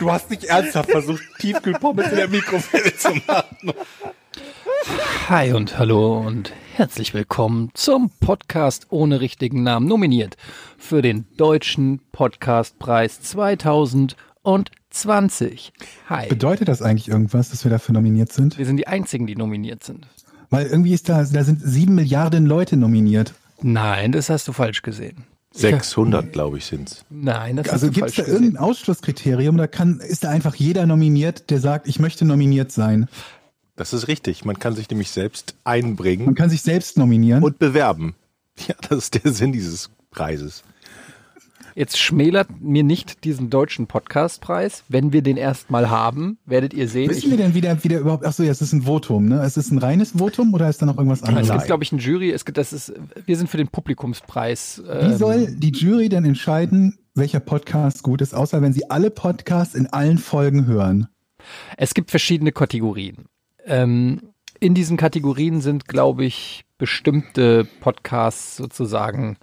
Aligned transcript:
Du 0.00 0.10
hast 0.10 0.28
nicht 0.30 0.44
ernsthaft 0.44 0.90
versucht, 0.90 1.22
Tiefkühlpommes 1.40 2.08
in 2.08 2.16
der 2.16 2.28
Mikrowelle 2.28 2.96
zu 2.96 3.10
machen. 3.26 3.74
Hi 5.28 5.52
und 5.52 5.78
hallo 5.78 6.18
und 6.18 6.54
herzlich 6.74 7.12
willkommen 7.12 7.70
zum 7.74 8.10
Podcast 8.18 8.86
ohne 8.88 9.20
richtigen 9.20 9.62
Namen 9.62 9.86
nominiert 9.86 10.38
für 10.78 11.02
den 11.02 11.26
Deutschen 11.36 12.00
Podcastpreis 12.12 13.20
2020. 13.20 15.74
Hi. 16.08 16.28
Bedeutet 16.30 16.68
das 16.68 16.80
eigentlich 16.80 17.08
irgendwas, 17.08 17.50
dass 17.50 17.64
wir 17.64 17.70
dafür 17.70 17.92
nominiert 17.92 18.32
sind? 18.32 18.56
Wir 18.56 18.64
sind 18.64 18.78
die 18.78 18.86
einzigen, 18.86 19.26
die 19.26 19.36
nominiert 19.36 19.84
sind. 19.84 20.06
Weil 20.48 20.66
irgendwie 20.66 20.94
ist 20.94 21.10
da, 21.10 21.24
da 21.24 21.44
sind 21.44 21.60
sieben 21.62 21.94
Milliarden 21.94 22.46
Leute 22.46 22.78
nominiert. 22.78 23.34
Nein, 23.60 24.12
das 24.12 24.30
hast 24.30 24.48
du 24.48 24.54
falsch 24.54 24.80
gesehen. 24.80 25.26
600, 25.52 26.32
glaube 26.32 26.58
ich, 26.58 26.66
sind's. 26.66 27.04
Nein, 27.10 27.56
das 27.56 27.68
Also 27.68 27.90
gibt 27.90 28.08
es 28.08 28.14
da 28.14 28.22
gesehen. 28.22 28.34
irgendein 28.44 28.62
Ausschlusskriterium? 28.62 29.56
Da 29.56 29.66
kann, 29.66 29.98
ist 30.00 30.24
da 30.24 30.30
einfach 30.30 30.54
jeder 30.54 30.86
nominiert, 30.86 31.50
der 31.50 31.60
sagt, 31.60 31.88
ich 31.88 31.98
möchte 31.98 32.24
nominiert 32.24 32.70
sein. 32.72 33.08
Das 33.76 33.92
ist 33.92 34.08
richtig. 34.08 34.44
Man 34.44 34.58
kann 34.58 34.74
sich 34.76 34.88
nämlich 34.90 35.10
selbst 35.10 35.54
Man 35.64 35.74
einbringen 35.74 36.34
kann 36.34 36.50
sich 36.50 36.62
selbst 36.62 36.96
nominieren. 36.98 37.42
und 37.42 37.58
bewerben. 37.58 38.14
Ja, 38.68 38.74
das 38.88 38.98
ist 39.04 39.24
der 39.24 39.32
Sinn 39.32 39.52
dieses 39.52 39.90
Preises. 40.10 40.62
Jetzt 41.74 41.98
schmälert 41.98 42.48
mir 42.60 42.82
nicht 42.82 43.24
diesen 43.24 43.50
deutschen 43.50 43.86
Podcastpreis. 43.86 44.84
Wenn 44.88 45.12
wir 45.12 45.22
den 45.22 45.36
erstmal 45.36 45.90
haben, 45.90 46.38
werdet 46.46 46.74
ihr 46.74 46.88
sehen. 46.88 47.10
Wissen 47.10 47.30
wir 47.30 47.38
denn 47.38 47.54
wieder, 47.54 47.82
wieder 47.84 47.98
überhaupt, 47.98 48.24
ach 48.24 48.32
so, 48.32 48.42
ja, 48.42 48.50
es 48.50 48.60
ist 48.60 48.72
ein 48.72 48.82
Votum, 48.82 49.26
ne? 49.26 49.42
Es 49.42 49.56
ist 49.56 49.70
ein 49.70 49.78
reines 49.78 50.12
Votum 50.12 50.52
oder 50.54 50.68
ist 50.68 50.82
da 50.82 50.86
noch 50.86 50.96
irgendwas 50.96 51.22
es 51.22 51.28
anderes? 51.28 51.50
gibt, 51.50 51.66
glaube 51.66 51.84
ich, 51.84 51.92
eine 51.92 52.00
Jury. 52.00 52.30
Es 52.30 52.44
gibt, 52.44 52.58
das 52.58 52.72
ist, 52.72 52.92
wir 53.26 53.36
sind 53.36 53.48
für 53.48 53.56
den 53.56 53.68
Publikumspreis. 53.68 54.82
Wie 54.84 54.90
ähm, 54.90 55.16
soll 55.16 55.54
die 55.54 55.72
Jury 55.72 56.08
denn 56.08 56.24
entscheiden, 56.24 56.98
welcher 57.14 57.40
Podcast 57.40 58.02
gut 58.02 58.20
ist, 58.20 58.34
außer 58.34 58.62
wenn 58.62 58.72
sie 58.72 58.90
alle 58.90 59.10
Podcasts 59.10 59.74
in 59.74 59.86
allen 59.86 60.18
Folgen 60.18 60.66
hören? 60.66 61.08
Es 61.76 61.94
gibt 61.94 62.10
verschiedene 62.10 62.52
Kategorien. 62.52 63.26
Ähm, 63.64 64.20
in 64.58 64.74
diesen 64.74 64.96
Kategorien 64.96 65.60
sind, 65.60 65.88
glaube 65.88 66.24
ich, 66.24 66.64
bestimmte 66.78 67.66
Podcasts 67.80 68.56
sozusagen 68.56 69.38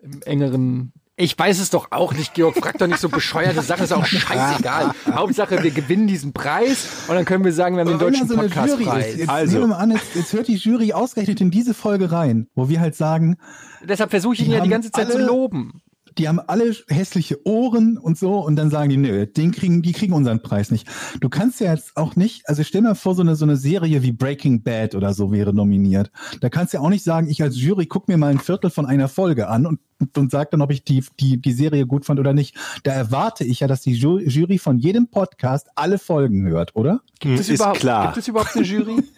im 0.00 0.22
engeren. 0.22 0.92
Ich 1.22 1.38
weiß 1.38 1.60
es 1.60 1.70
doch 1.70 1.92
auch 1.92 2.14
nicht, 2.14 2.34
Georg. 2.34 2.56
Frag 2.58 2.78
doch 2.78 2.88
nicht 2.88 2.98
so 2.98 3.08
bescheuerte 3.08 3.62
Sachen, 3.62 3.84
ist 3.84 3.92
auch 3.92 4.04
scheißegal. 4.04 4.90
Hauptsache, 5.14 5.62
wir 5.62 5.70
gewinnen 5.70 6.08
diesen 6.08 6.32
Preis 6.32 6.88
und 7.06 7.14
dann 7.14 7.24
können 7.24 7.44
wir 7.44 7.52
sagen, 7.52 7.76
wir 7.76 7.82
haben 7.82 7.88
den 7.90 7.94
Aber 7.94 8.10
deutschen 8.10 8.26
so 8.26 8.34
Podcastpreis. 8.34 9.16
jetzt 9.18 9.28
Also. 9.28 9.52
nehmen 9.52 9.70
wir 9.70 9.76
mal 9.76 9.82
an, 9.82 9.92
jetzt, 9.92 10.16
jetzt 10.16 10.32
hört 10.32 10.48
die 10.48 10.56
Jury 10.56 10.92
ausgerechnet 10.92 11.40
in 11.40 11.52
diese 11.52 11.74
Folge 11.74 12.10
rein, 12.10 12.48
wo 12.56 12.68
wir 12.68 12.80
halt 12.80 12.96
sagen, 12.96 13.36
Deshalb 13.84 14.10
versuche 14.10 14.34
ich 14.34 14.44
ihn 14.44 14.50
ja 14.52 14.60
die 14.60 14.68
ganze 14.68 14.90
Zeit 14.90 15.12
zu 15.12 15.18
loben. 15.18 15.81
Die 16.18 16.28
haben 16.28 16.40
alle 16.40 16.74
hässliche 16.88 17.46
Ohren 17.46 17.98
und 17.98 18.18
so 18.18 18.40
und 18.44 18.56
dann 18.56 18.70
sagen 18.70 18.90
die, 18.90 18.96
nö, 18.96 19.26
den 19.26 19.52
kriegen, 19.52 19.82
die 19.82 19.92
kriegen 19.92 20.12
unseren 20.12 20.42
Preis 20.42 20.70
nicht. 20.70 20.86
Du 21.20 21.28
kannst 21.28 21.60
ja 21.60 21.72
jetzt 21.72 21.96
auch 21.96 22.16
nicht, 22.16 22.48
also 22.48 22.62
stell 22.64 22.82
mir 22.82 22.94
vor, 22.94 23.14
so 23.14 23.22
eine, 23.22 23.36
so 23.36 23.44
eine 23.44 23.56
Serie 23.56 24.02
wie 24.02 24.12
Breaking 24.12 24.62
Bad 24.62 24.94
oder 24.94 25.14
so 25.14 25.32
wäre 25.32 25.52
nominiert. 25.54 26.10
Da 26.40 26.48
kannst 26.48 26.72
du 26.72 26.78
ja 26.78 26.82
auch 26.82 26.88
nicht 26.90 27.04
sagen, 27.04 27.28
ich 27.28 27.42
als 27.42 27.60
Jury 27.60 27.86
guck 27.86 28.08
mir 28.08 28.16
mal 28.16 28.30
ein 28.30 28.38
Viertel 28.38 28.70
von 28.70 28.86
einer 28.86 29.08
Folge 29.08 29.48
an 29.48 29.66
und, 29.66 29.80
und 30.16 30.30
sag 30.30 30.50
dann, 30.50 30.62
ob 30.62 30.70
ich 30.70 30.84
die, 30.84 31.04
die, 31.20 31.40
die 31.40 31.52
Serie 31.52 31.86
gut 31.86 32.04
fand 32.04 32.20
oder 32.20 32.32
nicht. 32.32 32.56
Da 32.82 32.92
erwarte 32.92 33.44
ich 33.44 33.60
ja, 33.60 33.66
dass 33.68 33.80
die 33.82 33.94
Ju- 33.98 34.20
Jury 34.20 34.58
von 34.58 34.78
jedem 34.78 35.08
Podcast 35.08 35.68
alle 35.76 35.98
Folgen 35.98 36.46
hört, 36.46 36.74
oder? 36.76 37.00
Gibt 37.20 37.38
es 37.38 37.48
ist 37.48 37.56
überhaupt, 37.56 37.80
klar. 37.80 38.06
Gibt 38.06 38.18
es 38.18 38.28
überhaupt 38.28 38.56
eine 38.56 38.64
Jury? 38.64 39.02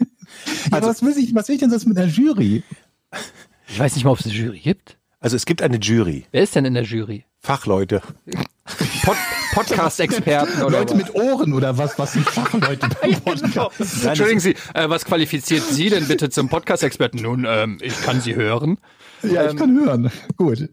Ja, 0.71 0.79
aber 0.79 0.89
was 0.89 1.03
will 1.03 1.17
ich, 1.19 1.35
was 1.35 1.49
will 1.49 1.55
ich 1.57 1.61
denn 1.61 1.69
sonst 1.71 1.87
mit 1.87 1.99
einer 1.99 2.11
Jury? 2.11 2.63
Ich 3.69 3.79
weiß 3.79 3.95
nicht 3.95 4.05
mal, 4.05 4.11
ob 4.11 4.21
es 4.21 4.27
eine 4.27 4.35
Jury 4.35 4.59
gibt. 4.59 4.97
Also 5.25 5.37
es 5.37 5.47
gibt 5.47 5.63
eine 5.63 5.79
Jury. 5.79 6.27
Wer 6.33 6.43
ist 6.43 6.55
denn 6.55 6.67
in 6.67 6.75
der 6.75 6.83
Jury? 6.83 7.25
Fachleute. 7.41 8.03
Pod 9.05 9.17
Podcast-Experten 9.55 10.61
oder 10.63 10.81
Leute 10.81 10.91
was? 10.93 10.99
mit 10.99 11.15
Ohren 11.15 11.55
oder 11.55 11.79
was, 11.79 11.99
was 11.99 12.13
sind 12.13 12.29
Fachleute 12.29 12.89
beim 13.01 13.19
Podcast? 13.23 14.05
Entschuldigen 14.05 14.41
Sie, 14.41 14.51
äh, 14.75 14.87
was 14.91 15.07
qualifiziert 15.07 15.63
Sie 15.63 15.89
denn 15.89 16.07
bitte 16.09 16.29
zum 16.29 16.51
Podcast-Experten? 16.51 17.23
Nun, 17.23 17.47
ähm, 17.49 17.79
ich 17.81 17.99
kann 18.03 18.21
Sie 18.21 18.35
hören. 18.35 18.77
Ja, 19.23 19.49
ich 19.51 19.57
kann 19.57 19.75
hören. 19.83 20.11
Gut. 20.37 20.69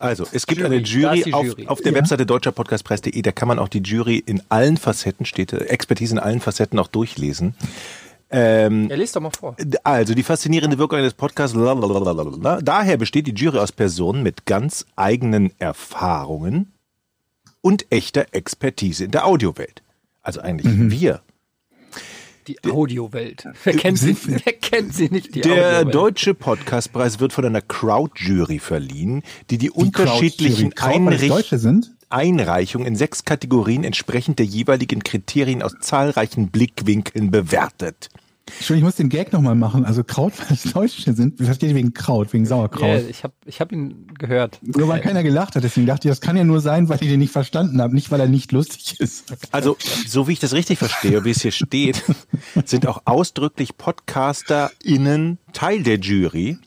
Also, 0.00 0.26
es 0.32 0.48
gibt 0.48 0.60
Jury, 0.62 0.74
eine 0.74 0.82
Jury, 0.84 1.22
die 1.22 1.32
auf, 1.34 1.46
Jury. 1.46 1.66
auf 1.68 1.80
der 1.80 1.92
Ja. 1.92 1.98
Webseite 1.98 2.26
deutscherpodcastpreis.de, 2.26 3.22
da 3.22 3.30
kann 3.30 3.46
man 3.46 3.60
auch 3.60 3.68
die 3.68 3.82
Jury 3.82 4.16
in 4.26 4.42
allen 4.48 4.78
Facetten, 4.78 5.26
steht, 5.26 5.52
äh, 5.52 5.58
Expertise 5.66 6.14
in 6.14 6.18
allen 6.18 6.40
Facetten 6.40 6.80
auch 6.80 6.88
durchlesen. 6.88 7.54
Ähm, 8.32 8.88
Ja, 8.88 8.96
lest 8.96 9.14
doch 9.14 9.20
mal 9.20 9.30
vor. 9.30 9.56
also, 9.84 10.14
die 10.14 10.22
faszinierende 10.22 10.78
Wirkung 10.78 10.98
eines 10.98 11.14
Podcasts, 11.14 11.54
lalalala. 11.54 12.60
daher 12.62 12.96
besteht 12.96 13.26
die 13.26 13.34
Jury 13.34 13.58
aus 13.58 13.72
Personen 13.72 14.22
mit 14.22 14.46
ganz 14.46 14.86
eigenen 14.96 15.52
Erfahrungen 15.58 16.72
und 17.60 17.86
echter 17.90 18.26
Expertise 18.32 19.04
in 19.04 19.10
der 19.10 19.26
Audiowelt. 19.26 19.82
Also 20.22 20.40
eigentlich 20.40 20.66
wir. 20.90 21.20
Die 22.48 22.58
Audiowelt. 22.68 23.46
Wer 23.62 23.76
kennt 23.76 23.98
sie, 23.98 24.16
wer 24.24 24.52
kennt 24.54 24.94
sie 24.94 25.08
nicht, 25.10 25.34
die 25.34 25.42
Der 25.42 25.52
Audiowelt? 25.78 25.94
Deutsche 25.94 26.34
Podcastpreis 26.34 27.20
wird 27.20 27.32
von 27.32 27.44
einer 27.44 27.60
Crowd-Jury 27.60 28.58
verliehen, 28.58 29.22
die 29.50 29.58
die, 29.58 29.66
Die 29.66 29.70
unterschiedlichen 29.70 30.72
Einrichtungen 30.78 31.28
Deutsche 31.28 31.58
sind? 31.58 31.92
Einreichung 32.08 32.84
in 32.84 32.96
sechs 32.96 33.24
Kategorien 33.24 33.84
entsprechend 33.84 34.38
der 34.38 34.46
jeweiligen 34.46 35.02
Kriterien 35.04 35.62
aus 35.62 35.74
zahlreichen 35.80 36.48
Blickwinkeln 36.48 37.30
bewertet. 37.30 38.10
Entschuldigung, 38.46 38.88
ich 38.88 38.92
muss 38.92 38.96
den 38.96 39.08
Gag 39.08 39.32
nochmal 39.32 39.54
machen. 39.54 39.84
Also 39.84 40.04
Kraut, 40.04 40.32
weil 40.38 40.56
es 40.56 40.64
Deutsche 40.72 41.12
sind. 41.12 41.40
Ich 41.40 41.46
verstehe 41.46 41.74
wegen 41.74 41.94
Kraut, 41.94 42.32
wegen 42.32 42.44
Sauerkraut. 42.46 43.02
ich 43.08 43.24
habe 43.24 43.34
ich 43.46 43.60
hab 43.60 43.72
ihn 43.72 44.06
gehört. 44.18 44.58
Nur 44.62 44.88
weil 44.88 45.00
keiner 45.00 45.22
gelacht 45.22 45.56
hat, 45.56 45.64
deswegen 45.64 45.86
dachte 45.86 46.08
ich, 46.08 46.12
das 46.12 46.20
kann 46.20 46.36
ja 46.36 46.44
nur 46.44 46.60
sein, 46.60 46.88
weil 46.88 47.02
ich 47.02 47.08
den 47.08 47.20
nicht 47.20 47.32
verstanden 47.32 47.80
habe, 47.80 47.94
nicht 47.94 48.10
weil 48.10 48.20
er 48.20 48.28
nicht 48.28 48.52
lustig 48.52 49.00
ist. 49.00 49.32
Also, 49.52 49.76
so 50.06 50.28
wie 50.28 50.32
ich 50.32 50.40
das 50.40 50.52
richtig 50.52 50.78
verstehe, 50.78 51.24
wie 51.24 51.30
es 51.30 51.42
hier 51.42 51.52
steht, 51.52 52.02
sind 52.64 52.86
auch 52.86 53.02
ausdrücklich 53.04 53.76
PodcasterInnen 53.76 55.38
Teil 55.52 55.82
der 55.82 55.98
Jury. 55.98 56.58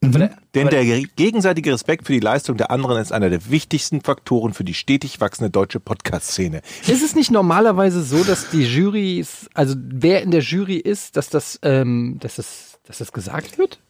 Aber 0.00 0.30
Denn 0.54 0.68
der, 0.68 0.84
gegenseitige 1.16 1.72
Respekt 1.72 2.06
für 2.06 2.12
die 2.12 2.20
Leistung 2.20 2.56
der 2.56 2.70
anderen 2.70 3.02
ist 3.02 3.12
einer 3.12 3.30
der 3.30 3.50
wichtigsten 3.50 4.00
Faktoren 4.00 4.54
für 4.54 4.62
die 4.62 4.74
stetig 4.74 5.20
wachsende 5.20 5.50
deutsche 5.50 5.80
Podcast-Szene. 5.80 6.62
ist 6.86 7.02
es 7.02 7.16
nicht 7.16 7.32
normalerweise 7.32 8.02
so, 8.04 8.22
dass 8.22 8.48
die 8.50 8.62
Jurys, 8.62 9.48
also 9.54 9.74
wer 9.76 10.22
in 10.22 10.30
der 10.30 10.40
Jury 10.42 10.76
ist, 10.76 11.16
dass 11.16 11.30
das, 11.30 11.58
ähm, 11.62 12.18
dass 12.20 12.36
das, 12.36 12.78
dass 12.84 12.98
das 12.98 13.12
gesagt 13.12 13.58
wird? 13.58 13.80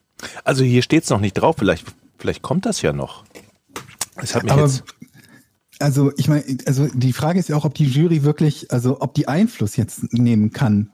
Also 0.44 0.64
hier 0.64 0.82
steht's 0.82 1.10
noch 1.10 1.20
nicht 1.20 1.34
drauf, 1.34 1.56
vielleicht, 1.58 1.86
vielleicht 2.16 2.40
kommt 2.40 2.64
das 2.64 2.80
ja 2.80 2.94
noch. 2.94 3.24
Das 4.16 4.34
hat 4.34 4.44
mich 4.44 4.52
Aber 4.52 4.62
jetzt. 4.62 4.84
also 5.78 6.10
ich 6.16 6.26
meine, 6.26 6.42
also 6.64 6.88
die 6.92 7.12
Frage 7.12 7.38
ist 7.38 7.50
ja 7.50 7.56
auch, 7.56 7.66
ob 7.66 7.74
die 7.74 7.84
Jury 7.86 8.22
wirklich, 8.24 8.72
also 8.72 9.00
ob 9.00 9.12
die 9.12 9.28
Einfluss 9.28 9.76
jetzt 9.76 10.10
nehmen 10.14 10.52
kann. 10.52 10.90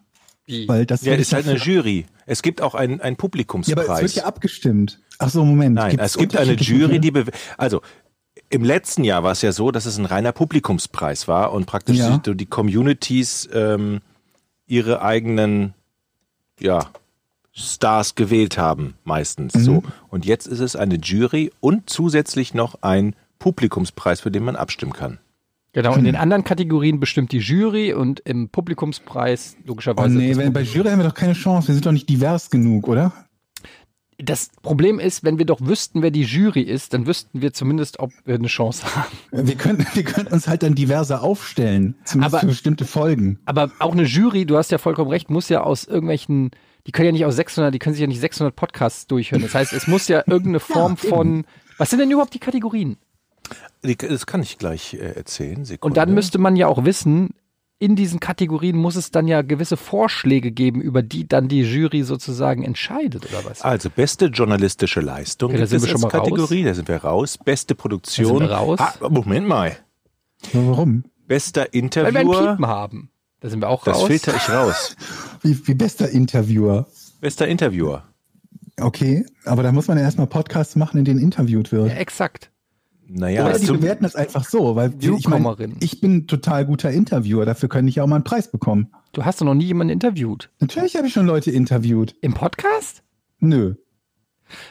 Wie? 0.47 0.69
Weil 0.69 0.85
das 0.85 1.03
Ja, 1.03 1.15
ist 1.15 1.33
halt 1.33 1.47
eine 1.49 1.57
Jury. 1.57 2.05
Es 2.27 2.43
gibt 2.43 2.61
auch 2.61 2.75
einen, 2.75 3.01
einen 3.01 3.15
Ja, 3.15 3.19
Publikumspreis. 3.19 3.89
aber 3.89 3.97
es 3.97 4.03
wird 4.03 4.15
ja 4.17 4.25
abgestimmt. 4.25 5.01
Ach 5.19 5.29
so, 5.31 5.45
Moment. 5.45 5.75
Nein, 5.75 5.91
Gibt's 5.93 6.07
es 6.07 6.17
gibt 6.19 6.37
eine 6.37 6.53
Jury, 6.55 6.99
die 6.99 7.11
bew- 7.13 7.33
also 7.57 7.81
im 8.51 8.63
letzten 8.65 9.05
Jahr 9.05 9.23
war 9.23 9.33
es 9.33 9.43
ja 9.43 9.53
so, 9.53 9.71
dass 9.71 9.87
es 9.87 9.99
ein 9.99 10.05
reiner 10.05 10.33
Publikumspreis 10.33 11.29
war 11.29 11.53
und 11.53 11.67
praktisch 11.67 11.99
Ja. 11.99 12.19
die, 12.19 12.37
die 12.37 12.47
Communities 12.47 13.49
ähm, 13.53 14.01
ihre 14.67 15.03
eigenen 15.03 15.75
ja, 16.61 16.91
Stars 17.53 18.15
gewählt 18.15 18.59
haben, 18.59 18.95
meistens 19.05 19.55
Mhm. 19.55 19.61
so. 19.63 19.83
Und 20.09 20.25
jetzt 20.27 20.47
ist 20.47 20.61
es 20.61 20.77
eine 20.77 20.97
Jury 20.97 21.53
und 21.61 21.89
zusätzlich 21.91 22.55
noch 22.55 22.77
ein 22.83 23.15
Publikumspreis, 23.39 24.21
für 24.21 24.31
den 24.31 24.45
man 24.45 24.57
abstimmen 24.57 24.93
kann. 24.93 25.19
Genau, 25.73 25.95
in 25.97 26.05
den 26.05 26.15
anderen 26.15 26.45
Kategorien 26.45 27.01
bestimmt 27.01 27.33
die 27.33 27.39
Jury 27.39 27.93
und 27.93 28.21
im 28.21 28.49
Publikumspreis 28.49 29.57
Oh 29.59 29.63
logischerweise. 29.69 30.15
nee, 30.17 30.29
das 30.29 30.39
wenn, 30.39 30.53
bei 30.53 30.63
Jury 30.63 30.89
haben 30.91 31.01
wir 31.01 31.09
doch 31.09 31.15
keine 31.15 31.33
Chance. 31.33 31.69
Wir 31.69 31.75
sind 31.75 31.85
doch 31.85 31.91
nicht 31.93 32.09
divers 32.09 32.49
genug, 32.51 32.87
oder? 32.87 33.13
Das 34.19 34.51
Problem 34.63 35.01
ist, 35.01 35.25
wenn 35.25 35.39
wir 35.39 35.45
doch 35.45 35.61
wüssten, 35.61 36.03
wer 36.03 36.11
die 36.11 36.23
Jury 36.23 36.63
ist, 36.63 36.95
dann 36.95 37.07
wüssten 37.07 37.43
wir 37.43 37.53
zumindest, 37.53 37.99
ob 37.99 38.13
wir 38.25 38.37
eine 38.37 38.47
Chance 38.47 38.85
haben. 38.95 39.47
Wir 39.49 39.57
können, 39.57 39.85
wir 39.95 40.05
können 40.05 40.29
uns 40.29 40.47
halt 40.47 40.63
dann 40.63 40.75
diverser 40.75 41.23
aufstellen. 41.23 41.97
Zumindest 42.05 42.35
Aber- 42.35 42.41
für 42.41 42.47
bestimmte 42.47 42.85
Folgen. 42.85 43.41
Aber 43.45 43.71
auch 43.81 43.93
eine 43.93 44.05
Jury, 44.05 44.47
du 44.47 44.57
hast 44.57 44.71
ja 44.71 44.79
vollkommen 44.79 45.11
recht, 45.11 45.31
muss 45.31 45.49
ja 45.49 45.63
aus 45.63 45.85
irgendwelchen, 45.85 46.51
die 46.87 46.93
können 46.93 47.07
ja 47.07 47.13
nicht 47.13 47.25
aus 47.25 47.35
600, 47.37 47.75
die 47.75 47.79
können 47.79 47.95
sich 47.95 48.03
ja 48.03 48.07
nicht 48.07 48.21
600 48.21 48.55
Podcasts 48.55 49.07
durchhören. 49.09 49.43
Das 49.43 49.55
heißt, 49.55 49.73
es 49.73 49.87
muss 49.89 50.07
ja 50.09 50.19
irgendeine 50.27 50.61
Form 50.61 50.97
von, 50.97 51.45
was 51.79 51.91
sind 51.91 51.99
denn 51.99 52.11
überhaupt 52.11 52.35
die 52.35 52.39
Kategorien? 52.41 52.97
Das 53.83 54.27
kann 54.27 54.43
ich 54.43 54.59
gleich 54.59 54.95
äh, 54.95 54.99
erzählen. 55.17 55.65
Sekunde. 55.65 55.87
Und 55.93 55.97
dann 55.97 56.15
müsste 56.15 56.39
man 56.39 56.57
ja 56.57 56.67
auch 56.69 56.85
wissen, 56.85 57.31
in 57.79 57.97
diesen 57.97 58.21
Kategorien 58.21 58.77
muss 58.77 58.97
es 58.97 59.11
dann 59.11 59.27
ja 59.27 59.43
gewisse 59.43 59.77
Vorschläge 59.77 60.53
geben, 60.53 60.81
über 60.81 61.03
die 61.03 61.27
dann 61.27 61.49
die 61.49 61.63
Jury 61.63 62.03
sozusagen 62.05 62.63
entscheidet, 62.63 63.27
oder 63.27 63.45
was? 63.45 63.63
Also 63.63 63.91
beste 63.91 64.27
journalistische 64.27 65.01
Leistung 65.01 65.51
Okay, 65.51 65.61
da 65.61 65.67
sind 65.67 65.83
wir 65.83 65.89
schon 65.89 66.01
mal 66.01 66.09
raus. 66.09 66.29
Kategorie, 66.29 66.63
da 66.65 66.75
sind 66.75 66.89
wir 66.89 66.97
raus. 66.99 67.37
Beste 67.39 67.75
Produktion. 67.75 68.27
Da 68.27 68.39
sind 68.39 68.49
wir 68.49 68.55
raus. 68.55 68.79
Ah, 68.81 69.09
Moment 69.09 69.49
mal. 69.49 69.77
Warum? 70.53 71.05
Bester 71.27 71.63
Weil 71.63 71.73
wir 71.73 71.81
ein 71.81 71.85
Interviewer. 71.85 72.51
Piepen 72.53 72.67
haben. 72.67 73.11
Da 73.41 73.51
sind 73.51 73.61
wir 73.61 73.69
auch 73.69 73.85
Das 73.85 73.99
raus. 73.99 74.07
filter 74.07 74.35
ich 74.37 74.49
raus. 74.49 74.97
Wie, 75.43 75.67
wie 75.67 75.75
bester 75.75 76.09
Interviewer. 76.09 76.87
Bester 77.21 77.47
Interviewer. 77.47 78.05
Okay, 78.81 79.27
aber 79.45 79.63
da 79.63 79.73
muss 79.73 79.89
man 79.89 79.99
ja 79.99 80.05
erstmal 80.05 80.27
Podcasts 80.27 80.75
machen, 80.77 80.99
in 80.99 81.05
denen 81.05 81.21
interviewt 81.21 81.71
wird. 81.71 81.89
Ja, 81.89 81.95
exakt. 81.97 82.51
Naja, 83.07 83.47
Oder 83.47 83.59
die 83.59 83.67
bewerten 83.67 84.03
das 84.05 84.17
einfach 84.17 84.45
so, 84.49 84.77
weil 84.77 84.95
ich, 84.99 85.29
mein, 85.29 85.77
ich 85.81 86.01
bin 86.01 86.17
ein 86.17 86.27
total 86.27 86.65
guter 86.65 86.91
Interviewer, 86.91 87.45
dafür 87.45 87.69
könnte 87.69 87.91
ich 87.91 87.97
ja 87.97 88.03
auch 88.03 88.07
mal 88.07 88.17
einen 88.17 88.25
Preis 88.25 88.51
bekommen. 88.51 88.93
Du 89.13 89.25
hast 89.25 89.41
doch 89.41 89.45
noch 89.45 89.55
nie 89.55 89.67
jemanden 89.67 89.93
interviewt. 89.93 90.51
Natürlich 90.59 90.97
habe 90.97 91.07
ich 91.07 91.13
schon 91.13 91.27
Leute 91.27 91.51
interviewt. 91.51 92.15
Im 92.23 92.33
Podcast? 92.35 93.03
Nö. 93.41 93.75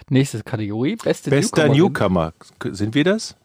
Nächste 0.09 0.41
Kategorie. 0.43 0.95
Beste 0.95 1.29
bester 1.29 1.67
Newcomerin. 1.69 2.33
Newcomer. 2.59 2.75
Sind 2.75 2.95
wir 2.95 3.03
das? 3.03 3.35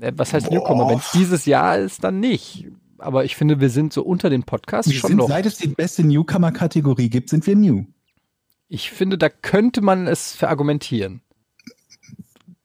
Äh, 0.00 0.12
Was 0.16 0.32
heißt 0.32 0.50
Newcomer? 0.50 0.88
Wenn 0.88 0.98
es 0.98 1.10
dieses 1.12 1.44
Jahr 1.44 1.78
ist, 1.78 2.04
dann 2.04 2.20
nicht. 2.20 2.66
Aber 2.98 3.24
ich 3.24 3.36
finde, 3.36 3.60
wir 3.60 3.70
sind 3.70 3.92
so 3.92 4.02
unter 4.02 4.30
den 4.30 4.44
Podcasts 4.44 4.90
Wir 4.90 4.98
schon 4.98 5.08
sind, 5.08 5.16
noch. 5.18 5.28
seit 5.28 5.46
es 5.46 5.56
die 5.56 5.68
beste 5.68 6.04
Newcomer-Kategorie 6.04 7.10
gibt, 7.10 7.28
sind 7.28 7.46
wir 7.46 7.56
new. 7.56 7.84
Ich 8.68 8.90
finde, 8.90 9.18
da 9.18 9.28
könnte 9.28 9.80
man 9.80 10.06
es 10.06 10.32
verargumentieren. 10.32 11.22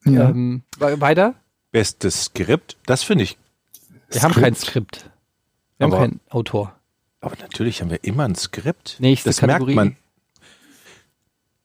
Ja. 0.06 0.30
Ähm, 0.30 0.64
we- 0.80 1.00
weiter? 1.02 1.36
Bestes 1.74 2.26
Skript. 2.26 2.78
Das 2.86 3.04
finde 3.04 3.26
ich. 3.26 3.38
Wir 4.10 4.22
haben 4.22 4.34
kein 4.34 4.56
Skript. 4.56 5.10
Wir 5.78 5.86
haben 5.86 5.94
Aber- 5.94 6.02
keinen 6.04 6.20
Autor. 6.30 6.74
Aber 7.20 7.36
natürlich 7.42 7.82
haben 7.82 7.90
wir 7.90 8.04
immer 8.04 8.24
ein 8.26 8.36
Skript. 8.36 8.98
Nächste 9.00 9.30
das 9.30 9.38
Kategorie. 9.38 9.76
merkt 9.76 9.92
man. 9.92 9.98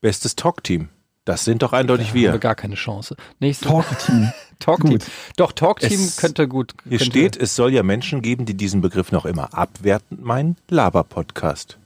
Bestes 0.01 0.35
Talkteam. 0.35 0.89
Das 1.25 1.45
sind 1.45 1.63
doch 1.63 1.73
eindeutig 1.75 2.09
Haben 2.09 2.15
wir 2.15 2.33
wir. 2.33 2.39
gar 2.39 2.55
keine 2.55 2.77
Chance. 2.77 3.17
Nächste 3.39 3.67
Talk-Team. 3.67 4.33
Talkteam. 4.61 4.99
Doch, 5.37 5.53
Talkteam 5.53 6.09
könnte 6.17 6.49
gut. 6.49 6.73
Hier 6.89 6.99
könnte, 6.99 7.05
steht, 7.05 7.37
es 7.37 7.55
soll 7.55 7.73
ja 7.75 7.83
Menschen 7.83 8.23
geben, 8.23 8.47
die 8.47 8.55
diesen 8.55 8.81
Begriff 8.81 9.13
noch 9.13 9.27
immer 9.27 9.53
abwertend 9.53 10.25
meinen. 10.25 10.57
Laber-Podcast. 10.71 11.77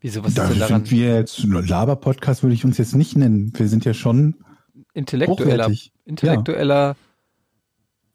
Wieso, 0.00 0.22
was 0.22 0.34
Da 0.34 0.44
ist 0.44 0.50
denn 0.52 0.58
daran? 0.60 0.84
sind 0.84 0.90
wir 0.92 1.16
jetzt, 1.16 1.42
Laber-Podcast 1.42 2.42
würde 2.44 2.54
ich 2.54 2.64
uns 2.64 2.78
jetzt 2.78 2.94
nicht 2.94 3.16
nennen. 3.16 3.52
Wir 3.56 3.66
sind 3.68 3.84
ja 3.84 3.92
schon 3.92 4.36
Intellektueller, 4.94 5.64
hochwertig. 5.64 5.92
intellektueller 6.04 6.90
Wissen, 6.90 7.09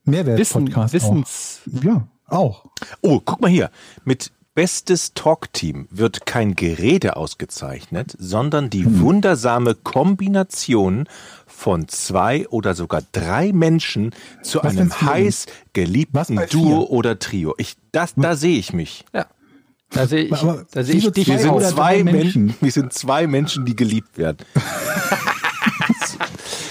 Mehrwert-Podcast. 0.05 0.93
Wissens. 0.93 1.61
Auch. 1.77 1.83
Ja, 1.83 2.07
auch. 2.27 2.65
Oh, 3.01 3.21
guck 3.23 3.41
mal 3.41 3.49
hier. 3.49 3.69
Mit 4.03 4.31
Bestes 4.53 5.13
Talkteam 5.13 5.85
wird 5.91 6.25
kein 6.25 6.55
Gerede 6.55 7.17
ausgezeichnet, 7.17 8.15
sondern 8.17 8.69
die 8.69 8.85
Hm. 8.85 9.01
wundersame 9.01 9.75
Kombination 9.75 11.09
von 11.45 11.89
zwei 11.89 12.47
oder 12.47 12.73
sogar 12.73 13.01
drei 13.11 13.51
Menschen 13.51 14.11
zu 14.43 14.59
Was 14.63 14.77
einem 14.77 14.93
heiß 15.01 15.47
geliebten 15.73 16.37
Duo 16.49 16.85
vier? 16.85 16.89
oder 16.89 17.19
Trio. 17.19 17.53
Ich, 17.57 17.75
das, 17.91 18.13
da 18.15 18.37
sehe 18.37 18.57
ich 18.57 18.71
mich. 18.71 19.03
Ja. 19.13 19.25
Da 19.89 20.07
sehe 20.07 20.23
ich, 20.23 20.33
Aber 20.33 20.65
da 20.71 20.83
sehe 20.83 20.95
ich 20.95 21.11
dich 21.11 21.27
Wir 21.27 21.37
sind 21.39 21.61
zwei 21.61 22.01
Menschen. 22.03 22.45
Menschen? 22.45 22.55
Wir 22.61 22.71
sind 22.71 22.93
zwei 22.93 23.27
Menschen, 23.27 23.65
die 23.65 23.75
geliebt 23.75 24.17
werden. 24.17 24.37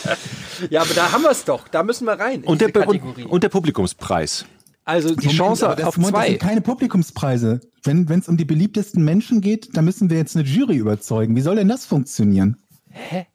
Ja, 0.70 0.82
aber 0.82 0.94
da 0.94 1.12
haben 1.12 1.22
wir 1.22 1.30
es 1.30 1.44
doch. 1.44 1.68
Da 1.68 1.82
müssen 1.82 2.04
wir 2.06 2.12
rein. 2.18 2.42
in 2.42 2.48
Und 2.48 2.60
der, 2.60 2.72
Kategorie. 2.72 3.24
und 3.24 3.42
der 3.42 3.48
Publikumspreis. 3.48 4.44
also 4.84 5.08
die 5.10 5.14
Moment, 5.16 5.32
Chance 5.36 5.66
aber 5.66 5.76
das, 5.76 5.86
auf 5.86 5.96
Moment, 5.96 6.14
das 6.16 6.22
zwei. 6.22 6.28
sind 6.30 6.40
keine 6.40 6.60
Publikumspreise. 6.60 7.60
Wenn 7.82 8.08
es 8.10 8.28
um 8.28 8.36
die 8.36 8.44
beliebtesten 8.44 9.04
Menschen 9.04 9.40
geht, 9.40 9.76
dann 9.76 9.84
müssen 9.84 10.10
wir 10.10 10.16
jetzt 10.16 10.36
eine 10.36 10.44
Jury 10.46 10.76
überzeugen. 10.76 11.36
Wie 11.36 11.40
soll 11.42 11.56
denn 11.56 11.68
das 11.68 11.84
funktionieren? 11.86 12.56
Hä? 12.90 13.26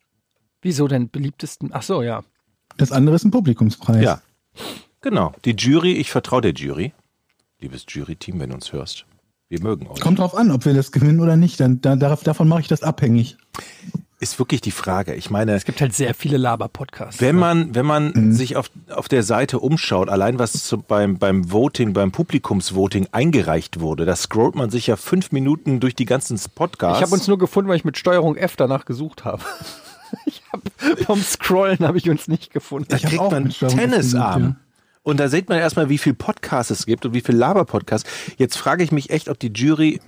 Wieso 0.61 0.87
denn 0.87 1.09
beliebtesten? 1.09 1.69
Ach 1.73 1.83
so, 1.83 2.01
ja. 2.01 2.23
Das 2.77 2.91
andere 2.91 3.15
ist 3.15 3.23
ein 3.25 3.31
Publikumspreis. 3.31 4.03
Ja. 4.03 4.21
Genau. 5.01 5.33
Die 5.45 5.51
Jury, 5.51 5.93
ich 5.93 6.11
vertraue 6.11 6.41
der 6.41 6.53
Jury. 6.53 6.93
Liebes 7.59 7.85
Jury-Team, 7.87 8.39
wenn 8.39 8.49
du 8.49 8.55
uns 8.55 8.71
hörst. 8.73 9.05
Wir 9.49 9.61
mögen 9.63 9.87
euch. 9.87 9.99
Kommt 9.99 10.19
drauf 10.19 10.35
an, 10.35 10.51
ob 10.51 10.65
wir 10.65 10.73
das 10.75 10.91
gewinnen 10.91 11.19
oder 11.19 11.35
nicht. 11.35 11.59
Dann, 11.59 11.81
da, 11.81 11.95
darauf, 11.95 12.23
davon 12.23 12.47
mache 12.47 12.61
ich 12.61 12.67
das 12.67 12.83
abhängig. 12.83 13.35
Ist 14.19 14.37
wirklich 14.37 14.61
die 14.61 14.69
Frage. 14.71 15.15
Ich 15.15 15.29
meine, 15.31 15.53
Es 15.55 15.65
gibt 15.65 15.81
halt 15.81 15.93
sehr 15.95 16.13
viele 16.13 16.37
Laber-Podcasts. 16.37 17.19
Wenn 17.21 17.35
man, 17.37 17.73
wenn 17.73 17.85
man 17.85 18.11
Mhm. 18.13 18.31
sich 18.33 18.57
auf, 18.57 18.69
auf 18.93 19.07
der 19.07 19.23
Seite 19.23 19.59
umschaut, 19.59 20.07
allein 20.09 20.37
was 20.37 20.51
zu, 20.65 20.77
beim, 20.77 21.17
beim 21.17 21.51
Voting, 21.51 21.93
beim 21.93 22.11
Publikumsvoting 22.11 23.07
eingereicht 23.11 23.79
wurde, 23.79 24.05
da 24.05 24.15
scrollt 24.15 24.55
man 24.55 24.69
sich 24.69 24.87
ja 24.87 24.97
fünf 24.97 25.31
Minuten 25.31 25.79
durch 25.79 25.95
die 25.95 26.05
ganzen 26.05 26.37
Podcasts. 26.53 26.99
Ich 26.99 27.05
habe 27.05 27.15
uns 27.15 27.27
nur 27.27 27.39
gefunden, 27.39 27.69
weil 27.69 27.77
ich 27.77 27.85
mit 27.85 27.97
Steuerung 27.97 28.35
F 28.35 28.55
danach 28.55 28.85
gesucht 28.85 29.25
habe. 29.25 29.43
Ich 30.25 30.41
hab, 30.51 30.61
vom 31.05 31.21
Scrollen 31.21 31.77
habe 31.87 31.99
ich 31.99 32.09
uns 32.09 32.27
nicht 32.27 32.51
gefunden. 32.51 32.87
da 32.89 32.95
Ich 32.97 33.03
hab 33.03 33.09
kriegt 33.11 33.21
auch 33.21 33.29
man 33.31 33.49
Tennisarm. 33.49 34.55
Und 35.09 35.19
da 35.19 35.27
sieht 35.27 35.49
man 35.49 35.57
erstmal, 35.57 35.89
wie 35.89 35.97
viel 35.97 36.13
Podcasts 36.13 36.71
es 36.71 36.85
gibt 36.85 37.05
und 37.05 37.13
wie 37.13 37.21
viel 37.21 37.35
Laber-Podcasts. 37.35 38.09
Jetzt 38.37 38.57
frage 38.57 38.83
ich 38.83 38.91
mich 38.91 39.09
echt, 39.09 39.27
ob 39.27 39.39
die 39.39 39.51
Jury, 39.51 39.99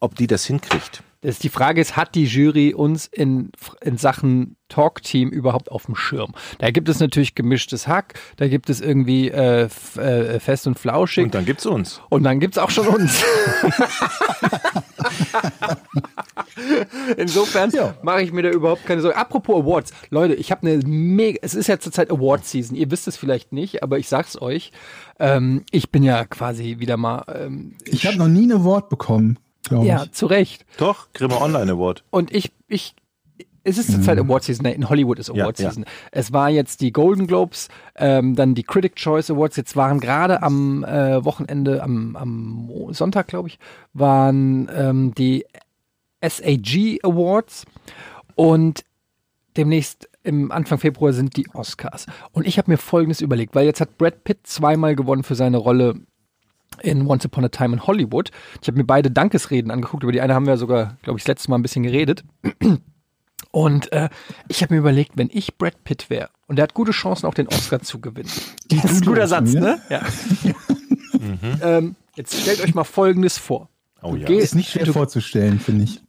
ob 0.00 0.14
die 0.14 0.26
das 0.26 0.46
hinkriegt. 0.46 1.02
Das 1.20 1.38
die 1.38 1.50
Frage 1.50 1.82
ist, 1.82 1.96
hat 1.96 2.14
die 2.14 2.24
Jury 2.24 2.72
uns 2.72 3.06
in, 3.06 3.52
in 3.82 3.98
Sachen 3.98 4.56
Talk-Team 4.70 5.28
überhaupt 5.28 5.70
auf 5.70 5.84
dem 5.84 5.94
Schirm? 5.94 6.32
Da 6.58 6.70
gibt 6.70 6.88
es 6.88 6.98
natürlich 6.98 7.34
gemischtes 7.34 7.86
Hack, 7.86 8.14
da 8.36 8.48
gibt 8.48 8.70
es 8.70 8.80
irgendwie 8.80 9.28
äh, 9.28 9.68
äh, 9.96 10.40
fest 10.40 10.66
und 10.66 10.78
flauschig 10.78 11.24
Und 11.24 11.34
dann 11.34 11.44
gibt's 11.44 11.66
uns. 11.66 12.00
und 12.08 12.22
dann 12.22 12.40
gibt's 12.40 12.56
auch 12.56 12.70
schon 12.70 12.88
uns. 12.88 13.22
Insofern 17.16 17.72
mache 18.02 18.22
ich 18.22 18.32
mir 18.32 18.42
da 18.42 18.50
überhaupt 18.50 18.86
keine 18.86 19.00
Sorgen. 19.00 19.16
Apropos 19.16 19.62
Awards, 19.62 19.92
Leute, 20.10 20.34
ich 20.34 20.50
habe 20.50 20.66
eine 20.66 20.78
mega, 20.86 21.38
es 21.42 21.54
ist 21.54 21.66
ja 21.66 21.78
zurzeit 21.78 22.10
Award-Season, 22.10 22.76
ihr 22.76 22.90
wisst 22.90 23.08
es 23.08 23.16
vielleicht 23.16 23.52
nicht, 23.52 23.82
aber 23.82 23.98
ich 23.98 24.08
sag's 24.08 24.40
euch, 24.40 24.72
ähm, 25.18 25.64
ich 25.70 25.90
bin 25.90 26.02
ja 26.02 26.24
quasi 26.24 26.76
wieder 26.78 26.96
mal, 26.96 27.24
ähm, 27.34 27.74
Ich 27.84 28.06
habe 28.06 28.16
noch 28.16 28.28
nie 28.28 28.46
ein 28.46 28.52
Award 28.52 28.88
bekommen, 28.88 29.38
glaube 29.62 29.86
ja, 29.86 30.04
ich. 30.04 30.12
zu 30.12 30.26
Recht. 30.26 30.64
Doch, 30.76 31.08
Grimme 31.12 31.40
Online 31.40 31.72
Award. 31.72 32.04
Und 32.10 32.32
ich, 32.32 32.52
ich, 32.68 32.94
es 33.70 33.78
ist 33.78 33.92
zurzeit 33.92 34.18
Award 34.18 34.44
Season, 34.44 34.66
in 34.66 34.88
Hollywood 34.88 35.18
ist 35.18 35.28
Ja, 35.28 35.44
Award 35.44 35.58
ja. 35.58 35.70
Season. 35.70 35.84
Es 36.12 36.32
war 36.32 36.50
jetzt 36.50 36.80
die 36.80 36.92
Golden 36.92 37.26
Globes, 37.26 37.68
ähm, 37.96 38.34
dann 38.34 38.54
die 38.54 38.62
Critic 38.62 38.96
Choice 38.96 39.30
Awards, 39.30 39.56
jetzt 39.56 39.76
waren 39.76 40.00
gerade 40.00 40.42
am 40.42 40.84
äh, 40.84 41.24
Wochenende, 41.24 41.82
am, 41.82 42.16
am 42.16 42.70
Sonntag, 42.90 43.28
glaube 43.28 43.48
ich, 43.48 43.58
waren 43.92 44.68
ähm, 44.74 45.14
die 45.14 45.44
SAG 46.22 46.98
Awards 47.02 47.64
und 48.34 48.84
demnächst 49.56 50.08
im 50.22 50.52
Anfang 50.52 50.78
Februar 50.78 51.12
sind 51.12 51.36
die 51.36 51.48
Oscars. 51.54 52.06
Und 52.32 52.46
ich 52.46 52.58
habe 52.58 52.70
mir 52.70 52.76
Folgendes 52.76 53.20
überlegt, 53.20 53.54
weil 53.54 53.64
jetzt 53.66 53.80
hat 53.80 53.96
Brad 53.96 54.22
Pitt 54.24 54.46
zweimal 54.46 54.94
gewonnen 54.94 55.22
für 55.22 55.34
seine 55.34 55.56
Rolle 55.56 55.94
in 56.82 57.06
Once 57.06 57.24
Upon 57.24 57.44
a 57.44 57.48
Time 57.48 57.74
in 57.74 57.86
Hollywood. 57.86 58.30
Ich 58.60 58.68
habe 58.68 58.78
mir 58.78 58.84
beide 58.84 59.10
Dankesreden 59.10 59.70
angeguckt. 59.70 60.02
Über 60.02 60.12
die 60.12 60.20
eine 60.20 60.34
haben 60.34 60.46
wir 60.46 60.56
sogar, 60.56 60.96
glaube 61.02 61.18
ich, 61.18 61.24
das 61.24 61.28
letzte 61.28 61.50
Mal 61.50 61.58
ein 61.58 61.62
bisschen 61.62 61.82
geredet. 61.82 62.24
Und 63.52 63.92
äh, 63.92 64.08
ich 64.48 64.62
habe 64.62 64.74
mir 64.74 64.80
überlegt, 64.80 65.12
wenn 65.16 65.28
ich 65.32 65.56
Brad 65.58 65.82
Pitt 65.84 66.08
wäre 66.08 66.30
und 66.46 66.56
der 66.56 66.62
hat 66.64 66.74
gute 66.74 66.92
Chancen, 66.92 67.26
auch 67.26 67.34
den 67.34 67.48
Oscar 67.48 67.80
zu 67.80 68.00
gewinnen. 68.00 68.30
Das 68.68 68.92
ist 68.92 69.02
ein 69.02 69.06
guter 69.06 69.26
Satz, 69.26 69.52
ne? 69.54 69.80
Ja. 69.88 70.02
ähm, 71.62 71.96
jetzt 72.14 72.40
stellt 72.40 72.60
euch 72.62 72.74
mal 72.74 72.84
Folgendes 72.84 73.38
vor. 73.38 73.68
Oh 74.02 74.14
ja. 74.14 74.26
gehst- 74.26 74.44
Ist 74.44 74.54
nicht 74.54 74.70
schwer 74.70 74.84
du- 74.86 74.92
vorzustellen, 74.92 75.58
finde 75.58 75.84
ich. 75.84 76.00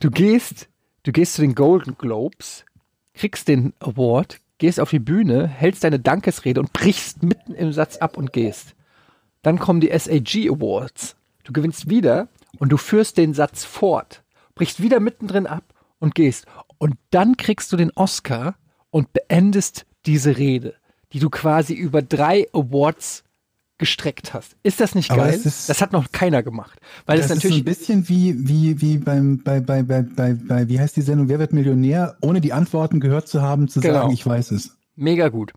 Du 0.00 0.10
gehst, 0.10 0.68
du 1.02 1.12
gehst 1.12 1.34
zu 1.34 1.42
den 1.42 1.54
Golden 1.54 1.96
Globes, 1.98 2.64
kriegst 3.14 3.48
den 3.48 3.72
Award, 3.80 4.40
gehst 4.58 4.80
auf 4.80 4.90
die 4.90 4.98
Bühne, 4.98 5.46
hältst 5.46 5.84
deine 5.84 6.00
Dankesrede 6.00 6.60
und 6.60 6.72
brichst 6.72 7.22
mitten 7.22 7.54
im 7.54 7.72
Satz 7.72 7.98
ab 7.98 8.16
und 8.16 8.32
gehst. 8.32 8.74
Dann 9.42 9.58
kommen 9.58 9.80
die 9.80 9.88
SAG 9.96 10.48
Awards. 10.50 11.16
Du 11.44 11.52
gewinnst 11.52 11.90
wieder 11.90 12.28
und 12.58 12.70
du 12.70 12.76
führst 12.78 13.18
den 13.18 13.34
Satz 13.34 13.64
fort, 13.64 14.22
brichst 14.54 14.82
wieder 14.82 14.98
mittendrin 15.00 15.46
ab 15.46 15.62
und 16.04 16.14
gehst. 16.14 16.46
Und 16.78 16.94
dann 17.10 17.36
kriegst 17.36 17.72
du 17.72 17.76
den 17.76 17.90
Oscar 17.96 18.54
und 18.90 19.12
beendest 19.12 19.86
diese 20.06 20.36
Rede, 20.36 20.74
die 21.12 21.18
du 21.18 21.30
quasi 21.30 21.74
über 21.74 22.02
drei 22.02 22.46
Awards 22.52 23.24
gestreckt 23.78 24.32
hast. 24.34 24.56
Ist 24.62 24.80
das 24.80 24.94
nicht 24.94 25.08
geil? 25.08 25.34
es 25.34 25.44
ist- 25.46 25.68
das 25.68 25.80
hat 25.80 25.92
noch 25.92 26.12
keiner 26.12 26.44
gemacht. 26.44 26.78
Weil 27.06 27.18
das 27.18 27.26
das, 27.28 27.38
ist 27.38 27.42
so 27.42 27.48
ein 27.48 27.50
natürlich 27.50 27.64
bisschen 27.64 28.08
wie, 28.08 28.48
wie, 28.48 28.80
wie 28.80 28.98
beim, 28.98 29.42
bei, 29.42 29.60
bei, 29.60 29.82
bei, 29.82 30.02
bei, 30.02 30.34
bei, 30.34 30.68
wie 30.68 30.78
heißt 30.78 30.96
die 30.96 31.02
Sendung, 31.02 31.28
Wer 31.28 31.40
wird 31.40 31.52
Millionär, 31.52 32.16
ohne 32.20 32.40
die 32.40 32.52
Antworten 32.52 33.00
gehört 33.00 33.26
zu 33.26 33.42
haben, 33.42 33.66
zu 33.66 33.80
Genau. 33.80 33.94
sagen, 34.02 34.12
ich 34.12 34.24
weiß 34.24 34.52
es. 34.52 34.76
mega 34.94 35.28
gut. 35.28 35.52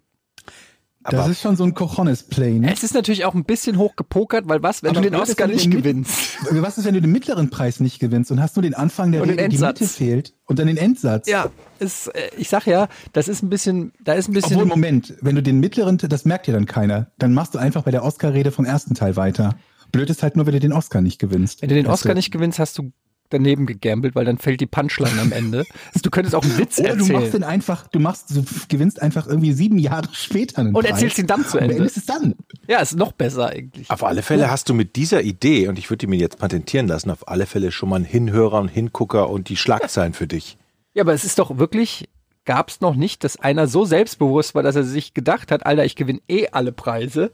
Das 1.09 1.21
Aber- 1.21 1.31
ist 1.31 1.41
schon 1.41 1.55
so 1.55 1.63
ein 1.63 1.73
Cojones-Play, 1.73 2.59
ne? 2.59 2.71
Es 2.73 2.83
ist 2.83 2.93
natürlich 2.93 3.23
auch 3.23 3.33
ein 3.33 3.45
bisschen 3.45 3.77
hoch 3.77 3.95
gepokert, 3.95 4.43
weil 4.49 4.61
was, 4.61 4.83
wenn 4.83 4.89
Aber 4.91 5.01
du 5.01 5.09
den 5.09 5.19
Oscar 5.19 5.47
nicht 5.47 5.65
den 5.65 5.71
gewinnst? 5.71 6.37
Was 6.51 6.77
ist, 6.77 6.83
wenn 6.83 6.95
du 6.95 7.01
den 7.01 7.11
mittleren 7.13 7.49
Preis 7.49 7.79
nicht 7.79 7.99
gewinnst 7.99 8.29
und 8.29 8.41
hast 8.41 8.57
nur 8.57 8.63
den 8.63 8.73
Anfang 8.73 9.13
der 9.13 9.21
Und 9.21 9.29
den 9.29 9.39
Rede, 9.39 9.49
die 9.49 9.55
Endsatz. 9.55 9.79
Mitte 9.79 9.93
fehlt 9.93 10.33
und 10.45 10.59
dann 10.59 10.67
den 10.67 10.75
Endsatz? 10.75 11.29
Ja, 11.29 11.49
ist, 11.79 12.07
äh, 12.07 12.29
ich 12.37 12.49
sag 12.49 12.65
ja, 12.67 12.89
das 13.13 13.29
ist 13.29 13.41
ein 13.41 13.49
bisschen, 13.49 13.93
da 14.03 14.13
ist 14.13 14.27
ein 14.27 14.33
bisschen. 14.33 14.57
Obwohl, 14.57 14.67
Moment, 14.67 15.13
wenn 15.21 15.35
du 15.35 15.41
den 15.41 15.61
mittleren, 15.61 15.97
das 15.97 16.25
merkt 16.25 16.47
ja 16.47 16.53
dann 16.53 16.65
keiner, 16.65 17.11
dann 17.19 17.33
machst 17.33 17.55
du 17.55 17.59
einfach 17.59 17.83
bei 17.83 17.91
der 17.91 18.03
Oscar-Rede 18.03 18.51
vom 18.51 18.65
ersten 18.65 18.93
Teil 18.93 19.15
weiter. 19.15 19.55
Blöd 19.93 20.09
ist 20.09 20.21
halt 20.23 20.35
nur, 20.35 20.45
wenn 20.45 20.53
du 20.53 20.59
den 20.59 20.73
Oscar 20.73 20.99
nicht 20.99 21.19
gewinnst. 21.19 21.61
Wenn 21.61 21.69
du 21.69 21.75
den 21.75 21.87
Oscar 21.87 22.13
nicht 22.15 22.31
gewinnst, 22.31 22.59
hast 22.59 22.77
du 22.77 22.91
daneben 23.29 23.65
gegambelt, 23.65 24.15
weil 24.15 24.25
dann 24.25 24.37
fällt 24.37 24.61
die 24.61 24.65
Punchline 24.65 25.19
am 25.19 25.31
Ende. 25.31 25.65
Also 25.87 25.99
du 26.03 26.09
könntest 26.09 26.35
auch 26.35 26.43
einen 26.43 26.57
Witz 26.57 26.79
Oder 26.79 26.89
du 26.89 26.95
machst 26.97 27.09
erzählen 27.11 27.31
den 27.31 27.43
einfach, 27.43 27.87
du 27.87 27.99
machst, 27.99 28.35
du 28.35 28.43
gewinnst 28.69 29.01
einfach 29.01 29.27
irgendwie 29.27 29.53
sieben 29.53 29.77
Jahre 29.77 30.07
später 30.13 30.59
einen 30.59 30.75
und 30.75 30.81
Preis. 30.81 30.91
erzählst 30.91 31.17
ihn 31.19 31.27
dann 31.27 31.45
zu 31.45 31.57
Und 31.57 31.63
Ende. 31.63 31.75
beendest 31.75 31.97
es 31.97 32.05
dann. 32.05 32.35
Ja, 32.67 32.79
ist 32.79 32.95
noch 32.95 33.11
besser 33.11 33.49
eigentlich. 33.49 33.89
Auf 33.89 34.03
alle 34.03 34.21
Fälle 34.21 34.49
hast 34.51 34.69
du 34.69 34.73
mit 34.73 34.95
dieser 34.95 35.21
Idee, 35.21 35.67
und 35.67 35.77
ich 35.79 35.89
würde 35.89 35.99
die 35.99 36.07
mir 36.07 36.17
jetzt 36.19 36.39
patentieren 36.39 36.87
lassen, 36.87 37.11
auf 37.11 37.27
alle 37.27 37.45
Fälle 37.45 37.71
schon 37.71 37.89
mal 37.89 37.97
einen 37.97 38.05
Hinhörer 38.05 38.59
und 38.59 38.69
Hingucker 38.69 39.29
und 39.29 39.49
die 39.49 39.57
Schlagzeilen 39.57 40.13
für 40.13 40.27
dich. 40.27 40.57
Ja, 40.93 41.03
aber 41.03 41.13
es 41.13 41.23
ist 41.23 41.39
doch 41.39 41.57
wirklich, 41.57 42.09
gab 42.45 42.69
es 42.69 42.81
noch 42.81 42.95
nicht, 42.95 43.23
dass 43.23 43.39
einer 43.39 43.67
so 43.67 43.85
selbstbewusst 43.85 44.55
war, 44.55 44.63
dass 44.63 44.75
er 44.75 44.83
sich 44.83 45.13
gedacht 45.13 45.51
hat, 45.51 45.65
Alter, 45.65 45.85
ich 45.85 45.95
gewinne 45.95 46.21
eh 46.27 46.47
alle 46.51 46.71
Preise, 46.71 47.31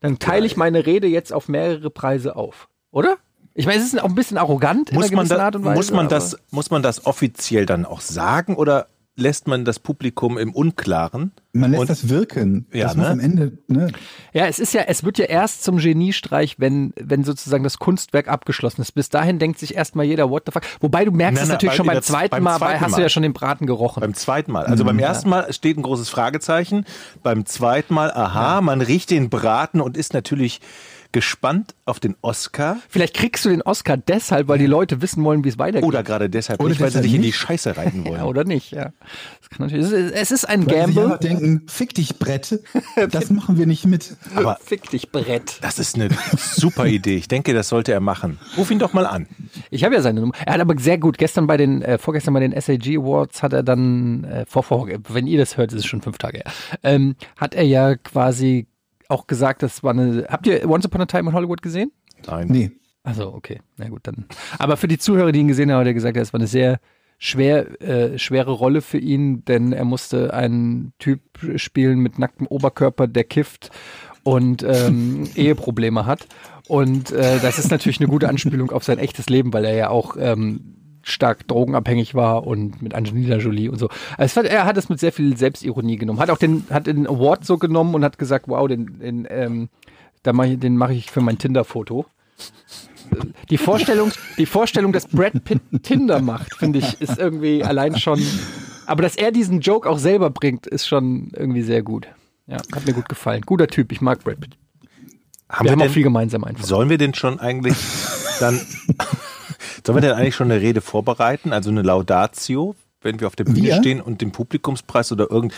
dann 0.00 0.18
teile 0.18 0.46
ich 0.46 0.56
meine 0.56 0.86
Rede 0.86 1.06
jetzt 1.08 1.32
auf 1.32 1.48
mehrere 1.48 1.90
Preise 1.90 2.36
auf. 2.36 2.68
Oder? 2.90 3.18
Ich 3.60 3.66
meine, 3.66 3.80
es 3.80 3.92
ist 3.92 4.00
auch 4.00 4.08
ein 4.08 4.14
bisschen 4.14 4.38
arrogant 4.38 4.90
in 4.90 4.96
Muss 4.96 5.06
einer 5.08 5.16
man, 5.16 5.28
da, 5.28 5.38
Art 5.44 5.56
und 5.56 5.64
Weise. 5.64 5.76
muss, 5.76 5.90
man 5.92 6.08
das, 6.08 6.36
muss 6.50 6.70
man 6.70 6.82
das 6.82 7.06
offiziell 7.06 7.66
dann 7.66 7.84
auch 7.84 8.00
sagen 8.00 8.56
oder 8.56 8.86
lässt 9.16 9.46
man 9.48 9.66
das 9.66 9.78
Publikum 9.78 10.38
im 10.38 10.54
Unklaren? 10.54 11.32
Man 11.52 11.72
lässt 11.72 11.80
Und- 11.82 11.90
das 11.90 12.08
wirken. 12.08 12.66
Ja, 12.72 12.86
das 12.86 12.96
muss 12.96 13.04
ne? 13.06 13.12
am 13.12 13.20
Ende, 13.20 13.58
ne? 13.68 13.88
Ja, 14.32 14.46
es 14.46 14.58
ist 14.58 14.72
ja, 14.72 14.82
es 14.86 15.04
wird 15.04 15.18
ja 15.18 15.26
erst 15.26 15.62
zum 15.62 15.76
Geniestreich, 15.76 16.54
wenn, 16.58 16.94
wenn 16.98 17.22
sozusagen 17.24 17.62
das 17.62 17.78
Kunstwerk 17.78 18.28
abgeschlossen 18.28 18.80
ist. 18.80 18.92
Bis 18.92 19.10
dahin 19.10 19.38
denkt 19.38 19.58
sich 19.58 19.74
erstmal 19.74 20.06
jeder, 20.06 20.30
what 20.30 20.44
the 20.46 20.52
fuck. 20.52 20.62
Wobei 20.80 21.04
du 21.04 21.10
merkst 21.10 21.34
Nein, 21.34 21.42
es 21.42 21.48
nein, 21.48 21.54
natürlich 21.56 21.74
schon 21.76 21.86
beim 21.86 21.96
beim 21.96 22.02
zweiten 22.02 22.42
Mal, 22.42 22.60
weil 22.62 22.80
hast 22.80 22.96
du 22.96 23.02
ja 23.02 23.08
schon 23.10 23.22
den 23.24 23.34
Braten 23.34 23.66
gerochen. 23.66 24.00
Beim 24.00 24.14
zweiten 24.14 24.52
Mal. 24.52 24.64
Also 24.64 24.84
beim 24.84 24.96
Mhm. 24.96 25.02
ersten 25.02 25.28
Mal 25.28 25.52
steht 25.52 25.76
ein 25.76 25.82
großes 25.82 26.08
Fragezeichen. 26.08 26.86
Beim 27.22 27.44
zweiten 27.44 27.92
Mal, 27.92 28.10
aha, 28.12 28.62
man 28.62 28.80
riecht 28.80 29.10
den 29.10 29.28
Braten 29.28 29.82
und 29.82 29.98
ist 29.98 30.14
natürlich 30.14 30.60
gespannt 31.12 31.74
auf 31.84 32.00
den 32.00 32.16
Oscar. 32.22 32.78
Vielleicht 32.88 33.14
kriegst 33.14 33.44
du 33.44 33.48
den 33.48 33.62
Oscar 33.62 33.96
deshalb, 33.96 34.48
weil 34.48 34.58
die 34.58 34.66
Leute 34.66 35.02
wissen 35.02 35.24
wollen, 35.24 35.44
wie 35.44 35.48
es 35.48 35.58
weitergeht. 35.58 35.86
Oder 35.86 36.02
gerade 36.02 36.30
deshalb 36.30 36.60
Oder 36.60 36.70
nicht, 36.70 36.80
weil 36.80 36.90
sie 36.90 37.00
dich 37.02 37.14
in 37.14 37.22
die. 37.22 37.32
Scheiße 37.32 37.76
reiten 37.76 38.04
wollen. 38.06 38.16
ja, 38.16 38.24
oder 38.24 38.44
nicht, 38.44 38.70
ja. 38.72 38.92
Das 39.40 39.50
kann 39.50 39.66
natürlich, 39.66 39.90
es 40.14 40.30
ist, 40.30 40.44
ein 40.48 40.66
Weil 40.66 40.74
sie 40.74 40.80
Gamble. 40.80 41.04
einfach 41.04 41.18
denken, 41.18 41.62
fick 41.66 41.94
dich, 41.94 42.18
Brett. 42.18 42.60
Das 43.10 43.30
machen 43.30 43.56
wir 43.58 43.66
nicht 43.66 43.86
mit. 43.86 44.16
Aber 44.34 44.58
Fick 44.62 44.90
dich, 44.90 45.10
Brett. 45.10 45.58
das 45.62 45.78
ist 45.78 45.94
eine 45.96 46.08
super 46.36 46.86
Idee. 46.86 47.16
Ich 47.16 47.28
denke, 47.28 47.54
das 47.54 47.68
sollte 47.68 47.92
er 47.92 48.00
machen. 48.00 48.38
Ruf 48.56 48.70
ihn 48.70 48.78
doch 48.78 48.92
mal 48.92 49.06
an. 49.06 49.26
Ich 49.70 49.84
habe 49.84 49.94
ja 49.94 50.02
seine 50.02 50.20
Nummer. 50.20 50.34
Er 50.44 50.54
hat 50.54 50.60
aber 50.60 50.74
sehr 50.78 50.98
gut, 50.98 51.18
gestern 51.18 51.46
bei 51.46 51.56
den, 51.56 51.82
äh, 51.82 51.98
vorgestern 51.98 52.34
bei 52.34 52.40
den 52.40 52.52
SAG 52.60 52.86
Awards 52.98 53.42
hat 53.42 53.52
er 53.52 53.62
dann, 53.62 54.24
äh, 54.24 54.44
vor, 54.46 54.62
vor, 54.62 54.88
wenn 55.08 55.26
ihr 55.26 55.38
das 55.38 55.56
hört, 55.56 55.72
ist 55.72 55.80
es 55.80 55.86
schon 55.86 56.02
fünf 56.02 56.18
Tage 56.18 56.38
her, 56.38 56.52
ähm, 56.82 57.16
hat 57.36 57.54
er 57.54 57.64
ja 57.64 57.96
quasi 57.96 58.66
auch 59.10 59.26
gesagt, 59.26 59.62
das 59.62 59.82
war 59.82 59.92
eine, 59.92 60.26
habt 60.28 60.46
ihr 60.46 60.68
Once 60.68 60.86
Upon 60.86 61.00
a 61.02 61.06
Time 61.06 61.30
in 61.30 61.34
Hollywood 61.34 61.62
gesehen? 61.62 61.92
Nein. 62.26 62.48
Nee. 62.48 62.70
Also, 63.02 63.32
okay, 63.32 63.60
na 63.78 63.88
gut, 63.88 64.00
dann. 64.04 64.26
Aber 64.58 64.76
für 64.76 64.88
die 64.88 64.98
Zuhörer, 64.98 65.32
die 65.32 65.40
ihn 65.40 65.48
gesehen 65.48 65.70
haben, 65.70 65.80
hat 65.80 65.86
er 65.86 65.94
gesagt, 65.94 66.16
es 66.16 66.32
war 66.32 66.40
eine 66.40 66.46
sehr 66.46 66.80
schwer, 67.18 67.80
äh, 67.80 68.18
schwere 68.18 68.50
Rolle 68.50 68.82
für 68.82 68.98
ihn, 68.98 69.44
denn 69.44 69.72
er 69.72 69.84
musste 69.84 70.34
einen 70.34 70.92
Typ 70.98 71.20
spielen 71.56 72.00
mit 72.00 72.18
nacktem 72.18 72.46
Oberkörper, 72.46 73.06
der 73.06 73.24
kifft 73.24 73.70
und 74.22 74.62
ähm, 74.62 75.28
Eheprobleme 75.34 76.06
hat. 76.06 76.26
Und 76.68 77.10
äh, 77.10 77.40
das 77.40 77.58
ist 77.58 77.70
natürlich 77.70 78.00
eine 78.00 78.08
gute 78.08 78.28
Anspielung 78.28 78.70
auf 78.70 78.84
sein 78.84 78.98
echtes 78.98 79.28
Leben, 79.28 79.52
weil 79.52 79.64
er 79.64 79.74
ja 79.74 79.88
auch 79.88 80.16
ähm, 80.18 80.76
stark 81.02 81.46
drogenabhängig 81.48 82.14
war 82.14 82.46
und 82.46 82.82
mit 82.82 82.94
Angelina 82.94 83.36
Jolie 83.36 83.68
und 83.70 83.78
so. 83.78 83.88
Also 84.16 84.40
er 84.42 84.64
hat 84.64 84.76
es 84.76 84.88
mit 84.88 85.00
sehr 85.00 85.12
viel 85.12 85.36
Selbstironie 85.36 85.96
genommen. 85.96 86.18
Hat 86.20 86.30
auch 86.30 86.38
den, 86.38 86.64
hat 86.70 86.86
den 86.86 87.06
Award 87.06 87.44
so 87.44 87.58
genommen 87.58 87.94
und 87.94 88.04
hat 88.04 88.18
gesagt, 88.18 88.46
wow, 88.48 88.66
den, 88.68 88.98
den, 88.98 89.26
ähm, 89.30 89.68
da 90.22 90.32
mach 90.32 90.44
ich, 90.44 90.58
den 90.58 90.76
mache 90.76 90.92
ich 90.94 91.10
für 91.10 91.20
mein 91.20 91.38
Tinder-Foto. 91.38 92.06
Die 93.50 93.58
Vorstellung, 93.58 94.12
die 94.38 94.46
Vorstellung, 94.46 94.92
dass 94.92 95.08
Brad 95.08 95.42
Pitt 95.44 95.60
Tinder 95.82 96.20
macht, 96.20 96.54
finde 96.56 96.78
ich, 96.78 97.00
ist 97.00 97.18
irgendwie 97.18 97.64
allein 97.64 97.98
schon. 97.98 98.22
Aber 98.86 99.02
dass 99.02 99.16
er 99.16 99.32
diesen 99.32 99.60
Joke 99.60 99.88
auch 99.88 99.98
selber 99.98 100.30
bringt, 100.30 100.66
ist 100.66 100.86
schon 100.86 101.30
irgendwie 101.34 101.62
sehr 101.62 101.82
gut. 101.82 102.06
Ja, 102.46 102.56
hat 102.74 102.86
mir 102.86 102.92
gut 102.92 103.08
gefallen. 103.08 103.42
Guter 103.46 103.66
Typ, 103.68 103.90
ich 103.92 104.00
mag 104.00 104.22
Brad 104.22 104.40
Pitt. 104.40 104.56
Haben 105.48 105.64
Wir 105.64 105.72
haben 105.72 105.80
auch 105.80 105.84
denn- 105.84 105.92
viel 105.92 106.02
gemeinsam 106.04 106.44
einfach. 106.44 106.64
Sollen 106.64 106.88
wir 106.90 106.98
denn 106.98 107.14
schon 107.14 107.40
eigentlich 107.40 107.76
dann, 108.38 108.60
sollen 109.86 109.96
wir 109.96 110.08
denn 110.08 110.12
eigentlich 110.18 110.34
schon 110.34 110.50
eine 110.50 110.60
Rede 110.60 110.80
vorbereiten, 110.80 111.52
also 111.52 111.70
eine 111.70 111.82
Laudatio, 111.82 112.74
wenn 113.00 113.20
wir 113.20 113.26
auf 113.26 113.36
der 113.36 113.44
Bühne 113.44 113.62
Wir? 113.62 113.76
stehen 113.76 114.00
und 114.00 114.20
den 114.20 114.32
Publikumspreis 114.32 115.10
oder 115.12 115.30
irgend, 115.30 115.54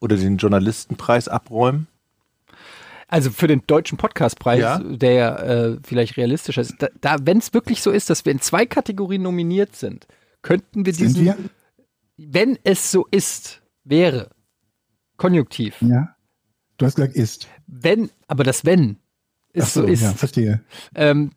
oder 0.00 0.16
den 0.16 0.36
Journalistenpreis 0.36 1.28
abräumen? 1.28 1.86
Also 3.08 3.30
für 3.30 3.46
den 3.46 3.62
deutschen 3.66 3.98
Podcastpreis, 3.98 4.60
Ja. 4.60 4.78
der 4.78 5.12
ja 5.12 5.36
äh, 5.36 5.78
vielleicht 5.84 6.16
realistischer 6.16 6.62
ist, 6.62 6.74
da, 6.78 6.88
da 7.00 7.16
wenn 7.22 7.38
es 7.38 7.52
wirklich 7.52 7.82
so 7.82 7.90
ist, 7.90 8.08
dass 8.08 8.24
wir 8.24 8.32
in 8.32 8.40
zwei 8.40 8.64
Kategorien 8.66 9.22
nominiert 9.22 9.76
sind, 9.76 10.06
könnten 10.40 10.86
wir 10.86 10.94
Sind 10.94 11.08
diesen, 11.08 11.24
wir? 11.26 11.36
wenn 12.16 12.58
es 12.64 12.90
so 12.90 13.06
ist, 13.10 13.60
wäre, 13.84 14.30
konjunktiv, 15.18 15.76
Ja. 15.82 16.14
Du 16.78 16.86
hast 16.86 16.96
gesagt, 16.96 17.14
ist. 17.14 17.48
wenn, 17.66 18.10
aber 18.26 18.42
das 18.44 18.64
wenn 18.64 18.96
Ach 19.50 19.50
es 19.62 19.74
so, 19.74 19.84
ist, 19.84 20.00
ja, 20.02 20.12
verstehe. 20.14 20.62
ähm, 20.94 21.30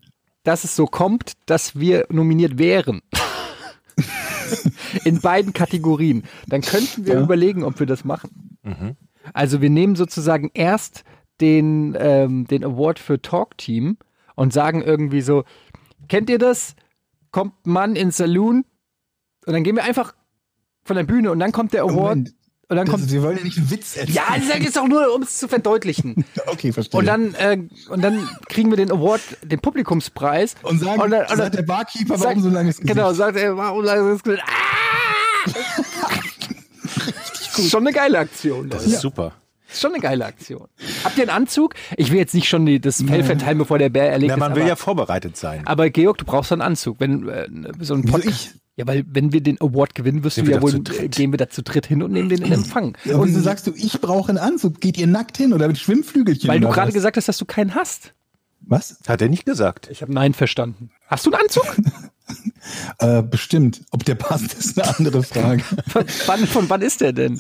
dass 0.46 0.64
es 0.64 0.76
so 0.76 0.86
kommt, 0.86 1.34
dass 1.48 1.78
wir 1.78 2.06
nominiert 2.10 2.58
wären. 2.58 3.02
In 5.04 5.20
beiden 5.22 5.54
Kategorien. 5.54 6.24
Dann 6.48 6.62
könnten 6.62 7.06
wir 7.06 7.16
Ja. 7.16 7.22
überlegen, 7.22 7.64
ob 7.64 7.80
wir 7.80 7.88
das 7.88 8.06
machen. 8.06 8.58
Also 9.34 9.62
wir 9.62 9.70
nehmen 9.70 9.96
sozusagen 9.96 10.52
erst 10.54 11.04
den, 11.42 11.96
ähm, 12.00 12.46
den 12.48 12.64
Award 12.64 13.00
für 13.00 13.22
Talk 13.22 13.58
Team 13.58 13.98
und 14.36 14.54
sagen 14.54 14.82
irgendwie 14.82 15.22
so, 15.22 15.44
kennt 16.08 16.30
ihr 16.30 16.38
das? 16.40 16.76
Kommt 17.32 17.66
Mann 17.66 17.96
ins 17.96 18.18
Saloon 18.18 18.66
und 19.46 19.54
dann 19.54 19.64
gehen 19.64 19.76
wir 19.76 19.84
einfach 19.84 20.14
von 20.84 20.96
der 20.96 21.04
Bühne 21.04 21.32
und 21.32 21.40
dann 21.40 21.52
kommt 21.52 21.74
der 21.74 21.82
Award 21.84 22.18
Moment, 22.18 22.36
und 22.68 22.76
dann 22.78 22.86
das, 22.88 22.96
kommt 22.96 23.12
wir 23.12 23.22
wollen 23.22 23.38
ja 23.38 23.44
nicht 23.44 23.58
einen 23.58 23.70
Witz 23.72 23.96
erzählen. 23.96 24.16
ja, 24.16 24.24
das 24.58 24.66
ist 24.68 24.76
doch 24.76 24.88
nur, 24.88 25.14
um 25.14 25.22
es 25.24 25.38
zu 25.38 25.48
verdeutlichen. 25.48 26.26
Okay, 26.48 26.72
verstehe. 26.72 27.00
Und 27.00 27.06
dann, 27.06 27.34
äh, 27.36 27.58
und 27.90 28.02
dann 28.02 28.28
kriegen 28.50 28.70
wir 28.70 28.78
den 28.78 28.92
Award, 28.92 29.22
den 29.44 29.60
Publikumspreis. 29.60 30.56
und 30.64 30.80
sagen, 30.80 31.02
und 31.02 31.12
dann, 31.12 31.26
und 31.28 31.38
sagt 31.38 31.56
der 31.56 31.62
Barkeeper, 31.64 32.18
sagt- 32.18 32.30
warum 32.30 32.42
so 32.44 32.50
langes 32.50 32.78
Gesicht? 32.78 32.96
Genau, 32.96 33.14
sagt 33.14 33.38
er, 33.38 33.56
warum 33.58 33.82
so 33.86 33.92
langes 33.92 34.24
Gesicht? 34.24 34.44
Ah! 35.46 36.10
Das 37.56 37.60
ist 37.60 37.72
schon 37.72 37.82
eine 37.88 37.94
geile 37.96 38.20
Aktion. 38.20 38.70
Das 38.70 38.86
ist 38.86 39.00
super. 39.00 39.34
Das 39.76 39.80
ist 39.80 39.82
schon 39.90 39.94
eine 39.94 40.02
geile 40.02 40.26
Aktion. 40.26 40.70
Habt 41.04 41.18
ihr 41.18 41.24
einen 41.24 41.32
Anzug? 41.32 41.76
Ich 41.98 42.10
will 42.10 42.18
jetzt 42.18 42.34
nicht 42.34 42.48
schon 42.48 42.66
die, 42.66 42.80
das 42.80 43.02
Fell 43.04 43.26
verteilen, 43.26 43.58
bevor 43.58 43.78
der 43.78 43.90
Bär 43.90 44.10
erlegt 44.10 44.30
Na, 44.30 44.36
ist. 44.36 44.40
man 44.40 44.56
will 44.56 44.62
aber, 44.62 44.70
ja 44.70 44.76
vorbereitet 44.78 45.36
sein. 45.36 45.68
aber 45.68 45.90
Georg, 45.90 46.18
du 46.18 46.24
brauchst 46.24 46.54
einen 46.54 46.62
Anzug. 46.62 47.02
Wenn, 47.02 47.28
äh, 47.28 47.46
so 47.82 47.94
ein 47.94 48.06
Podcast. 48.06 48.56
Ja, 48.78 48.88
weil 48.88 49.04
wenn 49.10 49.34
wir 49.34 49.42
den 49.42 49.60
Award 49.60 49.94
gewinnen, 49.94 50.24
wirst 50.24 50.38
Sind 50.38 50.48
du 50.48 50.54
ja 50.54 50.62
wohl, 50.62 50.82
dritt. 50.82 51.14
gehen 51.14 51.34
wir 51.34 51.38
da 51.38 51.50
zu 51.50 51.62
dritt 51.62 51.88
hin 51.88 52.04
und 52.04 52.14
nehmen 52.14 52.30
den 52.30 52.42
in 52.42 52.54
Empfang. 52.54 52.98
Ja, 53.04 53.18
und 53.18 53.28
wieso 53.28 53.42
sagst 53.42 53.68
du, 53.68 53.74
ich 53.76 54.00
brauche 54.00 54.30
einen 54.30 54.38
Anzug? 54.38 54.80
Geht 54.80 54.98
ihr 54.98 55.08
nackt 55.08 55.36
hin 55.36 55.52
oder 55.52 55.68
mit 55.68 55.78
Schwimmflügelchen? 55.78 56.48
Weil 56.48 56.62
du 56.62 56.70
gerade 56.70 56.94
gesagt 56.94 57.18
hast, 57.18 57.28
dass 57.28 57.38
du 57.38 57.44
keinen 57.44 57.76
hast. 57.76 58.14
Was? 58.62 58.98
Hat 59.10 59.22
er 59.22 59.28
nicht 59.28 59.46
gesagt. 59.46 59.90
Ich 59.92 60.02
habe 60.02 60.14
Nein 60.14 60.34
verstanden. 60.34 60.90
Hast 61.08 61.26
du 61.26 61.32
einen 61.32 61.42
Anzug? 61.42 61.66
Äh, 62.98 63.22
bestimmt. 63.22 63.82
Ob 63.92 64.06
der 64.06 64.16
passt, 64.16 64.54
ist 64.54 64.80
eine 64.80 64.98
andere 64.98 65.22
Frage. 65.22 65.64
Von 65.88 66.06
wann, 66.26 66.48
von 66.48 66.70
wann 66.70 66.82
ist 66.82 67.02
der 67.02 67.14
denn? 67.14 67.40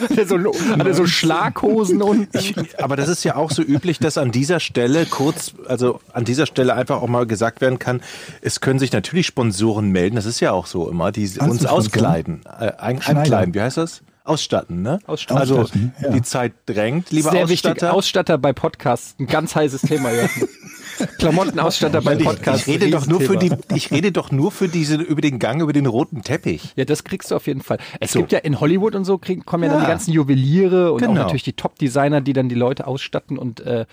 Hat 0.00 0.16
er 0.16 0.26
so, 0.28 0.38
hat 0.38 0.86
er 0.86 0.94
so 0.94 1.06
Schlaghosen 1.06 2.02
und. 2.02 2.28
Aber 2.78 2.94
das 2.94 3.08
ist 3.08 3.24
ja 3.24 3.34
auch 3.34 3.50
so 3.50 3.62
üblich, 3.62 3.98
dass 3.98 4.16
an 4.16 4.30
dieser 4.30 4.60
Stelle 4.60 5.06
kurz, 5.06 5.54
also 5.66 6.00
an 6.12 6.24
dieser 6.24 6.46
Stelle 6.46 6.74
einfach 6.74 7.02
auch 7.02 7.08
mal 7.08 7.26
gesagt 7.26 7.60
werden 7.60 7.80
kann, 7.80 8.00
es 8.42 8.60
können 8.60 8.78
sich 8.78 8.92
natürlich 8.92 9.26
Sponsoren 9.26 9.90
melden, 9.90 10.14
das 10.14 10.26
ist 10.26 10.38
ja 10.38 10.52
auch 10.52 10.66
so 10.66 10.88
immer, 10.88 11.10
die 11.10 11.28
uns 11.40 11.66
auskleiden, 11.66 12.42
äh, 12.46 12.72
einkleiden, 12.78 13.54
wie 13.54 13.60
heißt 13.60 13.78
das? 13.78 14.02
Ausstatten, 14.24 14.80
ne? 14.82 14.98
Ausstatten. 15.06 15.38
Also 15.40 15.58
Ausstatten, 15.60 15.92
ja. 16.02 16.08
die 16.10 16.22
Zeit 16.22 16.54
drängt, 16.66 17.10
lieber 17.10 17.30
Sehr 17.30 17.48
wichtig. 17.48 17.70
Ausstatter. 17.72 17.92
Ausstatter 17.94 18.38
bei 18.38 18.52
Podcasts. 18.54 19.14
Ein 19.20 19.26
ganz 19.26 19.54
heißes 19.54 19.82
Thema, 19.82 20.10
Jochen. 20.12 20.48
Klamottenausstatter 21.18 22.00
bei 22.00 22.16
Podcasts. 22.16 22.66
ich 22.66 22.74
rede 22.80 22.90
doch 22.90 23.06
nur 23.06 23.20
für 23.20 23.36
die, 23.36 23.52
ich 23.74 23.90
rede 23.90 24.12
doch 24.12 24.30
nur 24.30 24.50
für 24.50 24.68
diese, 24.68 24.94
über 24.96 25.20
den 25.20 25.38
Gang, 25.38 25.60
über 25.60 25.72
den 25.74 25.86
roten 25.86 26.22
Teppich. 26.22 26.72
Ja, 26.76 26.84
das 26.86 27.04
kriegst 27.04 27.30
du 27.30 27.36
auf 27.36 27.46
jeden 27.46 27.60
Fall. 27.62 27.78
Es 28.00 28.12
So. 28.12 28.20
gibt 28.20 28.32
ja 28.32 28.38
in 28.38 28.60
Hollywood 28.60 28.94
und 28.94 29.04
so 29.04 29.18
kriegen, 29.18 29.44
kommen 29.44 29.64
ja, 29.64 29.70
dann 29.70 29.80
Ja. 29.80 29.84
die 29.86 29.90
ganzen 29.90 30.12
Juweliere 30.12 30.92
und 30.92 31.02
auch 31.02 31.08
Genau. 31.08 31.20
natürlich 31.22 31.42
die 31.42 31.52
Top-Designer, 31.52 32.20
die 32.20 32.32
dann 32.32 32.48
die 32.48 32.54
Leute 32.54 32.86
ausstatten 32.86 33.36
und 33.38 33.60
äh, 33.60 33.84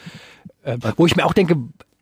äh, 0.64 0.78
wo 0.96 1.06
ich 1.08 1.16
mir 1.16 1.26
auch 1.26 1.34
denke, 1.34 1.58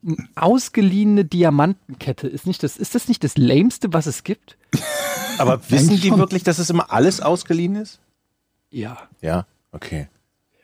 eine 0.05 0.17
ausgeliehene 0.35 1.25
Diamantenkette 1.25 2.27
ist 2.27 2.45
nicht 2.45 2.61
das, 2.63 2.77
ist 2.77 2.93
das 2.93 3.07
nicht 3.07 3.23
das 3.23 3.37
lämste, 3.37 3.91
was 3.91 4.05
es 4.05 4.23
gibt? 4.23 4.57
Aber 5.37 5.61
wissen 5.69 5.99
die 5.99 6.15
wirklich, 6.15 6.43
dass 6.43 6.59
es 6.59 6.69
immer 6.69 6.91
alles 6.91 7.21
ausgeliehen 7.21 7.75
ist? 7.75 7.99
Ja. 8.71 8.97
Ja, 9.21 9.45
okay. 9.71 10.07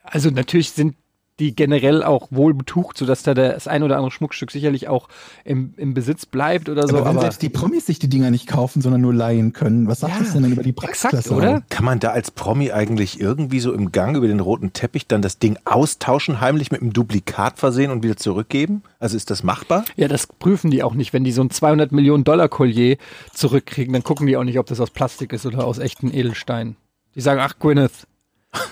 Also 0.04 0.30
natürlich 0.30 0.72
sind 0.72 0.96
die 1.40 1.54
generell 1.54 2.02
auch 2.02 2.30
wohl 2.32 2.54
betucht, 2.54 2.98
sodass 2.98 3.22
da 3.24 3.34
das 3.34 3.68
ein 3.68 3.84
oder 3.84 3.98
andere 3.98 4.10
Schmuckstück 4.12 4.52
sicherlich 4.52 4.88
auch 4.88 5.10
im, 5.44 5.74
im 5.76 5.94
Besitz 5.94 6.26
bleibt 6.26 6.70
oder 6.70 6.88
so. 6.88 6.96
aber 6.96 7.04
wenn 7.08 7.12
Aber, 7.12 7.22
selbst 7.22 7.42
die 7.42 7.50
Promis 7.50 7.88
sich 7.88 8.00
die 8.00 8.08
Dinger 8.08 8.32
nicht 8.32 8.48
kaufen, 8.48 8.82
sondern 8.82 9.02
nur 9.02 9.14
leihen 9.14 9.52
können, 9.52 9.86
was 9.90 10.00
sagt 10.00 10.14
Ja, 10.14 10.20
das 10.20 10.32
denn 10.32 10.44
dann 10.44 10.54
über 10.54 10.64
die 10.64 10.70
exakt, 10.70 11.12
Preisklasse? 11.12 11.34
oder? 11.34 11.62
Kann 11.70 11.84
man 11.84 12.00
da 12.00 12.12
als 12.12 12.32
Promi 12.32 12.72
eigentlich 12.72 13.20
irgendwie 13.20 13.60
so 13.60 13.74
im 13.74 13.92
Gang 13.92 14.16
über 14.16 14.28
den 14.28 14.40
roten 14.40 14.72
Teppich 14.72 15.08
dann 15.08 15.22
das 15.22 15.38
Ding 15.38 15.58
austauschen, 15.66 16.40
heimlich 16.40 16.72
mit 16.72 16.82
einem 16.82 16.94
Duplikat 16.94 17.60
versehen 17.60 17.92
und 17.92 18.02
wieder 18.02 18.16
zurückgeben? 18.16 18.84
Also 19.00 19.18
ist 19.18 19.30
das 19.30 19.44
machbar? 19.44 19.84
Ja, 19.98 20.08
das 20.08 20.28
prüfen 20.28 20.72
die 20.72 20.84
auch 20.84 20.94
nicht. 20.94 21.12
Wenn 21.12 21.26
die 21.26 21.34
so 21.34 21.42
ein 21.42 21.50
200 21.50 21.92
Millionen 21.92 22.24
Dollar 22.24 22.48
Collier 22.48 22.96
zurückkriegen, 23.34 23.92
dann 23.92 24.04
gucken 24.04 24.26
die 24.26 24.38
auch 24.38 24.46
nicht, 24.46 24.58
ob 24.58 24.68
das 24.68 24.80
aus 24.80 24.90
Plastik 24.90 25.34
ist 25.34 25.46
oder 25.46 25.66
aus 25.66 25.80
echten 25.80 26.14
Edelsteinen. 26.14 26.78
Die 27.16 27.22
sagen, 27.22 27.40
ach 27.42 27.58
Gwyneth, 27.60 28.08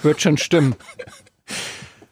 wird 0.02 0.22
schon 0.22 0.38
stimmen. 0.38 0.76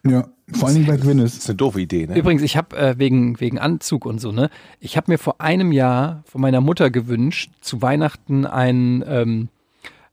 Ja, 0.04 0.28
vor 0.52 0.68
allen 0.68 0.78
Dingen 0.78 0.88
bei 0.88 0.96
Das 0.98 1.06
Gwyneth. 1.06 1.26
ist 1.28 1.48
eine 1.48 1.58
doofe 1.58 1.80
Idee, 1.80 2.08
ne? 2.08 2.18
Übrigens, 2.18 2.42
ich 2.42 2.58
habe 2.58 2.76
äh, 2.76 2.98
wegen, 2.98 3.40
wegen 3.40 3.60
Anzug 3.60 4.08
und 4.08 4.20
so, 4.20 4.32
ne? 4.32 4.50
Ich 4.80 4.98
habe 4.98 5.12
mir 5.12 5.20
vor 5.20 5.40
einem 5.42 5.72
Jahr 5.72 6.24
von 6.26 6.42
meiner 6.42 6.60
Mutter 6.60 6.90
gewünscht, 6.90 7.52
zu 7.62 7.84
Weihnachten 7.84 8.48
einen, 8.48 9.04
ähm, 9.06 9.50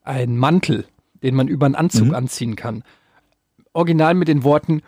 einen 0.03 0.37
Mantel, 0.37 0.85
den 1.23 1.35
man 1.35 1.49
über 1.49 1.65
einen 1.65 1.75
Anzug 1.75 2.13
anziehen 2.13 2.55
kann. 2.55 2.85
Original 3.73 4.13
mit 4.13 4.29
den 4.29 4.45
Worten, 4.45 4.83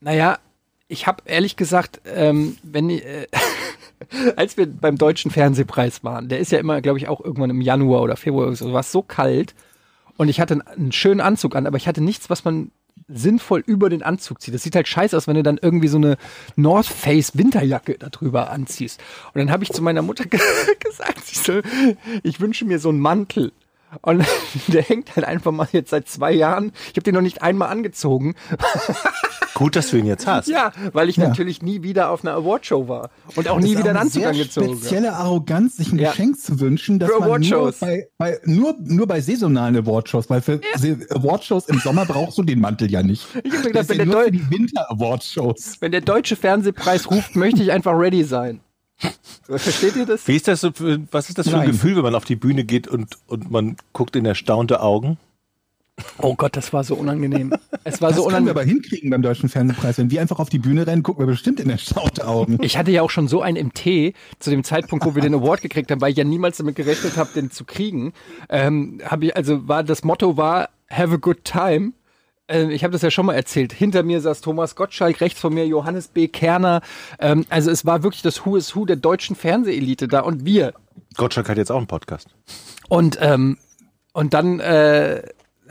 naja, 0.00 0.38
ich 0.86 1.06
habe 1.06 1.22
ehrlich 1.24 1.56
gesagt, 1.56 2.02
ähm, 2.04 2.58
wenn 2.62 2.90
äh, 2.90 3.26
als 4.36 4.58
wir 4.58 4.66
beim 4.66 4.98
deutschen 4.98 5.30
Fernsehpreis 5.30 6.04
waren, 6.04 6.28
der 6.28 6.40
ist 6.40 6.52
ja 6.52 6.58
immer, 6.58 6.82
glaube 6.82 6.98
ich, 6.98 7.08
auch 7.08 7.22
irgendwann 7.24 7.48
im 7.48 7.62
Januar 7.62 8.02
oder 8.02 8.16
Februar 8.16 8.48
oder 8.48 8.56
so, 8.56 8.70
war 8.72 8.80
es 8.80 8.92
so 8.92 9.00
kalt 9.00 9.54
und 10.20 10.28
ich 10.28 10.38
hatte 10.38 10.62
einen, 10.76 10.92
schönen 10.92 11.22
Anzug 11.22 11.56
an, 11.56 11.66
aber 11.66 11.78
ich 11.78 11.88
hatte 11.88 12.02
nichts, 12.02 12.28
was 12.28 12.44
man 12.44 12.72
sinnvoll 13.08 13.64
über 13.64 13.88
den 13.88 14.02
Anzug 14.02 14.42
zieht. 14.42 14.52
Das 14.52 14.62
sieht 14.62 14.76
halt 14.76 14.86
scheiße 14.86 15.16
aus, 15.16 15.26
wenn 15.26 15.34
du 15.34 15.42
dann 15.42 15.56
irgendwie 15.56 15.88
so 15.88 15.96
eine 15.96 16.18
North 16.56 16.88
Face 16.88 17.38
Winterjacke 17.38 17.96
darüber 17.98 18.50
anziehst. 18.50 19.00
Und 19.32 19.38
dann 19.38 19.50
habe 19.50 19.64
ich 19.64 19.72
zu 19.72 19.80
meiner 19.80 20.02
Mutter 20.02 20.24
ge 20.26 20.38
gesagt, 20.78 21.22
ich, 21.32 21.38
so, 21.38 21.62
ich 22.22 22.38
wünsche 22.38 22.66
mir 22.66 22.78
so 22.80 22.90
einen 22.90 23.00
Mantel. 23.00 23.52
Und 24.02 24.24
der 24.68 24.82
hängt 24.82 25.14
halt 25.16 25.26
einfach 25.26 25.50
mal 25.52 25.68
jetzt 25.72 25.90
seit 25.90 26.08
zwei 26.08 26.32
Jahren. 26.32 26.72
Ich 26.84 26.90
habe 26.90 27.02
den 27.02 27.14
noch 27.14 27.20
nicht 27.22 27.42
einmal 27.42 27.68
angezogen. 27.70 28.34
Gut, 29.54 29.76
dass 29.76 29.90
du 29.90 29.96
ihn 29.98 30.06
jetzt 30.06 30.26
hast. 30.26 30.48
Ja, 30.48 30.72
weil 30.92 31.08
ich 31.08 31.16
Ja. 31.16 31.28
natürlich 31.28 31.60
nie 31.60 31.82
wieder 31.82 32.10
auf 32.10 32.24
einer 32.24 32.34
Awardshow 32.34 32.88
war 32.88 33.10
und 33.36 33.48
auch 33.48 33.56
Das 33.56 33.64
nie 33.64 33.72
ist 33.72 33.78
wieder 33.78 33.90
einen 33.90 33.96
eine 33.98 34.00
Anzug 34.06 34.22
sehr 34.22 34.30
angezogen. 34.30 34.66
habe. 34.68 34.76
Spezielle 34.78 35.12
Arroganz, 35.14 35.76
sich 35.76 35.92
ein 35.92 35.98
Ja. 35.98 36.10
Geschenk 36.10 36.40
zu 36.40 36.60
wünschen, 36.60 36.98
dass 36.98 37.10
Für 37.10 37.18
man 37.18 37.28
nur 37.28 37.58
Awardshows. 37.58 37.78
bei, 37.80 38.08
bei, 38.16 38.38
nur, 38.44 38.74
nur 38.80 39.06
bei 39.06 39.20
saisonalen 39.20 39.76
Awardshows, 39.76 40.30
weil 40.30 40.40
für 40.40 40.60
Se- 40.76 40.98
Awardshows 41.10 41.68
im 41.68 41.78
Sommer 41.80 42.06
brauchst 42.06 42.38
du 42.38 42.42
den 42.42 42.60
Mantel 42.60 42.90
ja 42.90 43.02
nicht. 43.02 43.26
Ich 43.44 43.52
hab 43.52 43.64
mir 43.64 43.72
Das 43.72 43.88
gedacht, 43.88 43.88
wenn 43.90 43.98
ja 43.98 44.04
der, 44.04 44.06
nur 44.14 44.22
für 44.24 44.30
Deu 44.30 44.38
die 44.38 44.50
Winter 44.50 44.90
Awardshows. 44.90 45.76
wenn 45.80 45.92
der 45.92 46.00
deutsche 46.00 46.36
Fernsehpreis 46.36 47.10
ruft, 47.10 47.36
möchte 47.36 47.62
ich 47.62 47.70
einfach 47.72 47.92
ready 47.92 48.24
sein. 48.24 48.60
Versteht 49.46 49.96
ihr 49.96 50.06
das? 50.06 50.28
Wie 50.28 50.36
ist 50.36 50.46
das 50.48 50.60
so 50.60 50.70
für, 50.72 51.00
was 51.10 51.28
ist 51.28 51.38
das 51.38 51.48
für 51.48 51.54
ein 51.54 51.60
Nein. 51.60 51.70
Gefühl, 51.72 51.96
wenn 51.96 52.02
man 52.02 52.14
auf 52.14 52.24
die 52.24 52.36
Bühne 52.36 52.64
geht 52.64 52.86
und, 52.86 53.18
und 53.26 53.50
man 53.50 53.76
guckt 53.92 54.14
in 54.16 54.24
erstaunte 54.24 54.80
Augen? 54.80 55.18
Oh 56.18 56.34
Gott, 56.34 56.56
das 56.56 56.72
war 56.72 56.82
so 56.82 56.94
unangenehm. 56.94 57.52
Es 57.84 58.00
war 58.00 58.08
Das 58.08 58.16
so 58.16 58.24
können 58.24 58.46
wir 58.46 58.52
unangenehm. 58.52 58.56
aber 58.56 58.62
hinkriegen 58.62 59.10
beim 59.10 59.20
Deutschen 59.22 59.48
Fernsehpreis. 59.50 59.98
Wenn 59.98 60.10
wir 60.10 60.20
einfach 60.22 60.38
auf 60.38 60.48
die 60.48 60.58
Bühne 60.58 60.86
rennen, 60.86 61.02
gucken 61.02 61.22
wir 61.22 61.26
bestimmt 61.26 61.60
in 61.60 61.68
erstaunte 61.68 62.26
Augen. 62.26 62.58
Ich 62.62 62.78
hatte 62.78 62.90
ja 62.90 63.02
auch 63.02 63.10
schon 63.10 63.28
so 63.28 63.42
einen 63.42 63.66
MT 63.66 64.14
zu 64.38 64.50
dem 64.50 64.64
Zeitpunkt, 64.64 65.04
wo 65.04 65.14
wir 65.14 65.20
den 65.22 65.34
Award 65.34 65.60
gekriegt 65.60 65.90
haben, 65.90 66.00
weil 66.00 66.12
ich 66.12 66.16
ja 66.16 66.24
niemals 66.24 66.56
damit 66.56 66.76
gerechnet 66.76 67.16
habe, 67.16 67.30
den 67.34 67.50
zu 67.50 67.64
kriegen. 67.64 68.12
Ähm, 68.48 69.00
habe 69.04 69.26
ich 69.26 69.36
also 69.36 69.68
war 69.68 69.82
das 69.84 70.02
Motto 70.04 70.36
war 70.36 70.70
Have 70.88 71.14
a 71.14 71.16
good 71.16 71.44
time. 71.44 71.92
Ähm, 72.50 72.70
ich 72.70 72.84
habe 72.84 72.92
das 72.92 73.02
ja 73.02 73.10
schon 73.10 73.26
mal 73.26 73.34
erzählt. 73.34 73.72
Hinter 73.72 74.02
mir 74.02 74.20
saß 74.20 74.40
Thomas 74.42 74.74
Gottschalk, 74.74 75.20
rechts 75.20 75.40
von 75.40 75.54
mir 75.54 75.66
Johannes 75.66 76.08
B. 76.08 76.28
Kerner. 76.28 76.82
Ähm, 77.18 77.46
also 77.48 77.70
es 77.70 77.86
war 77.86 78.02
wirklich 78.02 78.22
das 78.22 78.44
Who 78.44 78.56
is 78.56 78.74
Who 78.76 78.84
der 78.84 78.96
deutschen 78.96 79.36
Fernsehelite 79.36 80.08
da 80.08 80.20
und 80.20 80.44
wir. 80.44 80.74
Gottschalk 81.16 81.48
hat 81.48 81.56
jetzt 81.56 81.70
auch 81.70 81.78
einen 81.78 81.86
Podcast. 81.86 82.28
Und, 82.88 83.18
ähm, 83.20 83.56
und 84.12 84.34
dann 84.34 84.58
äh, 84.58 85.22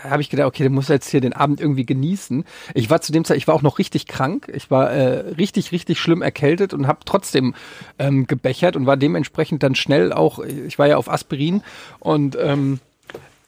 habe 0.02 0.22
ich 0.22 0.30
gedacht, 0.30 0.48
okay, 0.48 0.64
du 0.64 0.70
musst 0.70 0.88
jetzt 0.88 1.10
hier 1.10 1.20
den 1.20 1.34
Abend 1.34 1.60
irgendwie 1.60 1.86
genießen. 1.86 2.46
Ich 2.74 2.90
war 2.90 3.02
zu 3.02 3.12
dem 3.12 3.26
Zeit, 3.26 3.36
ich 3.36 3.48
war 3.48 3.56
auch 3.56 3.62
noch 3.62 3.80
richtig 3.80 4.08
krank. 4.08 4.50
Ich 4.54 4.72
war 4.72 4.90
äh, 4.90 5.32
richtig, 5.32 5.74
richtig 5.74 6.00
schlimm 6.00 6.22
erkältet 6.22 6.74
und 6.74 6.88
habe 6.88 7.00
trotzdem 7.04 7.54
ähm, 7.98 8.26
gebechert 8.26 8.78
und 8.78 8.86
war 8.86 8.96
dementsprechend 8.96 9.64
dann 9.64 9.76
schnell 9.76 10.14
auch, 10.14 10.40
ich 10.40 10.80
war 10.80 10.88
ja 10.88 10.96
auf 10.96 11.10
Aspirin 11.10 11.62
und 12.00 12.38
ähm, 12.40 12.80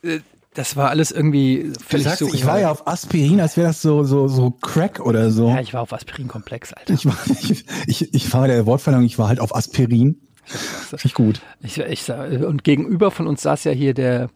äh, 0.03 0.19
das 0.53 0.75
war 0.75 0.89
alles 0.89 1.12
irgendwie 1.12 1.71
völlig 1.86 2.06
sagst, 2.06 2.19
surreal. 2.19 2.36
ich 2.36 2.45
war 2.45 2.60
ja 2.60 2.71
auf 2.71 2.88
Aspirin, 2.88 3.39
als 3.39 3.56
wäre 3.56 3.67
das 3.67 3.82
so, 3.82 4.04
so, 4.04 4.28
so 4.28 4.52
Crack 4.52 4.99
oder 4.99 5.32
so. 5.32 5.47
ja, 5.47 5.62
ich 5.62 5.73
war 5.73 5.82
auf 5.82 5.93
Aspirin-Komplex, 5.93 6.73
Alter. 6.73 6.93
Ich, 6.93 7.06
war, 7.06 7.17
ich, 7.28 7.65
ich, 7.88 8.13
ich 8.13 8.34
war 8.34 8.47
der 8.47 8.65
Wortverlangung, 8.65 9.06
ich 9.06 9.17
war 9.17 9.30
halt 9.30 9.39
auf 9.39 9.56
Aspirin. 9.56 10.21
Nicht 11.04 11.15
gut. 11.15 11.41
Ich, 11.62 11.78
ich, 11.78 12.10
und 12.10 12.63
gegenüber 12.63 13.12
von 13.12 13.28
uns 13.28 13.41
saß 13.43 13.63
ja 13.63 13.71
hier 13.71 13.93
der, 13.93 14.30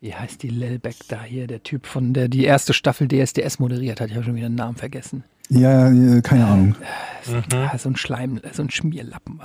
wie 0.00 0.14
heißt 0.14 0.42
die 0.42 0.48
Lelbeck 0.48 0.96
da 1.08 1.22
hier, 1.22 1.46
der 1.46 1.62
Typ 1.62 1.86
von 1.86 2.14
der 2.14 2.28
die 2.28 2.44
erste 2.44 2.72
Staffel 2.72 3.08
DSDS 3.08 3.58
moderiert 3.58 4.00
hat. 4.00 4.08
Ich 4.08 4.14
habe 4.14 4.24
schon 4.24 4.36
wieder 4.36 4.48
den 4.48 4.54
Namen 4.54 4.76
vergessen. 4.76 5.24
Ja, 5.50 5.90
äh, 5.90 6.22
keine 6.22 6.46
Ahnung. 6.46 6.76
Ah, 7.52 7.76
so 7.76 7.88
ein 7.88 7.96
Schleim, 7.96 8.40
so 8.52 8.62
ein 8.62 8.70
Schmierlappen. 8.70 9.40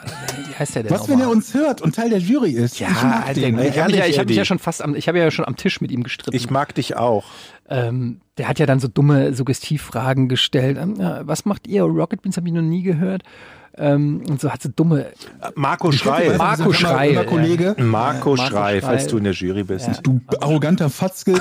Wie 0.47 0.55
heißt 0.55 0.75
der 0.75 0.83
denn 0.83 0.91
Was, 0.91 1.09
wenn 1.09 1.19
er 1.19 1.29
uns 1.29 1.53
hört 1.53 1.81
und 1.81 1.93
Teil 1.95 2.09
der 2.09 2.19
Jury 2.19 2.51
ist? 2.51 2.79
Ja, 2.79 2.87
ich 2.89 3.03
mag 3.03 3.27
Alter, 3.27 3.41
den. 3.41 3.59
ich 3.59 3.59
habe 3.59 3.65
mich, 3.65 3.75
ja, 3.75 3.83
hab 3.83 3.89
mich 3.89 4.15
ja 4.15 4.21
Eddie. 4.21 4.45
schon 4.45 4.59
fast 4.59 4.81
am, 4.81 4.95
ich 4.95 5.07
habe 5.07 5.19
ja 5.19 5.29
schon 5.29 5.45
am 5.45 5.55
Tisch 5.55 5.81
mit 5.81 5.91
ihm 5.91 6.03
gestritten. 6.03 6.35
Ich 6.35 6.49
mag 6.49 6.73
dich 6.75 6.95
auch. 6.95 7.25
ähm, 7.69 8.21
der 8.37 8.47
hat 8.47 8.59
ja 8.59 8.65
dann 8.65 8.79
so 8.79 8.87
dumme 8.87 9.33
Suggestivfragen 9.33 10.29
gestellt. 10.29 10.77
Ähm, 10.79 10.95
was 10.97 11.45
macht 11.45 11.67
ihr? 11.67 11.83
Rocket 11.83 12.21
Beans 12.21 12.37
habe 12.37 12.47
ich 12.47 12.53
noch 12.53 12.61
nie 12.61 12.81
gehört. 12.83 13.23
Ähm, 13.77 14.23
und 14.29 14.39
so 14.39 14.51
hat 14.51 14.61
sie 14.61 14.69
dumme. 14.69 15.07
Marco 15.55 15.91
Schreil. 15.91 16.37
Marco 16.37 16.71
Schreil, 16.73 17.25
Kollege. 17.25 17.75
Marco 17.77 18.37
Schreil, 18.37 18.81
falls 18.81 19.07
du 19.07 19.17
in 19.17 19.25
der 19.25 19.33
Jury 19.33 19.63
bist. 19.63 19.89
Du 20.03 20.21
arroganter 20.39 20.89
Fatzke, 20.89 21.39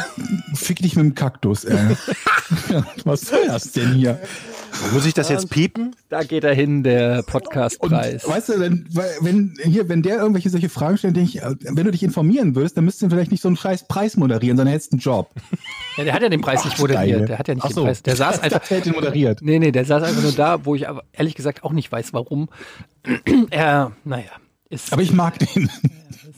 fick 0.55 0.79
dich 0.79 0.97
mit 0.97 1.05
dem 1.05 1.15
Kaktus, 1.15 1.65
ey. 1.65 1.79
Was 3.05 3.23
soll 3.23 3.47
das 3.47 3.73
denn 3.73 3.95
hier? 3.95 4.19
Muss 4.93 5.07
ich 5.07 5.15
das 5.15 5.29
jetzt 5.29 5.51
piepen? 5.51 5.95
Da 6.09 6.25
geht 6.25 6.45
er 6.45 6.55
hin, 6.55 6.83
der 6.83 7.23
Podcastpreis. 7.23 8.27
weißt 8.29 8.49
du, 8.51 8.61
wenn, 8.61 8.87
wenn 9.21 9.55
hier, 9.63 9.89
wenn 9.89 10.03
der 10.03 10.17
irgendwelche 10.17 10.51
solche 10.51 10.69
Fragen 10.69 10.99
stellt, 10.99 11.17
denke 11.17 11.31
ich, 11.31 11.43
äh, 11.43 11.55
wenn 11.61 11.85
du 11.85 11.91
dich 11.91 12.03
informieren 12.03 12.55
würdest, 12.55 12.77
dann 12.77 12.85
müsstest 12.85 13.05
du 13.05 13.15
vielleicht 13.15 13.31
nicht 13.31 13.41
so 13.41 13.49
einen 13.49 13.57
scheiß 13.57 13.87
Preis 13.87 14.17
moderieren, 14.17 14.57
sondern 14.57 14.73
hättest 14.73 14.93
einen 14.93 15.01
Job. 15.01 15.31
Ja, 15.97 16.05
der 16.05 16.13
hat 16.13 16.23
ja 16.23 16.29
den 16.29 16.41
Preis 16.41 16.65
nicht 16.65 16.79
moderiert. 16.79 17.29
Der 17.29 17.39
hat 17.39 17.49
ja 17.49 17.55
nicht 17.55 17.65
Ach 17.65 17.69
den 17.69 17.75
so. 17.75 17.85
Preis. 17.85 18.03
Der 18.03 18.17
saß 18.17 18.41
einfach. 18.41 18.69
er 18.71 18.85
ihn 18.85 18.93
moderiert. 18.93 19.41
Nee, 19.43 19.59
nee, 19.59 19.71
der 19.71 19.85
saß 19.85 20.03
einfach 20.03 20.23
nur 20.23 20.33
da, 20.33 20.65
wo 20.65 20.75
ich 20.75 20.89
aber 20.89 21.05
ehrlich 21.13 21.35
gesagt 21.35 21.63
auch 21.63 21.73
nicht 21.73 21.91
weiß, 21.91 22.13
warum. 22.13 22.24
er, 23.51 23.93
naja, 24.05 24.31
ist 24.69 24.93
Aber 24.93 25.03
ich 25.03 25.13
mag 25.13 25.39
den. 25.39 25.71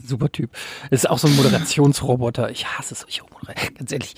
super 0.07 0.31
Typ. 0.31 0.51
Ist 0.91 1.09
auch 1.09 1.19
so 1.19 1.29
ein 1.29 1.37
Moderationsroboter. 1.37 2.51
Ich 2.51 2.67
hasse 2.67 2.95
solche 2.95 3.23
Moderatoren. 3.23 3.75
Ganz 3.75 3.93
ehrlich, 3.93 4.15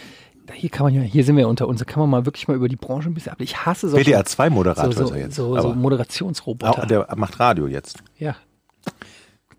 da 0.47 0.55
hier 0.55 0.71
kann 0.71 0.85
man 0.85 0.95
ja, 0.95 1.03
hier 1.03 1.25
sind 1.25 1.37
wir 1.37 1.49
unter 1.49 1.69
uns, 1.69 1.79
da 1.79 1.85
kann 1.85 2.01
man 2.01 2.11
mal 2.11 2.27
wirklich 2.27 2.49
mal 2.49 2.57
über 2.57 2.69
die 2.69 2.77
Branche 2.77 3.09
ein 3.09 3.15
bisschen 3.15 3.33
ab. 3.33 3.41
Ich 3.41 3.67
hasse 3.67 3.89
solche 3.89 4.11
WDR 4.11 4.25
2 4.25 4.51
Moderator 4.51 4.93
so, 4.93 5.03
ist 5.03 5.09
so, 5.09 5.15
er 5.15 5.21
jetzt. 5.21 5.35
so, 5.37 5.61
so 5.61 5.75
Moderationsroboter. 5.75 6.83
auch, 6.83 6.87
der 6.87 7.07
macht 7.17 7.39
Radio 7.39 7.67
jetzt. 7.67 7.99
ja. 8.19 8.37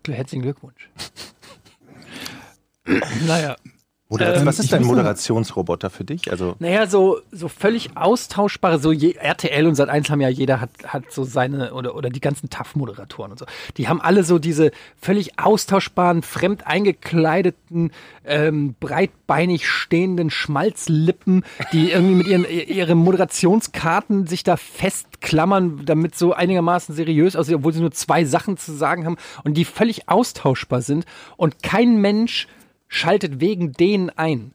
Herzlichen 0.06 0.42
Glückwunsch. 0.42 0.88
naja. 3.26 3.54
Modera 4.10 4.34
Ähm, 4.34 4.44
Was 4.46 4.58
ist 4.58 4.72
noch- 4.72 4.80
Moderationsroboter 4.80 5.88
für 5.88 6.02
dich? 6.04 6.30
Also 6.32 6.56
Naja, 6.58 6.88
so, 6.88 7.20
so 7.30 7.46
völlig 7.48 7.96
austauschbare, 7.96 8.80
so 8.80 8.90
je, 8.90 9.12
RTL 9.12 9.66
und 9.66 9.76
Sat1 9.78 10.10
haben 10.10 10.20
ja 10.20 10.28
jeder 10.28 10.60
hat, 10.60 10.70
hat 10.84 11.04
so 11.12 11.22
seine, 11.22 11.72
oder, 11.74 11.94
oder 11.94 12.10
die 12.10 12.20
ganzen 12.20 12.50
TAF-Moderatoren 12.50 13.30
und 13.30 13.38
so. 13.38 13.46
Die 13.76 13.86
haben 13.88 14.00
alle 14.00 14.24
so 14.24 14.40
diese 14.40 14.72
völlig 15.00 15.38
austauschbaren, 15.38 16.22
fremd 16.22 16.66
eingekleideten, 16.66 17.92
ähm, 18.24 18.74
breitbeinig 18.80 19.68
stehenden 19.68 20.30
Schmalzlippen, 20.30 21.44
die 21.72 21.92
irgendwie 21.92 22.14
mit 22.16 22.26
ihren, 22.26 22.44
ihre 22.44 22.94
Moderationskarten 22.96 24.26
sich 24.26 24.42
da 24.42 24.56
festklammern, 24.56 25.82
damit 25.84 26.16
so 26.16 26.32
einigermaßen 26.32 26.94
seriös 26.94 27.36
aussieht, 27.36 27.54
obwohl 27.54 27.72
sie 27.72 27.80
nur 27.80 27.92
zwei 27.92 28.24
Sachen 28.24 28.56
zu 28.56 28.72
sagen 28.72 29.06
haben 29.06 29.16
und 29.44 29.54
die 29.54 29.64
völlig 29.64 30.08
austauschbar 30.08 30.82
sind 30.82 31.04
und 31.36 31.62
kein 31.62 32.00
Mensch 32.00 32.48
schaltet 32.90 33.40
wegen 33.40 33.72
denen 33.72 34.10
ein 34.10 34.52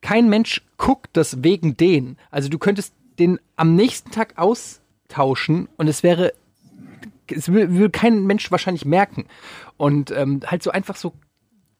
kein 0.00 0.28
Mensch 0.28 0.62
guckt 0.76 1.10
das 1.14 1.42
wegen 1.42 1.76
den. 1.76 2.16
Also 2.30 2.48
du 2.48 2.58
könntest 2.58 2.94
den 3.18 3.40
am 3.56 3.74
nächsten 3.74 4.10
Tag 4.12 4.38
austauschen 4.38 5.68
und 5.76 5.88
es 5.88 6.02
wäre, 6.02 6.32
es 7.26 7.48
wür- 7.48 7.72
würde 7.72 7.90
kein 7.90 8.24
Mensch 8.24 8.50
wahrscheinlich 8.52 8.84
merken. 8.84 9.26
Und 9.76 10.10
ähm, 10.12 10.40
halt 10.46 10.62
so 10.62 10.70
einfach 10.70 10.96
so, 10.96 11.14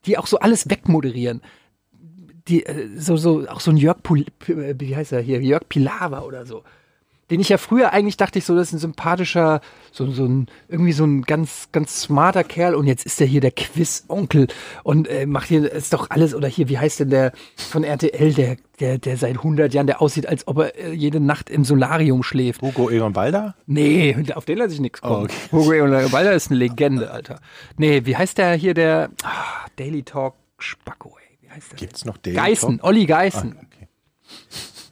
die 0.04 0.18
auch 0.18 0.26
so 0.26 0.40
alles 0.40 0.68
wegmoderieren. 0.68 1.42
Die, 2.48 2.66
äh, 2.66 2.88
so, 2.98 3.16
so, 3.16 3.46
auch 3.48 3.60
so 3.60 3.70
ein 3.70 3.76
Jörg, 3.76 4.02
Pul, 4.02 4.24
P- 4.40 4.74
wie 4.80 4.96
heißt 4.96 5.12
er 5.12 5.20
hier, 5.20 5.40
Jörg 5.40 5.68
Pilawa 5.68 6.22
oder 6.22 6.44
so. 6.44 6.64
Den 7.30 7.40
ich 7.40 7.48
ja 7.48 7.58
früher 7.58 7.92
eigentlich 7.92 8.16
dachte 8.16 8.38
ich 8.38 8.44
so, 8.44 8.54
das 8.54 8.68
ist 8.68 8.74
ein 8.74 8.78
sympathischer, 8.78 9.60
so, 9.92 10.10
so 10.10 10.24
ein, 10.24 10.46
irgendwie 10.68 10.92
so 10.92 11.04
ein 11.04 11.22
ganz, 11.22 11.68
ganz 11.72 12.00
smarter 12.02 12.44
Kerl 12.44 12.74
und 12.74 12.86
jetzt 12.86 13.04
ist 13.04 13.20
er 13.20 13.26
hier 13.26 13.40
der 13.40 13.50
Quiz-Onkel 13.50 14.48
und 14.82 15.08
äh, 15.08 15.26
macht 15.26 15.48
hier, 15.48 15.70
ist 15.70 15.92
doch 15.92 16.10
alles, 16.10 16.34
oder 16.34 16.48
hier, 16.48 16.68
wie 16.68 16.78
heißt 16.78 17.00
denn 17.00 17.10
der 17.10 17.32
von 17.56 17.84
RTL, 17.84 18.32
der, 18.32 18.56
der, 18.80 18.98
der 18.98 19.16
seit 19.16 19.36
100 19.36 19.74
Jahren, 19.74 19.86
der 19.86 20.00
aussieht, 20.00 20.26
als 20.26 20.46
ob 20.48 20.58
er 20.58 20.76
äh, 20.76 20.92
jede 20.92 21.20
Nacht 21.20 21.50
im 21.50 21.64
Solarium 21.64 22.22
schläft. 22.22 22.62
Hugo 22.62 22.90
Egon 22.90 23.12
Balder? 23.12 23.54
Nee, 23.66 24.16
auf 24.34 24.44
den 24.44 24.58
lasse 24.58 24.74
ich 24.74 24.80
nichts 24.80 25.00
kommen. 25.00 25.22
Oh, 25.22 25.24
okay. 25.24 25.34
Hugo 25.52 25.72
Egon 25.72 26.10
Balder 26.10 26.32
ist 26.32 26.50
eine 26.50 26.58
Legende, 26.58 27.10
Alter. 27.10 27.40
Nee, 27.76 28.06
wie 28.06 28.16
heißt 28.16 28.38
der 28.38 28.54
hier, 28.54 28.74
der 28.74 29.10
ah, 29.22 29.66
Daily 29.76 30.02
Talk 30.02 30.34
Spacko, 30.58 31.16
ey. 31.20 31.38
Wie 31.40 31.50
heißt 31.50 31.72
der? 31.72 31.78
Gibt's 31.78 32.04
noch 32.04 32.16
den? 32.16 32.34
Geißen, 32.34 32.80
Olli 32.82 33.06
Geißen. 33.06 33.54
Ah, 33.56 33.62
okay. 33.64 33.88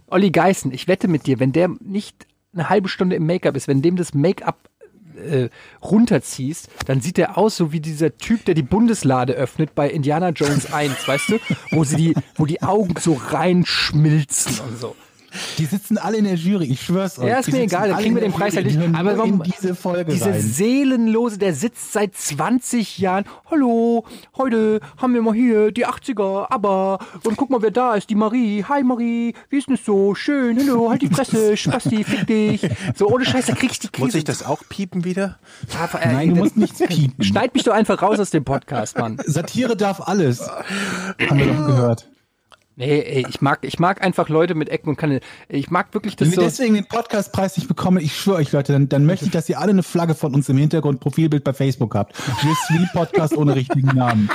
Olli 0.09 0.31
Geißen, 0.31 0.73
ich 0.73 0.88
wette 0.88 1.09
mit 1.09 1.27
dir, 1.27 1.40
wenn 1.40 1.53
der 1.53 1.69
nicht 1.81 2.27
eine 2.53 2.69
halbe 2.69 2.88
Stunde 2.88 3.16
im 3.16 3.27
Make-up 3.27 3.57
ist, 3.57 3.69
wenn 3.69 3.83
dem 3.83 3.97
das 3.97 4.14
Make-up 4.14 4.71
äh, 5.16 5.49
runterziehst, 5.83 6.69
dann 6.87 7.01
sieht 7.01 7.19
er 7.19 7.38
aus 7.38 7.57
so 7.57 7.73
wie 7.73 7.81
dieser 7.81 8.16
Typ, 8.16 8.45
der 8.45 8.55
die 8.55 8.62
Bundeslade 8.62 9.33
öffnet 9.33 9.75
bei 9.75 9.90
Indiana 9.90 10.31
Jones 10.31 10.73
1, 10.73 11.07
weißt 11.07 11.29
du? 11.31 11.38
Wo 11.71 11.85
sie 11.85 11.97
die, 11.97 12.14
wo 12.35 12.47
die 12.47 12.62
Augen 12.62 12.95
so 12.99 13.14
reinschmilzen 13.14 14.61
und 14.61 14.79
so. 14.79 14.97
Die 15.59 15.64
sitzen 15.66 15.99
alle 15.99 16.16
in 16.18 16.25
der 16.25 16.35
Jury, 16.35 16.66
ich 16.66 16.83
schwör's 16.83 17.18
euch. 17.18 17.29
Ja, 17.29 17.38
ist 17.38 17.51
mir 17.53 17.62
egal, 17.62 17.88
dann 17.88 17.99
kriegen 17.99 18.14
wir 18.14 18.22
den 18.22 18.33
Preis 18.33 18.55
halt 18.57 18.66
nicht. 18.66 18.79
Aber 18.94 19.16
warum- 19.18 19.42
diese 19.42 19.75
Folge 19.75 20.12
Diese 20.12 20.27
rein. 20.31 20.40
seelenlose, 20.40 21.38
der 21.38 21.55
sitzt 21.55 21.92
seit 21.92 22.14
20 22.14 22.99
Jahren. 22.99 23.25
Hallo, 23.51 24.05
heute 24.37 24.81
haben 24.99 25.14
wir 25.14 25.22
mal 25.22 25.35
hier 25.35 25.72
die 25.72 25.87
80er, 25.87 26.46
aber 26.51 26.99
und 27.25 27.37
guck 27.37 27.51
mal, 27.51 27.62
wer 27.62 27.70
da 27.70 27.94
ist, 27.94 28.11
die 28.11 28.14
Marie. 28.14 28.64
Hi 28.68 28.83
Marie, 28.83 29.35
wie 29.51 29.59
ist 29.59 29.68
denn 29.68 29.75
es 29.75 29.85
so? 29.85 30.14
Schön, 30.14 30.59
hallo, 30.59 30.90
halt 30.90 31.03
die 31.03 31.09
Fresse, 31.09 31.57
Spasti, 31.57 32.05
fick 32.05 32.27
dich. 32.27 32.68
So 32.94 33.09
ohne 33.09 33.25
Scheiß, 33.25 33.46
da 33.46 33.55
krieg 33.55 33.70
ich 33.72 33.79
die 33.79 33.88
Krise. 33.88 34.07
Muss 34.07 34.14
ich 34.14 34.25
das 34.25 34.44
auch 34.44 34.62
piepen 34.68 35.05
wieder? 35.05 35.38
Ah, 35.79 35.96
äh, 35.99 36.12
Nein, 36.12 36.29
du 36.31 36.37
musst 36.37 36.57
nichts 36.57 36.79
piepen. 36.88 37.25
Schneid 37.25 37.55
mich 37.55 37.64
doch 37.64 37.75
einfach 37.75 38.01
raus 38.03 38.18
aus 38.18 38.31
dem 38.31 38.44
Podcast, 38.44 38.99
Mann. 38.99 39.18
Satire 39.27 39.77
darf 39.77 40.01
alles. 40.07 40.40
Haben 40.49 41.38
wir 41.38 41.46
doch 41.46 41.66
gehört. 41.66 42.09
Nee, 42.78 43.00
ey, 43.00 43.26
ich 43.26 43.40
mag, 43.40 43.60
ich 43.62 43.78
mag 43.78 44.02
einfach 44.02 44.28
Leute 44.28 44.54
mit 44.54 44.68
Ecken 44.68 44.90
und 44.90 44.96
Kanten. 44.96 45.20
Ich 45.48 45.70
mag 45.70 45.94
wirklich 45.94 46.14
das 46.14 46.26
Wenn 46.26 46.32
wir 46.32 46.42
so. 46.42 46.42
deswegen 46.42 46.74
den 46.74 46.84
Podcastpreis 46.84 47.56
nicht 47.56 47.68
bekommen, 47.68 47.96
ich 47.96 48.14
schwöre 48.14 48.36
euch 48.36 48.52
Leute, 48.52 48.74
dann, 48.74 48.86
dann 48.90 49.06
möchte 49.06 49.24
ich, 49.24 49.30
dass 49.30 49.48
ihr 49.48 49.58
alle 49.58 49.70
eine 49.70 49.82
Flagge 49.82 50.14
von 50.14 50.34
uns 50.34 50.50
im 50.50 50.58
Hintergrund 50.58 51.00
Profilbild 51.00 51.42
bei 51.42 51.54
Facebook 51.54 51.94
habt. 51.94 52.14
Suis 52.14 52.92
Podcast 52.92 53.34
ohne 53.34 53.54
richtigen 53.54 53.96
Namen. 53.96 54.28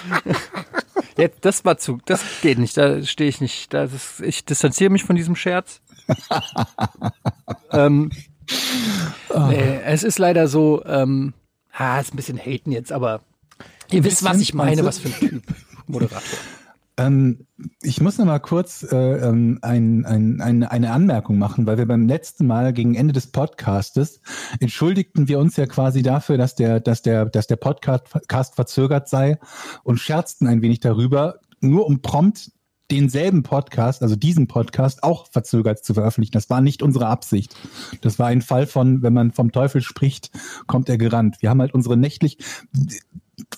Jetzt, 1.18 1.46
das 1.46 1.64
war 1.66 1.78
zu, 1.78 2.00
das 2.06 2.24
geht 2.42 2.58
nicht, 2.58 2.76
da 2.78 3.04
stehe 3.04 3.30
ich 3.30 3.42
nicht. 3.42 3.72
Das 3.76 3.94
ist, 3.94 4.22
ich 4.22 4.44
distanziere 4.44 4.90
mich 4.90 5.04
von 5.04 5.16
diesem 5.16 5.36
Scherz. 5.36 5.82
ähm, 7.72 8.12
nee, 9.50 9.80
es 9.86 10.02
ist 10.02 10.18
leider 10.18 10.48
so, 10.48 10.84
ähm, 10.86 11.34
ah, 11.74 12.00
ist 12.00 12.12
ein 12.14 12.18
bisschen 12.18 12.40
haten 12.40 12.72
jetzt, 12.72 12.92
aber 12.92 13.22
ihr 13.92 14.04
wisst, 14.04 14.24
was 14.24 14.40
ich 14.40 14.56
meine, 14.56 14.84
was 14.84 14.98
für 14.98 15.10
ein 15.10 15.30
Typ. 15.30 15.44
Moderator. 15.86 16.40
Ähm, 17.02 17.48
ich 17.82 18.00
muss 18.00 18.18
noch 18.18 18.26
mal 18.26 18.40
kurz 18.40 18.84
äh, 18.84 18.96
ähm, 18.96 19.60
ein, 19.62 20.06
ein, 20.06 20.40
ein, 20.40 20.64
eine 20.64 20.92
Anmerkung 20.92 21.38
machen, 21.38 21.66
weil 21.66 21.78
wir 21.78 21.88
beim 21.88 22.08
letzten 22.08 22.46
Mal 22.46 22.74
gegen 22.74 22.96
Ende 22.96 23.14
des 23.14 23.28
Podcastes 23.28 24.22
entschuldigten 24.60 25.28
wir 25.28 25.40
uns 25.40 25.58
ja 25.58 25.66
quasi 25.66 26.04
dafür, 26.04 26.38
dass 26.38 26.56
der, 26.56 26.80
dass 26.80 27.02
der, 27.02 27.26
dass 27.26 27.48
der 27.48 27.56
Podcast 27.56 28.56
verzögert 28.56 29.10
sei 29.10 29.40
und 29.84 29.98
scherzten 29.98 30.48
ein 30.48 30.62
wenig 30.62 30.80
darüber, 30.80 31.40
nur 31.60 31.88
um 31.88 32.02
prompt 32.02 32.52
denselben 32.92 33.42
Podcast, 33.42 34.04
also 34.04 34.16
diesen 34.16 34.48
Podcast, 34.48 35.02
auch 35.02 35.26
verzögert 35.32 35.84
zu 35.84 35.94
veröffentlichen. 35.94 36.34
Das 36.34 36.50
war 36.50 36.62
nicht 36.62 36.84
unsere 36.84 37.08
Absicht. 37.08 37.56
Das 38.02 38.20
war 38.20 38.28
ein 38.28 38.42
Fall 38.42 38.68
von, 38.68 39.02
wenn 39.02 39.14
man 39.14 39.32
vom 39.32 39.54
Teufel 39.54 39.82
spricht, 39.82 40.30
kommt 40.68 40.90
er 40.90 40.98
gerannt. 40.98 41.38
Wir 41.40 41.50
haben 41.50 41.62
halt 41.62 41.74
unsere 41.74 41.96
nächtlich. 41.96 42.38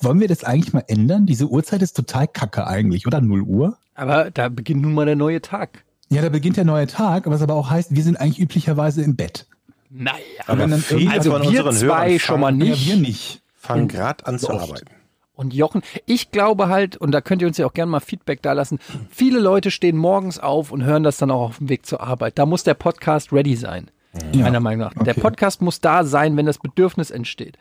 Wollen 0.01 0.19
wir 0.19 0.27
das 0.27 0.43
eigentlich 0.43 0.73
mal 0.73 0.83
ändern? 0.87 1.25
Diese 1.25 1.47
Uhrzeit 1.47 1.81
ist 1.81 1.93
total 1.95 2.27
kacke 2.27 2.67
eigentlich, 2.67 3.07
oder? 3.07 3.21
0 3.21 3.41
Uhr? 3.41 3.77
Aber 3.95 4.31
da 4.31 4.49
beginnt 4.49 4.81
nun 4.81 4.93
mal 4.93 5.05
der 5.05 5.15
neue 5.15 5.41
Tag. 5.41 5.83
Ja, 6.09 6.21
da 6.21 6.29
beginnt 6.29 6.57
der 6.57 6.65
neue 6.65 6.87
Tag, 6.87 7.29
was 7.29 7.41
aber 7.41 7.55
auch 7.55 7.69
heißt, 7.69 7.95
wir 7.95 8.03
sind 8.03 8.17
eigentlich 8.17 8.39
üblicherweise 8.39 9.01
im 9.03 9.15
Bett. 9.15 9.47
Naja. 9.89 10.17
Aber 10.47 10.59
wenn 10.59 10.71
dann 10.71 10.81
viele 10.81 11.11
Also 11.11 11.31
von 11.31 11.41
wir 11.43 11.65
unseren 11.65 11.75
zwei 11.87 12.07
Hörern 12.09 12.19
schon 12.19 12.39
mal 12.39 12.51
nicht. 12.51 12.85
Ja, 12.87 12.93
wir 12.95 13.01
nicht. 13.01 13.41
fangen 13.55 13.87
gerade 13.87 14.25
an 14.25 14.39
zu 14.39 14.49
oft. 14.49 14.69
arbeiten. 14.69 14.87
Und 15.35 15.53
Jochen, 15.53 15.81
ich 16.05 16.29
glaube 16.31 16.67
halt, 16.69 16.95
und 16.97 17.11
da 17.11 17.19
könnt 17.21 17.41
ihr 17.41 17.47
uns 17.47 17.57
ja 17.57 17.65
auch 17.65 17.73
gerne 17.73 17.91
mal 17.91 17.99
Feedback 17.99 18.41
da 18.43 18.53
lassen, 18.53 18.77
viele 19.09 19.39
Leute 19.39 19.71
stehen 19.71 19.97
morgens 19.97 20.37
auf 20.39 20.71
und 20.71 20.83
hören 20.83 21.01
das 21.03 21.17
dann 21.17 21.31
auch 21.31 21.41
auf 21.49 21.57
dem 21.57 21.69
Weg 21.69 21.85
zur 21.87 22.01
Arbeit. 22.01 22.37
Da 22.37 22.45
muss 22.45 22.63
der 22.63 22.75
Podcast 22.75 23.33
ready 23.33 23.55
sein, 23.55 23.89
Ja. 24.33 24.41
meiner 24.43 24.59
Meinung 24.59 24.81
nach. 24.81 24.93
Der 25.03 25.13
Okay. 25.13 25.21
Podcast 25.21 25.61
muss 25.63 25.81
da 25.81 26.03
sein, 26.03 26.37
wenn 26.37 26.45
das 26.45 26.59
Bedürfnis 26.59 27.09
entsteht. 27.09 27.57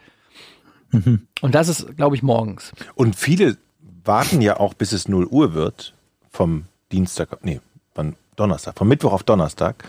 Mhm. 0.93 1.27
Und 1.41 1.55
das 1.55 1.69
ist, 1.69 1.97
glaube 1.97 2.15
ich, 2.17 2.23
morgens. 2.23 2.73
Und 2.95 3.17
viele 3.17 3.57
warten 4.05 4.41
ja 4.41 4.59
auch, 4.61 4.75
bis 4.75 4.93
es 4.93 5.09
0 5.09 5.27
Uhr 5.27 5.55
wird, 5.55 5.95
vom 6.31 6.65
Dienstag, 6.93 7.45
nee, 7.45 7.61
von 7.95 8.15
Donnerstag, 8.37 8.79
vom 8.79 8.89
Mittwoch 8.89 9.13
auf 9.13 9.23
Donnerstag 9.25 9.85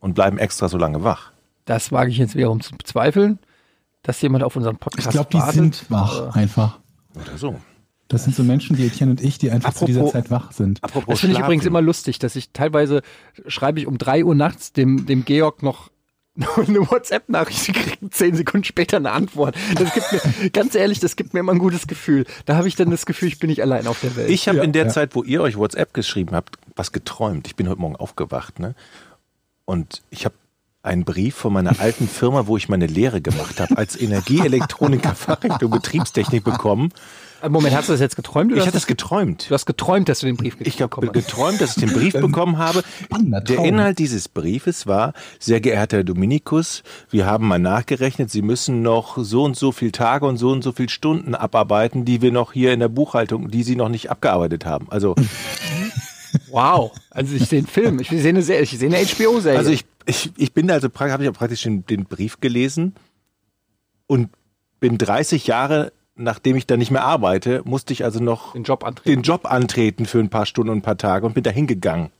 und 0.00 0.14
bleiben 0.14 0.38
extra 0.38 0.68
so 0.68 0.78
lange 0.78 1.02
wach. 1.04 1.32
Das 1.64 1.90
wage 1.92 2.10
ich 2.10 2.18
jetzt 2.18 2.34
wiederum 2.36 2.60
zu 2.60 2.76
bezweifeln, 2.76 3.38
dass 4.02 4.20
jemand 4.22 4.44
auf 4.44 4.54
unseren 4.56 4.76
Podcast 4.76 5.06
Ich 5.08 5.12
glaube, 5.12 5.30
die 5.32 5.38
wartet. 5.38 5.54
sind 5.54 5.90
wach, 5.90 6.34
einfach. 6.36 6.78
Oder 7.14 7.36
so. 7.38 7.58
Das 8.08 8.22
sind 8.22 8.36
so 8.36 8.44
Menschen 8.44 8.78
wie 8.78 8.86
Etienne 8.86 9.10
und 9.12 9.20
ich, 9.20 9.38
die 9.38 9.50
einfach 9.50 9.74
zu 9.74 9.84
dieser 9.84 10.00
Apropos- 10.02 10.12
Zeit 10.12 10.30
wach 10.30 10.52
sind. 10.52 10.82
Apropos 10.84 11.14
Das 11.14 11.20
finde 11.20 11.34
ich 11.36 11.42
übrigens 11.42 11.66
immer 11.66 11.82
lustig, 11.82 12.20
dass 12.20 12.36
ich 12.36 12.50
teilweise 12.50 13.02
schreibe 13.48 13.80
ich 13.80 13.86
um 13.88 13.98
drei 13.98 14.24
Uhr 14.24 14.34
nachts 14.36 14.72
dem, 14.72 15.06
dem 15.06 15.24
Georg 15.24 15.62
noch 15.64 15.90
eine 16.56 16.90
WhatsApp-Nachricht, 16.90 17.74
kriege 17.74 18.10
zehn 18.10 18.34
Sekunden 18.34 18.64
später 18.64 18.98
eine 18.98 19.12
Antwort. 19.12 19.56
Das 19.74 19.92
gibt 19.94 20.12
mir, 20.12 20.50
ganz 20.52 20.74
ehrlich, 20.74 21.00
das 21.00 21.16
gibt 21.16 21.34
mir 21.34 21.40
immer 21.40 21.52
ein 21.52 21.58
gutes 21.58 21.86
Gefühl. 21.86 22.26
Da 22.44 22.56
habe 22.56 22.68
ich 22.68 22.76
dann 22.76 22.90
das 22.90 23.06
Gefühl, 23.06 23.28
ich 23.28 23.38
bin 23.38 23.48
nicht 23.48 23.62
allein 23.62 23.86
auf 23.86 24.00
der 24.00 24.16
Welt. 24.16 24.30
Ich 24.30 24.48
habe 24.48 24.58
Ja, 24.58 24.64
in 24.64 24.72
der 24.72 24.84
ja. 24.84 24.90
Zeit, 24.90 25.14
wo 25.14 25.22
ihr 25.22 25.42
euch 25.42 25.56
WhatsApp 25.56 25.94
geschrieben 25.94 26.34
habt, 26.34 26.58
was 26.74 26.92
geträumt. 26.92 27.46
Ich 27.46 27.56
bin 27.56 27.68
heute 27.68 27.80
Morgen 27.80 27.96
aufgewacht, 27.96 28.58
ne? 28.58 28.74
Und 29.64 30.02
ich 30.10 30.24
habe 30.24 30.34
einen 30.82 31.04
Brief 31.04 31.34
von 31.34 31.52
meiner 31.52 31.80
alten 31.80 32.08
Firma, 32.08 32.46
wo 32.46 32.56
ich 32.56 32.68
meine 32.68 32.86
Lehre 32.86 33.20
gemacht 33.20 33.60
habe, 33.60 33.76
als 33.76 33.96
Energieelektroniker 34.00 35.14
Fachrichtung 35.14 35.70
Betriebstechnik 35.70 36.44
bekommen. 36.44 36.92
Moment, 37.48 37.74
hast 37.76 37.88
du 37.88 37.92
das 37.92 38.00
jetzt 38.00 38.16
geträumt? 38.16 38.52
Oder 38.52 38.60
Ich 38.60 38.66
hatte 38.66 38.76
es 38.76 38.86
geträumt. 38.86 39.48
du 39.48 39.54
hast 39.54 39.66
geträumt, 39.66 40.08
dass 40.08 40.20
du 40.20 40.26
den 40.26 40.36
Brief 40.36 40.54
Ich 40.54 40.58
gekriegt 40.58 40.80
habe 40.80 41.06
bekommen 41.06 41.16
hast. 41.16 41.26
geträumt, 41.28 41.60
dass 41.60 41.76
ich 41.76 41.84
den 41.84 41.92
Brief 41.92 42.12
bekommen 42.20 42.58
habe. 42.58 42.82
Der. 43.10 43.58
Inhalt 43.64 43.98
dieses 43.98 44.28
Briefes 44.28 44.86
war, 44.86 45.12
sehr 45.38 45.60
geehrter 45.60 45.98
Herr 45.98 46.04
Dominikus, 46.04 46.82
wir 47.10 47.26
haben 47.26 47.46
mal 47.46 47.58
nachgerechnet, 47.58 48.30
Sie 48.30 48.42
müssen 48.42 48.82
noch 48.82 49.18
so 49.18 49.44
und 49.44 49.56
so 49.56 49.72
viel 49.72 49.92
Tage 49.92 50.26
und 50.26 50.36
so 50.36 50.50
und 50.50 50.62
so 50.62 50.72
viel 50.72 50.88
Stunden 50.88 51.34
abarbeiten, 51.34 52.04
die 52.04 52.22
wir 52.22 52.32
noch 52.32 52.52
hier 52.52 52.72
in 52.72 52.80
der 52.80 52.88
Buchhaltung, 52.88 53.50
die 53.50 53.62
Sie 53.62 53.76
noch 53.76 53.88
nicht 53.88 54.10
abgearbeitet 54.10 54.64
haben. 54.66 54.86
Also, 54.90 55.14
Wow. 56.48 56.92
Also 57.10 57.34
ich 57.34 57.46
sehe 57.46 57.58
einen 57.58 57.66
Film, 57.66 57.98
ich 58.00 58.08
sehe 58.08 58.28
eine, 58.28 58.42
Serie, 58.42 58.62
ich 58.62 58.70
sehe 58.78 58.88
eine 58.88 59.04
HBO-Serie. 59.04 59.58
also 59.58 59.70
ich, 59.70 59.84
ich, 60.04 60.32
ich 60.36 60.52
bin 60.52 60.70
also, 60.70 60.88
habe 60.98 61.22
ich 61.22 61.26
ja 61.26 61.32
praktisch 61.32 61.62
den, 61.62 61.84
den 61.86 62.04
Brief 62.04 62.40
gelesen 62.40 62.94
und 64.06 64.30
bin 64.80 64.98
30 64.98 65.46
Jahre, 65.46 65.92
nachdem 66.16 66.56
ich 66.56 66.66
da 66.66 66.76
nicht 66.76 66.90
mehr 66.90 67.04
arbeite, 67.04 67.62
musste 67.64 67.92
ich 67.92 68.04
also 68.04 68.22
noch 68.22 68.52
den 68.52 68.64
Job 68.64 68.84
antreten. 68.84 69.10
den 69.10 69.22
Job 69.22 69.50
antreten 69.50 70.06
für 70.06 70.18
ein 70.18 70.30
paar 70.30 70.46
Stunden 70.46 70.70
und 70.70 70.78
ein 70.78 70.82
paar 70.82 70.98
Tage 70.98 71.26
und 71.26 71.34
bin 71.34 71.44
da 71.44 71.50
hingegangen. 71.50 72.10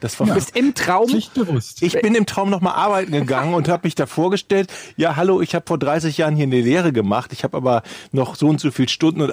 Das 0.00 0.18
war 0.18 0.26
Du 0.28 0.34
bist 0.34 0.56
im 0.56 0.74
Traum. 0.74 1.08
Pflichtbewusst. 1.08 1.82
Ich 1.82 2.00
bin 2.00 2.14
im 2.14 2.24
Traum 2.24 2.50
nochmal 2.50 2.74
arbeiten 2.74 3.12
gegangen 3.12 3.54
und 3.54 3.68
habe 3.68 3.86
mich 3.86 3.94
da 3.94 4.06
vorgestellt, 4.06 4.72
ja 4.96 5.16
hallo, 5.16 5.40
ich 5.42 5.54
habe 5.54 5.64
vor 5.66 5.78
30 5.78 6.16
Jahren 6.18 6.36
hier 6.36 6.44
eine 6.44 6.60
Lehre 6.60 6.92
gemacht, 6.92 7.32
ich 7.32 7.44
habe 7.44 7.56
aber 7.56 7.82
noch 8.12 8.36
so 8.36 8.48
und 8.48 8.60
so 8.60 8.70
viele 8.70 8.88
Stunden 8.88 9.20
und, 9.22 9.32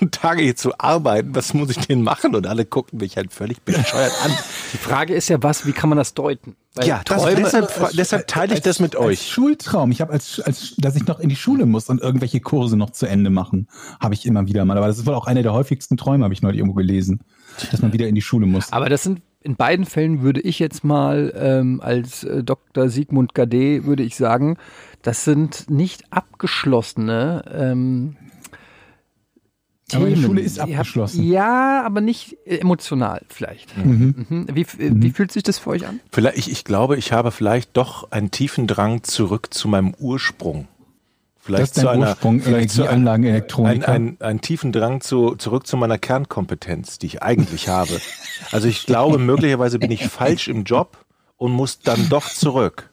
und 0.00 0.12
Tage 0.12 0.42
hier 0.42 0.56
zu 0.56 0.72
arbeiten, 0.78 1.34
was 1.34 1.54
muss 1.54 1.70
ich 1.70 1.76
denn 1.86 2.02
machen? 2.02 2.34
Und 2.34 2.46
alle 2.48 2.64
guckten 2.64 2.98
mich 2.98 3.16
halt 3.16 3.32
völlig 3.32 3.60
bescheuert 3.62 4.12
an. 4.24 4.32
Die 4.72 4.78
Frage 4.78 5.14
ist 5.14 5.28
ja, 5.28 5.40
was, 5.42 5.66
wie 5.66 5.72
kann 5.72 5.88
man 5.88 5.98
das 5.98 6.14
deuten? 6.14 6.56
Weil 6.74 6.88
Ja, 6.88 7.02
das, 7.04 7.22
Träume, 7.22 7.36
deshalb, 7.36 7.70
fra- 7.70 7.90
deshalb 7.92 8.26
teile 8.26 8.54
ich 8.54 8.62
das 8.62 8.80
mit 8.80 8.96
Als 8.96 9.04
euch. 9.04 9.28
Schultraum. 9.28 9.92
Ich 9.92 10.00
habe 10.00 10.12
als, 10.12 10.40
als, 10.40 10.74
dass 10.78 10.96
ich 10.96 11.06
noch 11.06 11.20
in 11.20 11.28
die 11.28 11.36
Schule 11.36 11.66
muss 11.66 11.88
und 11.88 12.00
irgendwelche 12.00 12.40
Kurse 12.40 12.76
noch 12.76 12.90
zu 12.90 13.06
Ende 13.06 13.30
machen, 13.30 13.68
habe 14.00 14.14
ich 14.14 14.26
immer 14.26 14.46
wieder 14.46 14.64
mal. 14.64 14.76
Aber 14.76 14.86
das 14.88 14.98
ist 14.98 15.06
wohl 15.06 15.14
auch 15.14 15.26
einer 15.26 15.42
der 15.42 15.52
häufigsten 15.52 15.96
Träume, 15.96 16.24
habe 16.24 16.34
ich 16.34 16.42
neulich 16.42 16.58
irgendwo 16.58 16.74
gelesen, 16.76 17.20
dass 17.70 17.82
man 17.82 17.92
wieder 17.92 18.08
in 18.08 18.14
die 18.16 18.22
Schule 18.22 18.46
muss. 18.46 18.72
Aber 18.72 18.88
das 18.88 19.02
sind 19.04 19.20
in 19.42 19.56
beiden 19.56 19.86
Fällen 19.86 20.22
würde 20.22 20.40
ich 20.40 20.58
jetzt 20.58 20.84
mal 20.84 21.32
ähm, 21.36 21.80
als 21.82 22.24
äh, 22.24 22.44
Dr. 22.44 22.88
Sigmund 22.90 23.34
Gade 23.34 23.84
würde 23.84 24.02
ich 24.02 24.16
sagen, 24.16 24.56
das 25.02 25.24
sind 25.24 25.70
nicht 25.70 26.12
abgeschlossene 26.12 27.44
ähm, 27.52 28.16
Aber 29.92 30.06
die 30.06 30.14
Themen. 30.14 30.24
Schule 30.26 30.40
ist 30.42 30.56
Ihr 30.58 30.62
habt- 30.64 30.72
abgeschlossen. 30.74 31.22
Ja, 31.24 31.82
aber 31.84 32.00
nicht 32.00 32.36
emotional 32.44 33.22
vielleicht. 33.28 33.76
Mhm. 33.76 34.46
Wie, 34.52 34.60
f- 34.60 34.78
äh, 34.78 34.90
wie 34.94 35.10
fühlt 35.10 35.32
sich 35.32 35.42
das 35.42 35.58
für 35.58 35.70
euch 35.70 35.86
an? 35.86 36.00
Vielleicht, 36.12 36.36
ich, 36.38 36.50
ich 36.50 36.64
glaube, 36.64 36.96
ich 36.96 37.12
habe 37.12 37.30
vielleicht 37.32 37.76
doch 37.76 38.10
einen 38.12 38.30
tiefen 38.30 38.66
Drang 38.66 39.02
zurück 39.02 39.52
zu 39.52 39.68
meinem 39.68 39.94
Ursprung. 39.98 40.68
Das 41.40 41.46
Vielleicht 41.46 41.62
ist 41.62 41.76
dein 41.78 41.82
zu 41.82 41.88
einer, 41.88 42.08
Ursprung, 42.10 42.40
vielleicht 42.40 42.74
Energieanlagen, 42.76 43.24
ein, 43.24 43.30
Elektronik. 43.30 43.88
ein, 43.88 44.16
einen 44.20 44.40
tiefen 44.42 44.72
Drang 44.72 45.00
zu, 45.00 45.36
zurück 45.36 45.66
zu 45.66 45.78
meiner 45.78 45.96
Kernkompetenz, 45.96 46.98
die 46.98 47.06
ich 47.06 47.22
eigentlich 47.22 47.68
habe. 47.68 47.98
Also 48.52 48.68
ich 48.68 48.84
glaube, 48.84 49.18
möglicherweise 49.18 49.78
bin 49.78 49.90
ich 49.90 50.06
falsch 50.06 50.48
im 50.48 50.64
Job 50.64 50.98
und 51.36 51.52
muss 51.52 51.80
dann 51.80 52.08
doch 52.10 52.28
zurück. 52.28 52.90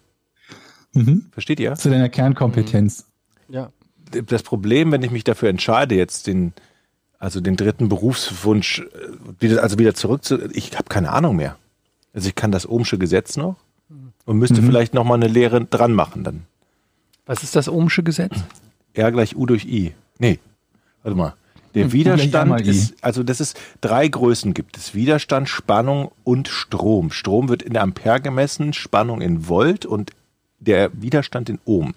Mhm. 0.93 1.25
Versteht 1.31 1.59
ihr? 1.59 1.75
Zu 1.75 1.89
deiner 1.89 2.09
Kernkompetenz. 2.09 3.05
Ja. 3.49 3.71
Das 4.25 4.43
Problem, 4.43 4.93
wenn 4.93 5.03
ich 5.03 5.11
mich 5.11 5.25
dafür 5.25 5.49
entscheide, 5.49 5.95
jetzt 5.95 6.27
den, 6.27 6.53
also 7.19 7.41
den 7.41 7.57
dritten 7.57 7.89
Berufswunsch, 7.89 8.79
äh, 8.79 9.41
wieder, 9.41 9.61
also 9.61 9.77
wieder 9.77 9.93
zurück 9.93 10.23
zu, 10.23 10.49
ich 10.51 10.73
habe 10.75 10.85
keine 10.87 11.11
Ahnung 11.11 11.35
mehr. 11.35 11.57
Also 12.13 12.29
ich 12.29 12.35
kann 12.35 12.53
das 12.53 12.67
Ohmsche 12.67 12.97
Gesetz 12.97 13.35
noch 13.35 13.57
und 14.25 14.37
müsste 14.37 14.61
vielleicht 14.61 14.93
noch 14.93 15.03
mal 15.03 15.15
eine 15.15 15.27
Lehre 15.27 15.63
dran 15.65 15.93
machen 15.93 16.23
dann. 16.23 16.45
Was 17.27 17.43
ist 17.43 17.55
das 17.55 17.69
Ohmsche 17.69 18.03
Gesetz? 18.03 18.33
R 18.93 19.11
gleich 19.11 19.35
U 19.35 19.45
durch 19.45 19.65
I. 19.65 19.93
Nee, 20.17 20.39
warte 21.03 21.17
mal. 21.17 21.33
Der 21.75 21.83
Hm, 21.83 21.89
R 21.89 21.93
Widerstand 21.93 22.49
mal 22.49 22.67
ist, 22.67 22.95
also 23.01 23.21
das 23.21 23.39
ist, 23.39 23.59
drei 23.81 24.07
Größen 24.07 24.53
gibt 24.53 24.77
es. 24.77 24.95
Widerstand, 24.95 25.47
Spannung 25.49 26.11
und 26.23 26.47
Strom. 26.47 27.11
Strom 27.11 27.49
wird 27.49 27.61
in 27.61 27.77
Ampere 27.77 28.21
gemessen, 28.21 28.73
Spannung 28.73 29.21
in 29.21 29.47
Volt 29.47 29.85
und 29.85 30.11
der 30.59 30.89
Widerstand 30.93 31.49
in 31.49 31.59
Ohm. 31.65 31.93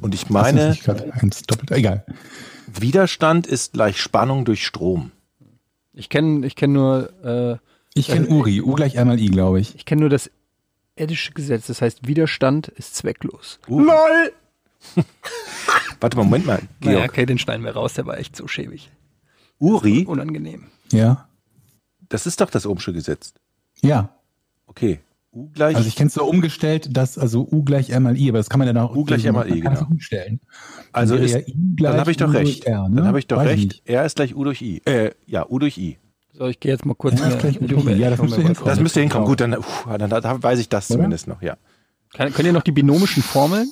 Und 0.00 0.14
ich 0.14 0.28
meine, 0.28 0.70
nicht 0.70 0.84
gerade 0.84 1.10
eins 1.14 1.42
doppelt? 1.42 1.70
Egal. 1.70 2.04
Widerstand 2.66 3.46
ist 3.46 3.72
gleich 3.72 4.00
Spannung 4.00 4.44
durch 4.44 4.66
Strom. 4.66 5.12
Ich 5.94 6.08
kenne 6.08 6.44
ich 6.46 6.56
kenn 6.56 6.72
nur, 6.72 7.12
äh, 7.24 7.56
Ich 7.98 8.08
kenne 8.08 8.26
Uri. 8.26 8.60
U 8.60 8.74
gleich 8.74 8.98
einmal 8.98 9.18
I, 9.20 9.30
glaube 9.30 9.60
ich. 9.60 9.74
ich 9.76 9.84
kenn 9.86 10.00
nur 10.00 10.10
das 10.10 10.30
Eddische 10.96 11.32
Gesetz. 11.32 11.68
Das 11.68 11.80
heißt, 11.80 12.06
Widerstand 12.06 12.68
ist 12.68 12.96
zwecklos. 12.96 13.58
LOL! 13.68 14.32
Warte 16.00 16.16
mal, 16.16 16.24
Moment 16.24 16.46
mal, 16.46 16.58
Georg. 16.80 16.94
Naja, 16.96 17.04
okay, 17.04 17.26
den 17.26 17.38
schneiden 17.38 17.64
wir 17.64 17.72
raus. 17.72 17.94
Der 17.94 18.06
war 18.06 18.18
echt 18.18 18.36
so 18.36 18.46
schäbig. 18.46 18.90
Uri, 19.58 20.04
Unangenehm. 20.06 20.64
Ja. 20.92 21.28
das 22.08 22.26
ist 22.26 22.40
doch 22.40 22.50
das 22.50 22.66
Ohmsche 22.66 22.92
Gesetz. 22.92 23.32
Ja. 23.82 24.10
Okay. 24.66 25.00
U 25.32 25.50
gleich. 25.50 25.76
Also 25.76 25.88
ich 25.88 25.96
kenne 25.96 26.08
es 26.08 26.14
so 26.14 26.24
umgestellt, 26.24 26.96
dass 26.96 27.18
also 27.18 27.46
U 27.50 27.64
gleich 27.64 27.90
R 27.90 28.00
mal 28.00 28.16
I, 28.16 28.28
aber 28.28 28.38
das 28.38 28.48
kann 28.48 28.58
man 28.58 28.68
dann 28.68 28.76
auch 28.76 28.94
U 28.94 29.04
gleich 29.04 29.24
R 29.24 29.32
mal 29.32 29.50
I, 29.50 29.60
genau. 29.60 29.86
umstellen. 29.90 30.40
Also 30.92 31.16
Dann 31.16 31.24
ist, 31.24 31.34
ja 31.34 31.40
dann 31.46 31.98
habe 31.98 32.10
ich 32.10 32.16
doch 32.16 32.28
U 32.28 32.32
recht. 32.32 32.64
R, 32.64 32.88
ne? 32.88 32.96
Dann 32.96 33.06
habe 33.06 33.18
ich 33.18 33.26
doch 33.26 33.38
Weiß 33.38 33.48
recht. 33.48 33.64
nicht. 33.64 33.88
R 33.88 34.04
ist 34.04 34.16
gleich 34.16 34.36
U 34.36 34.44
durch 34.44 34.62
I. 34.62 34.80
Äh, 34.84 35.10
ja, 35.26 35.46
U 35.48 35.58
durch 35.58 35.76
I. 35.78 35.98
So, 36.32 36.46
ich 36.46 36.58
gehe 36.60 36.72
jetzt 36.72 36.84
mal 36.84 36.94
kurz 36.94 37.20
Ja, 37.20 37.28
gleich 37.30 37.60
Ja, 37.60 38.10
das 38.10 38.20
müsste 38.20 38.42
hinkommen. 38.42 38.68
Das 38.68 38.80
müsste 38.80 39.00
hinkommen. 39.00 39.24
Genau. 39.24 39.30
Gut, 39.30 39.40
dann, 39.40 39.56
uff, 39.58 39.88
dann, 39.98 40.10
dann 40.10 40.42
weiß 40.42 40.58
ich 40.58 40.68
das 40.68 40.90
Oder? 40.90 40.98
zumindest 40.98 41.28
noch, 41.28 41.42
ja. 41.42 41.56
Kann, 42.14 42.32
könnt 42.32 42.46
ihr 42.46 42.52
noch 42.52 42.62
die 42.62 42.72
binomischen 42.72 43.22
Formeln? 43.22 43.70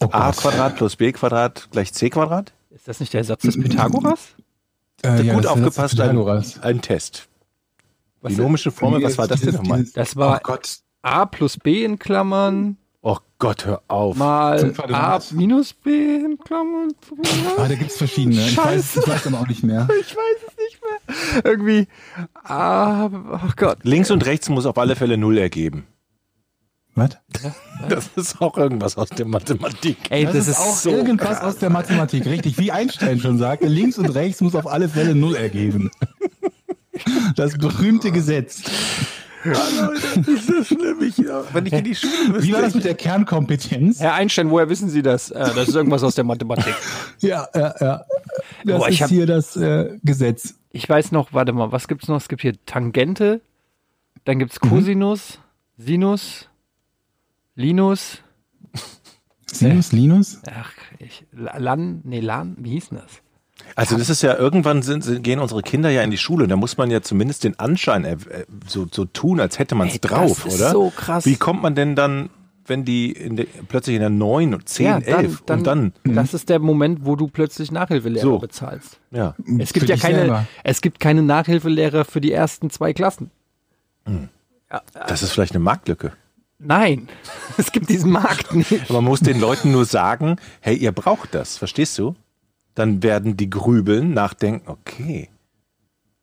Oh 0.00 0.08
A. 0.12 0.30
Quadrat 0.32 0.76
plus 0.76 0.96
B 0.96 1.12
Quadrat 1.12 1.68
gleich 1.72 1.92
C 1.92 2.10
Quadrat? 2.10 2.52
Ist 2.70 2.86
das 2.86 3.00
nicht 3.00 3.12
der 3.12 3.24
Satz 3.24 3.42
des 3.42 3.58
Pythagoras? 3.60 4.20
Äh, 5.02 5.22
ja, 5.22 5.34
Gut 5.34 5.46
aufgepasst, 5.46 6.00
ein, 6.00 6.10
Pythagoras. 6.10 6.60
ein 6.62 6.80
Test. 6.80 7.28
Was 8.20 8.34
Binomische 8.36 8.70
Formel, 8.70 9.02
was 9.02 9.16
war 9.18 9.26
das 9.28 9.40
denn 9.40 9.54
nochmal? 9.54 9.84
Das 9.94 10.16
war 10.16 10.36
Oh 10.36 10.40
Gott. 10.42 10.78
a 11.02 11.24
plus 11.26 11.56
b 11.56 11.84
in 11.84 11.98
Klammern 11.98 12.76
Oh 13.00 13.18
Gott, 13.38 13.64
hör 13.64 13.82
auf. 13.86 14.16
mal 14.16 14.74
a 14.92 15.20
minus 15.30 15.72
b 15.72 16.16
in 16.16 16.36
Klammern. 16.38 16.90
Ah, 17.56 17.68
da 17.68 17.74
gibt's 17.76 17.96
verschiedene. 17.96 18.40
Ich 18.40 18.56
weiß, 18.56 18.96
ich 18.96 19.08
weiß 19.08 19.26
aber 19.28 19.40
auch 19.40 19.46
nicht 19.48 19.62
mehr. 19.62 19.86
Ich 20.00 20.16
weiß 20.16 20.36
es 20.48 20.56
nicht 20.56 20.80
mehr. 20.82 21.44
Irgendwie. 21.44 21.86
Ah, 22.44 23.06
oh 23.06 23.50
Gott. 23.56 23.78
Links 23.84 24.10
und 24.10 24.26
rechts 24.26 24.48
muss 24.48 24.66
auf 24.66 24.78
alle 24.78 24.96
Fälle 24.96 25.16
Null 25.16 25.38
ergeben. 25.38 25.86
Was? 26.94 27.10
Das 27.88 28.08
ist 28.16 28.40
auch 28.42 28.56
irgendwas 28.58 28.96
aus 28.98 29.08
der 29.10 29.24
Mathematik. 29.26 29.96
Ey, 30.10 30.24
Das, 30.24 30.34
das, 30.34 30.48
ist, 30.48 30.58
auch 30.58 30.74
so. 30.74 30.90
irgendwas 30.90 31.40
aus 31.40 31.58
der 31.58 31.70
Mathematik, 31.70 32.26
richtig. 32.26 32.58
Wie 32.58 32.72
Einstein 32.72 33.20
schon 33.20 33.38
sagte, 33.38 33.68
links 33.68 33.98
und 33.98 34.06
rechts 34.10 34.40
muss 34.40 34.54
auf 34.56 34.66
alle 34.66 34.88
Fälle 34.88 35.14
Null 35.14 35.36
ergeben. 35.36 35.90
Das 37.36 37.56
berühmte 37.56 38.10
Gesetz. 38.10 38.62
Das 39.44 40.26
ist 40.26 40.46
so 40.48 40.64
schlimm. 40.64 41.00
Ich, 41.00 41.16
wenn 41.18 41.66
ich 41.66 41.72
in 41.72 41.84
die 41.84 41.94
Schule 41.94 42.30
müsste. 42.32 42.42
Wie 42.48 42.52
war 42.52 42.60
das 42.62 42.74
mit 42.74 42.84
der 42.84 42.94
Kernkompetenz? 42.96 44.00
Herr 44.00 44.14
Einstein, 44.14 44.50
woher 44.50 44.68
wissen 44.68 44.88
Sie 44.88 45.00
das? 45.02 45.30
Äh, 45.30 45.38
das 45.54 45.68
ist 45.68 45.74
irgendwas 45.76 46.02
aus 46.02 46.16
der 46.16 46.24
Mathematik. 46.24 46.74
Ja, 47.20 47.46
ja, 47.54 47.74
ja. 47.80 48.04
Das 48.64 48.78
Boah, 48.78 48.88
ist 48.88 49.00
hab- 49.00 49.08
hier 49.10 49.26
das 49.26 49.56
äh, 49.56 49.96
Gesetz. 50.02 50.54
Ich 50.72 50.88
weiß 50.88 51.12
noch, 51.12 51.32
warte 51.32 51.52
mal, 51.52 51.70
was 51.70 51.86
gibt's 51.86 52.08
noch? 52.08 52.16
Es 52.16 52.28
gibt 52.28 52.42
hier 52.42 52.54
Tangente, 52.66 53.40
dann 54.24 54.40
gibt's 54.40 54.58
Cosinus, 54.58 55.38
Sinus, 55.78 56.47
Linus, 57.58 58.18
Sinus, 59.52 59.90
Linus? 59.90 60.40
ach, 60.48 60.70
ich, 61.00 61.26
Lan, 61.32 62.02
nee, 62.04 62.20
Lan, 62.20 62.56
wie 62.60 62.70
hieß 62.70 62.90
denn 62.90 62.98
das? 62.98 63.10
Also 63.74 63.98
das 63.98 64.08
ist 64.10 64.22
ja, 64.22 64.36
irgendwann 64.36 64.82
sind, 64.82 65.02
sind, 65.02 65.24
gehen 65.24 65.40
unsere 65.40 65.62
Kinder 65.62 65.90
ja 65.90 66.02
in 66.02 66.12
die 66.12 66.18
Schule 66.18 66.44
und 66.44 66.50
da 66.50 66.56
muss 66.56 66.76
man 66.76 66.88
ja 66.90 67.02
zumindest 67.02 67.42
den 67.42 67.58
Anschein 67.58 68.04
äh, 68.04 68.12
äh, 68.12 68.46
so, 68.68 68.86
so 68.90 69.04
tun, 69.06 69.40
als 69.40 69.58
hätte 69.58 69.74
man 69.74 69.88
es 69.88 69.94
Ey, 69.94 69.98
das 70.00 70.10
drauf, 70.12 70.46
ist 70.46 70.54
oder? 70.54 70.70
so 70.70 70.90
krass. 70.94 71.26
Wie 71.26 71.34
kommt 71.34 71.60
man 71.62 71.74
denn 71.74 71.96
dann, 71.96 72.30
wenn 72.66 72.84
die 72.84 73.10
in 73.10 73.34
der, 73.34 73.46
plötzlich 73.66 73.96
in 73.96 74.00
der 74.02 74.10
9 74.10 74.54
und 74.54 74.68
10, 74.68 75.02
11 75.02 75.42
und 75.50 75.66
dann, 75.66 75.92
Das 76.04 76.34
ist 76.34 76.48
der 76.50 76.60
Moment, 76.60 77.00
wo 77.04 77.16
du 77.16 77.26
plötzlich 77.26 77.72
Nachhilfelehrer 77.72 78.24
So. 78.24 78.38
bezahlst. 78.38 79.00
ja. 79.10 79.34
Es 79.58 79.72
gibt 79.72 79.86
Für 79.86 79.92
ja 79.92 79.96
keine, 79.98 80.18
selber. 80.18 80.46
es 80.62 80.80
gibt 80.80 81.00
keine 81.00 81.22
Nachhilfelehrer 81.22 82.04
für 82.04 82.20
die 82.20 82.30
ersten 82.32 82.70
zwei 82.70 82.92
Klassen. 82.92 83.32
Das 84.94 85.22
ist 85.24 85.32
vielleicht 85.32 85.52
eine 85.54 85.64
Marktlücke. 85.64 86.12
Nein, 86.58 87.08
es 87.56 87.72
gibt 87.72 87.88
diesen 87.88 88.10
Markt 88.10 88.54
nicht. 88.54 88.90
Aber 88.90 89.00
man 89.00 89.04
muss 89.04 89.20
den 89.20 89.40
Leuten 89.40 89.72
nur 89.72 89.84
sagen, 89.84 90.36
hey, 90.60 90.76
ihr 90.76 90.92
braucht 90.92 91.34
das, 91.34 91.56
verstehst 91.56 91.98
du? 91.98 92.16
Dann 92.74 93.02
werden 93.02 93.36
die 93.36 93.50
grübeln, 93.50 94.12
nachdenken, 94.12 94.68
okay. 94.68 95.28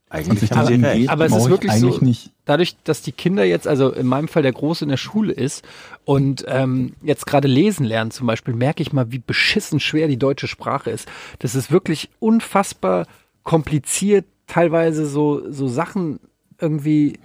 Eigentlich 0.10 0.40
sich 0.40 0.52
haben 0.52 0.68
sie 0.68 0.76
recht. 0.76 1.10
Aber 1.10 1.26
es 1.26 1.36
ist 1.36 1.44
ich 1.44 1.50
wirklich 1.50 1.74
so, 1.74 1.98
nicht. 2.00 2.32
dadurch, 2.46 2.78
dass 2.84 3.02
die 3.02 3.12
Kinder 3.12 3.44
jetzt, 3.44 3.68
also 3.68 3.92
in 3.92 4.06
meinem 4.06 4.28
Fall 4.28 4.44
der 4.44 4.54
Große 4.54 4.86
in 4.86 4.90
der 4.90 4.98
Schule 4.98 5.34
ist 5.34 5.66
und 6.06 6.46
ähm, 6.48 6.94
jetzt 7.02 7.26
gerade 7.26 7.48
lesen 7.48 7.86
lernen 7.86 8.12
zum 8.12 8.28
Beispiel, 8.28 8.54
merke 8.54 8.82
ich 8.84 8.94
mal, 8.94 9.12
wie 9.12 9.20
beschissen 9.20 9.80
schwer 9.80 10.08
die 10.08 10.18
deutsche 10.18 10.48
Sprache 10.48 10.92
ist. 10.92 11.08
Das 11.40 11.56
ist 11.56 11.72
wirklich 11.72 12.10
unfassbar 12.20 13.08
kompliziert, 13.44 14.26
teilweise 14.48 15.08
so, 15.08 15.52
so 15.52 15.68
Sachen 15.68 16.20
irgendwie 16.60 17.20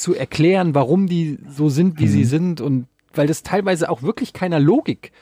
zu 0.00 0.14
erklären, 0.14 0.74
warum 0.74 1.06
die 1.06 1.38
so 1.48 1.68
sind, 1.68 1.98
wie 1.98 2.08
sie 2.08 2.24
sind 2.24 2.60
und 2.60 2.86
weil 3.12 3.26
das 3.26 3.42
teilweise 3.42 3.90
auch 3.90 4.02
wirklich 4.02 4.32
keiner 4.32 4.58
Logik, 4.58 5.12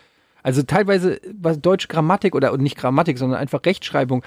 also 0.42 0.62
teilweise 0.62 1.20
was 1.38 1.60
deutsche 1.60 1.88
Grammatik 1.88 2.34
oder 2.34 2.56
nicht 2.56 2.76
Grammatik, 2.76 3.18
sondern 3.18 3.40
einfach 3.40 3.60
Rechtschreibung 3.64 4.22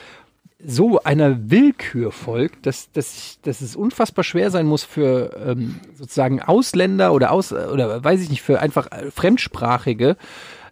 so 0.63 1.01
einer 1.01 1.49
Willkür 1.49 2.11
folgt, 2.11 2.65
dass, 2.65 2.91
dass, 2.91 3.15
ich, 3.15 3.39
dass 3.41 3.61
es 3.61 3.75
unfassbar 3.75 4.23
schwer 4.23 4.51
sein 4.51 4.67
muss 4.67 4.83
für 4.83 5.35
ähm, 5.43 5.79
sozusagen 5.95 6.41
Ausländer 6.41 7.13
oder 7.13 7.31
aus 7.31 7.51
oder 7.51 8.03
weiß 8.03 8.21
ich 8.21 8.29
nicht 8.29 8.41
für 8.41 8.59
einfach 8.59 8.91
äh, 8.91 9.09
fremdsprachige 9.09 10.17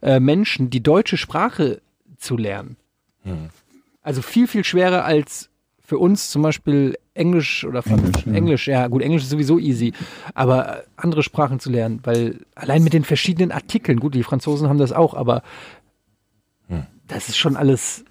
äh, 0.02 0.20
Menschen 0.20 0.70
die 0.70 0.84
deutsche 0.84 1.18
Sprache 1.18 1.82
zu 2.18 2.38
lernen. 2.38 2.76
Also 4.04 4.22
viel 4.22 4.48
viel 4.48 4.63
schwerer 4.63 5.06
als 5.06 5.50
für 5.84 5.98
uns 5.98 6.30
zum 6.30 6.44
Beispiel 6.44 6.98
Englisch 7.20 7.66
oder 7.66 7.86
Englisch, 7.86 8.26
Englisch, 8.28 8.68
ja. 8.68 8.88
gut, 8.88 9.02
Englisch 9.02 9.24
ist 9.24 9.30
sowieso 9.30 9.60
easy, 9.60 9.94
aber 10.34 10.80
äh, 10.80 10.84
andere 10.96 11.22
Sprachen 11.22 11.60
zu 11.60 11.70
lernen, 11.70 12.00
weil 12.04 12.40
allein 12.56 12.84
mit 12.84 12.94
den 12.94 13.04
verschiedenen 13.04 13.52
Artikeln, 13.52 14.00
gut, 14.00 14.16
die 14.16 14.24
Franzosen 14.24 14.70
haben 14.70 14.78
das 14.80 14.92
auch, 14.92 15.14
aber 15.14 15.44
das 17.08 17.28
ist 17.28 17.38
schon 17.38 17.58
alles. 17.58 18.06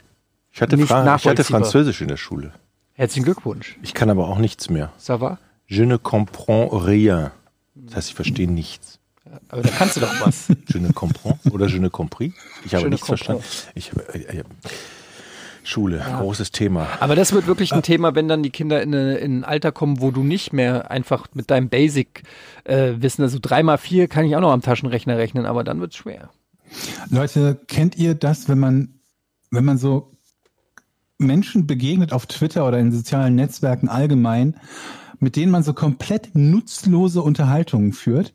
Ich 0.50 0.60
hatte, 0.60 0.76
nicht 0.76 0.88
Fra 0.88 1.16
ich 1.16 1.26
hatte. 1.26 1.44
Französisch 1.44 2.00
in 2.00 2.08
der 2.08 2.16
Schule. 2.16 2.52
Herzlichen 2.94 3.24
Glückwunsch. 3.24 3.76
Ich 3.82 3.94
kann 3.94 4.10
aber 4.10 4.28
auch 4.28 4.38
nichts 4.38 4.68
mehr. 4.70 4.92
Ça 4.98 5.20
va? 5.20 5.38
Je 5.68 5.86
ne 5.86 5.98
comprends 5.98 6.72
rien. 6.84 7.30
Das 7.76 7.94
heißt, 7.96 8.08
ich 8.08 8.14
verstehe 8.16 8.50
nichts. 8.50 8.98
Aber 9.48 9.62
da 9.62 9.68
kannst 9.68 9.96
du 9.96 10.00
doch 10.00 10.12
was. 10.26 10.48
Je 10.72 10.80
ne 10.80 10.92
comprends 10.92 11.38
oder 11.52 11.66
je 11.66 11.78
ne 11.78 11.90
compris. 11.90 12.32
Ich 12.64 12.74
habe 12.74 12.82
Je 12.84 12.88
ne 12.88 12.94
nichts 12.94 13.06
verstanden. 13.06 13.44
Ich, 13.74 13.92
habe- 13.92 14.14
äh, 14.14 14.38
äh, 14.38 14.44
Schule, 15.68 16.02
großes 16.18 16.50
Thema. 16.50 16.86
Aber 16.98 17.14
das 17.14 17.32
wird 17.32 17.46
wirklich 17.46 17.72
ein 17.72 17.82
Thema, 17.82 18.14
wenn 18.14 18.26
dann 18.26 18.42
die 18.42 18.50
Kinder 18.50 18.82
in, 18.82 18.94
eine, 18.94 19.18
in 19.18 19.40
ein 19.40 19.44
Alter 19.44 19.70
kommen, 19.70 20.00
wo 20.00 20.10
du 20.10 20.22
nicht 20.22 20.52
mehr 20.54 20.90
einfach 20.90 21.26
mit 21.34 21.50
deinem 21.50 21.68
Basic-Wissen, 21.68 23.22
also 23.22 23.38
drei 23.40 23.62
mal 23.62 23.76
vier 23.76 24.08
kann 24.08 24.24
ich 24.24 24.34
auch 24.34 24.40
noch 24.40 24.52
am 24.52 24.62
Taschenrechner 24.62 25.18
rechnen, 25.18 25.44
aber 25.44 25.64
dann 25.64 25.80
wird's 25.80 25.96
schwer. 25.96 26.30
Leute, 27.10 27.60
kennt 27.68 27.98
ihr 27.98 28.14
das, 28.14 28.48
wenn 28.48 28.58
man, 28.58 28.94
wenn 29.50 29.66
man 29.66 29.76
so 29.76 30.12
Menschen 31.18 31.66
begegnet 31.66 32.14
auf 32.14 32.26
Twitter 32.26 32.66
oder 32.66 32.78
in 32.78 32.90
sozialen 32.90 33.34
Netzwerken 33.34 33.90
allgemein, 33.90 34.56
mit 35.18 35.36
denen 35.36 35.52
man 35.52 35.64
so 35.64 35.74
komplett 35.74 36.30
nutzlose 36.34 37.20
Unterhaltungen 37.20 37.92
führt? 37.92 38.34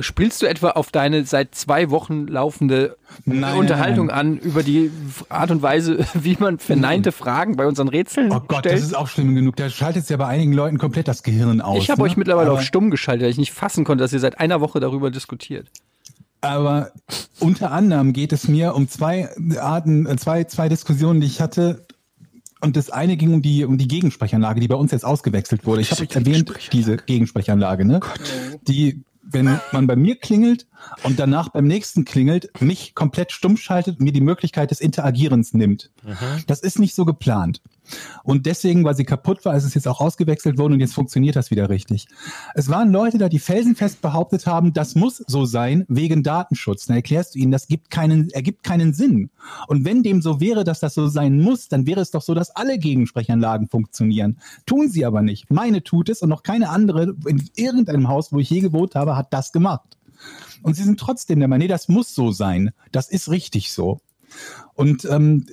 Spielst 0.00 0.42
du 0.42 0.46
etwa 0.46 0.70
auf 0.70 0.90
deine 0.90 1.24
seit 1.24 1.54
zwei 1.54 1.88
Wochen 1.88 2.26
laufende 2.26 2.96
Nein, 3.24 3.56
Unterhaltung 3.56 4.08
nein, 4.08 4.16
an 4.16 4.38
über 4.38 4.62
die 4.62 4.90
Art 5.30 5.50
und 5.50 5.62
Weise, 5.62 6.04
wie 6.14 6.36
man 6.38 6.58
verneinte 6.58 7.10
Fragen 7.10 7.56
bei 7.56 7.66
unseren 7.66 7.88
Rätseln 7.88 8.30
Oh 8.32 8.40
Gott, 8.40 8.60
stellt? 8.60 8.76
das 8.76 8.82
ist 8.82 8.94
auch 8.94 9.08
schlimm 9.08 9.34
genug. 9.34 9.56
Da 9.56 9.70
schaltet 9.70 10.08
ja 10.10 10.18
bei 10.18 10.26
einigen 10.26 10.52
Leuten 10.52 10.76
komplett 10.76 11.08
das 11.08 11.22
Gehirn 11.22 11.62
aus. 11.62 11.82
ich 11.82 11.88
habe 11.88 12.02
ne? 12.02 12.06
euch 12.06 12.18
mittlerweile 12.18 12.50
aber, 12.50 12.58
auf 12.58 12.64
stumm 12.64 12.90
geschaltet, 12.90 13.24
weil 13.24 13.30
ich 13.30 13.38
nicht 13.38 13.52
fassen 13.52 13.84
konnte, 13.84 14.04
dass 14.04 14.12
ihr 14.12 14.20
seit 14.20 14.38
einer 14.40 14.60
Woche 14.60 14.78
darüber 14.78 15.10
diskutiert. 15.10 15.68
Aber 16.42 16.90
unter 17.38 17.70
anderem 17.70 18.12
geht 18.12 18.32
es 18.32 18.48
mir 18.48 18.74
um 18.74 18.88
zwei 18.88 19.30
Arten, 19.58 20.06
äh, 20.06 20.16
zwei, 20.16 20.44
zwei 20.44 20.68
Diskussionen, 20.68 21.20
die 21.20 21.28
ich 21.28 21.40
hatte. 21.40 21.86
Und 22.60 22.76
das 22.76 22.90
eine 22.90 23.16
ging 23.16 23.32
um 23.32 23.42
die, 23.42 23.64
um 23.64 23.78
die 23.78 23.88
Gegensprechanlage, 23.88 24.60
die 24.60 24.68
bei 24.68 24.74
uns 24.74 24.92
jetzt 24.92 25.04
ausgewechselt 25.04 25.64
wurde. 25.64 25.80
Ich 25.80 25.90
habe 25.92 26.06
erwähnt, 26.12 26.52
diese 26.72 26.96
Gegensprechanlage, 26.96 27.84
ne? 27.84 28.00
Die 28.68 29.02
wenn 29.32 29.58
man 29.72 29.86
bei 29.86 29.96
mir 29.96 30.16
klingelt 30.16 30.66
und 31.02 31.18
danach 31.18 31.48
beim 31.50 31.66
nächsten 31.66 32.04
klingelt, 32.04 32.60
mich 32.60 32.94
komplett 32.94 33.32
stumm 33.32 33.56
schaltet 33.56 33.98
und 33.98 34.04
mir 34.04 34.12
die 34.12 34.20
Möglichkeit 34.20 34.70
des 34.70 34.80
Interagierens 34.80 35.54
nimmt. 35.54 35.90
Das 36.46 36.60
ist 36.60 36.78
nicht 36.78 36.94
so 36.94 37.04
geplant. 37.04 37.60
Und 38.24 38.46
deswegen, 38.46 38.84
weil 38.84 38.96
sie 38.96 39.04
kaputt 39.04 39.44
war, 39.44 39.56
ist 39.56 39.64
es 39.64 39.74
jetzt 39.74 39.88
auch 39.88 40.00
ausgewechselt 40.00 40.58
worden 40.58 40.74
und 40.74 40.80
jetzt 40.80 40.94
funktioniert 40.94 41.36
das 41.36 41.50
wieder 41.50 41.68
richtig. 41.68 42.06
Es 42.54 42.68
waren 42.68 42.92
Leute 42.92 43.18
da, 43.18 43.28
die 43.28 43.38
felsenfest 43.38 44.00
behauptet 44.00 44.46
haben, 44.46 44.72
das 44.72 44.94
muss 44.94 45.22
so 45.26 45.44
sein 45.44 45.84
wegen 45.88 46.22
Datenschutz. 46.22 46.86
Dann 46.86 46.96
erklärst 46.96 47.34
du 47.34 47.38
ihnen, 47.38 47.52
das 47.52 47.66
gibt 47.66 47.90
keinen, 47.90 48.30
ergibt 48.30 48.62
keinen 48.62 48.94
Sinn. 48.94 49.30
Und 49.66 49.84
wenn 49.84 50.02
dem 50.02 50.22
so 50.22 50.40
wäre, 50.40 50.64
dass 50.64 50.80
das 50.80 50.94
so 50.94 51.08
sein 51.08 51.40
muss, 51.40 51.68
dann 51.68 51.86
wäre 51.86 52.00
es 52.00 52.10
doch 52.10 52.22
so, 52.22 52.34
dass 52.34 52.50
alle 52.50 52.78
Gegensprechanlagen 52.78 53.68
funktionieren. 53.68 54.38
Tun 54.66 54.88
sie 54.88 55.04
aber 55.04 55.22
nicht. 55.22 55.50
Meine 55.50 55.82
tut 55.82 56.08
es 56.08 56.22
und 56.22 56.28
noch 56.28 56.42
keine 56.42 56.68
andere 56.68 57.14
in 57.26 57.48
irgendeinem 57.56 58.08
Haus, 58.08 58.32
wo 58.32 58.38
ich 58.38 58.50
je 58.50 58.60
gewohnt 58.60 58.94
habe, 58.94 59.16
hat 59.16 59.32
das 59.32 59.52
gemacht. 59.52 59.96
Und 60.62 60.74
sie 60.74 60.84
sind 60.84 61.00
trotzdem 61.00 61.40
der 61.40 61.48
Meinung, 61.48 61.64
nee, 61.64 61.68
das 61.68 61.88
muss 61.88 62.14
so 62.14 62.30
sein. 62.30 62.70
Das 62.92 63.10
ist 63.10 63.28
richtig 63.28 63.72
so. 63.72 64.00
Und 64.74 65.04
ähm, 65.04 65.46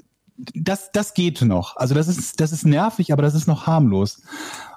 das, 0.53 0.91
das 0.91 1.13
geht 1.13 1.41
noch. 1.41 1.75
Also 1.77 1.95
das 1.95 2.07
ist, 2.07 2.39
das 2.39 2.51
ist 2.51 2.65
nervig, 2.65 3.11
aber 3.11 3.21
das 3.21 3.35
ist 3.35 3.47
noch 3.47 3.67
harmlos. 3.67 4.21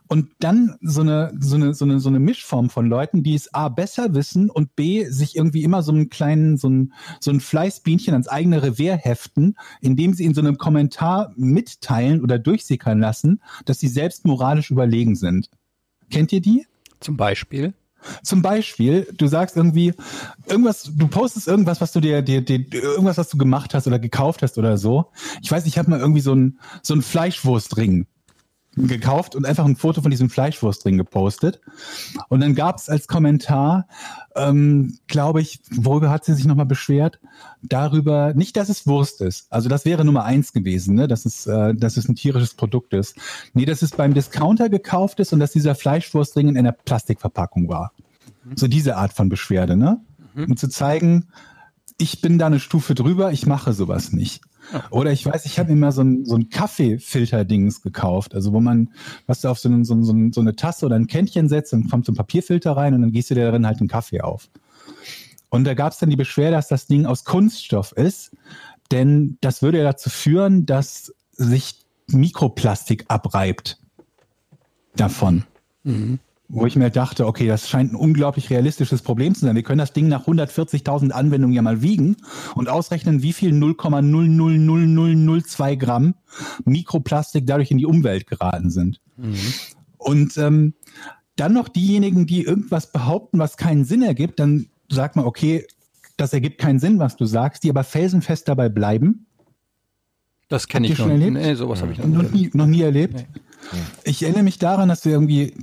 Und 0.09 0.29
dann 0.41 0.77
so 0.83 1.01
eine, 1.01 1.33
so 1.41 1.57
eine, 1.57 1.73
so 1.73 1.85
eine, 1.85 1.99
so 1.99 2.09
eine 2.09 2.19
Mischform 2.19 2.69
von 2.69 2.87
Leuten, 2.87 3.23
die 3.23 3.35
es 3.35 3.55
A 3.55 3.69
besser 3.71 4.15
wissen 4.15 4.51
und 4.51 4.77
B 4.77 5.07
sich 5.07 5.37
irgendwie 5.37 5.63
immer 5.63 5.83
so 5.83 5.93
einen 5.93 6.11
kleinen, 6.11 6.59
so 6.59 6.69
ein, 6.69 6.93
so 7.19 7.31
ein 7.31 7.41
Fleißbienchen 7.41 8.13
ans 8.13 8.29
eigene 8.29 8.63
Revier 8.63 8.97
heften, 8.97 9.57
indem 9.81 10.13
sie 10.13 10.25
in 10.25 10.35
so 10.35 10.43
einem 10.43 10.59
Kommentar 10.59 11.33
mitteilen 11.37 12.21
oder 12.21 12.39
durchsickern 12.39 13.01
lassen, 13.01 13.41
dass 13.65 13.81
sie 13.81 13.89
selbst 13.89 14.27
moralisch 14.27 14.71
überlegen 14.71 15.17
sind. 15.17 15.49
Kennt 16.11 16.33
ihr 16.33 16.43
die? 16.43 16.67
Zum 17.01 17.17
Beispiel. 17.17 17.73
Zum 18.23 18.43
Beispiel, 18.43 19.07
du 19.17 19.27
sagst 19.27 19.57
irgendwie 19.57 19.95
irgendwas, 20.49 20.91
du 20.95 21.09
postest 21.09 21.49
irgendwas, 21.49 21.81
was 21.81 21.93
du 21.93 22.01
dir, 22.01 22.23
dir, 22.23 22.43
dir 22.43 22.65
irgendwas, 22.73 23.19
was 23.19 23.29
du 23.29 23.39
gemacht 23.39 23.75
hast 23.75 23.87
oder 23.87 23.99
gekauft 23.99 24.43
hast 24.43 24.59
oder 24.59 24.79
so. 24.79 25.07
Ich 25.43 25.51
weiß, 25.51 25.67
ich 25.67 25.79
habe 25.79 25.91
mal 25.91 26.01
irgendwie 26.01 26.21
so 26.21 26.35
ein 26.35 26.59
so 26.83 26.95
ein 26.95 27.03
Fleischwurstring 27.03 28.07
gekauft 28.77 29.35
und 29.35 29.45
einfach 29.45 29.65
ein 29.65 29.77
Foto 29.77 30.01
von 30.01 30.11
diesem 30.11 30.31
Fleischwurstring 30.31 30.97
gepostet. 30.97 31.61
Und 32.29 32.41
dann 32.41 32.55
gab 32.55 32.79
es 32.79 32.89
als 32.89 33.07
Kommentar, 33.07 33.87
ähm, 34.35 34.99
glaube 35.09 35.41
ich, 35.43 35.61
worüber 35.71 36.11
hat 36.11 36.25
sie 36.25 36.35
sich 36.35 36.47
nochmal 36.47 36.67
beschwert? 36.67 37.21
Darüber, 37.63 38.33
nicht, 38.35 38.57
dass 38.57 38.69
es 38.69 38.87
Wurst 38.87 39.21
ist. 39.21 39.47
Also 39.53 39.69
das 39.69 39.85
wäre 39.85 40.05
Nummer 40.05 40.25
eins 40.25 40.53
gewesen, 40.53 40.95
ne? 40.95 41.07
dass, 41.07 41.27
es, 41.27 41.47
äh, 41.47 41.75
dass 41.75 41.97
es 41.97 42.09
ein 42.09 42.15
tierisches 42.15 42.55
Produkt 42.55 42.95
ist. 42.95 43.17
Nee, 43.53 43.67
dass 43.67 43.83
es 43.83 43.91
beim 43.91 44.15
Discounter 44.15 44.69
gekauft 44.69 45.21
ist 45.21 45.33
und 45.33 45.41
dass 45.41 45.53
dieser 45.53 45.75
Fleischwurstring 45.75 46.49
in 46.49 46.57
einer 46.57 46.73
Plastikverpackung 46.73 47.69
war. 47.69 47.93
So 48.57 48.67
diese 48.69 48.97
Art 48.97 49.13
von 49.13 49.29
Beschwerde, 49.29 49.77
ne? 49.77 50.01
Um 50.35 50.57
zu 50.57 50.69
zeigen, 50.69 51.29
ich 51.99 52.21
bin 52.21 52.39
da 52.39 52.47
eine 52.47 52.59
Stufe 52.59 52.95
drüber, 52.95 53.33
ich 53.33 53.47
mache 53.47 53.73
sowas 53.73 54.13
nicht. 54.13 54.43
Oder 54.91 55.13
ich 55.13 55.25
weiß, 55.27 55.47
ich 55.47 55.59
habe 55.59 55.71
mir 55.71 55.77
mal 55.77 55.93
so 55.93 56.03
ein, 56.03 56.25
so 56.25 56.37
ein 56.37 56.49
Kaffeefilter-Dings 56.49 57.83
gekauft, 57.83 58.35
also 58.35 58.53
wo 58.53 58.61
man, 58.61 58.91
was 59.27 59.41
du 59.41 59.49
auf 59.49 59.59
so, 59.59 59.69
ein, 59.69 59.85
so, 59.85 59.95
ein, 59.95 60.33
so 60.33 60.41
eine 60.41 60.57
Tasse 60.57 60.87
oder 60.87 60.97
ein 60.97 61.07
Kännchen 61.07 61.49
setzt, 61.49 61.73
dann 61.73 61.89
kommt 61.89 62.07
so 62.07 62.13
ein 62.13 62.17
Papierfilter 62.17 62.77
rein 62.77 62.95
und 62.95 63.03
dann 63.03 63.13
gießt 63.13 63.31
du 63.31 63.35
dir 63.35 63.47
darin 63.47 63.67
halt 63.67 63.81
einen 63.81 63.89
Kaffee 63.89 64.21
auf. 64.21 64.49
Und 65.51 65.65
da 65.65 65.75
gab 65.75 65.93
es 65.93 65.99
dann 65.99 66.11
die 66.11 66.17
Beschwerde, 66.17 66.57
dass 66.57 66.69
das 66.69 66.87
Ding 66.87 67.05
aus 67.07 67.25
Kunststoff 67.25 67.93
ist, 67.93 68.33
denn 68.91 69.37
das 69.41 69.63
würde 69.63 69.79
ja 69.79 69.85
dazu 69.85 70.11
führen, 70.11 70.67
dass 70.67 71.13
sich 71.33 71.75
Mikroplastik 72.09 73.05
abreibt 73.09 73.79
davon. 74.97 75.45
Wo 76.55 76.67
ich 76.67 76.77
mir 76.77 76.91
dachte, 76.91 77.27
okay, 77.27 77.47
das 77.47 77.67
scheint 77.71 77.93
ein 77.93 77.97
unglaublich 77.97 78.51
realistisches 78.51 79.01
Problem 79.01 79.35
zu 79.35 79.47
sein. 79.47 79.57
Wir 79.57 79.63
können 79.63 79.79
das 79.79 79.95
Ding 79.95 80.09
nach 80.09 80.27
140.000 80.27 81.09
Anwendungen 81.11 81.55
ja 81.57 81.63
mal 81.63 81.81
wiegen 81.81 82.17
und 82.55 82.69
ausrechnen, 82.69 83.23
wie 83.23 83.33
viel 83.33 83.55
0,00002 83.55 85.77
Gramm 85.77 86.15
Mikroplastik 86.67 87.47
dadurch 87.47 87.71
in 87.71 87.79
die 87.79 87.87
Umwelt 87.87 88.27
geraten 88.27 88.69
sind. 88.71 89.01
Und 89.97 90.37
ähm, 90.37 90.75
dann 91.37 91.55
noch 91.55 91.71
diejenigen, 91.71 92.27
die 92.27 92.43
irgendwas 92.45 92.93
behaupten, 92.93 93.39
was 93.39 93.57
keinen 93.57 93.87
Sinn 93.87 94.03
ergibt, 94.03 94.39
dann 94.39 94.67
sagt 94.91 95.17
man, 95.17 95.25
okay, 95.25 95.67
das 96.19 96.35
ergibt 96.35 96.59
keinen 96.59 96.79
Sinn, 96.79 96.99
was 96.99 97.17
du 97.17 97.25
sagst, 97.25 97.65
die 97.65 97.71
aber 97.71 97.83
felsenfest 97.85 98.47
dabei 98.47 98.69
bleiben. 98.69 99.25
Das 100.49 100.69
kenne 100.69 100.87
ich 100.87 100.97
schon 100.97 101.09
nicht. 101.09 101.23
erlebt? 101.23 101.33
Nee, 101.47 101.55
sowas 101.55 101.81
habe 101.81 101.93
ich 101.93 101.99
noch 101.99 102.05
Noch 102.07 102.23
nicht. 102.25 102.35
nie, 102.35 102.51
noch 102.53 102.67
nie 102.67 102.83
erlebt. 102.83 103.25
Ich 104.05 104.23
erinnere 104.23 104.43
mich 104.43 104.59
daran, 104.59 104.91
dass 104.91 105.07
wir 105.07 105.13
irgendwie, 105.13 105.55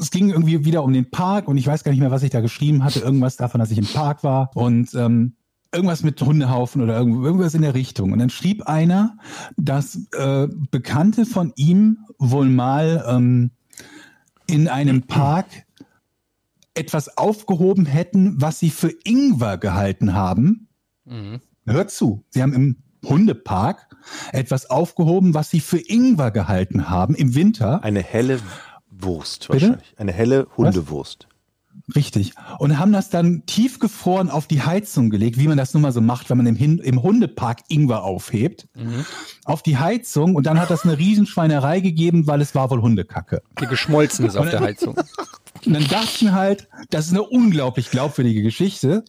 es 0.00 0.10
ging 0.10 0.30
irgendwie 0.30 0.64
wieder 0.64 0.82
um 0.84 0.92
den 0.92 1.10
Park 1.10 1.48
und 1.48 1.56
ich 1.58 1.66
weiß 1.66 1.84
gar 1.84 1.92
nicht 1.92 2.00
mehr, 2.00 2.10
was 2.10 2.22
ich 2.22 2.30
da 2.30 2.40
geschrieben 2.40 2.84
hatte. 2.84 3.00
Irgendwas 3.00 3.36
davon, 3.36 3.58
dass 3.58 3.70
ich 3.70 3.78
im 3.78 3.86
Park 3.86 4.24
war 4.24 4.50
und 4.54 4.94
ähm, 4.94 5.34
irgendwas 5.72 6.02
mit 6.02 6.20
Hundehaufen 6.20 6.80
oder 6.82 6.96
irgend- 6.98 7.24
irgendwas 7.24 7.54
in 7.54 7.62
der 7.62 7.74
Richtung. 7.74 8.12
Und 8.12 8.18
dann 8.18 8.30
schrieb 8.30 8.62
einer, 8.62 9.18
dass 9.56 10.06
äh, 10.12 10.48
Bekannte 10.70 11.26
von 11.26 11.52
ihm 11.56 11.98
wohl 12.18 12.48
mal 12.48 13.04
ähm, 13.06 13.50
in 14.46 14.68
einem 14.68 15.02
Park 15.02 15.46
etwas 16.74 17.18
aufgehoben 17.18 17.86
hätten, 17.86 18.40
was 18.40 18.58
sie 18.60 18.70
für 18.70 18.92
Ingwer 19.04 19.58
gehalten 19.58 20.14
haben. 20.14 20.68
Hört 21.66 21.90
zu, 21.90 22.24
sie 22.30 22.42
haben 22.42 22.52
im 22.54 22.76
Hundepark 23.04 23.96
etwas 24.32 24.70
aufgehoben, 24.70 25.34
was 25.34 25.50
sie 25.50 25.60
für 25.60 25.78
Ingwer 25.78 26.30
gehalten 26.30 26.88
haben 26.88 27.14
im 27.14 27.34
Winter. 27.34 27.82
Eine 27.84 28.02
helle 28.02 28.40
Wurst 28.98 29.48
Bitte? 29.48 29.68
wahrscheinlich. 29.68 29.94
Eine 29.96 30.12
helle 30.12 30.46
Hundewurst. 30.56 31.28
Richtig. 31.94 32.34
Und 32.58 32.78
haben 32.78 32.92
das 32.92 33.08
dann 33.08 33.44
tiefgefroren 33.46 34.28
auf 34.30 34.46
die 34.46 34.62
Heizung 34.62 35.10
gelegt, 35.10 35.38
wie 35.38 35.48
man 35.48 35.56
das 35.56 35.72
nun 35.72 35.82
mal 35.82 35.92
so 35.92 36.00
macht, 36.00 36.28
wenn 36.28 36.36
man 36.36 36.46
im, 36.46 36.56
Hin 36.56 36.78
im 36.78 37.02
Hundepark 37.02 37.60
Ingwer 37.68 38.02
aufhebt. 38.02 38.68
Auf 39.44 39.62
die 39.62 39.78
Heizung 39.78 40.34
und 40.34 40.46
dann 40.46 40.60
hat 40.60 40.70
das 40.70 40.84
eine 40.84 40.98
Riesenschweinerei 40.98 41.80
gegeben, 41.80 42.26
weil 42.26 42.40
es 42.42 42.54
war 42.54 42.70
wohl 42.70 42.82
Hundekacke. 42.82 43.42
Die 43.60 43.66
geschmolzen 43.66 44.26
ist 44.26 44.36
auf 44.36 44.50
der 44.50 44.60
Heizung. 44.68 44.96
Und 45.68 45.74
dann 45.74 45.86
dachte 45.86 46.08
ich 46.14 46.22
mir 46.22 46.32
halt, 46.32 46.66
das 46.88 47.08
ist 47.08 47.12
eine 47.12 47.24
unglaublich 47.24 47.90
glaubwürdige 47.90 48.40
Geschichte. 48.40 49.04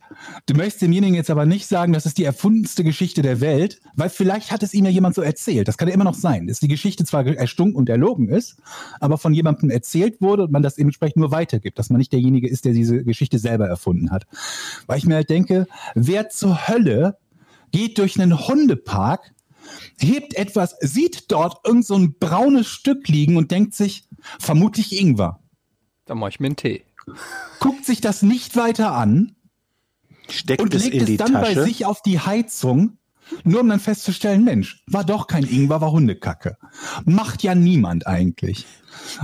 Du 0.46 0.56
möchtest 0.56 0.82
demjenigen 0.82 1.16
jetzt 1.16 1.30
aber 1.30 1.46
nicht 1.46 1.68
sagen, 1.68 1.94
das 1.94 2.06
ist 2.06 2.18
die 2.18 2.26
erfundenste 2.26 2.84
Geschichte 2.84 3.22
der 3.22 3.40
Welt, 3.40 3.80
weil 3.96 4.10
vielleicht 4.10 4.52
hat 4.52 4.62
es 4.62 4.74
ihm 4.74 4.84
ja 4.84 4.92
jemand 4.92 5.16
so 5.16 5.22
erzählt. 5.22 5.70
Das 5.70 5.78
kann 5.78 5.88
ja 5.88 5.94
immer 5.94 6.04
noch 6.04 6.16
sein, 6.16 6.48
dass 6.48 6.60
die 6.60 6.68
Geschichte 6.68 7.06
zwar 7.06 7.26
erstunken 7.26 7.78
und 7.78 7.88
erlogen 7.88 8.28
ist, 8.28 8.58
aber 9.00 9.18
von 9.18 9.34
jemandem 9.34 9.70
erzählt 9.70 10.20
wurde 10.20 10.44
und 10.44 10.52
man 10.52 10.62
das 10.62 10.76
dementsprechend 10.76 11.16
nur 11.16 11.32
weitergibt, 11.32 11.80
dass 11.80 11.90
man 11.90 12.00
nicht 12.00 12.12
derjenige 12.12 12.50
ist, 12.50 12.66
der 12.66 12.74
diese 12.74 13.06
Geschichte 13.06 13.40
selber 13.40 13.68
erfunden 13.68 14.12
hat. 14.12 14.28
Weil 14.86 14.98
ich 14.98 15.06
mir 15.06 15.16
halt 15.16 15.30
denke, 15.30 15.66
wer 15.96 16.28
zur 16.28 16.68
Hölle 16.68 17.20
geht 17.72 17.98
durch 18.00 18.20
einen 18.20 18.38
Hundepark, 18.50 19.32
hebt 19.98 20.36
etwas, 20.36 20.76
sieht 20.82 21.32
dort 21.32 21.66
irgend 21.66 21.86
so 21.86 21.96
ein 21.96 22.16
braunes 22.20 22.68
Stück 22.68 23.08
liegen 23.08 23.38
und 23.38 23.50
denkt 23.50 23.76
sich, 23.76 24.04
vermutlich 24.40 25.00
Ingwer 25.00 25.40
Dann 26.10 26.18
mache 26.18 26.32
ich 26.32 26.40
mir 26.40 26.48
einen 26.48 26.56
Tee. 26.56 26.84
guckt 27.60 27.86
sich 27.86 28.02
das 28.02 28.24
nicht 28.24 28.56
weiter 28.56 28.94
an 28.94 29.36
Steckt 30.28 30.62
und 30.62 30.74
es 30.74 30.84
legt 30.84 30.96
in 30.96 31.02
es 31.02 31.06
die 31.06 31.18
dann 31.18 31.34
bei 31.34 31.54
Tasche. 31.54 31.64
sich 31.64 31.86
auf 31.86 32.02
die 32.02 32.20
Heizung, 32.20 32.98
nur 33.44 33.62
um 33.62 33.70
dann 33.70 33.80
festzustellen, 33.80 34.44
Mensch, 34.44 34.84
war 34.88 35.04
doch 35.04 35.28
kein 35.28 35.44
Ingwer, 35.44 35.82
war 35.82 35.92
Hundekacke. 35.92 36.58
Macht 37.06 37.44
ja 37.44 37.54
niemand 37.54 38.08
eigentlich. 38.08 38.66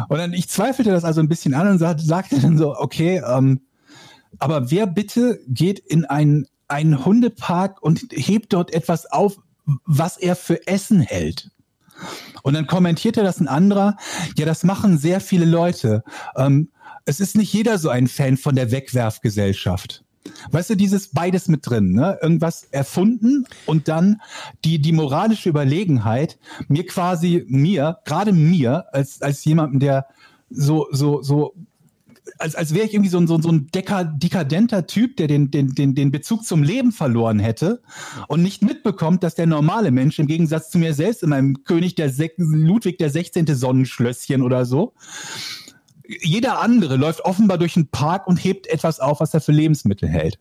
Und 0.10 0.20
dann, 0.20 0.34
ich 0.34 0.48
zweifelte 0.48 0.92
das 0.92 1.04
also 1.04 1.22
ein 1.22 1.28
bisschen 1.28 1.56
an 1.56 1.68
und 1.68 1.80
sag, 1.80 2.00
sagte 2.00 2.40
dann 2.40 2.58
so, 2.58 2.78
okay, 2.78 3.22
ähm, 3.28 3.62
aber 4.38 4.70
wer 4.70 4.86
bitte 4.86 5.40
geht 5.48 5.80
in 5.80 6.06
einen, 6.06 6.46
einen 6.68 7.04
Hundepark 7.04 7.82
und 7.82 8.06
hebt 8.12 8.54
dort 8.54 8.74
etwas 8.74 9.12
auf, 9.12 9.38
was 9.86 10.18
er 10.18 10.36
für 10.36 10.68
Essen 10.68 11.00
hält? 11.00 11.50
Und 12.44 12.54
dann 12.54 12.68
kommentierte 12.68 13.24
das 13.24 13.40
ein 13.40 13.48
anderer, 13.48 13.98
ja, 14.38 14.46
das 14.46 14.64
machen 14.64 14.98
sehr 15.00 15.20
viele 15.20 15.46
Leute. 15.46 16.04
Ähm, 16.36 16.70
es 17.06 17.20
ist 17.20 17.38
nicht 17.38 17.54
jeder 17.54 17.78
so 17.78 17.90
ein 17.90 18.08
Fan 18.08 18.38
von 18.38 18.56
der 18.56 18.72
Wegwerfgesellschaft. 18.72 20.04
Weißt 20.52 20.72
du, 20.72 20.76
dieses 20.76 21.10
beides 21.10 21.48
mit 21.48 21.70
drin, 21.70 21.92
ne? 21.92 22.18
Irgendwas 22.22 22.64
erfunden 22.72 23.46
und 23.68 23.88
dann 23.88 24.22
die, 24.64 24.80
die 24.80 24.92
moralische 24.92 25.50
Überlegenheit, 25.50 26.40
mir 26.68 26.86
quasi, 26.86 27.46
mir, 27.48 28.00
gerade 28.06 28.32
mir, 28.32 28.86
als, 28.92 29.22
als 29.22 29.46
jemanden, 29.46 29.80
der 29.80 30.08
so, 30.50 30.88
so, 30.92 31.22
so, 31.22 31.54
als, 32.40 32.56
als 32.56 32.74
wäre 32.74 32.86
ich 32.86 32.94
irgendwie 32.94 33.10
so 33.10 33.20
ein, 33.20 33.28
so, 33.28 33.40
so 33.40 33.50
ein 33.50 33.68
deka, 33.68 34.04
dekadenter 34.04 34.88
Typ, 34.88 35.16
der 35.18 35.28
den, 35.28 35.52
den, 35.52 35.76
den, 35.76 35.94
den 35.94 36.12
Bezug 36.12 36.44
zum 36.44 36.64
Leben 36.64 36.92
verloren 36.92 37.40
hätte 37.40 37.84
und 38.28 38.42
nicht 38.42 38.64
mitbekommt, 38.64 39.24
dass 39.24 39.36
der 39.36 39.46
normale 39.46 39.92
Mensch 39.92 40.18
im 40.18 40.28
Gegensatz 40.28 40.72
zu 40.72 40.80
mir 40.80 40.96
selbst 40.96 41.22
in 41.22 41.30
meinem 41.30 41.64
König 41.64 41.94
der 41.96 42.10
Sek 42.10 42.34
Ludwig 42.38 42.98
der 42.98 43.12
16. 43.12 43.46
Sonnenschlösschen 43.56 44.42
oder 44.42 44.66
so, 44.66 44.94
jeder 46.08 46.62
andere 46.62 46.96
läuft 46.96 47.22
offenbar 47.26 47.58
durch 47.58 47.76
einen 47.76 47.88
Park 47.88 48.28
und 48.28 48.38
hebt 48.38 48.68
etwas 48.68 49.00
auf, 49.00 49.20
was 49.20 49.34
er 49.34 49.42
für 49.42 49.52
Lebensmittel 49.52 50.10
hält. 50.10 50.40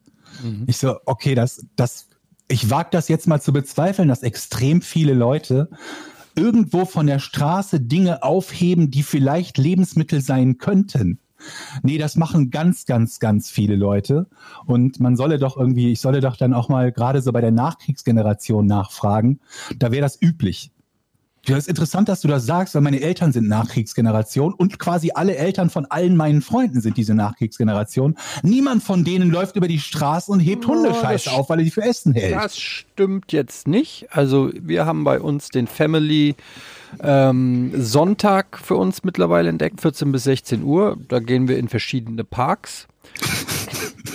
Ich 0.66 0.78
so, 0.78 0.96
okay, 1.06 1.34
das, 1.34 1.64
das, 1.76 2.08
ich 2.48 2.70
wage 2.70 2.88
das 2.92 3.08
jetzt 3.08 3.26
mal 3.26 3.40
zu 3.40 3.52
bezweifeln, 3.52 4.08
dass 4.08 4.22
extrem 4.22 4.82
viele 4.82 5.14
Leute 5.14 5.68
irgendwo 6.36 6.84
von 6.84 7.06
der 7.06 7.18
Straße 7.18 7.80
Dinge 7.80 8.22
aufheben, 8.22 8.90
die 8.90 9.02
vielleicht 9.02 9.58
Lebensmittel 9.58 10.20
sein 10.20 10.58
könnten. 10.58 11.20
nee, 11.82 11.98
das 11.98 12.16
machen 12.16 12.50
ganz, 12.50 12.86
ganz, 12.86 13.20
ganz 13.20 13.50
viele 13.50 13.76
Leute. 13.76 14.26
Und 14.66 14.98
man 15.00 15.16
solle 15.16 15.38
doch 15.38 15.56
irgendwie, 15.56 15.92
ich 15.92 16.00
solle 16.00 16.20
doch 16.20 16.36
dann 16.36 16.54
auch 16.54 16.68
mal 16.68 16.90
gerade 16.92 17.22
so 17.22 17.32
bei 17.32 17.40
der 17.40 17.52
Nachkriegsgeneration 17.52 18.66
nachfragen. 18.66 19.40
Da 19.78 19.92
wäre 19.92 20.02
das 20.02 20.20
üblich. 20.20 20.72
Ja, 21.46 21.56
ist 21.56 21.68
interessant, 21.68 22.08
dass 22.08 22.22
du 22.22 22.28
das 22.28 22.46
sagst, 22.46 22.74
weil 22.74 22.82
meine 22.82 23.00
Eltern 23.00 23.32
sind 23.32 23.48
Nachkriegsgeneration 23.48 24.54
und 24.54 24.78
quasi 24.78 25.10
alle 25.14 25.36
Eltern 25.36 25.68
von 25.68 25.84
allen 25.86 26.16
meinen 26.16 26.40
Freunden 26.40 26.80
sind 26.80 26.96
diese 26.96 27.14
Nachkriegsgeneration. 27.14 28.16
Niemand 28.42 28.82
von 28.82 29.04
denen 29.04 29.30
läuft 29.30 29.56
über 29.56 29.68
die 29.68 29.78
Straße 29.78 30.32
und 30.32 30.40
hebt 30.40 30.64
Oh, 30.66 30.70
Hundescheiße 30.70 31.26
das 31.26 31.34
auf, 31.34 31.50
weil 31.50 31.58
er 31.58 31.64
die 31.64 31.70
für 31.70 31.82
Essen 31.82 32.14
hält. 32.14 32.34
Das 32.34 32.56
stimmt 32.58 33.32
jetzt 33.32 33.68
nicht. 33.68 34.06
Also 34.10 34.50
wir 34.58 34.86
haben 34.86 35.04
bei 35.04 35.20
uns 35.20 35.48
den 35.48 35.66
Family 35.66 36.34
ähm, 37.02 37.72
Sonntag 37.76 38.58
für 38.58 38.76
uns 38.76 39.04
mittlerweile 39.04 39.48
entdeckt, 39.50 39.80
14 39.80 40.12
bis 40.12 40.24
16 40.24 40.62
Uhr. 40.62 40.96
Da 41.08 41.18
gehen 41.18 41.48
wir 41.48 41.58
in 41.58 41.68
verschiedene 41.68 42.24
Parks 42.24 42.86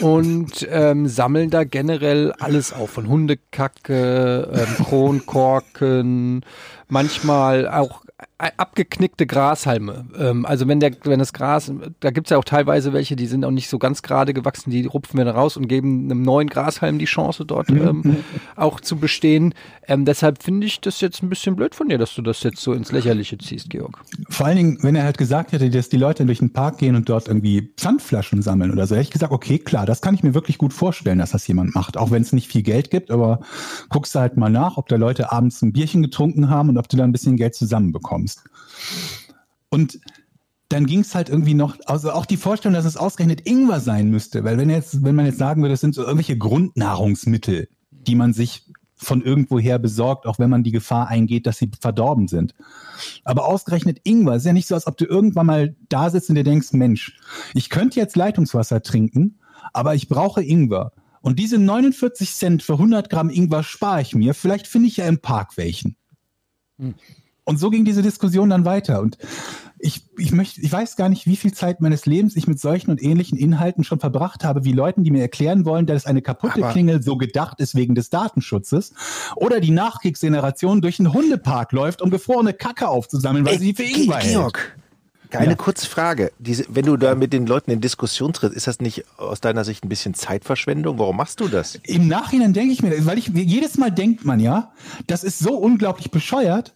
und 0.01 0.67
ähm, 0.69 1.07
sammeln 1.07 1.49
da 1.49 1.63
generell 1.63 2.31
alles 2.33 2.73
auf. 2.73 2.91
Von 2.91 3.07
Hundekacke, 3.07 4.49
ähm, 4.53 4.85
Kronkorken, 4.85 6.45
manchmal 6.87 7.67
auch 7.67 8.03
abgeknickte 8.39 9.27
Grashalme. 9.27 10.05
Ähm, 10.17 10.45
also 10.45 10.67
wenn 10.67 10.79
der, 10.79 10.91
wenn 11.03 11.19
das 11.19 11.33
Gras, 11.33 11.71
da 11.99 12.11
gibt's 12.11 12.29
ja 12.29 12.37
auch 12.37 12.45
teilweise 12.45 12.93
welche, 12.93 13.15
die 13.15 13.27
sind 13.27 13.43
auch 13.43 13.51
nicht 13.51 13.67
so 13.69 13.77
ganz 13.77 14.01
gerade 14.01 14.33
gewachsen, 14.33 14.71
die 14.71 14.85
rupfen 14.85 15.17
wir 15.17 15.25
dann 15.25 15.35
raus 15.35 15.57
und 15.57 15.67
geben 15.67 16.05
einem 16.05 16.21
neuen 16.21 16.47
Grashalm 16.47 16.99
die 16.99 17.05
Chance, 17.05 17.45
dort 17.45 17.69
ähm, 17.69 18.23
auch 18.55 18.79
zu 18.79 18.97
bestehen. 18.97 19.53
Ähm, 19.87 20.05
deshalb 20.05 20.41
finde 20.41 20.67
ich 20.67 20.79
das 20.79 21.01
jetzt 21.01 21.21
ein 21.21 21.29
bisschen 21.29 21.55
blöd 21.57 21.75
von 21.75 21.89
dir, 21.89 21.97
dass 21.97 22.15
du 22.15 22.21
das 22.21 22.41
jetzt 22.43 22.61
so 22.61 22.73
ins 22.73 22.91
Lächerliche 22.91 23.37
ziehst, 23.37 23.69
Georg. 23.69 23.99
Vor 24.29 24.45
allen 24.45 24.57
Dingen, 24.57 24.77
wenn 24.81 24.95
er 24.95 25.03
halt 25.03 25.17
gesagt 25.17 25.51
hätte, 25.51 25.69
dass 25.69 25.89
die 25.89 25.97
Leute 25.97 26.25
durch 26.25 26.39
den 26.39 26.53
Park 26.53 26.77
gehen 26.77 26.95
und 26.95 27.09
dort 27.09 27.27
irgendwie 27.27 27.73
Pfandflaschen 27.75 28.41
sammeln 28.41 28.71
oder 28.71 28.87
so, 28.87 28.95
hätte 28.95 29.03
ich 29.03 29.11
gesagt, 29.11 29.33
okay, 29.33 29.59
klar, 29.59 29.85
das 29.85 30.01
kann 30.01 30.15
ich 30.15 30.23
mir 30.23 30.33
wirklich 30.33 30.57
gut 30.57 30.71
vorstellen, 30.71 31.19
dass 31.19 31.31
das 31.31 31.45
jemand 31.47 31.75
macht. 31.75 31.97
Auch 31.97 32.11
wenn 32.11 32.21
es 32.21 32.31
nicht 32.31 32.47
viel 32.47 32.63
Geld 32.63 32.89
gibt, 32.89 33.11
aber 33.11 33.41
guckst 33.89 34.15
du 34.15 34.19
halt 34.19 34.37
mal 34.37 34.49
nach, 34.49 34.77
ob 34.77 34.87
da 34.87 34.95
Leute 34.95 35.31
abends 35.31 35.61
ein 35.61 35.73
Bierchen 35.73 36.01
getrunken 36.01 36.49
haben 36.49 36.69
und 36.69 36.77
ob 36.77 36.87
du 36.87 36.95
da 36.95 37.03
ein 37.03 37.11
bisschen 37.11 37.35
Geld 37.35 37.55
zusammenbekommst. 37.55 38.28
Und 39.69 39.99
dann 40.69 40.85
ging 40.85 40.99
es 40.99 41.15
halt 41.15 41.29
irgendwie 41.29 41.55
noch, 41.55 41.77
also 41.85 42.11
auch 42.11 42.25
die 42.25 42.37
Vorstellung, 42.37 42.75
dass 42.75 42.85
es 42.85 42.97
ausgerechnet 42.97 43.47
Ingwer 43.47 43.79
sein 43.79 44.09
müsste, 44.09 44.43
weil 44.43 44.57
wenn 44.57 44.69
jetzt, 44.69 45.03
wenn 45.03 45.15
man 45.15 45.25
jetzt 45.25 45.39
sagen 45.39 45.61
würde, 45.61 45.73
das 45.73 45.81
sind 45.81 45.95
so 45.95 46.01
irgendwelche 46.01 46.37
Grundnahrungsmittel, 46.37 47.69
die 47.89 48.15
man 48.15 48.33
sich 48.33 48.65
von 48.95 49.21
irgendwoher 49.21 49.79
besorgt, 49.79 50.27
auch 50.27 50.39
wenn 50.39 50.49
man 50.49 50.63
die 50.63 50.71
Gefahr 50.71 51.07
eingeht, 51.07 51.47
dass 51.47 51.57
sie 51.57 51.71
verdorben 51.79 52.27
sind. 52.27 52.53
Aber 53.23 53.45
ausgerechnet 53.45 54.01
Ingwer 54.03 54.35
ist 54.35 54.45
ja 54.45 54.53
nicht 54.53 54.67
so, 54.67 54.75
als 54.75 54.87
ob 54.87 54.97
du 54.97 55.05
irgendwann 55.05 55.45
mal 55.45 55.75
da 55.87 56.09
sitzt 56.09 56.29
und 56.29 56.35
dir 56.35 56.43
denkst, 56.43 56.73
Mensch, 56.73 57.17
ich 57.53 57.69
könnte 57.69 57.99
jetzt 57.99 58.17
Leitungswasser 58.17 58.83
trinken, 58.83 59.39
aber 59.73 59.95
ich 59.95 60.09
brauche 60.09 60.43
Ingwer. 60.43 60.91
Und 61.21 61.39
diese 61.39 61.57
49 61.57 62.35
Cent 62.35 62.63
für 62.63 62.73
100 62.73 63.09
Gramm 63.09 63.29
Ingwer 63.29 63.63
spare 63.63 64.01
ich 64.01 64.15
mir. 64.15 64.33
Vielleicht 64.33 64.67
finde 64.67 64.87
ich 64.87 64.97
ja 64.97 65.05
im 65.05 65.19
Park 65.19 65.57
welchen. 65.57 65.95
Und 67.49 67.57
so 67.59 67.69
ging 67.71 67.83
diese 67.83 68.01
Diskussion 68.03 68.49
dann 68.51 68.63
weiter. 68.63 69.01
Und 69.01 69.17
ich, 69.79 70.03
ich 70.17 70.31
möchte, 70.31 70.61
ich 70.61 70.71
weiß 70.71 70.95
gar 70.97 71.09
nicht, 71.09 71.25
wie 71.25 71.35
viel 71.35 71.53
Zeit 71.53 71.81
meines 71.81 72.05
Lebens 72.05 72.35
ich 72.35 72.47
mit 72.47 72.59
solchen 72.59 72.91
und 72.91 73.01
ähnlichen 73.01 73.37
Inhalten 73.37 73.83
schon 73.83 73.99
verbracht 73.99 74.43
habe, 74.43 74.63
wie 74.65 74.71
Leuten, 74.73 75.03
die 75.03 75.09
mir 75.09 75.21
erklären 75.21 75.65
wollen, 75.65 75.85
dass 75.87 76.05
eine 76.05 76.21
kaputte 76.21 76.61
Aber- 76.63 76.71
Klingel 76.71 77.01
so 77.01 77.17
gedacht 77.17 77.59
ist 77.59 77.73
wegen 77.75 77.95
des 77.95 78.09
Datenschutzes. 78.11 78.93
Oder 79.35 79.59
die 79.61 79.71
Nachkriegsgeneration 79.71 80.81
durch 80.81 80.99
einen 80.99 81.11
Hundepark 81.13 81.71
läuft, 81.71 82.01
um 82.01 82.11
gefrorene 82.11 82.53
Kacke 82.53 82.87
aufzusammeln, 82.87 83.45
weil 83.45 83.57
sie 83.57 83.73
die 83.73 83.83
für 83.83 83.89
Ge- 83.91 84.03
Ingwer. 84.03 84.19
Georg, 84.19 84.77
eine 85.31 85.51
Ja. 85.51 85.55
kurze 85.55 85.87
Frage. 85.87 86.31
Diese, 86.39 86.65
wenn 86.69 86.85
du 86.85 86.97
da 86.97 87.15
mit 87.15 87.31
den 87.33 87.47
Leuten 87.47 87.71
in 87.71 87.81
Diskussion 87.81 88.33
trittst, 88.33 88.57
ist 88.57 88.67
das 88.67 88.79
nicht 88.81 89.05
aus 89.17 89.39
deiner 89.41 89.63
Sicht 89.63 89.85
ein 89.85 89.89
bisschen 89.89 90.13
Zeitverschwendung? 90.13 90.99
Warum 90.99 91.15
machst 91.17 91.39
du 91.39 91.47
das? 91.47 91.75
Im 91.83 92.07
Nachhinein 92.07 92.53
denke 92.53 92.73
ich 92.73 92.81
mir, 92.83 93.05
weil 93.05 93.17
ich 93.17 93.27
jedes 93.27 93.77
Mal 93.77 93.91
denkt 93.91 94.25
man 94.25 94.39
ja, 94.39 94.71
das 95.07 95.23
ist 95.23 95.39
so 95.39 95.55
unglaublich 95.55 96.11
bescheuert. 96.11 96.73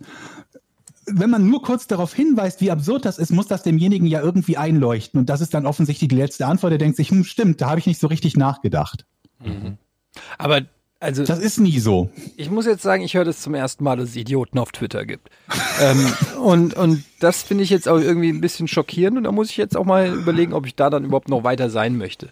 Wenn 1.06 1.30
man 1.30 1.47
nur 1.47 1.62
kurz 1.62 1.88
darauf 1.88 2.14
hinweist, 2.14 2.62
wie 2.62 2.72
absurd 2.72 3.06
das 3.06 3.18
ist, 3.18 3.32
muss 3.32 3.47
das 3.47 3.64
demjenigen 3.64 4.08
ja 4.08 4.22
irgendwie 4.22 4.58
einleuchten. 4.58 5.20
Und 5.20 5.30
das 5.30 5.41
ist 5.41 5.54
dann 5.54 5.66
offensichtlich 5.66 6.10
die 6.10 6.16
letzte 6.16 6.45
Antwort. 6.45 6.72
Der 6.72 6.78
denkt 6.78 6.97
sich, 6.97 7.10
hm, 7.10 7.24
stimmt, 7.24 7.62
da 7.62 7.70
habe 7.70 7.80
ich 7.80 7.88
nicht 7.88 7.99
so 7.99 8.08
richtig 8.08 8.38
nachgedacht. 8.38 9.06
Aber 10.38 10.62
also 11.04 11.26
Das 11.26 11.39
ist 11.39 11.60
nie 11.60 11.80
so. 11.80 12.10
ich 12.38 12.49
muss 12.49 12.66
jetzt 12.66 12.82
sagen, 12.82 13.04
ich 13.04 13.14
höre 13.14 13.26
das 13.26 13.41
zum 13.41 13.54
ersten 13.56 13.84
Mal, 13.84 13.97
dass 13.97 14.10
es 14.10 14.16
Idioten 14.16 14.58
auf 14.58 14.72
Twitter 14.72 15.06
gibt. 15.06 15.30
ähm, 15.82 16.14
und, 16.41 16.76
und 16.76 17.04
das 17.20 17.43
finde 17.43 17.66
ich 17.66 17.70
jetzt 17.70 17.89
auch 17.89 17.99
irgendwie 17.99 18.30
ein 18.30 18.39
bisschen 18.39 18.70
schockierend 18.70 19.18
und 19.18 19.26
da 19.26 19.34
muss 19.34 19.49
ich 19.49 19.58
jetzt 19.58 19.76
auch 19.76 19.84
mal 19.84 20.14
überlegen, 20.14 20.54
ob 20.54 20.66
ich 20.66 20.76
da 20.76 20.89
dann 20.89 21.04
überhaupt 21.04 21.28
noch 21.28 21.43
weiter 21.43 21.70
sein 21.70 21.97
möchte. 21.97 22.30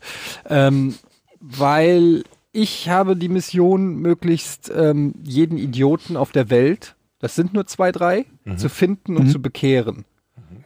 Ähm, 0.50 0.96
weil 1.42 2.24
ich 2.54 2.88
habe 2.88 3.18
die 3.18 3.28
Mission, 3.28 3.96
möglichst 3.96 4.72
ähm, 4.74 5.16
jeden 5.22 5.58
Idioten 5.58 6.16
auf 6.16 6.32
der 6.32 6.50
Welt, 6.50 6.96
das 7.22 7.36
sind 7.36 7.54
nur 7.54 7.66
zwei, 7.68 7.92
drei, 7.92 8.26
zu 8.58 8.68
finden 8.70 9.16
und 9.18 9.30
zu 9.30 9.42
bekehren. 9.42 10.06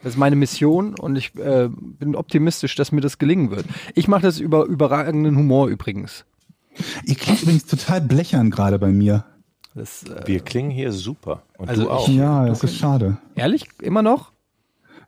Das 0.02 0.14
ist 0.14 0.18
meine 0.18 0.36
Mission 0.36 0.94
und 0.98 1.16
ich 1.16 1.34
äh, 1.36 1.68
bin 1.70 2.14
optimistisch, 2.16 2.74
dass 2.74 2.92
mir 2.92 3.00
das 3.00 3.18
gelingen 3.18 3.50
wird. 3.50 3.64
Ich 3.94 4.08
mache 4.08 4.22
das 4.22 4.38
über 4.40 4.64
überragenden 4.64 5.36
Humor 5.36 5.68
übrigens. 5.68 6.24
Ihr 7.04 7.14
klingt 7.14 7.42
übrigens 7.42 7.66
total 7.66 8.00
blechern 8.02 8.50
gerade 8.50 8.78
bei 8.78 8.88
mir. 8.90 9.24
Das, 9.74 10.04
äh, 10.04 10.22
Wir 10.26 10.40
klingen 10.40 10.70
hier 10.70 10.92
super. 10.92 11.42
Und 11.58 11.68
Also 11.68 11.84
du 11.84 11.90
auch. 11.90 12.08
Ja, 12.08 12.46
das 12.46 12.62
ist 12.64 12.76
schade. 12.76 13.18
ehrlich, 13.34 13.66
immer 13.80 14.02
noch? 14.02 14.32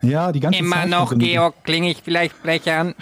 Ja, 0.01 0.31
die 0.31 0.39
ganze 0.39 0.59
Immer 0.59 0.77
Zeit 0.77 0.89
noch, 0.89 1.09
so 1.09 1.15
eine- 1.15 1.23
Georg, 1.23 1.63
klinge 1.63 1.89
ich 1.91 2.01
vielleicht 2.03 2.41
blechern. 2.43 2.93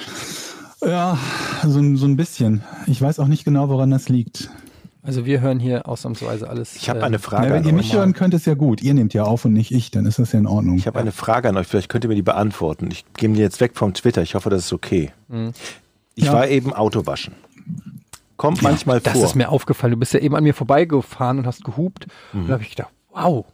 Ja, 0.82 1.18
so, 1.64 1.96
so 1.96 2.06
ein 2.06 2.16
bisschen. 2.18 2.64
Ich 2.86 3.02
weiß 3.02 3.20
auch 3.20 3.28
nicht 3.28 3.44
genau, 3.46 3.70
woran 3.70 3.90
das 3.92 4.10
liegt. 4.10 4.50
Also 5.08 5.26
wir 5.26 5.40
hören 5.40 5.60
hier 5.60 5.88
ausnahmsweise 5.88 6.50
alles. 6.50 6.76
Ich 6.76 6.90
habe 6.90 7.00
äh, 7.00 7.04
eine 7.04 7.18
Frage 7.18 7.48
Ja, 7.48 7.54
wenn 7.54 7.62
an 7.64 7.68
ihr 7.68 7.74
mich 7.74 7.92
euch. 7.92 7.94
hören 7.98 8.12
könnt, 8.14 8.34
ist 8.34 8.46
ja 8.46 8.56
gut. 8.56 8.82
Ihr 8.82 8.94
nehmt 8.94 9.14
ja 9.14 9.24
auf 9.24 9.46
und 9.46 9.54
nicht 9.54 9.72
ich, 9.72 9.90
dann 9.90 10.06
ist 10.06 10.20
das 10.20 10.34
ja 10.34 10.40
in 10.40 10.46
Ordnung. 10.48 10.76
Ich 10.78 10.86
habe 10.86 11.00
eine 11.00 11.14
Frage 11.14 11.48
an 11.48 11.56
euch. 11.58 11.66
Vielleicht 11.68 11.88
könnt 11.88 12.04
ihr 12.04 12.10
mir 12.10 12.16
die 12.16 12.22
beantworten. 12.22 12.90
Ich 12.92 13.06
gehe 13.16 13.30
mir 13.30 13.38
jetzt 13.40 13.62
weg 13.62 13.72
vom 13.76 13.94
Twitter. 13.94 14.22
Ich 14.22 14.36
hoffe, 14.36 14.50
das 14.50 14.66
ist 14.66 14.74
okay. 14.74 15.12
Ich 16.16 16.26
Ja. 16.26 16.34
war 16.34 16.48
eben 16.50 16.74
Autowaschen. 16.74 17.34
Kommt 18.36 18.62
manchmal 18.62 19.00
Das 19.00 19.14
vor. 19.14 19.24
ist 19.26 19.36
mir 19.36 19.50
aufgefallen. 19.50 19.92
Du 19.92 19.98
bist 19.98 20.14
ja 20.14 20.20
eben 20.20 20.36
an 20.36 20.44
mir 20.44 20.54
vorbeigefahren 20.54 21.40
und 21.40 21.48
hast 21.48 21.64
gehupt. 21.64 22.06
Und 22.34 22.48
da 22.48 22.54
habe 22.54 22.64
ich 22.64 22.70
gedacht, 22.72 22.92
wow. 23.12 23.46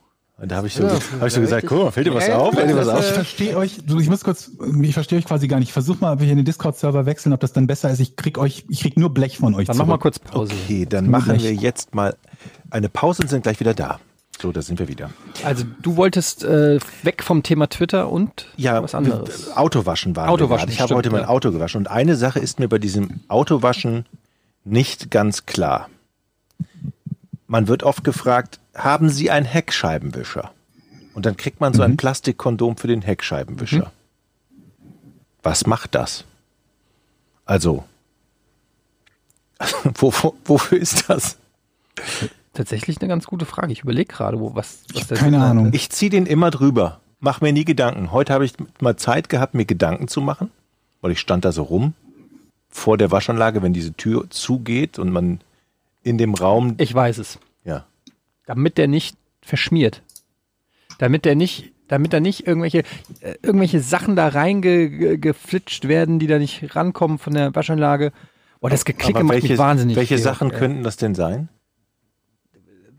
Und 0.43 0.49
da 0.51 0.57
habe 0.57 0.67
ich 0.67 0.73
so, 0.73 0.83
Ja, 0.83 0.99
hab 1.21 1.27
ich 1.27 1.33
so 1.33 1.39
gesagt, 1.39 1.65
guck 1.67 1.85
mal, 1.85 1.91
fällt 1.91 2.05
dir 2.05 2.13
was 2.13 2.27
Ja, 2.27 2.37
auf? 2.37 2.53
Fällt 2.53 2.69
dir 2.69 2.75
was 2.75 2.89
auf? 2.89 2.99
Ich 2.99 3.13
verstehe 3.13 3.55
euch, 3.55 3.77
ich 3.87 4.09
muss 4.09 4.25
kurz, 4.25 4.51
ich 4.81 4.93
verstehe 4.93 5.17
euch 5.17 5.23
quasi 5.23 5.47
gar 5.47 5.57
nicht. 5.59 5.69
Ich 5.69 5.73
versuche 5.73 5.99
mal, 6.01 6.11
ob 6.11 6.19
wir 6.19 6.25
hier 6.25 6.35
den 6.35 6.43
Discord-Server 6.43 7.05
wechseln, 7.05 7.31
ob 7.31 7.39
das 7.39 7.53
dann 7.53 7.65
besser 7.65 7.89
ist. 7.91 8.01
Ich 8.01 8.17
krieg 8.17 8.37
euch, 8.37 8.65
ich 8.67 8.81
krieg 8.81 8.97
nur 8.97 9.13
Blech 9.13 9.37
von 9.37 9.55
euch 9.55 9.67
Dann 9.67 9.77
mach 9.77 9.85
zurück. 9.85 9.99
mal 9.99 10.01
kurz 10.01 10.19
Pause. 10.19 10.51
Okay, 10.65 10.85
dann 10.85 11.09
machen 11.09 11.29
Blech. 11.37 11.43
wir 11.43 11.53
jetzt 11.53 11.95
mal 11.95 12.17
eine 12.71 12.89
Pause 12.89 13.21
und 13.21 13.29
sind 13.29 13.43
gleich 13.43 13.61
wieder 13.61 13.73
da. 13.73 14.01
So, 14.41 14.51
da 14.51 14.61
sind 14.61 14.79
wir 14.79 14.89
wieder. 14.89 15.11
Also 15.45 15.63
du 15.81 15.95
wolltest 15.95 16.43
äh, 16.43 16.77
weg 17.03 17.23
vom 17.23 17.41
Thema 17.43 17.69
Twitter 17.69 18.11
und 18.11 18.47
Ja, 18.57 18.83
was 18.83 18.95
anderes. 18.95 19.55
Autowaschen 19.55 20.13
waren 20.17 20.27
Autowaschen. 20.27 20.67
Ich 20.67 20.81
habe 20.81 20.93
heute 20.93 21.09
mein. 21.09 21.23
Auto 21.23 21.53
gewaschen. 21.53 21.77
Und 21.77 21.87
eine 21.87 22.17
Sache 22.17 22.39
ist 22.39 22.59
mir 22.59 22.67
bei 22.67 22.79
diesem 22.79 23.21
Autowaschen 23.29 24.05
nicht 24.65 25.09
ganz 25.09 25.45
klar. 25.45 25.87
Man 27.53 27.67
wird 27.67 27.83
oft 27.83 28.03
gefragt, 28.03 28.59
haben 28.73 29.09
Sie 29.09 29.29
einen 29.29 29.45
Heckscheibenwischer? 29.45 30.51
Und 31.13 31.27
dann 31.27 31.37
kriegt 31.37 31.61
man 31.61 31.71
so 31.75 31.83
ein 31.83 31.97
Plastikkondom 31.97 32.77
für 32.77 32.87
den 32.87 33.03
Heckscheibenwischer. 33.03 33.91
Was 35.43 35.67
macht 35.67 35.93
das? 35.93 36.25
Also, 37.45 37.83
wo, 39.93 40.11
wo, 40.11 40.33
wofür 40.45 40.79
ist 40.79 41.11
das? 41.11 41.37
Tatsächlich 42.53 42.99
eine 42.99 43.07
ganz 43.07 43.27
gute 43.27 43.45
Frage. 43.45 43.71
Ich 43.71 43.81
überlege 43.81 44.11
gerade, 44.11 44.39
wo 44.39 44.55
was, 44.55 44.79
was 44.91 45.05
der 45.05 45.17
Keine 45.17 45.37
Sinn 45.37 45.41
Ahnung. 45.43 45.65
hatte. 45.67 45.75
Ich 45.75 45.91
ziehe 45.91 46.09
den 46.09 46.25
immer 46.25 46.49
drüber. 46.49 47.01
Mach 47.19 47.39
mir 47.39 47.53
nie 47.53 47.65
Gedanken. 47.65 48.11
Heute 48.11 48.33
habe 48.33 48.45
ich 48.45 48.53
mal 48.79 48.95
Zeit 48.97 49.29
gehabt, 49.29 49.53
mir 49.53 49.65
Gedanken 49.65 50.07
zu 50.07 50.21
machen, 50.21 50.49
weil 51.01 51.11
ich 51.11 51.19
stand 51.19 51.45
da 51.45 51.51
so 51.51 51.61
rum 51.61 51.93
vor 52.71 52.97
der 52.97 53.11
Waschanlage, 53.11 53.61
wenn 53.61 53.73
diese 53.73 53.93
Tür 53.93 54.27
zugeht 54.31 54.97
und 54.97 55.11
man 55.11 55.39
in 56.03 56.17
dem 56.17 56.33
Raum, 56.33 56.75
Ich 56.77 56.93
weiß 56.93 57.17
es. 57.17 57.39
ja, 57.63 57.85
Damit 58.45 58.77
der 58.77 58.87
nicht 58.87 59.17
verschmiert. 59.41 60.01
Damit 60.99 61.25
der 61.25 61.35
nicht, 61.35 61.71
damit 61.87 62.13
da 62.13 62.19
nicht 62.19 62.45
irgendwelche, 62.47 62.79
äh, 63.21 63.35
irgendwelche 63.41 63.79
Sachen 63.79 64.15
da 64.15 64.27
reingeflitscht 64.27 65.87
werden, 65.87 66.19
die 66.19 66.27
da 66.27 66.39
nicht 66.39 66.75
rankommen 66.75 67.17
von 67.19 67.33
der 67.33 67.53
Waschanlage. 67.55 68.11
Boah, 68.59 68.69
das 68.69 68.85
Geklicke 68.85 69.19
aber 69.19 69.25
macht 69.27 69.33
welche, 69.35 69.47
mich 69.49 69.57
wahnsinnig. 69.57 69.95
welche 69.95 70.15
Georg. 70.15 70.23
Sachen 70.23 70.49
Ja. 70.51 70.57
könnten 70.57 70.83
das 70.83 70.97
denn 70.97 71.15
sein? 71.15 71.49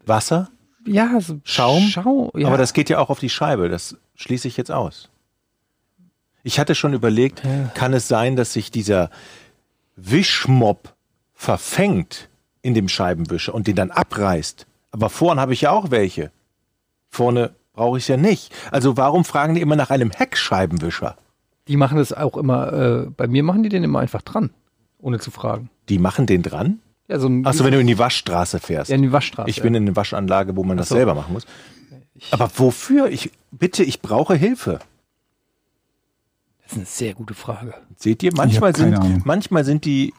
Wasser? 0.07 0.51
Ja, 0.87 1.19
so 1.21 1.41
Schaum? 1.45 1.85
Schau, 1.89 2.31
ja. 2.37 2.47
Aber 2.49 2.59
das 2.59 2.75
geht 2.75 2.91
ja 2.91 2.99
auch 2.99 3.09
auf 3.09 3.19
die 3.19 3.31
Scheibe, 3.31 3.69
das 3.71 3.97
schließe 4.17 4.49
ich 4.49 4.57
jetzt 4.59 4.71
aus. 4.71 5.09
Ich 6.43 6.59
hatte 6.59 6.75
schon 6.75 6.93
überlegt, 6.93 7.43
kann 7.75 7.95
es 7.95 8.07
sein, 8.07 8.37
dass 8.37 8.53
sich 8.53 8.71
dieser 8.71 9.09
Wischmob 9.97 10.95
verfängt 11.33 12.29
in 12.65 12.75
dem 12.75 12.89
Scheibenwischer 12.89 13.55
und 13.55 13.67
den 13.67 13.77
dann 13.77 13.91
abreißt? 13.91 14.67
Aber 14.91 15.11
vorne 15.11 15.41
habe 15.41 15.53
ich 15.53 15.61
ja 15.63 15.71
auch 15.71 15.91
welche. 15.91 16.31
Vorne 17.11 17.55
brauche 17.73 17.99
ich 17.99 18.05
es 18.05 18.09
ja 18.09 18.17
nicht. 18.17 18.53
Also 18.71 18.97
warum 18.97 19.25
fragen 19.25 19.55
die 19.55 19.61
immer 19.61 19.77
nach 19.77 19.91
einem 19.91 20.11
Heckscheibenwischer? 20.11 21.17
Die 21.69 21.77
machen 21.77 21.99
das 21.99 22.13
auch 22.13 22.37
immer, 22.37 22.73
äh, 22.73 23.07
bei 23.17 23.27
mir 23.27 23.43
machen 23.43 23.63
die 23.63 23.69
den 23.69 23.85
immer 23.85 24.01
einfach 24.01 24.23
dran, 24.23 24.51
ohne 25.01 25.19
zu 25.19 25.31
fragen. 25.31 25.71
Die 25.89 25.99
machen 25.99 26.27
den 26.27 26.43
dran? 26.43 26.81
Ja, 27.09 27.19
so 27.19 27.29
ein, 27.29 27.47
Achso, 27.47 27.65
wenn 27.65 27.73
du 27.73 27.81
in 27.81 27.87
die 27.87 27.99
Waschstraße 27.99 28.61
fährst. 28.61 28.91
ja, 28.91 28.97
in 28.97 29.03
die 29.03 29.13
Waschstraße. 29.13 29.49
ich 29.51 29.61
bin 29.63 29.75
in 29.75 29.85
eine 29.85 29.97
Waschanlage, 29.97 30.57
wo 30.57 30.65
man 30.65 30.77
das 30.77 30.89
so. 30.89 30.95
selber 30.95 31.15
machen 31.15 31.33
muss. 31.35 31.47
Aber 32.31 32.51
wofür? 32.57 33.09
Ich 33.11 33.31
bitte, 33.51 33.83
ich 33.83 34.01
brauche 34.01 34.35
Hilfe. 34.35 34.79
das 36.63 36.73
ist 36.73 36.77
eine 36.79 36.87
sehr 36.87 37.15
gute 37.15 37.35
Frage. 37.35 37.75
Seht 37.97 38.23
ihr? 38.23 38.33
Manchmal 38.35 38.71
Ich 38.71 38.77
sind, 38.77 38.95
Ahnung. 38.95 39.23
manchmal 39.25 39.65
sind 39.65 39.85
die, 39.85 40.15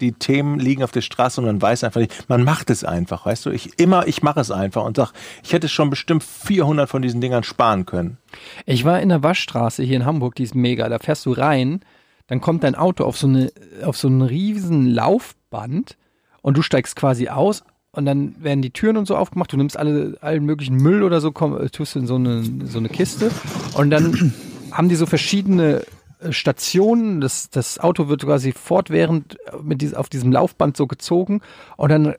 die 0.00 0.12
Themen 0.12 0.58
liegen 0.58 0.82
auf 0.82 0.90
der 0.90 1.02
Straße 1.02 1.40
und 1.40 1.46
man 1.46 1.62
weiß 1.62 1.84
einfach 1.84 2.00
nicht. 2.00 2.28
Man 2.28 2.42
macht 2.42 2.70
es 2.70 2.84
einfach, 2.84 3.26
weißt 3.26 3.46
du? 3.46 3.50
Ich 3.50 3.78
immer, 3.78 4.06
ich 4.06 4.22
mache 4.22 4.40
es 4.40 4.50
einfach 4.50 4.84
und 4.84 4.96
sag, 4.96 5.12
ich 5.42 5.52
hätte 5.52 5.68
schon 5.68 5.90
bestimmt 5.90 6.24
400 6.24 6.88
von 6.88 7.02
diesen 7.02 7.20
Dingern 7.20 7.44
sparen 7.44 7.86
können. 7.86 8.18
Ich 8.66 8.84
war 8.84 9.00
in 9.00 9.08
der 9.08 9.22
Waschstraße 9.22 9.82
hier 9.82 9.96
in 9.96 10.04
Hamburg, 10.04 10.34
die 10.34 10.42
ist 10.42 10.54
mega. 10.54 10.88
Da 10.88 10.98
fährst 10.98 11.24
du 11.26 11.32
rein, 11.32 11.80
dann 12.26 12.40
kommt 12.40 12.64
dein 12.64 12.74
Auto 12.74 13.04
auf 13.04 13.16
so 13.16 13.26
eine, 13.26 13.52
auf 13.84 13.96
so 13.96 14.08
ein 14.08 14.22
riesen 14.22 14.86
Laufband 14.86 15.96
und 16.42 16.56
du 16.56 16.62
steigst 16.62 16.96
quasi 16.96 17.28
aus 17.28 17.62
und 17.92 18.04
dann 18.04 18.34
werden 18.42 18.62
die 18.62 18.70
Türen 18.70 18.96
und 18.96 19.06
so 19.06 19.16
aufgemacht. 19.16 19.52
Du 19.52 19.56
nimmst 19.56 19.76
alle, 19.76 20.16
allen 20.20 20.44
möglichen 20.44 20.76
Müll 20.76 21.04
oder 21.04 21.20
so, 21.20 21.30
komm, 21.30 21.56
äh, 21.60 21.70
tust 21.70 21.94
du 21.94 22.00
in 22.00 22.06
so 22.06 22.16
eine, 22.16 22.42
so 22.64 22.78
eine 22.78 22.88
Kiste 22.88 23.30
und 23.74 23.90
dann 23.90 24.34
haben 24.72 24.88
die 24.88 24.96
so 24.96 25.06
verschiedene 25.06 25.84
Stationen. 26.30 27.20
Das, 27.20 27.50
das 27.50 27.78
Auto 27.78 28.08
wird 28.08 28.24
quasi 28.24 28.52
fortwährend 28.52 29.36
mit 29.62 29.82
dies, 29.82 29.94
auf 29.94 30.08
diesem 30.08 30.32
Laufband 30.32 30.76
so 30.76 30.86
gezogen 30.86 31.40
und 31.76 31.90
dann 31.90 32.14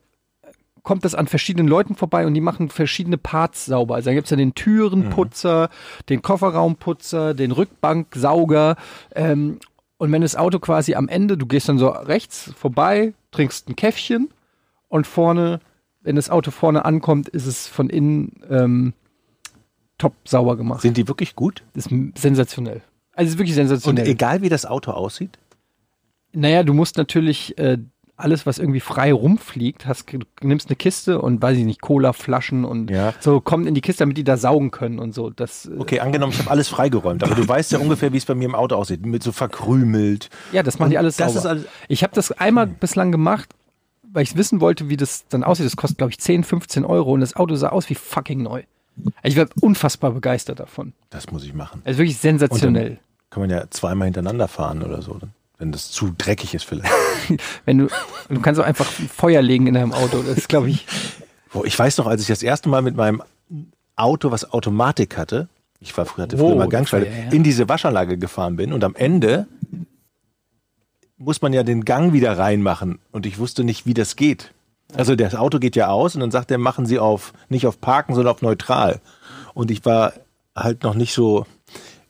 kommt 0.86 1.04
das 1.04 1.16
an 1.16 1.28
verschiedenen 1.28 1.68
Leuten 1.68 1.96
vorbei 1.96 2.26
und 2.26 2.34
die 2.34 2.42
machen 2.42 2.70
verschiedene 2.70 3.18
Parts 3.18 3.66
sauber. 3.66 3.96
Also 3.96 4.12
da 4.12 4.14
gibt's 4.14 4.30
ja 4.30 4.38
den 4.38 4.54
Türenputzer, 4.56 5.70
den 6.08 6.22
Kofferraumputzer, 6.22 7.34
den 7.34 7.52
Rückbanksauger. 7.52 8.78
Ähm, 9.14 9.60
und 9.98 10.12
wenn 10.12 10.22
das 10.22 10.36
Auto 10.36 10.60
quasi 10.60 10.96
am 10.96 11.10
Ende, 11.10 11.38
du 11.38 11.48
gehst 11.48 11.68
dann 11.68 11.80
so 11.80 11.90
rechts 11.90 12.54
vorbei, 12.56 13.14
trinkst 13.32 13.68
ein 13.68 13.76
Käffchen 13.76 14.30
und 14.88 15.08
vorne, 15.08 15.60
wenn 16.02 16.16
das 16.16 16.30
Auto 16.30 16.52
vorne 16.52 16.86
ankommt, 16.86 17.28
ist 17.30 17.48
es 17.48 17.68
von 17.68 17.90
innen 17.90 18.34
ähm, 18.50 18.94
top 19.98 20.14
sauber 20.26 20.56
gemacht. 20.56 20.82
Sind 20.82 20.98
die 20.98 21.08
wirklich 21.08 21.36
gut? 21.36 21.64
Das 21.74 21.88
ist 21.88 22.18
sensationell. 22.18 22.82
Also 23.16 23.28
es 23.28 23.34
ist 23.34 23.38
wirklich 23.40 23.52
Und 23.58 23.68
sensationell. 23.68 24.08
egal 24.08 24.42
wie 24.42 24.50
das 24.50 24.66
Auto 24.66 24.92
aussieht? 24.92 25.38
Naja, 26.34 26.64
du 26.64 26.74
musst 26.74 26.98
natürlich 26.98 27.58
äh, 27.58 27.78
alles, 28.18 28.46
was 28.46 28.60
irgendwie 28.60 28.80
frei 28.82 29.12
rumfliegt, 29.14 29.86
hast, 29.88 30.06
nimmst 30.42 30.68
eine 30.70 30.76
Kiste 30.76 31.22
und 31.22 31.42
weiß 31.42 31.58
ich 31.58 31.66
nicht, 31.66 31.82
Cola-Flaschen 31.82 32.64
und 32.66 32.90
Ja. 32.92 33.14
so 33.20 33.40
kommt 33.42 33.68
in 33.68 33.74
die 33.74 33.82
Kiste, 33.82 34.00
damit 34.04 34.18
die 34.18 34.24
da 34.24 34.38
saugen 34.38 34.72
können 34.72 35.00
und 35.00 35.14
so. 35.14 35.30
Das, 35.30 35.66
äh, 35.66 35.72
Okay, 35.80 36.00
angenommen, 36.02 36.34
ich 36.34 36.40
habe 36.40 36.52
alles 36.52 36.68
freigeräumt, 36.68 37.24
aber 37.24 37.36
du 37.36 37.48
weißt 37.48 37.72
ja 37.72 37.80
ungefähr, 37.80 38.12
wie 38.14 38.18
es 38.18 38.26
bei 38.26 38.36
mir 38.36 38.46
im 38.46 38.56
Auto 38.56 38.76
aussieht. 38.76 39.06
Mit 39.06 39.24
so 39.24 39.32
verkrümelt. 39.32 40.30
Ja, 40.52 40.64
das 40.64 40.80
machen 40.80 40.90
die 40.92 40.96
Und 40.98 41.00
alles 41.00 41.18
das 41.18 41.34
sauber. 41.34 41.40
ist 41.40 41.46
alles- 41.46 41.66
ich 41.88 42.04
habe 42.04 42.14
das 42.14 42.32
einmal 42.34 42.68
bislang 42.68 43.12
gemacht, 43.12 43.50
weil 44.12 44.24
ich 44.24 44.36
wissen 44.38 44.62
wollte, 44.62 44.88
wie 44.90 44.98
das 44.98 45.26
dann 45.28 45.44
aussieht. 45.44 45.66
Das 45.66 45.76
kostet, 45.76 45.98
glaube 45.98 46.12
ich, 46.12 46.20
10, 46.20 46.44
15 46.46 46.86
Euro 46.86 47.12
und 47.14 47.20
das 47.22 47.36
Auto 47.36 47.56
sah 47.56 47.70
aus 47.70 47.90
wie 47.90 47.96
fucking 47.96 48.42
neu. 48.42 48.64
Ich 49.24 49.36
war 49.36 49.48
unfassbar 49.60 50.12
begeistert 50.12 50.62
davon. 50.62 50.94
Das 51.10 51.30
muss 51.32 51.44
ich 51.44 51.54
machen. 51.54 51.82
Also 51.84 51.98
wirklich 52.00 52.18
sensationell. 52.18 52.98
Kann 53.36 53.42
man 53.42 53.50
ja 53.50 53.70
zweimal 53.70 54.06
hintereinander 54.06 54.48
fahren 54.48 54.82
oder 54.82 55.02
so, 55.02 55.20
wenn 55.58 55.74
das 55.74 55.92
zu 55.92 56.16
dreckig 56.18 56.54
ist 56.54 56.64
vielleicht. 56.64 56.94
Wenn 57.66 57.80
du, 57.80 57.88
du 58.30 58.40
kannst 58.40 58.62
auch 58.62 58.66
einfach 58.66 58.86
Feuer 58.86 59.42
legen 59.42 59.68
in 59.68 59.74
deinem 59.74 59.92
Auto. 59.92 60.22
Das 60.22 60.48
glaube 60.48 60.70
ich, 60.70 60.86
Boah, 61.52 61.66
ich 61.66 61.78
weiß 61.78 61.98
noch, 61.98 62.08
als 62.08 62.22
ich 62.22 62.28
das 62.28 62.44
erste 62.44 62.70
Mal 62.70 62.82
mit 62.82 62.96
meinem 62.96 63.22
Auto, 63.98 64.32
was 64.32 64.54
Automatik 64.54 65.18
hatte, 65.18 65.50
ich 65.82 65.98
war 65.98 66.06
früher, 66.06 66.24
hatte 66.24 66.38
früher 66.38 66.54
Oh, 66.54 66.56
mal 66.56 66.70
Gangschaltung, 66.70 67.12
ja, 67.12 67.26
ja. 67.26 67.32
in 67.32 67.44
diese 67.44 67.68
Waschanlage 67.68 68.18
gefahren 68.18 68.56
bin 68.56 68.72
und 68.72 68.86
am 68.86 68.96
Ende 68.96 69.48
muss 71.18 71.42
man 71.42 71.52
ja 71.52 71.64
den 71.64 71.84
Gang 71.84 72.14
wieder 72.14 72.38
reinmachen 72.38 73.00
und 73.12 73.26
ich 73.26 73.38
wusste 73.38 73.66
nicht, 73.66 73.86
wie 73.86 73.94
das 73.94 74.16
geht. 74.16 74.54
Also 74.96 75.18
das 75.18 75.36
Auto 75.36 75.60
geht 75.60 75.76
ja 75.76 75.90
aus 75.90 76.16
und 76.16 76.22
dann 76.22 76.32
sagt 76.32 76.52
er, 76.52 76.58
machen 76.58 76.86
Sie 76.86 77.00
auf, 77.00 77.34
nicht 77.50 77.68
auf 77.68 77.82
Parken, 77.82 78.16
sondern 78.16 78.34
auf 78.34 78.42
neutral. 78.42 79.02
Und 79.54 79.72
ich 79.72 79.84
war 79.84 80.14
halt 80.56 80.84
noch 80.84 80.94
nicht 80.94 81.14
so 81.14 81.46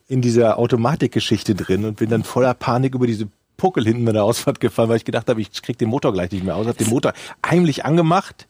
in 0.07 0.21
dieser 0.21 0.57
Automatikgeschichte 0.59 1.55
drin 1.55 1.85
und 1.85 1.97
bin 1.97 2.09
dann 2.09 2.23
voller 2.23 2.53
Panik 2.53 2.93
über 2.95 3.07
diese 3.07 3.27
Puckel 3.57 3.85
hinten 3.85 4.05
bei 4.05 4.11
der 4.11 4.23
Ausfahrt 4.23 4.59
gefahren, 4.59 4.89
weil 4.89 4.97
ich 4.97 5.05
gedacht 5.05 5.29
habe, 5.29 5.41
ich 5.41 5.61
krieg 5.61 5.77
den 5.77 5.89
Motor 5.89 6.13
gleich 6.13 6.31
nicht 6.31 6.43
mehr 6.43 6.55
aus. 6.55 6.67
Hab 6.67 6.77
den 6.77 6.89
Motor 6.89 7.13
heimlich 7.45 7.85
angemacht 7.85 8.47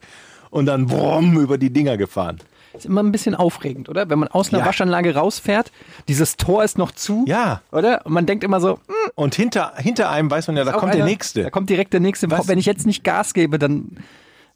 und 0.50 0.66
dann 0.66 0.86
brumm 0.86 1.38
über 1.38 1.58
die 1.58 1.70
Dinger 1.70 1.96
gefahren. 1.96 2.38
ist 2.74 2.84
immer 2.84 3.02
ein 3.02 3.10
bisschen 3.12 3.34
aufregend, 3.34 3.88
oder? 3.88 4.10
Wenn 4.10 4.18
man 4.18 4.28
aus 4.28 4.50
einer 4.52 4.58
Ja. 4.58 4.66
Waschanlage 4.66 5.14
rausfährt, 5.14 5.72
dieses 6.08 6.36
Tor 6.36 6.62
ist 6.62 6.76
noch 6.76 6.90
zu, 6.92 7.24
Ja. 7.26 7.62
oder? 7.72 8.04
Und 8.04 8.12
man 8.12 8.26
denkt 8.26 8.44
immer 8.44 8.60
so, 8.60 8.72
hm, 8.86 8.94
Und 9.14 9.34
hinter, 9.34 9.72
hinter 9.78 10.10
einem 10.10 10.30
weiß 10.30 10.48
man 10.48 10.58
ja, 10.58 10.64
da 10.64 10.72
kommt 10.72 10.92
der 10.92 11.00
einer- 11.02 11.10
nächste. 11.10 11.44
Da 11.44 11.48
kommt 11.50 11.70
direkt 11.70 11.94
der 11.94 12.00
nächste. 12.00 12.30
Was? 12.30 12.48
Wenn 12.48 12.58
ich 12.58 12.66
jetzt 12.66 12.84
nicht 12.84 13.02
Gas 13.02 13.32
gebe, 13.32 13.58
dann 13.58 13.96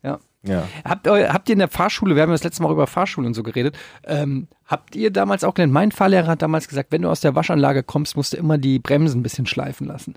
ja. 0.03 0.18
Ja. 0.43 0.66
Habt, 0.84 1.07
habt 1.07 1.49
ihr 1.49 1.53
in 1.53 1.59
der 1.59 1.68
Fahrschule, 1.68 2.14
wir 2.16 2.22
haben 2.22 2.30
ja 2.30 2.34
das 2.34 2.45
letzte 2.45 2.62
Mal 2.62 2.72
über 2.72 2.86
Fahrschule 2.86 3.26
und 3.26 3.34
so 3.34 3.43
geredet, 3.43 3.76
ähm, 4.05 4.49
habt 4.64 4.97
ihr 4.97 5.11
damals 5.11 5.45
auch 5.45 5.53
gelernt, 5.55 5.72
mein 5.74 5.93
Fahrlehrer 5.93 6.28
hat 6.28 6.43
damals 6.43 6.66
gesagt, 6.66 6.93
wenn 6.93 7.03
du 7.03 7.11
aus 7.11 7.20
der 7.20 7.34
Waschanlage 7.34 7.82
kommst, 7.82 8.16
musst 8.16 8.32
du 8.32 8.38
immer 8.38 8.57
die 8.57 8.78
Bremsen 8.78 9.20
ein 9.20 9.22
bisschen 9.22 9.47
schleifen 9.47 9.86
lassen, 9.86 10.14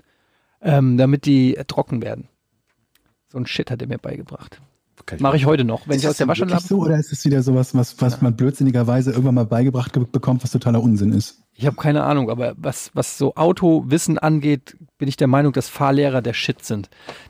ähm, 0.62 0.96
damit 0.96 1.26
die 1.26 1.56
äh, 1.56 1.64
trocken 1.66 2.02
werden. 2.02 2.28
So 3.28 3.38
ein 3.38 3.46
Shit 3.46 3.70
hat 3.70 3.82
er 3.82 3.88
mir 3.88 3.98
beigebracht. 3.98 4.60
Mache 5.18 5.36
ich 5.36 5.44
heute 5.44 5.64
noch. 5.64 5.86
Wenn 5.86 5.98
ich 5.98 6.08
aus 6.08 6.16
der 6.16 6.28
Waschanlage 6.28 6.62
so 6.62 6.78
oder 6.78 6.96
ist 6.96 7.12
es 7.12 7.22
wieder 7.26 7.42
sowas, 7.42 7.74
was, 7.74 8.00
was 8.00 8.22
man 8.22 8.36
blödsinnigerweise 8.36 9.10
irgendwann 9.10 9.34
mal 9.34 9.44
beigebracht 9.44 9.92
ge- 9.92 10.06
bekommt, 10.10 10.42
was 10.42 10.52
totaler 10.52 10.82
Unsinn 10.82 11.12
ist? 11.12 11.42
Ich 11.52 11.66
habe 11.66 11.76
keine 11.76 12.04
Ahnung, 12.04 12.30
aber 12.30 12.54
was, 12.56 12.90
was 12.94 13.18
so 13.18 13.34
Autowissen 13.34 14.18
angeht, 14.18 14.76
bin 14.96 15.08
ich 15.08 15.16
der 15.16 15.26
Meinung, 15.26 15.52
dass 15.52 15.68
Fahrlehrer 15.68 16.22
der 16.22 16.32
Shit 16.32 16.64
sind. 16.64 16.88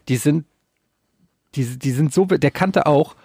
Die 0.09 0.17
sind, 0.17 0.45
die, 1.55 1.79
die 1.79 1.91
sind 1.93 2.13
so, 2.13 2.25
der 2.25 2.51
kannte 2.51 2.87
auch, 2.87 3.17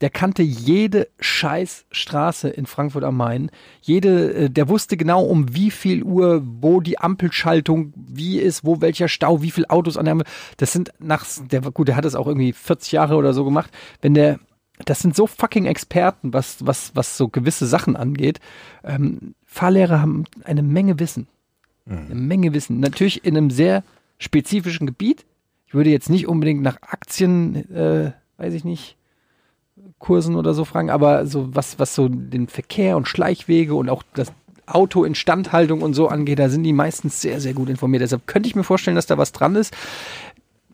der 0.00 0.10
kannte 0.10 0.42
jede 0.42 1.08
scheiß 1.20 1.84
Straße 1.90 2.48
in 2.48 2.64
Frankfurt 2.66 3.04
am 3.04 3.16
Main. 3.16 3.50
Jede, 3.82 4.32
äh, 4.34 4.50
der 4.50 4.68
wusste 4.68 4.96
genau 4.96 5.22
um 5.22 5.54
wie 5.54 5.70
viel 5.70 6.02
Uhr, 6.02 6.42
wo 6.44 6.80
die 6.80 6.98
Ampelschaltung, 6.98 7.92
wie 7.94 8.38
ist, 8.38 8.64
wo 8.64 8.80
welcher 8.80 9.08
Stau, 9.08 9.42
wie 9.42 9.50
viele 9.50 9.68
Autos 9.68 9.98
an 9.98 10.06
der 10.06 10.12
Ampel. 10.12 10.26
Das 10.56 10.72
sind 10.72 10.92
nach, 10.98 11.26
der, 11.50 11.60
gut, 11.60 11.88
der 11.88 11.96
hat 11.96 12.06
es 12.06 12.14
auch 12.14 12.26
irgendwie 12.26 12.52
40 12.52 12.92
Jahre 12.92 13.16
oder 13.16 13.34
so 13.34 13.44
gemacht. 13.44 13.70
Wenn 14.00 14.14
der, 14.14 14.40
das 14.86 15.00
sind 15.00 15.14
so 15.14 15.26
fucking 15.26 15.66
Experten, 15.66 16.32
was, 16.32 16.64
was, 16.64 16.92
was 16.94 17.18
so 17.18 17.28
gewisse 17.28 17.66
Sachen 17.66 17.94
angeht. 17.96 18.40
Ähm, 18.82 19.34
Fahrlehrer 19.44 20.00
haben 20.00 20.24
eine 20.44 20.62
Menge 20.62 20.98
Wissen. 20.98 21.28
Eine 21.86 22.14
Menge 22.14 22.54
Wissen. 22.54 22.80
Natürlich 22.80 23.24
in 23.24 23.36
einem 23.36 23.50
sehr 23.50 23.82
spezifischen 24.18 24.86
Gebiet. 24.86 25.26
Ich 25.70 25.74
würde 25.74 25.90
jetzt 25.90 26.10
nicht 26.10 26.26
unbedingt 26.26 26.62
nach 26.62 26.78
Aktien, 26.82 27.54
äh, 27.72 28.10
weiß 28.38 28.54
ich 28.54 28.64
nicht, 28.64 28.96
Kursen 30.00 30.34
oder 30.34 30.52
so 30.52 30.64
fragen, 30.64 30.90
aber 30.90 31.26
so 31.26 31.54
was, 31.54 31.78
was 31.78 31.94
so 31.94 32.08
den 32.08 32.48
Verkehr 32.48 32.96
und 32.96 33.06
Schleichwege 33.06 33.76
und 33.76 33.88
auch 33.88 34.02
das 34.14 34.32
Auto 34.66 35.04
Instandhaltung 35.04 35.82
und 35.82 35.94
so 35.94 36.08
angeht, 36.08 36.40
da 36.40 36.48
sind 36.48 36.64
die 36.64 36.72
meistens 36.72 37.20
sehr, 37.20 37.40
sehr 37.40 37.54
gut 37.54 37.68
informiert. 37.68 38.02
Deshalb 38.02 38.26
könnte 38.26 38.48
ich 38.48 38.56
mir 38.56 38.64
vorstellen, 38.64 38.96
dass 38.96 39.06
da 39.06 39.16
was 39.16 39.30
dran 39.30 39.54
ist. 39.54 39.72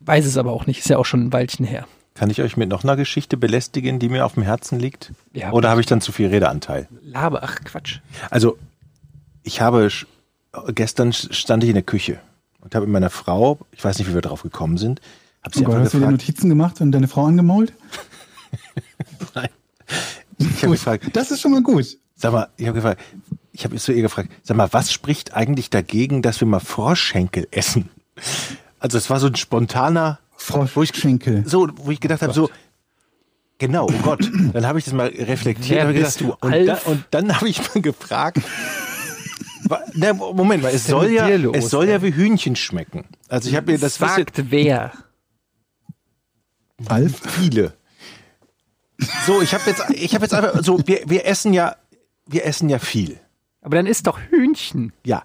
Weiß 0.01 0.25
es 0.25 0.39
aber 0.39 0.53
auch 0.53 0.67
nicht. 0.67 0.79
Ist 0.79 0.89
ja 0.89 0.97
auch 0.97 1.05
schon 1.05 1.25
ein 1.27 1.33
Weilchen 1.35 1.67
her. 1.67 1.87
Kann 2.15 2.31
ich 2.31 2.41
euch 2.41 2.57
mit 2.57 2.71
noch 2.71 2.83
einer 2.83 2.97
Geschichte 2.97 3.37
belästigen, 3.37 3.99
die 3.99 4.09
mir 4.09 4.25
auf 4.25 4.33
dem 4.33 4.45
Herzen 4.45 4.81
liegt? 4.81 5.13
Ja, 5.35 5.53
Oder 5.53 5.69
habe 5.69 5.83
ich 5.83 5.87
dann 5.87 6.01
zu 6.01 6.11
viel 6.11 6.29
Redeanteil? 6.29 6.89
Laber, 7.03 7.43
ach 7.43 7.61
Quatsch. 7.65 7.99
Also, 8.31 8.57
ich 9.43 9.61
habe 9.61 9.91
gestern 10.69 11.13
stand 11.13 11.65
ich 11.65 11.69
in 11.69 11.75
der 11.75 11.83
Küche 11.83 12.19
und 12.67 12.75
habe 12.75 12.87
mit 12.87 12.93
meiner 12.95 13.11
Frau, 13.11 13.61
ich 13.71 13.85
weiß 13.85 13.99
nicht, 13.99 14.11
wie 14.11 14.15
wir 14.15 14.23
drauf 14.23 14.43
gekommen 14.43 14.77
sind, 14.77 15.01
habe 15.43 15.53
Oh 15.55 15.59
sie 15.59 15.65
Gott, 15.65 15.75
einfach 15.77 15.85
hast 15.87 15.95
du 15.95 16.01
dir. 16.01 16.11
Notizen 16.11 16.49
gemacht 16.49 16.81
und 16.81 16.91
deine 16.93 17.07
Frau 17.09 17.25
angemault? 17.27 17.73
Ich 20.39 20.63
habe 20.63 20.73
gefragt, 20.73 21.05
das 21.15 21.31
ist 21.31 21.41
schon 21.41 21.53
mal 21.53 21.63
gut. 21.63 21.97
sag 22.17 22.33
mal, 22.33 22.49
ich 22.59 22.67
habe 22.67 22.75
gefragt, 22.77 23.01
ich 23.53 23.65
habe 23.65 23.77
zu 23.77 23.93
ihr 23.93 24.03
gefragt, 24.03 24.31
sag 24.43 24.57
mal, 24.57 24.69
was 24.73 24.93
spricht 24.93 25.33
eigentlich 25.35 25.71
dagegen, 25.71 26.21
dass 26.21 26.41
wir 26.41 26.49
mal 26.49 26.61
Froschschenkel 26.61 27.49
essen? 27.53 27.89
Also 28.79 28.99
es 28.99 29.09
war 29.09 29.19
so 29.21 29.29
ein 29.29 29.37
spontaner, 29.37 30.19
Froschschenkel. 30.37 31.45
so, 31.47 31.69
wo 31.77 31.91
ich 31.91 32.01
gedacht 32.01 32.21
habe, 32.21 32.35
so, 32.35 32.51
genau, 33.59 33.87
oh 33.87 33.99
Gott. 34.03 34.31
Dann 34.53 34.67
habe 34.67 34.79
ich 34.79 34.85
das 34.85 34.93
mal 34.93 35.07
reflektiert. 35.07 35.87
Wer 35.87 35.93
bist 35.95 36.19
gedacht, 36.19 36.39
du, 36.43 36.47
und, 36.47 36.53
Alf? 36.53 36.67
da, 36.85 36.91
und 36.91 37.05
dann 37.13 37.35
habe 37.35 37.49
ich 37.49 37.61
mal 37.75 37.81
gefragt, 37.81 38.41
na, 39.95 40.13
Moment 40.13 40.63
mal, 40.63 40.73
es 40.73 40.87
soll 40.87 41.11
ja, 41.11 41.29
los, 41.37 41.57
es 41.57 41.71
soll 41.71 41.89
ja 41.89 42.03
wie 42.03 42.15
Hühnchen 42.15 42.57
schmecken. 42.57 43.05
Also 43.29 43.49
ich 43.49 43.57
habe 43.57 43.73
mir 43.73 43.79
das 43.79 43.99
bisschen- 43.99 44.17
Sagt 44.17 44.51
wer? 44.51 44.93
Alf? 46.87 47.21
viele. 47.29 47.75
So, 49.27 49.43
ich 49.43 49.53
habe 49.55 49.65
jetzt, 49.67 49.83
ich 49.91 50.15
habe 50.15 50.25
jetzt 50.25 50.35
einfach, 50.35 50.63
so, 50.63 50.79
wir, 50.87 51.03
wir 51.07 51.27
essen 51.27 51.53
ja, 51.53 51.77
wir 52.27 52.47
essen 52.47 52.69
ja 52.69 52.79
viel. 52.79 53.19
Aber 53.61 53.77
dann 53.77 53.87
ist 53.87 54.07
doch 54.07 54.19
Hühnchen. 54.31 54.93
Ja, 55.05 55.23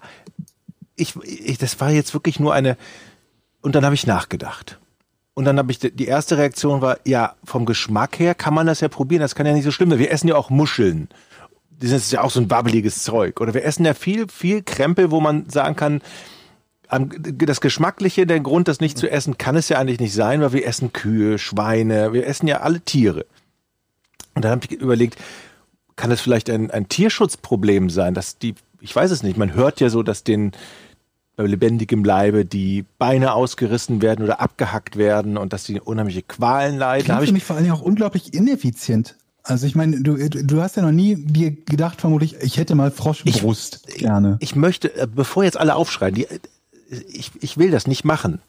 ich, 0.96 1.16
ich, 1.24 1.58
das 1.58 1.80
war 1.80 1.90
jetzt 1.90 2.12
wirklich 2.14 2.38
nur 2.40 2.52
eine. 2.52 2.76
Und 3.60 3.74
dann 3.74 3.84
habe 3.84 3.94
ich 3.94 4.06
nachgedacht. 4.06 4.78
Und 5.34 5.44
dann 5.46 5.56
habe 5.58 5.72
ich 5.72 5.78
die 5.78 6.04
erste 6.04 6.36
Reaktion 6.36 6.82
war, 6.82 6.98
ja, 7.06 7.36
vom 7.44 7.64
Geschmack 7.64 8.18
her 8.18 8.34
kann 8.34 8.52
man 8.52 8.66
das 8.66 8.80
ja 8.80 8.88
probieren. 8.88 9.22
Das 9.22 9.34
kann 9.34 9.46
ja 9.46 9.52
nicht 9.54 9.64
so 9.64 9.70
schlimm 9.70 9.88
sein. 9.90 9.98
Wir 9.98 10.10
essen 10.10 10.28
ja 10.28 10.34
auch 10.36 10.50
Muscheln. 10.50 11.08
Das 11.82 11.90
ist 11.90 12.12
ja 12.12 12.22
auch 12.22 12.30
so 12.30 12.40
ein 12.40 12.50
wabbeliges 12.50 13.02
Zeug. 13.02 13.40
Oder 13.40 13.54
wir 13.54 13.64
essen 13.64 13.84
ja 13.84 13.92
viel, 13.92 14.28
viel 14.28 14.62
Krempel, 14.62 15.10
wo 15.10 15.20
man 15.20 15.50
sagen 15.50 15.76
kann, 15.76 16.00
das 16.88 17.60
Geschmackliche, 17.60 18.26
der 18.26 18.40
Grund, 18.40 18.68
das 18.68 18.80
nicht 18.80 18.98
zu 18.98 19.10
essen, 19.10 19.38
kann 19.38 19.56
es 19.56 19.68
ja 19.68 19.78
eigentlich 19.78 19.98
nicht 19.98 20.12
sein, 20.12 20.42
weil 20.42 20.52
wir 20.52 20.66
essen 20.66 20.92
Kühe, 20.92 21.38
Schweine, 21.38 22.12
wir 22.12 22.26
essen 22.26 22.46
ja 22.46 22.60
alle 22.60 22.80
Tiere. 22.80 23.26
Und 24.34 24.44
dann 24.44 24.52
habe 24.52 24.66
ich 24.68 24.72
überlegt, 24.72 25.16
kann 25.96 26.10
es 26.10 26.20
vielleicht 26.20 26.50
ein, 26.50 26.70
ein 26.70 26.88
Tierschutzproblem 26.88 27.90
sein, 27.90 28.14
dass 28.14 28.38
die, 28.38 28.54
ich 28.80 28.94
weiß 28.94 29.10
es 29.10 29.22
nicht, 29.22 29.36
man 29.36 29.54
hört 29.54 29.80
ja 29.80 29.88
so, 29.88 30.02
dass 30.02 30.22
den 30.22 30.52
bei 31.36 31.44
lebendigem 31.44 32.04
Leibe 32.04 32.44
die 32.44 32.84
Beine 32.98 33.32
ausgerissen 33.32 34.02
werden 34.02 34.22
oder 34.22 34.40
abgehackt 34.40 34.96
werden 34.96 35.38
und 35.38 35.54
dass 35.54 35.64
die 35.64 35.80
unheimliche 35.80 36.22
Qualen 36.22 36.76
leiden. 36.76 37.04
Klingt 37.04 37.16
habe 37.16 37.24
für 37.24 37.30
ich 37.30 37.32
mich 37.32 37.44
vor 37.44 37.56
allen 37.56 37.64
Dingen 37.64 37.74
auch 37.74 37.82
unglaublich 37.82 38.34
ineffizient. 38.34 39.16
Also 39.44 39.66
ich 39.66 39.74
meine, 39.74 40.00
du, 40.00 40.16
du 40.28 40.62
hast 40.62 40.76
ja 40.76 40.82
noch 40.82 40.92
nie 40.92 41.16
dir 41.16 41.50
gedacht, 41.50 42.00
vermutlich, 42.00 42.36
ich 42.40 42.58
hätte 42.58 42.74
mal 42.74 42.90
Froschbrust 42.90 43.86
gerne. 43.98 44.36
ich 44.40 44.54
möchte, 44.54 44.94
äh, 44.96 45.08
bevor 45.12 45.42
jetzt 45.42 45.58
alle 45.58 45.74
aufschreien, 45.74 46.14
die, 46.14 46.24
äh, 46.24 46.38
ich, 47.08 47.32
ich 47.40 47.58
will 47.58 47.70
das 47.70 47.86
nicht 47.86 48.04
machen. 48.04 48.40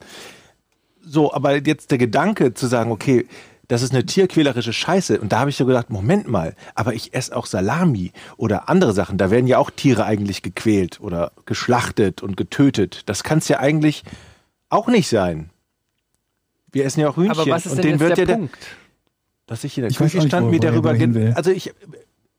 So, 1.04 1.34
aber 1.34 1.66
jetzt 1.66 1.92
der 1.92 1.98
Gedanke 1.98 2.54
zu 2.54 2.68
sagen, 2.68 2.92
okay, 2.92 3.26
das 3.68 3.82
ist 3.82 3.92
eine 3.92 4.06
tierquälerische 4.06 4.74
Scheiße. 4.74 5.20
Und 5.20 5.32
da 5.32 5.40
habe 5.40 5.50
ich 5.50 5.56
so 5.56 5.66
gedacht, 5.66 5.90
Moment 5.90 6.28
mal, 6.28 6.56
aber 6.76 6.94
ich 6.94 7.14
esse 7.14 7.36
auch 7.36 7.46
Salami 7.46 8.12
oder 8.38 8.70
andere 8.70 8.94
Sachen. 8.94 9.18
Da 9.18 9.32
werden 9.32 9.48
ja 9.48 9.58
auch 9.58 9.72
Tiere 9.72 10.06
eigentlich 10.06 10.42
gequält 10.44 11.00
oder 11.02 11.32
geschlachtet 11.46 12.22
und 12.22 12.38
getötet. 12.38 13.02
Das 13.08 13.24
kann 13.24 13.40
es 13.40 13.48
ja 13.48 13.60
eigentlich 13.60 14.04
auch 14.70 14.88
nicht 14.88 15.08
sein. 15.08 15.50
Wir 16.72 16.86
essen 16.86 17.02
ja 17.02 17.10
auch 17.10 17.18
Hühnchen. 17.18 17.32
Aber 17.32 17.50
was 17.50 17.66
ist 17.66 17.74
und 17.74 17.78
denn 17.78 17.84
den 17.84 17.92
jetzt 17.94 18.00
wird 18.02 18.18
der 18.18 18.24
ja 18.24 18.26
der, 18.26 18.36
Punkt? 18.36 18.58
Dass 19.46 19.64
ich 19.64 19.78
in 19.78 19.82
der 19.84 19.92
Ich 19.92 19.98
Küche 19.98 20.18
nicht, 20.18 20.28
stand, 20.28 20.50
mir 20.50 20.62
er- 20.62 20.72
darüber, 20.72 20.96
er 20.96 21.36
also 21.38 21.52
ich, 21.52 21.74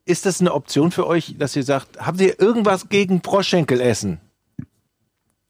ist 0.05 0.27
das 0.27 0.41
eine 0.41 0.53
Option 0.55 0.91
für 0.91 1.07
euch, 1.07 1.37
dass 1.39 1.55
ihr 1.57 1.63
sagt, 1.63 1.99
habt 1.99 2.21
ihr 2.21 2.41
irgendwas 2.41 2.89
gegen 2.89 3.23
Froschschenkel 3.23 3.81
essen? 3.81 4.21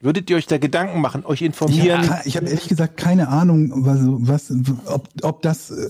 Würdet 0.01 0.29
ihr 0.29 0.37
euch 0.37 0.47
da 0.47 0.59
Gedanken 0.59 1.01
machen, 1.01 1.25
euch 1.25 1.41
Ich 1.41 1.47
informieren? 1.47 2.11
habe 2.11 2.29
ich 2.29 2.37
hab 2.37 2.45
ehrlich 2.45 2.69
gesagt 2.69 2.99
keine 2.99 3.29
Ahnung, 3.29 3.73
was, 3.87 4.51
was, 4.51 4.53
ob, 4.87 5.09
ob 5.23 5.41
das, 5.41 5.71
äh, 5.71 5.89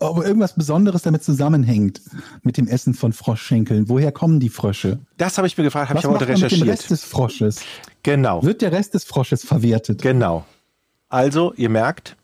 ob 0.00 0.24
irgendwas 0.24 0.54
Besonderes 0.56 1.02
damit 1.02 1.22
zusammenhängt 1.22 2.00
mit 2.42 2.56
dem 2.56 2.66
Essen 2.66 2.94
von 2.94 3.12
Froschschenkeln. 3.12 3.88
Woher 3.88 4.10
kommen 4.10 4.40
die 4.40 4.48
Frösche? 4.48 4.98
Das 5.18 5.38
habe 5.38 5.46
ich 5.46 5.56
mir 5.56 5.62
gefragt, 5.62 5.90
habe 5.90 6.00
ich 6.00 6.04
heute 6.04 6.14
macht 6.14 6.28
man 6.28 6.40
mit 6.40 6.50
dem 6.50 6.62
Rest 6.62 6.62
recherchiert. 6.62 6.90
des 6.90 7.04
Frosches? 7.04 7.60
Genau, 8.02 8.42
Wird 8.42 8.60
der 8.60 8.72
Rest 8.72 8.94
des 8.94 9.04
Frosches 9.04 9.44
verwertet? 9.44 10.02
genau. 10.02 10.44
Also, 11.08 11.52
ihr 11.54 11.68
merkt, 11.68 12.16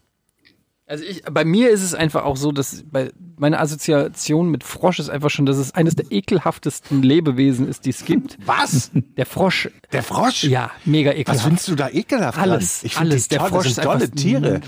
Also 0.90 1.04
ich, 1.04 1.22
bei 1.22 1.44
mir 1.44 1.70
ist 1.70 1.84
es 1.84 1.94
einfach 1.94 2.24
auch 2.24 2.36
so, 2.36 2.50
dass 2.50 2.82
bei 2.90 3.12
meine 3.36 3.60
Assoziation 3.60 4.50
mit 4.50 4.64
Frosch 4.64 4.98
ist 4.98 5.08
einfach 5.08 5.30
schon, 5.30 5.46
dass 5.46 5.56
es 5.56 5.72
eines 5.72 5.94
der 5.94 6.10
ekelhaftesten 6.10 7.02
Lebewesen 7.04 7.68
ist, 7.68 7.84
die 7.86 7.90
es 7.90 8.04
gibt. 8.04 8.36
was? 8.44 8.90
Der 9.16 9.24
Frosch, 9.24 9.68
Der 9.92 10.02
Frosch? 10.02 10.42
ja, 10.42 10.72
mega 10.84 11.10
Was 11.12 11.18
ekelhaft. 11.18 11.44
findest 11.44 11.68
du 11.68 11.74
da 11.76 11.88
ekelhaft 11.90 12.38
alles, 12.38 12.80
dran? 12.80 12.86
Ich 12.86 12.94
finde 12.96 13.10
alles. 13.12 13.28
Der 13.28 13.38
toll, 13.38 13.48
Frosch 13.50 13.58
das 13.62 13.66
ist 13.68 13.74
sind 13.76 13.84
tolle 13.84 14.02
einfach, 14.04 14.16
Tiere. 14.16 14.60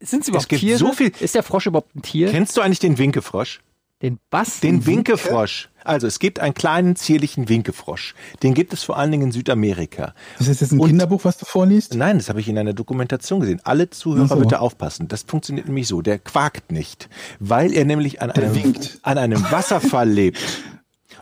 Sind 0.00 0.24
sie 0.24 0.30
überhaupt 0.30 0.48
gibt 0.50 0.60
Tiere? 0.60 0.76
so 0.78 0.92
viel- 0.92 1.12
Ist 1.20 1.34
der 1.34 1.42
Frosch 1.42 1.66
überhaupt 1.66 1.96
ein 1.96 2.02
Tier? 2.02 2.30
Kennst 2.30 2.56
du 2.56 2.60
eigentlich 2.60 2.80
den 2.80 2.98
Winkefrosch? 2.98 3.60
Den 4.02 4.18
was? 4.32 4.58
Den 4.60 4.84
Winkefrosch. 4.84 5.68
Also 5.84 6.06
es 6.08 6.18
gibt 6.18 6.40
einen 6.40 6.54
kleinen, 6.54 6.96
zierlichen 6.96 7.48
Winkefrosch. 7.48 8.14
Den 8.42 8.52
gibt 8.54 8.72
es 8.72 8.82
vor 8.82 8.98
allen 8.98 9.10
Dingen 9.12 9.24
in 9.24 9.32
Südamerika. 9.32 10.14
Ist 10.40 10.48
das 10.48 10.60
jetzt 10.60 10.72
ein 10.72 10.80
Und- 10.80 10.88
Kinderbuch, 10.88 11.24
was 11.24 11.38
du 11.38 11.44
vorliest? 11.44 11.94
Nein, 11.94 12.18
das 12.18 12.28
habe 12.28 12.40
ich 12.40 12.48
in 12.48 12.58
einer 12.58 12.72
Dokumentation 12.72 13.40
gesehen. 13.40 13.60
Alle 13.64 13.90
Zuhörer 13.90 14.26
so. 14.28 14.36
bitte 14.36 14.60
aufpassen. 14.60 15.06
Das 15.08 15.22
funktioniert 15.22 15.66
nämlich 15.66 15.86
so. 15.86 16.02
Der 16.02 16.18
quakt 16.18 16.72
nicht, 16.72 17.08
weil 17.38 17.72
er 17.72 17.84
nämlich 17.84 18.20
an, 18.22 18.32
Der 18.34 18.44
einem, 18.44 18.54
winkt. 18.56 18.98
an 19.02 19.18
einem 19.18 19.42
Wasserfall 19.50 20.08
lebt. 20.10 20.40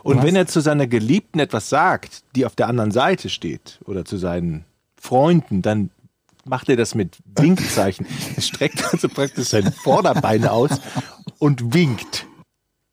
Und 0.03 0.17
Was? 0.17 0.25
wenn 0.25 0.35
er 0.35 0.47
zu 0.47 0.59
seiner 0.61 0.87
Geliebten 0.87 1.39
etwas 1.39 1.69
sagt, 1.69 2.23
die 2.35 2.45
auf 2.47 2.55
der 2.55 2.67
anderen 2.67 2.89
Seite 2.91 3.29
steht, 3.29 3.79
oder 3.85 4.05
zu 4.05 4.17
seinen 4.17 4.65
Freunden, 4.95 5.61
dann 5.61 5.91
macht 6.45 6.69
er 6.69 6.75
das 6.77 6.95
mit 6.95 7.17
Winkzeichen. 7.35 8.07
Er 8.35 8.41
streckt 8.41 8.83
also 8.91 9.07
praktisch 9.09 9.49
sein 9.49 9.71
Vorderbein 9.71 10.47
aus 10.47 10.71
und 11.37 11.75
winkt. 11.75 12.25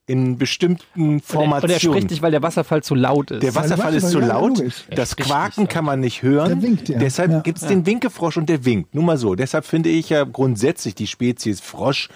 In 0.09 0.37
bestimmten 0.39 1.19
Formationen. 1.21 1.63
und 1.63 1.69
er 1.69 1.79
spricht 1.79 2.09
nicht, 2.09 2.21
weil 2.23 2.31
der 2.31 2.41
Wasserfall 2.41 2.81
zu 2.81 2.95
laut 2.95 3.29
ist. 3.29 3.43
Der 3.43 3.53
Wasserfall 3.53 3.93
ist 3.93 4.09
zu 4.09 4.19
ja, 4.19 4.25
laut, 4.27 4.61
das 4.89 5.15
Quaken 5.15 5.67
kann 5.67 5.85
man 5.85 5.99
nicht 5.99 6.23
hören. 6.23 6.59
Der 6.59 6.61
winkt, 6.69 6.89
ja. 6.89 6.97
Deshalb 6.97 7.31
Ja. 7.31 7.39
gibt's 7.41 7.65
den 7.67 7.85
Winkefrosch 7.85 8.37
und 8.37 8.49
der 8.49 8.65
winkt. 8.65 8.95
Nur 8.95 9.03
mal 9.03 9.17
so. 9.17 9.35
Deshalb 9.35 9.65
finde 9.65 9.89
ich 9.89 10.09
ja 10.09 10.23
grundsätzlich 10.23 10.95
die 10.95 11.05
Spezies 11.05 11.61
Frosch 11.61 12.09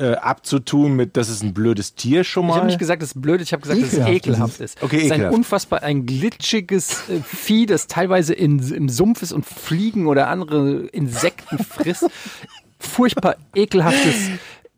äh, 0.00 0.12
abzutun 0.14 0.92
mit, 0.94 1.16
das 1.16 1.28
ist 1.28 1.42
ein 1.42 1.52
blödes 1.52 1.96
Tier 1.96 2.22
schon 2.22 2.44
Ich 2.44 2.48
mal. 2.50 2.56
habe 2.58 2.66
nicht 2.66 2.78
gesagt, 2.78 3.02
dass 3.02 3.16
es 3.16 3.20
blöd 3.20 3.40
ist, 3.40 3.48
ich 3.48 3.52
habe 3.52 3.62
gesagt, 3.62 3.82
dass 3.82 3.88
es 3.88 3.94
Ekelhaft 3.98 4.14
ekelhaft 4.14 4.60
ist 4.60 4.76
ist. 4.76 4.82
Okay, 4.84 4.98
es 4.98 5.02
ist 5.06 5.10
ein 5.10 5.16
ekelhaft. 5.16 5.36
unfassbar, 5.36 5.82
ein 5.82 6.06
glitschiges 6.06 7.08
äh, 7.08 7.20
Vieh, 7.24 7.66
das 7.66 7.88
teilweise 7.88 8.32
in, 8.32 8.60
im 8.72 8.88
Sumpf 8.88 9.22
ist 9.22 9.32
und 9.32 9.44
Fliegen 9.44 10.06
oder 10.06 10.28
andere 10.28 10.86
Insekten 10.92 11.58
frisst. 11.64 12.06
Furchtbar 12.78 13.34
ekelhaftes, 13.56 14.14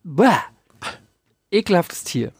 Bäh, 0.04 0.24
ekelhaftes 1.50 2.04
Tier. 2.04 2.32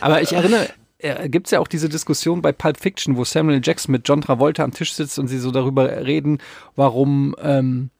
Aber 0.00 0.22
ich 0.22 0.32
erinnere, 0.32 0.68
äh, 0.98 1.28
gibt's 1.28 1.50
ja 1.50 1.60
auch 1.60 1.68
diese 1.68 1.88
Diskussion 1.88 2.42
bei 2.42 2.52
Pulp 2.52 2.78
Fiction, 2.78 3.16
wo 3.16 3.24
Samuel 3.24 3.60
Jackson 3.62 3.92
mit 3.92 4.08
John 4.08 4.20
Travolta 4.20 4.64
am 4.64 4.72
Tisch 4.72 4.92
sitzt 4.94 5.18
und 5.18 5.28
sie 5.28 5.38
so 5.38 5.50
darüber 5.50 6.04
reden, 6.04 6.38
warum, 6.76 7.34
ähm, 7.40 7.90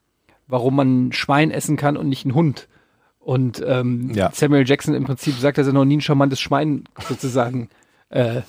warum 0.47 0.77
man 0.77 1.12
Schwein 1.12 1.51
essen 1.51 1.77
kann 1.77 1.97
und 1.97 2.09
nicht 2.09 2.25
einen 2.25 2.35
Hund. 2.35 2.69
Und 3.21 3.62
ähm, 3.66 4.11
Ja. 4.14 4.31
Samuel 4.33 4.66
Jackson 4.66 4.95
im 4.95 5.05
Prinzip 5.05 5.35
sagt, 5.35 5.59
dass 5.59 5.66
er 5.66 5.73
noch 5.73 5.85
nie 5.85 5.99
ein 5.99 6.01
charmantes 6.01 6.41
Schwein 6.41 6.85
sozusagen 7.09 7.69
äh, 8.11 8.41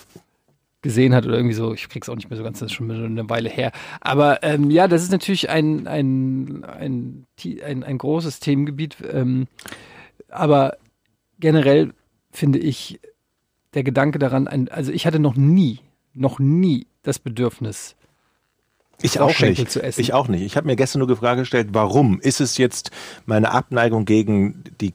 gesehen 0.82 1.14
hat 1.14 1.26
oder 1.26 1.36
irgendwie 1.36 1.56
so. 1.56 1.74
Ich 1.74 1.90
krieg's 1.90 2.08
auch 2.08 2.16
nicht 2.16 2.30
mehr 2.30 2.38
so 2.38 2.44
ganz, 2.44 2.60
das 2.60 2.68
ist 2.72 2.76
schon 2.78 2.90
eine 2.90 3.30
Weile 3.30 3.50
her. 3.50 3.72
Aber 4.00 4.42
ähm, 4.44 4.72
ja, 4.72 4.88
das 4.88 5.04
ist 5.04 5.12
natürlich 5.12 5.50
ein, 5.50 5.88
ein, 5.88 6.64
ein, 6.64 7.26
ein, 7.66 7.84
ein 7.84 7.98
großes 7.98 8.40
Themengebiet. 8.40 8.96
Ähm, 9.12 9.48
aber 10.30 10.78
generell 11.40 11.92
finde 12.40 12.58
ich 12.58 13.00
der 13.74 13.84
Gedanke 13.84 14.18
daran, 14.18 14.48
ein, 14.48 14.70
also 14.70 14.92
ich 14.92 15.06
hatte 15.06 15.20
noch 15.20 15.36
nie, 15.36 15.80
noch 16.14 16.40
nie 16.40 16.88
das 17.04 17.20
Bedürfnis, 17.20 17.96
ich 19.02 19.20
auch 19.20 19.40
nicht. 19.40 19.72
zu 19.72 19.82
essen. 19.82 20.02
Ich 20.02 20.14
auch 20.14 20.28
nicht. 20.28 20.42
Ich 20.42 20.58
habe 20.58 20.68
mir 20.68 20.76
gestern 20.76 21.00
nur 21.00 21.08
die 21.08 21.16
Frage 21.16 21.42
gestellt, 21.42 21.70
warum 21.72 22.20
ist 22.20 22.42
es 22.42 22.58
jetzt 22.58 22.92
meine 23.26 23.52
Abneigung 23.52 24.06
gegen 24.06 24.64
die, 24.82 24.94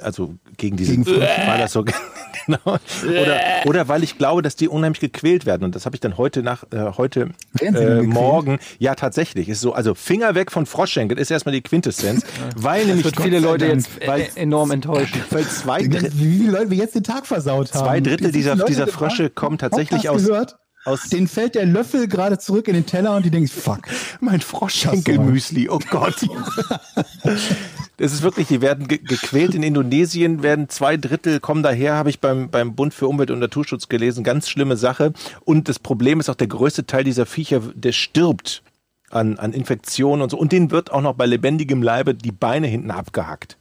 also 0.00 0.36
gegen 0.56 0.76
diese, 0.76 0.96
Gegen 0.96 1.06
war 1.06 1.58
das 1.58 1.72
so 1.72 1.84
genau, 2.46 2.78
oder 3.22 3.40
oder 3.66 3.88
weil 3.88 4.02
ich 4.02 4.18
glaube, 4.18 4.42
dass 4.42 4.56
die 4.56 4.68
unheimlich 4.68 5.00
gequält 5.00 5.46
werden. 5.46 5.64
Und 5.64 5.74
das 5.74 5.86
habe 5.86 5.96
ich 5.96 6.00
dann 6.00 6.16
heute 6.16 6.42
nach 6.42 6.64
äh, 6.72 6.92
heute 6.96 7.30
äh, 7.60 8.02
morgen 8.02 8.58
ja 8.78 8.94
tatsächlich. 8.94 9.48
Ist 9.48 9.60
so 9.60 9.72
also 9.72 9.94
Finger 9.94 10.34
weg 10.34 10.50
von 10.50 10.66
Froschschenkel 10.66 11.18
ist 11.18 11.30
erstmal 11.30 11.54
die 11.54 11.62
Quintessenz, 11.62 12.24
weil 12.56 12.86
nämlich 12.86 13.04
wird 13.04 13.20
viele 13.20 13.38
Leute 13.38 13.66
jetzt 13.66 13.88
weil- 14.06 14.22
äh, 14.22 14.40
enorm 14.40 14.70
enttäuschen. 14.70 15.22
weil 15.30 15.44
zwei 15.44 15.80
Wie 15.80 15.88
Drittel, 15.88 16.10
viele 16.10 16.52
Leute 16.52 16.74
jetzt 16.74 16.94
den 16.94 17.04
Tag 17.04 17.26
versaut 17.26 17.72
haben. 17.74 17.84
zwei 17.84 18.00
Drittel 18.00 18.32
dieser 18.32 18.56
dieser 18.56 18.86
Frösche 18.86 19.30
kommen 19.30 19.58
tatsächlich 19.58 20.08
aus 20.08 20.26
Gehört, 20.26 20.56
aus 20.84 21.04
denen 21.08 21.28
fällt 21.28 21.54
der 21.54 21.66
Löffel 21.66 22.08
gerade 22.08 22.38
zurück 22.38 22.66
in 22.68 22.74
den 22.74 22.86
Teller 22.86 23.14
und 23.16 23.24
die 23.24 23.30
denken, 23.30 23.48
fuck. 23.48 23.82
Mein 24.20 24.40
Froschschenkelmüsli, 24.40 25.68
oh 25.68 25.78
Gott. 25.90 26.16
Das 27.98 28.12
ist 28.12 28.22
wirklich, 28.22 28.48
die 28.48 28.60
werden 28.60 28.88
ge 28.88 28.98
gequält 28.98 29.54
in 29.54 29.62
Indonesien, 29.62 30.42
werden 30.42 30.68
zwei 30.68 30.96
Drittel 30.96 31.38
kommen 31.40 31.62
daher, 31.62 31.94
habe 31.94 32.10
ich 32.10 32.20
beim, 32.20 32.50
beim 32.50 32.74
Bund 32.74 32.94
für 32.94 33.06
Umwelt 33.06 33.30
und 33.30 33.38
Naturschutz 33.38 33.88
gelesen. 33.88 34.24
Ganz 34.24 34.48
schlimme 34.48 34.76
Sache. 34.76 35.12
Und 35.44 35.68
das 35.68 35.78
Problem 35.78 36.18
ist 36.18 36.28
auch, 36.28 36.34
der 36.34 36.48
größte 36.48 36.84
Teil 36.86 37.04
dieser 37.04 37.26
Viecher, 37.26 37.60
der 37.74 37.92
stirbt 37.92 38.62
an, 39.10 39.38
an 39.38 39.52
Infektionen 39.52 40.22
und 40.22 40.30
so. 40.30 40.38
Und 40.38 40.52
denen 40.52 40.70
wird 40.70 40.90
auch 40.90 41.02
noch 41.02 41.14
bei 41.14 41.26
lebendigem 41.26 41.82
Leibe 41.82 42.14
die 42.14 42.32
Beine 42.32 42.66
hinten 42.66 42.90
abgehackt. 42.90 43.56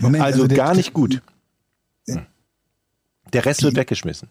Moment, 0.00 0.24
Also, 0.24 0.46
der- 0.48 0.56
gar 0.56 0.74
nicht 0.74 0.92
gut. 0.92 1.20
Der 3.32 3.44
Rest 3.46 3.62
wird 3.62 3.74
Die- 3.74 3.76
weggeschmissen. 3.80 4.28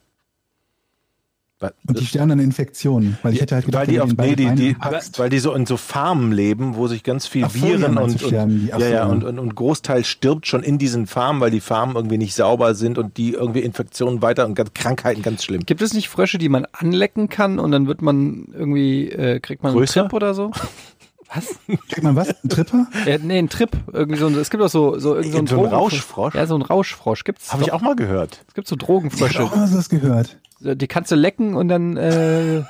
Und 1.88 2.00
die 2.00 2.06
sterben 2.06 2.32
an 2.32 2.40
Infektionen. 2.40 3.18
Weil 3.24 3.34
ich 3.34 3.42
hätte 3.42 3.56
halt 3.56 3.66
gedacht, 3.66 3.82
weil 3.82 3.94
die, 3.94 4.00
auf, 4.02 4.12
nee, 4.16 4.36
die, 4.36 4.56
die, 4.56 4.76
weil 5.18 5.30
die 5.30 5.40
so 5.40 5.54
in 5.54 5.66
so 5.66 5.78
Farmen 5.78 6.32
leben, 6.32 6.76
wo 6.76 6.88
sich 6.88 7.04
ganz 7.04 7.28
viel 7.28 7.46
Ach, 7.46 7.54
Viren 7.54 7.98
und, 7.98 8.20
sterben 8.20 8.68
ja, 8.68 8.80
so, 8.80 8.86
ja, 8.86 8.92
ja. 8.92 9.06
und, 9.06 9.24
und, 9.24 9.40
und 9.40 9.56
Großteil 9.56 10.04
stirbt 10.04 10.48
schon 10.48 10.64
in 10.64 10.78
diesen 10.78 11.08
Farmen, 11.08 11.42
weil 11.42 11.52
die 11.52 11.62
Farmen 11.62 11.96
irgendwie 11.96 12.18
nicht 12.18 12.36
sauber 12.36 12.76
sind 12.76 12.98
und 12.98 13.18
die 13.18 13.34
irgendwie 13.34 13.62
Infektionen 13.62 14.22
weiter 14.22 14.46
und 14.46 14.56
ganz, 14.56 14.72
Krankheiten 14.74 15.22
ganz 15.22 15.44
schlimm. 15.44 15.62
Gibt 15.66 15.82
es 15.82 15.94
nicht 15.94 16.10
Frösche, 16.10 16.38
die 16.38 16.50
man 16.50 16.66
anlecken 16.72 17.30
kann 17.30 17.60
und 17.60 17.72
dann 17.72 17.88
wird 17.88 18.02
man 18.02 18.48
irgendwie, 18.54 19.10
äh, 19.10 19.40
kriegt 19.40 19.64
man 19.64 19.74
Größer? 19.74 20.02
einen 20.02 20.10
Trip 20.10 20.16
oder 20.16 20.34
so? 20.34 20.52
Was? 21.34 21.56
Kriegt 21.68 22.04
man 22.04 22.16
was? 22.16 22.30
Ein 22.44 22.50
Tripper? 22.50 22.88
Ja, 23.06 23.18
nee, 23.18 23.38
ein 23.40 23.50
Trip. 23.50 23.72
Irgendwie 23.92 24.20
so, 24.20 24.28
ein- 24.28 24.36
es 24.36 24.50
gibt 24.50 24.62
auch 24.62 24.70
so, 24.70 25.00
so, 25.00 25.16
irgend 25.16 25.32
so, 25.34 25.38
ein 25.40 25.48
So 25.48 25.56
ein 25.56 25.62
Drogen- 25.64 25.74
Rauschfrosch? 25.74 26.36
Ja, 26.36 26.46
so 26.48 26.56
ein 26.56 26.62
Rauschfrosch. 26.62 27.24
Gibt's 27.24 27.52
Habe 27.52 27.64
ich 27.64 27.70
doch. 27.70 27.76
auch 27.76 27.82
mal 27.82 27.96
gehört. 27.96 28.44
Es 28.48 28.54
gibt 28.54 28.68
so 28.68 28.76
Ich 28.76 28.82
Drogenfrösche. 28.84 29.40
habe 29.40 29.52
auch 29.52 29.56
mal 29.56 29.68
sowas 29.68 29.90
gehört. 29.90 30.38
Die 30.60 30.88
kannst 30.88 31.12
du 31.12 31.16
lecken 31.16 31.56
und 31.56 31.68
dann, 31.70 31.98
äh, 31.98 32.64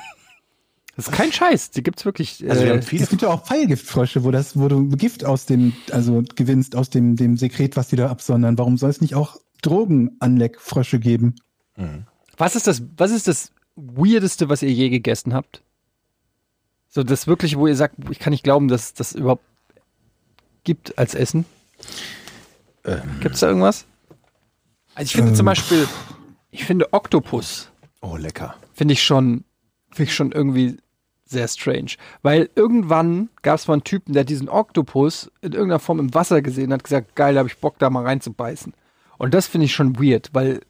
das 0.95 1.07
ist 1.09 1.11
kein 1.14 1.32
Scheiß. 1.32 1.72
Die 1.72 1.84
gibt's 1.84 2.05
wirklich. 2.05 2.43
Also 2.49 2.61
wir 2.64 2.70
äh, 2.70 2.74
haben 2.76 2.82
viele 2.82 3.03
Es 3.03 3.09
gibt 3.09 3.22
ja 3.22 3.30
auch 3.30 3.43
Pfeilgiftfrösche, 3.45 4.24
wo 4.24 4.32
das, 4.32 4.57
wo 4.57 4.68
du 4.68 4.88
Gift 4.89 5.26
aus 5.26 5.45
dem, 5.45 5.74
also 5.91 6.24
gewinnst 6.36 6.76
aus 6.76 6.89
dem, 6.89 7.16
dem 7.16 7.38
Sekret, 7.38 7.76
was 7.76 7.89
die 7.89 7.95
da 7.97 8.09
absondern. 8.09 8.57
Warum 8.57 8.78
soll 8.78 8.89
es 8.89 9.01
nicht 9.01 9.16
auch 9.16 9.38
Drogenanleckfrösche 9.61 10.99
geben? 10.99 11.36
Was 12.38 12.55
ist 12.55 12.68
das, 12.68 12.82
was 12.97 13.11
ist 13.11 13.28
das 13.28 13.51
Weirdeste, 13.76 14.49
was 14.49 14.61
ihr 14.61 14.72
je 14.72 14.89
gegessen 14.89 15.34
habt? 15.34 15.64
So 16.96 17.02
das 17.02 17.26
wirklich, 17.26 17.58
wo 17.58 17.66
ihr 17.66 17.76
sagt, 17.76 17.96
ich 18.12 18.20
kann 18.20 18.30
nicht 18.32 18.44
glauben, 18.44 18.68
dass 18.68 18.94
das 18.94 19.14
überhaupt 19.14 19.44
gibt 20.64 20.96
als 21.00 21.16
Essen. 21.16 21.46
Ähm. 22.86 23.02
Gibt 23.20 23.34
es 23.34 23.41
da 23.41 23.48
irgendwas? 23.48 23.86
Also 24.94 25.08
ich 25.08 25.14
finde 25.16 25.32
Ähm. 25.32 25.36
zum 25.36 25.46
Beispiel, 25.48 25.88
ich 26.52 26.66
finde 26.66 26.94
Oktopus, 26.94 27.72
Oh, 28.02 28.16
lecker. 28.16 28.54
finde 28.74 28.94
ich 28.94 29.02
schon, 29.04 29.44
finde 29.89 30.10
ich 30.12 30.16
schon 30.16 30.32
irgendwie 30.32 30.78
sehr 31.26 31.48
strange. 31.48 31.94
Weil 32.22 32.52
irgendwann 32.54 33.30
gab 33.41 33.56
es 33.58 33.68
mal 33.68 33.74
einen 33.74 33.84
Typen, 33.84 34.14
der 34.14 34.24
diesen 34.24 34.48
Oktopus 34.48 35.32
in 35.41 35.54
irgendeiner 35.54 35.80
Form 35.80 36.00
im 36.00 36.14
Wasser 36.14 36.44
gesehen 36.44 36.72
hat 36.72 36.84
gesagt, 36.84 37.16
geil, 37.16 37.34
da 37.34 37.39
habe 37.39 37.50
ich 37.50 37.58
Bock, 37.58 37.80
da 37.80 37.89
mal 37.89 38.04
reinzubeißen. 38.04 38.72
Und 39.18 39.34
das 39.34 39.48
finde 39.48 39.66
ich 39.66 39.74
schon 39.74 39.98
weird, 40.00 40.30
weil 40.34 40.62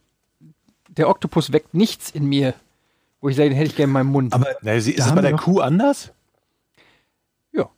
der 0.87 1.09
Oktopus 1.09 1.51
weckt 1.51 1.73
nichts 1.73 2.11
in 2.11 2.27
mir, 2.27 2.53
wo 3.23 3.29
ich 3.29 3.37
sage, 3.37 3.49
den 3.49 3.55
hätte 3.55 3.69
ich 3.69 3.75
gerne 3.77 3.89
in 3.89 3.93
meinem 3.93 4.11
Mund. 4.11 4.33
Aber 4.33 4.47
Na, 4.63 4.73
ist 4.73 4.85
es 4.85 5.15
bei 5.15 5.21
der 5.21 5.37
Kuh 5.37 5.61
anders? 5.61 6.11
Ja. 7.53 7.69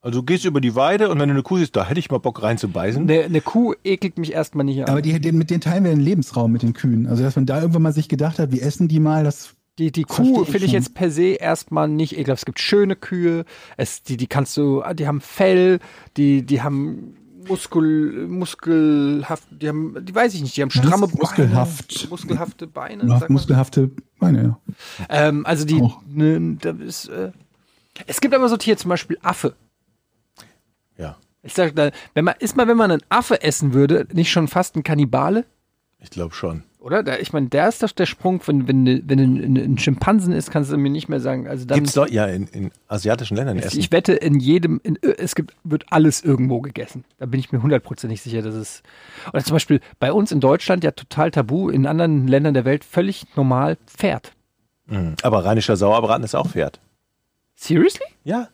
Also 0.00 0.20
du 0.20 0.24
gehst 0.24 0.46
über 0.46 0.62
die 0.62 0.74
Weide 0.74 1.10
und 1.10 1.20
wenn 1.20 1.28
du 1.28 1.34
eine 1.34 1.42
Kuh 1.42 1.58
siehst, 1.58 1.76
da 1.76 1.86
hätte 1.86 2.00
ich 2.00 2.10
mal 2.10 2.18
Bock 2.18 2.42
reinzubeißen. 2.42 3.02
Eine, 3.02 3.24
eine 3.24 3.42
Kuh 3.42 3.74
ekelt 3.84 4.16
mich 4.16 4.32
erstmal 4.32 4.64
nicht 4.64 4.82
an. 4.82 4.88
Aber 4.88 5.02
die, 5.02 5.32
mit 5.32 5.50
den 5.50 5.60
teilen 5.60 5.84
wir 5.84 5.90
den 5.90 6.00
Lebensraum 6.00 6.50
mit 6.50 6.62
den 6.62 6.72
Kühen. 6.72 7.06
Also, 7.06 7.22
dass 7.22 7.36
man 7.36 7.44
da 7.44 7.60
irgendwann 7.60 7.82
mal 7.82 7.92
sich 7.92 8.08
gedacht 8.08 8.38
hat, 8.38 8.50
wie 8.50 8.60
essen 8.60 8.88
die 8.88 8.98
mal, 8.98 9.24
das. 9.24 9.54
Die, 9.78 9.92
die 9.92 10.04
Kuh 10.04 10.44
finde 10.44 10.64
ich 10.66 10.72
jetzt 10.72 10.94
per 10.94 11.10
se 11.10 11.32
erstmal 11.32 11.86
nicht 11.86 12.16
ekelhaft. 12.16 12.40
Es 12.40 12.46
gibt 12.46 12.60
schöne 12.60 12.96
Kühe, 12.96 13.44
es, 13.76 14.04
die, 14.04 14.16
die 14.16 14.28
kannst 14.28 14.56
du, 14.56 14.82
die 14.94 15.06
haben 15.06 15.20
Fell, 15.20 15.80
die, 16.16 16.46
die 16.46 16.62
haben 16.62 17.16
Muskel, 17.48 18.26
muskelhaft, 18.28 19.44
die 19.50 19.68
haben, 19.68 19.96
die 20.04 20.14
weiß 20.14 20.34
ich 20.34 20.42
nicht, 20.42 20.56
die 20.56 20.62
haben 20.62 20.70
stramme 20.70 21.06
Mus- 21.06 21.14
muskelhaft. 21.14 21.88
Beine. 21.98 22.08
Muskelhafte 22.10 22.66
Beine. 22.66 23.04
Ja, 23.06 23.20
muskelhafte 23.28 23.90
Beine, 24.18 24.42
ja. 24.42 24.58
Ähm, 25.08 25.44
also 25.46 25.64
die, 25.64 25.82
ne, 26.08 26.56
da 26.60 26.70
ist, 26.70 27.08
äh, 27.08 27.32
es 28.06 28.20
gibt 28.20 28.34
aber 28.34 28.48
so 28.48 28.56
Tiere, 28.56 28.76
zum 28.76 28.88
Beispiel 28.88 29.18
Affe. 29.22 29.54
Ja, 30.98 31.16
Ich 31.42 31.54
sag, 31.54 31.74
da, 31.76 31.90
wenn 32.14 32.24
man, 32.24 32.34
ist 32.38 32.56
mal, 32.56 32.66
wenn 32.68 32.76
man 32.76 32.90
einen 32.90 33.02
Affe 33.08 33.42
essen 33.42 33.74
würde, 33.74 34.06
nicht 34.12 34.30
schon 34.30 34.48
fast 34.48 34.76
ein 34.76 34.82
Kannibale? 34.82 35.44
ich 36.00 36.10
glaube 36.10 36.34
schon. 36.34 36.62
Oder? 36.84 37.02
Da, 37.02 37.16
ich 37.16 37.32
meine, 37.32 37.48
der 37.48 37.66
ist 37.68 37.82
doch 37.82 37.90
der 37.92 38.04
Sprung, 38.04 38.42
wenn, 38.44 38.68
wenn, 38.68 38.84
du- 38.84 39.02
wenn 39.06 39.18
ein, 39.18 39.56
ein 39.56 39.78
Schimpansen 39.78 40.34
ist, 40.34 40.50
kannst 40.50 40.70
du 40.70 40.76
mir 40.76 40.90
nicht 40.90 41.08
mehr 41.08 41.18
sagen. 41.20 41.48
Also 41.48 41.64
dann, 41.64 41.78
Gibt's 41.78 41.94
doch, 41.94 42.06
ja, 42.08 42.26
in, 42.26 42.46
in 42.48 42.70
asiatischen 42.88 43.36
Ländern 43.38 43.58
essen. 43.58 43.80
ich 43.80 43.90
wette, 43.90 44.12
in 44.12 44.38
jedem, 44.38 44.80
in, 44.84 44.98
es 45.02 45.34
gibt, 45.34 45.54
wird 45.64 45.86
alles 45.90 46.20
irgendwo 46.22 46.60
gegessen. 46.60 47.04
Da 47.18 47.24
bin 47.24 47.40
ich 47.40 47.52
mir 47.52 47.62
hundertprozentig 47.62 48.20
sicher, 48.20 48.42
dass 48.42 48.54
es. 48.54 48.82
Oder 49.32 49.42
zum 49.42 49.54
Beispiel 49.54 49.80
bei 49.98 50.12
uns 50.12 50.30
in 50.30 50.40
Deutschland 50.40 50.84
ja 50.84 50.90
total 50.90 51.30
tabu, 51.30 51.70
in 51.70 51.86
anderen 51.86 52.28
Ländern 52.28 52.52
der 52.52 52.66
Welt 52.66 52.84
völlig 52.84 53.24
normal 53.34 53.78
Pferd. 53.86 54.32
Mhm. 54.86 55.14
Aber 55.22 55.42
rheinischer 55.46 55.76
Sauerbraten 55.76 56.22
ist 56.22 56.34
auch 56.34 56.48
Pferd. 56.50 56.80
Seriously? 57.54 58.04
Ja. 58.24 58.48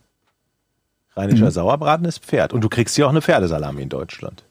Rheinischer 1.16 1.46
Mhm. 1.46 1.50
Sauerbraten 1.50 2.06
ist 2.06 2.24
Pferd. 2.24 2.52
Und 2.52 2.60
du 2.62 2.68
kriegst 2.68 2.94
hier 2.94 3.06
auch 3.06 3.10
eine 3.10 3.22
Pferdesalami 3.22 3.82
in 3.82 3.88
Deutschland. 3.88 4.44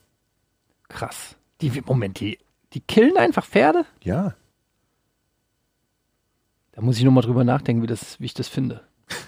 Krass. 0.89 1.36
Die, 1.61 1.71
Moment, 1.86 2.19
die, 2.19 2.39
die 2.74 2.82
killen 2.82 3.17
einfach 3.17 3.45
Pferde? 3.45 3.86
Ja. 4.03 4.34
Da 6.74 6.82
muss 6.82 6.97
ich 6.97 7.03
nochmal 7.03 7.24
drüber 7.24 7.43
nachdenken, 7.43 7.82
wie, 7.84 7.88
das, 7.88 8.20
wie 8.20 8.26
ich 8.26 8.34
das 8.34 8.47
finde. 8.47 8.82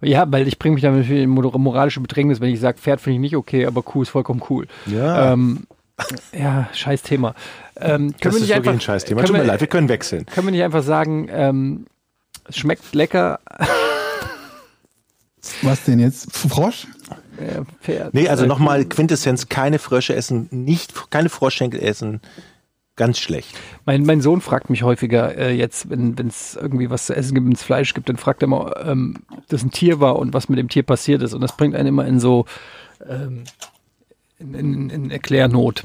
Ja, 0.00 0.24
weil 0.30 0.48
ich 0.48 0.58
bringe 0.58 0.74
mich 0.74 0.82
damit 0.82 1.10
in 1.10 1.28
mor- 1.28 1.58
moralische 1.58 2.00
Bedrängnis, 2.00 2.40
wenn 2.40 2.50
ich 2.50 2.60
sage, 2.60 2.78
Pferd 2.78 3.00
finde 3.00 3.16
ich 3.16 3.20
nicht 3.20 3.36
okay, 3.36 3.66
aber 3.66 3.82
Kuh 3.82 4.02
ist 4.02 4.08
vollkommen 4.10 4.40
cool. 4.48 4.66
Ja. 4.86 5.32
Ähm, 5.32 5.66
ja, 6.32 6.68
scheiß 6.72 7.02
Thema. 7.02 7.34
Ähm, 7.76 7.98
können 7.98 8.12
das 8.12 8.22
wir 8.22 8.28
ist 8.28 8.34
nicht 8.40 8.48
wirklich 8.48 8.56
einfach, 8.56 8.72
ein 8.72 8.80
Scheißthema. 8.80 9.20
können 9.20 9.26
Tut 9.26 9.36
mir 9.36 9.42
wir- 9.42 9.46
leid, 9.48 9.60
wir 9.60 9.66
können 9.66 9.88
wechseln. 9.90 10.24
Können 10.26 10.46
wir 10.46 10.52
nicht 10.52 10.62
einfach 10.62 10.82
sagen, 10.84 11.28
ähm, 11.30 11.86
es 12.48 12.56
schmeckt 12.56 12.94
lecker, 12.94 13.40
Was 15.62 15.84
denn 15.84 15.98
jetzt? 15.98 16.32
Frosch? 16.34 16.86
äh, 17.38 17.62
Pferd. 17.82 18.14
Nee, 18.14 18.28
also 18.28 18.46
nochmal 18.46 18.84
Quintessenz, 18.84 19.48
keine 19.48 19.78
Frösche 19.78 20.14
essen, 20.14 20.48
nicht, 20.52 21.10
keine 21.10 21.28
Froschschenkel 21.28 21.82
essen. 21.82 22.20
Ganz 22.96 23.18
schlecht. 23.18 23.54
Mein, 23.86 24.04
mein 24.04 24.20
Sohn 24.20 24.42
fragt 24.42 24.68
mich 24.68 24.82
häufiger 24.82 25.36
äh, 25.36 25.54
jetzt, 25.54 25.88
wenn 25.88 26.14
es 26.28 26.56
irgendwie 26.56 26.90
was 26.90 27.06
zu 27.06 27.16
essen 27.16 27.34
gibt, 27.34 27.46
wenn 27.46 27.54
es 27.54 27.62
Fleisch 27.62 27.94
gibt, 27.94 28.08
dann 28.08 28.18
fragt 28.18 28.42
er 28.42 28.46
immer, 28.46 28.76
ähm, 28.84 29.16
ob 29.34 29.46
das 29.48 29.62
ein 29.62 29.70
Tier 29.70 29.98
war 29.98 30.16
und 30.16 30.34
was 30.34 30.50
mit 30.50 30.58
dem 30.58 30.68
Tier 30.68 30.82
passiert 30.82 31.22
ist. 31.22 31.32
Und 31.32 31.40
das 31.40 31.56
bringt 31.56 31.74
einen 31.74 31.88
immer 31.88 32.06
in 32.06 32.20
so 32.20 32.44
ähm, 33.08 33.44
in, 34.38 34.54
in, 34.54 34.90
in 34.90 35.10
Erklärnot. 35.10 35.84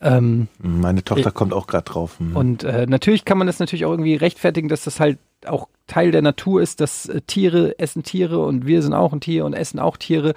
Ähm, 0.00 0.48
Meine 0.58 1.04
Tochter 1.04 1.30
kommt 1.30 1.52
auch 1.52 1.66
gerade 1.66 1.84
drauf. 1.84 2.18
Hm. 2.18 2.36
Und 2.36 2.64
äh, 2.64 2.86
natürlich 2.86 3.24
kann 3.24 3.38
man 3.38 3.46
das 3.46 3.58
natürlich 3.58 3.84
auch 3.84 3.90
irgendwie 3.90 4.14
rechtfertigen, 4.14 4.68
dass 4.68 4.84
das 4.84 5.00
halt 5.00 5.18
auch 5.46 5.68
Teil 5.86 6.10
der 6.10 6.22
Natur 6.22 6.62
ist, 6.62 6.80
dass 6.80 7.06
äh, 7.06 7.20
Tiere 7.20 7.78
essen 7.78 8.02
Tiere 8.02 8.40
und 8.40 8.66
wir 8.66 8.82
sind 8.82 8.94
auch 8.94 9.12
ein 9.12 9.20
Tier 9.20 9.44
und 9.44 9.52
essen 9.52 9.78
auch 9.78 9.96
Tiere. 9.96 10.34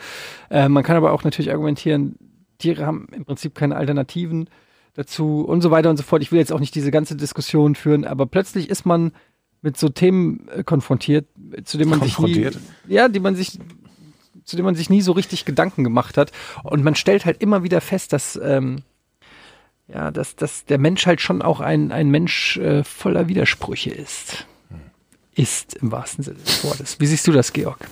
Äh, 0.49 0.67
man 0.69 0.83
kann 0.83 0.97
aber 0.97 1.13
auch 1.13 1.23
natürlich 1.23 1.51
argumentieren, 1.51 2.17
Tiere 2.57 2.85
haben 2.85 3.07
im 3.13 3.25
Prinzip 3.25 3.55
keine 3.55 3.75
Alternativen 3.75 4.49
dazu 4.97 5.41
und 5.41 5.61
so 5.61 5.71
weiter 5.71 5.89
und 5.89 5.97
so 5.97 6.03
fort. 6.03 6.21
Ich 6.21 6.31
will 6.31 6.39
jetzt 6.39 6.51
auch 6.51 6.59
nicht 6.59 6.75
diese 6.75 6.91
ganze 6.91 7.15
Diskussion 7.15 7.75
führen, 7.75 8.03
aber 8.03 8.25
plötzlich 8.25 8.69
ist 8.69 8.85
man 8.85 9.13
mit 9.61 9.77
so 9.77 9.89
Themen 9.89 10.47
äh, 10.49 10.63
konfrontiert, 10.63 11.27
zu 11.63 11.77
denen 11.77 11.91
man 11.91 12.01
sich 12.01 12.17
nie, 12.19 12.49
ja, 12.87 13.07
die 13.07 13.19
man 13.19 13.35
sich 13.35 13.59
zu 14.43 14.55
dem 14.55 14.65
man 14.65 14.75
sich 14.75 14.89
nie 14.89 15.01
so 15.01 15.11
richtig 15.11 15.45
Gedanken 15.45 15.83
gemacht 15.83 16.17
hat. 16.17 16.31
Und 16.63 16.83
man 16.83 16.95
stellt 16.95 17.25
halt 17.25 17.41
immer 17.41 17.63
wieder 17.63 17.79
fest, 17.79 18.11
dass 18.11 18.39
ähm, 18.41 18.83
ja, 19.87 20.09
dass, 20.11 20.35
dass 20.35 20.65
der 20.65 20.79
Mensch 20.79 21.05
halt 21.05 21.21
schon 21.21 21.41
auch 21.41 21.59
ein, 21.59 21.91
ein 21.91 22.09
Mensch 22.09 22.57
äh, 22.57 22.83
voller 22.83 23.27
Widersprüche 23.27 23.91
ist. 23.91 24.47
Ist 25.35 25.75
im 25.75 25.91
wahrsten 25.91 26.23
Sinne 26.23 26.39
des 26.39 26.63
Wortes. 26.63 26.99
Wie 26.99 27.05
siehst 27.05 27.27
du 27.27 27.31
das, 27.31 27.53
Georg? 27.53 27.87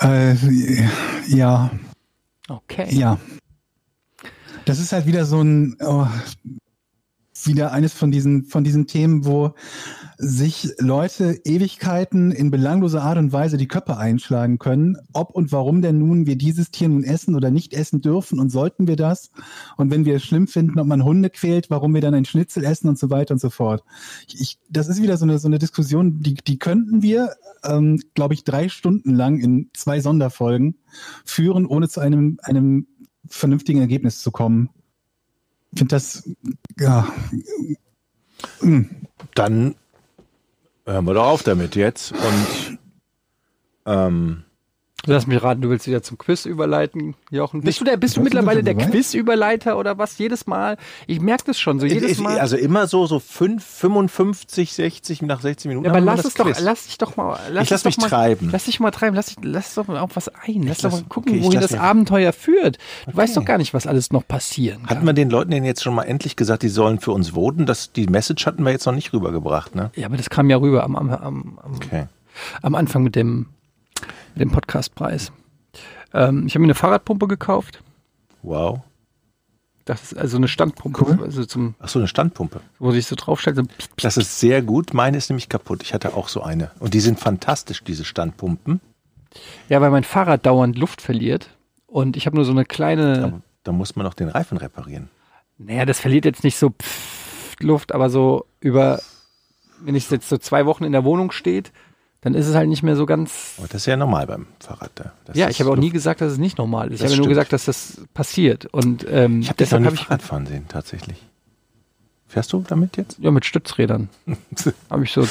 Äh, 0.00 0.34
ja, 1.28 1.70
Okay. 2.48 2.88
ja. 2.90 3.18
Das 4.64 4.78
ist 4.78 4.92
halt 4.92 5.06
wieder 5.06 5.24
so 5.24 5.40
ein, 5.42 5.76
oh, 5.80 6.06
wieder 7.46 7.72
eines 7.72 7.92
von 7.92 8.10
diesen, 8.10 8.44
von 8.44 8.64
diesen 8.64 8.86
Themen, 8.86 9.24
wo 9.24 9.54
sich 10.18 10.68
Leute 10.78 11.40
Ewigkeiten 11.44 12.30
in 12.30 12.50
belangloser 12.50 13.02
Art 13.02 13.18
und 13.18 13.32
Weise 13.32 13.56
die 13.56 13.66
Köpfe 13.66 13.96
einschlagen 13.96 14.58
können, 14.58 14.96
ob 15.12 15.34
und 15.34 15.50
warum 15.50 15.82
denn 15.82 15.98
nun 15.98 16.26
wir 16.26 16.36
dieses 16.36 16.70
Tier 16.70 16.88
nun 16.88 17.02
essen 17.02 17.34
oder 17.34 17.50
nicht 17.50 17.74
essen 17.74 18.00
dürfen 18.00 18.38
und 18.38 18.50
sollten 18.50 18.86
wir 18.86 18.96
das? 18.96 19.30
Und 19.76 19.90
wenn 19.90 20.04
wir 20.04 20.16
es 20.16 20.24
schlimm 20.24 20.46
finden, 20.46 20.78
ob 20.78 20.86
man 20.86 21.04
Hunde 21.04 21.30
quält, 21.30 21.70
warum 21.70 21.94
wir 21.94 22.00
dann 22.00 22.14
ein 22.14 22.24
Schnitzel 22.24 22.64
essen 22.64 22.88
und 22.88 22.98
so 22.98 23.10
weiter 23.10 23.34
und 23.34 23.40
so 23.40 23.50
fort. 23.50 23.82
Ich, 24.28 24.58
das 24.68 24.88
ist 24.88 25.02
wieder 25.02 25.16
so 25.16 25.24
eine, 25.24 25.38
so 25.38 25.48
eine 25.48 25.58
Diskussion, 25.58 26.20
die, 26.20 26.34
die 26.34 26.58
könnten 26.58 27.02
wir, 27.02 27.34
ähm, 27.64 28.00
glaube 28.14 28.34
ich, 28.34 28.44
drei 28.44 28.68
Stunden 28.68 29.14
lang 29.14 29.38
in 29.38 29.70
zwei 29.74 30.00
Sonderfolgen 30.00 30.76
führen, 31.24 31.66
ohne 31.66 31.88
zu 31.88 32.00
einem, 32.00 32.38
einem 32.42 32.86
vernünftigen 33.28 33.80
Ergebnis 33.80 34.20
zu 34.20 34.30
kommen. 34.30 34.70
Ich 35.72 35.78
finde 35.78 35.94
das, 35.94 36.28
ja, 36.78 37.12
mm. 38.60 38.82
Dann 39.34 39.74
hören 40.84 41.04
wir 41.06 41.14
doch 41.14 41.26
auf 41.26 41.42
damit 41.42 41.76
jetzt. 41.76 42.12
Und 42.12 42.78
ähm, 43.86 44.44
Lass 45.06 45.26
mich 45.26 45.42
raten, 45.42 45.60
du 45.62 45.68
willst 45.70 45.86
wieder 45.88 46.02
zum 46.02 46.16
Quiz 46.18 46.44
überleiten, 46.46 47.14
Jochen. 47.30 47.62
Bist 47.62 47.80
du 47.80 47.84
der, 47.84 47.96
bist 47.96 48.16
du 48.16 48.20
mittlerweile 48.22 48.62
der? 48.62 48.74
Quizüberleiter 48.76 49.76
oder 49.78 49.98
was? 49.98 50.16
Jedes 50.18 50.46
Mal? 50.46 50.76
Ich 51.06 51.20
merke 51.20 51.44
das 51.46 51.58
schon, 51.58 51.80
so 51.80 51.86
jedes 51.86 52.18
Mal. 52.18 52.38
also 52.38 52.56
immer 52.56 52.86
so, 52.86 53.06
so 53.06 53.18
5, 53.18 53.64
55, 53.64 54.72
60, 54.72 55.22
nach 55.22 55.40
60 55.40 55.68
Minuten. 55.68 55.86
Ja, 55.86 55.90
aber 55.92 56.00
lass 56.00 56.24
es 56.24 56.34
doch, 56.34 56.46
Quiz. 56.46 56.60
lass 56.60 56.86
dich 56.86 56.98
doch 56.98 57.16
mal. 57.16 57.38
Lass 57.50 57.64
Ich 57.64 57.70
lass 57.70 57.82
doch 57.82 57.88
mich 57.90 57.98
mal, 57.98 58.08
treiben. 58.08 58.48
Lass 58.52 58.64
dich 58.64 58.80
mal 58.80 58.90
treiben, 58.92 59.16
lass, 59.16 59.26
dich, 59.26 59.36
lass 59.42 59.74
doch 59.74 59.88
mal 59.88 59.98
auf 59.98 60.14
was 60.14 60.28
ein. 60.28 60.62
Lass 60.62 60.76
Ich 60.78 60.82
doch 60.82 60.90
lass- 60.92 61.00
mal 61.02 61.08
gucken, 61.08 61.32
okay, 61.32 61.42
wohin 61.42 61.52
lass 61.54 61.62
das 61.62 61.72
mich- 61.72 61.80
Abenteuer 61.80 62.32
führt. 62.32 62.78
Du 63.10 63.16
weißt 63.16 63.36
doch 63.36 63.44
gar 63.44 63.58
nicht, 63.58 63.74
was 63.74 63.86
alles 63.86 64.12
noch 64.12 64.26
passieren 64.26 64.82
kann. 64.82 64.90
Hatten 64.98 65.06
wir 65.06 65.12
den 65.14 65.30
Leuten 65.30 65.50
denn 65.50 65.64
jetzt 65.64 65.82
schon 65.82 65.94
mal 65.94 66.04
endlich 66.04 66.36
gesagt, 66.36 66.62
die 66.62 66.68
sollen 66.68 67.00
für 67.00 67.12
uns 67.12 67.30
voten? 67.30 67.66
Das, 67.66 67.92
die 67.92 68.06
Message 68.06 68.46
hatten 68.46 68.62
wir 68.64 68.70
jetzt 68.70 68.86
noch 68.86 68.94
nicht 68.94 69.12
rübergebracht, 69.12 69.74
ne? 69.74 69.90
Ja, 69.96 70.06
aber 70.06 70.16
das 70.16 70.30
kam 70.30 70.48
ja 70.48 70.56
rüber 70.58 70.84
am, 70.84 70.94
am, 70.96 71.10
am, 71.10 71.58
am, 71.62 71.74
Okay. 71.74 72.04
am 72.62 72.74
Anfang 72.74 73.02
mit 73.02 73.16
dem, 73.16 73.46
mit 74.34 74.40
dem 74.42 74.50
Podcastpreis. 74.50 75.32
Ähm, 76.14 76.46
ich 76.46 76.54
habe 76.54 76.60
mir 76.60 76.66
eine 76.66 76.74
Fahrradpumpe 76.74 77.26
gekauft. 77.28 77.82
Wow. 78.42 78.80
Das 79.84 80.12
ist 80.12 80.16
also 80.18 80.36
eine 80.36 80.46
Standpumpe, 80.46 81.04
Cool. 81.18 81.24
also 81.24 81.44
zum, 81.44 81.74
Ach 81.80 81.88
so, 81.88 81.98
eine 81.98 82.06
Standpumpe. 82.06 82.60
wo 82.78 82.92
sich 82.92 83.06
so 83.06 83.16
draufstellt. 83.16 83.56
So 83.56 83.62
Das 83.96 84.16
ist 84.16 84.38
sehr 84.38 84.62
gut. 84.62 84.94
Meine 84.94 85.16
ist 85.16 85.28
nämlich 85.28 85.48
kaputt. 85.48 85.82
Ich 85.82 85.92
hatte 85.92 86.14
auch 86.14 86.28
so 86.28 86.40
eine. 86.42 86.70
Und 86.78 86.94
die 86.94 87.00
sind 87.00 87.18
fantastisch, 87.18 87.82
diese 87.82 88.04
Standpumpen. 88.04 88.80
ja, 89.68 89.80
weil 89.80 89.90
mein 89.90 90.04
Fahrrad 90.04 90.46
dauernd 90.46 90.78
Luft 90.78 91.00
verliert. 91.00 91.50
Und 91.86 92.16
ich 92.16 92.26
habe 92.26 92.36
nur 92.36 92.44
so 92.44 92.52
eine 92.52 92.64
kleine, 92.64 93.20
Da, 93.20 93.40
da 93.64 93.72
muss 93.72 93.96
man 93.96 94.06
noch 94.06 94.14
den 94.14 94.28
Reifen 94.28 94.56
reparieren. 94.56 95.08
naja, 95.58 95.84
das 95.84 95.98
verliert 95.98 96.24
jetzt 96.26 96.44
nicht 96.44 96.56
so 96.56 96.72
Luft, 97.58 97.92
aber 97.92 98.08
so 98.08 98.46
über, 98.60 99.00
wenn 99.80 99.94
es 99.96 100.10
jetzt 100.10 100.28
so 100.28 100.38
zwei 100.38 100.64
Wochen 100.66 100.84
in 100.84 100.92
der 100.92 101.04
Wohnung 101.04 101.32
steht, 101.32 101.72
dann 102.22 102.34
ist 102.34 102.46
es 102.46 102.54
halt 102.54 102.68
nicht 102.68 102.82
mehr 102.82 102.96
so 102.96 103.04
ganz. 103.04 103.54
Aber 103.58 103.68
das 103.68 103.82
ist 103.82 103.86
ja 103.86 103.96
normal 103.96 104.26
beim 104.26 104.46
Fahrrad. 104.60 104.90
Da. 104.94 105.12
Das 105.26 105.36
ja, 105.36 105.48
ich 105.50 105.60
habe 105.60 105.70
auch 105.70 105.76
nie 105.76 105.90
gesagt, 105.90 106.20
dass 106.20 106.32
es 106.32 106.38
nicht 106.38 106.56
normal 106.56 106.88
ist. 106.88 106.94
Ich 106.94 107.00
Das 107.02 107.10
habe 107.10 107.18
nur 107.20 107.28
gesagt, 107.28 107.52
dass 107.52 107.66
das 107.66 108.00
passiert. 108.14 108.66
Und 108.66 109.04
ähm, 109.10 109.40
Ich 109.40 109.48
habe 109.48 109.56
dich 109.58 109.70
noch 109.70 109.78
deshalb 109.78 109.80
nie 109.82 109.86
habe 109.86 109.94
ich 109.96 110.02
Fahrrad 110.04 110.22
fahren 110.22 110.46
sehen, 110.46 110.64
tatsächlich. 110.68 111.22
Fährst 112.28 112.52
du 112.54 112.64
damit 112.66 112.96
jetzt? 112.96 113.18
Ja, 113.18 113.30
mit 113.30 113.44
Stützrädern. 113.44 114.08
Habe 114.90 115.04
ich 115.04 115.12
so 115.12 115.28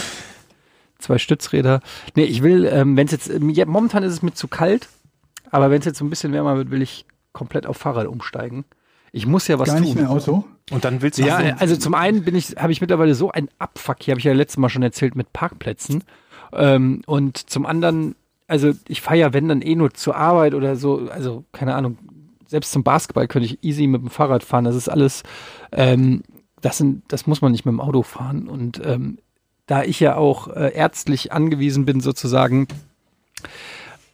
zwei 1.00 1.18
Stützräder. 1.18 1.82
Nee, 2.16 2.26
ich 2.26 2.44
will, 2.44 2.66
ähm, 2.72 2.96
wenn 2.96 3.08
es 3.08 3.12
jetzt, 3.12 3.28
ähm, 3.28 3.50
ja, 3.50 3.66
momentan 3.66 4.04
ist 4.04 4.14
es 4.14 4.22
mir 4.22 4.34
zu 4.36 4.48
kalt, 4.48 4.88
aber 5.50 5.72
wenn 5.72 5.80
es 5.80 5.86
jetzt 5.86 5.98
so 5.98 6.06
ein 6.06 6.12
bisschen 6.12 6.32
wärmer 6.32 6.58
wird, 6.58 6.70
will 6.70 6.82
ich 6.84 7.06
komplett 7.34 7.66
auf 7.66 7.78
Fahrrad 7.78 8.06
umsteigen. 8.06 8.66
Ich 9.14 9.26
muss 9.26 9.48
ja 9.48 9.58
was 9.58 9.70
Gar 9.70 9.78
tun. 9.78 9.86
nicht 9.86 9.96
mehr 9.96 10.12
Auto. 10.12 10.46
Und 10.70 10.86
dann 10.86 11.02
willst 11.02 11.18
du 11.18 11.24
Ja, 11.24 11.38
Ach 11.38 11.42
so. 11.42 11.56
also 11.58 11.76
zum 11.76 11.96
einen 11.96 12.24
bin 12.24 12.36
ich, 12.36 12.56
habe 12.58 12.72
ich 12.72 12.82
mittlerweile 12.82 13.16
so 13.16 13.32
ein 13.32 13.50
Abfuck, 13.58 13.98
hier 14.02 14.12
habe 14.12 14.20
ich 14.20 14.26
ja 14.26 14.34
letztes 14.34 14.58
Mal 14.58 14.70
schon 14.70 14.84
erzählt, 14.84 15.16
mit 15.16 15.34
Parkplätzen. 15.34 16.04
Ähm, 16.54 17.02
und 17.06 17.38
zum 17.38 17.66
anderen, 17.66 18.16
also 18.48 18.72
ich 18.88 19.02
fahre 19.02 19.18
ja, 19.18 19.34
wenn 19.34 19.48
dann 19.48 19.62
eh 19.62 19.76
nur 19.76 19.94
zur 19.94 20.16
Arbeit 20.16 20.54
oder 20.54 20.76
so, 20.76 21.10
also 21.10 21.44
keine 21.52 21.76
Ahnung, 21.76 21.98
selbst 22.48 22.72
zum 22.72 22.84
Basketball 22.84 23.28
könnte 23.28 23.46
ich 23.46 23.64
easy 23.64 23.88
mit 23.88 24.02
dem 24.02 24.10
Fahrrad 24.10 24.44
fahren. 24.44 24.66
Das 24.66 24.76
ist 24.76 24.90
alles, 24.90 25.24
ähm, 25.72 26.24
das 26.60 26.78
sind, 26.78 27.04
das 27.08 27.26
muss 27.26 27.42
man 27.42 27.52
nicht 27.52 27.66
mit 27.66 27.72
dem 27.72 27.80
Auto 27.80 28.04
fahren. 28.04 28.48
Und 28.48 28.82
ähm, 28.86 29.18
da 29.68 29.84
ich 29.84 30.00
ja 30.02 30.16
auch 30.16 30.50
äh, 30.50 30.74
ärztlich 30.74 31.32
angewiesen 31.32 31.86
bin, 31.86 32.02
sozusagen, 32.02 32.68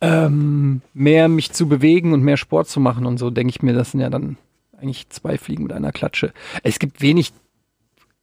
ähm, 0.02 0.82
mehr 0.94 1.28
mich 1.28 1.52
zu 1.52 1.68
bewegen 1.68 2.14
und 2.14 2.22
mehr 2.22 2.38
Sport 2.38 2.68
zu 2.68 2.80
machen 2.80 3.06
und 3.06 3.18
so, 3.18 3.32
denke 3.32 3.50
ich 3.50 3.64
mir, 3.64 3.74
das 3.74 3.92
sind 3.92 4.02
ja 4.02 4.12
dann 4.12 4.38
eigentlich 4.80 5.10
zwei 5.10 5.38
Fliegen 5.38 5.64
mit 5.64 5.74
einer 5.74 5.92
Klatsche. 5.92 6.32
Es 6.64 6.78
gibt 6.78 7.02
wenig, 7.02 7.34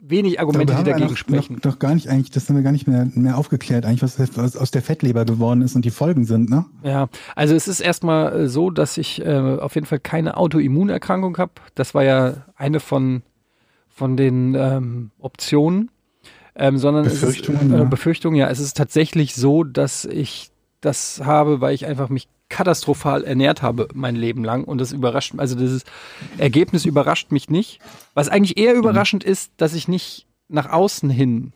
wenig 0.07 0.41
Argumente, 0.41 0.75
die 0.75 0.85
dagegen 0.85 1.17
sprechen. 1.17 1.55
Noch, 1.55 1.61
doch 1.63 1.79
gar 1.79 1.95
nicht 1.95 2.09
eigentlich, 2.09 2.31
das 2.31 2.49
haben 2.49 2.57
wir 2.57 2.63
gar 2.63 2.73
nicht 2.73 2.87
mehr, 2.87 3.09
mehr 3.15 3.39
aufgeklärt, 3.39 3.87
eigentlich, 3.87 4.03
was, 4.03 4.19
was 4.37 4.57
aus 4.57 4.71
der 4.71 4.83
Fettleber 4.83 5.25
geworden 5.25 5.63
ist 5.63 5.75
und 5.75 5.85
die 5.85 5.91
Folgen 5.91 6.25
sind, 6.25 6.51
ne? 6.51 6.67
Ja, 6.83 7.09
also 7.35 7.55
es 7.55 7.69
ist 7.69 7.81
erstmal 7.81 8.43
äh, 8.43 8.49
so, 8.49 8.71
dass 8.71 8.99
ich 8.99 9.25
äh, 9.25 9.59
auf 9.59 9.75
jeden 9.75 9.87
Fall 9.87 10.01
keine 10.01 10.37
Autoimmunerkrankung 10.37 11.39
habe. 11.39 11.53
Das 11.75 11.95
war 11.95 12.05
ja 12.05 12.45
eine 12.57 12.81
von, 12.81 13.23
von 13.89 14.17
den 14.17 14.55
ähm, 14.55 15.11
Optionen. 15.19 15.91
Ähm, 16.57 16.79
sondern 16.79 17.03
Befürchtungen, 17.03 17.59
es 17.59 17.67
ist, 17.67 17.73
äh, 17.73 17.79
ja. 17.79 17.85
Befürchtungen, 17.85 18.37
ja. 18.37 18.49
Es 18.49 18.61
ist 18.61 18.77
tatsächlich 18.77 19.35
so, 19.35 19.65
dass 19.65 20.05
ich 20.05 20.53
das 20.81 21.23
habe, 21.25 21.61
weil 21.61 21.75
ich 21.75 21.87
einfach 21.87 22.11
mich 22.11 22.29
katastrophal 22.49 23.24
ernährt 23.24 23.62
habe 23.62 23.88
mein 23.95 24.16
Leben 24.16 24.45
lang 24.45 24.64
und 24.64 24.78
das 24.78 24.92
überrascht, 24.92 25.34
also 25.38 25.57
dieses 25.57 25.84
Ergebnis 26.38 26.84
überrascht 26.84 27.32
mich 27.32 27.49
nicht. 27.51 27.80
Was 28.14 28.28
eigentlich 28.28 28.57
Mhm. 28.57 28.62
eher 28.62 28.74
überraschend 28.74 29.24
ist, 29.24 29.53
dass 29.57 29.74
ich 29.74 29.88
nicht 29.88 30.26
nach 30.49 30.70
außen 30.70 31.11
hin 31.11 31.53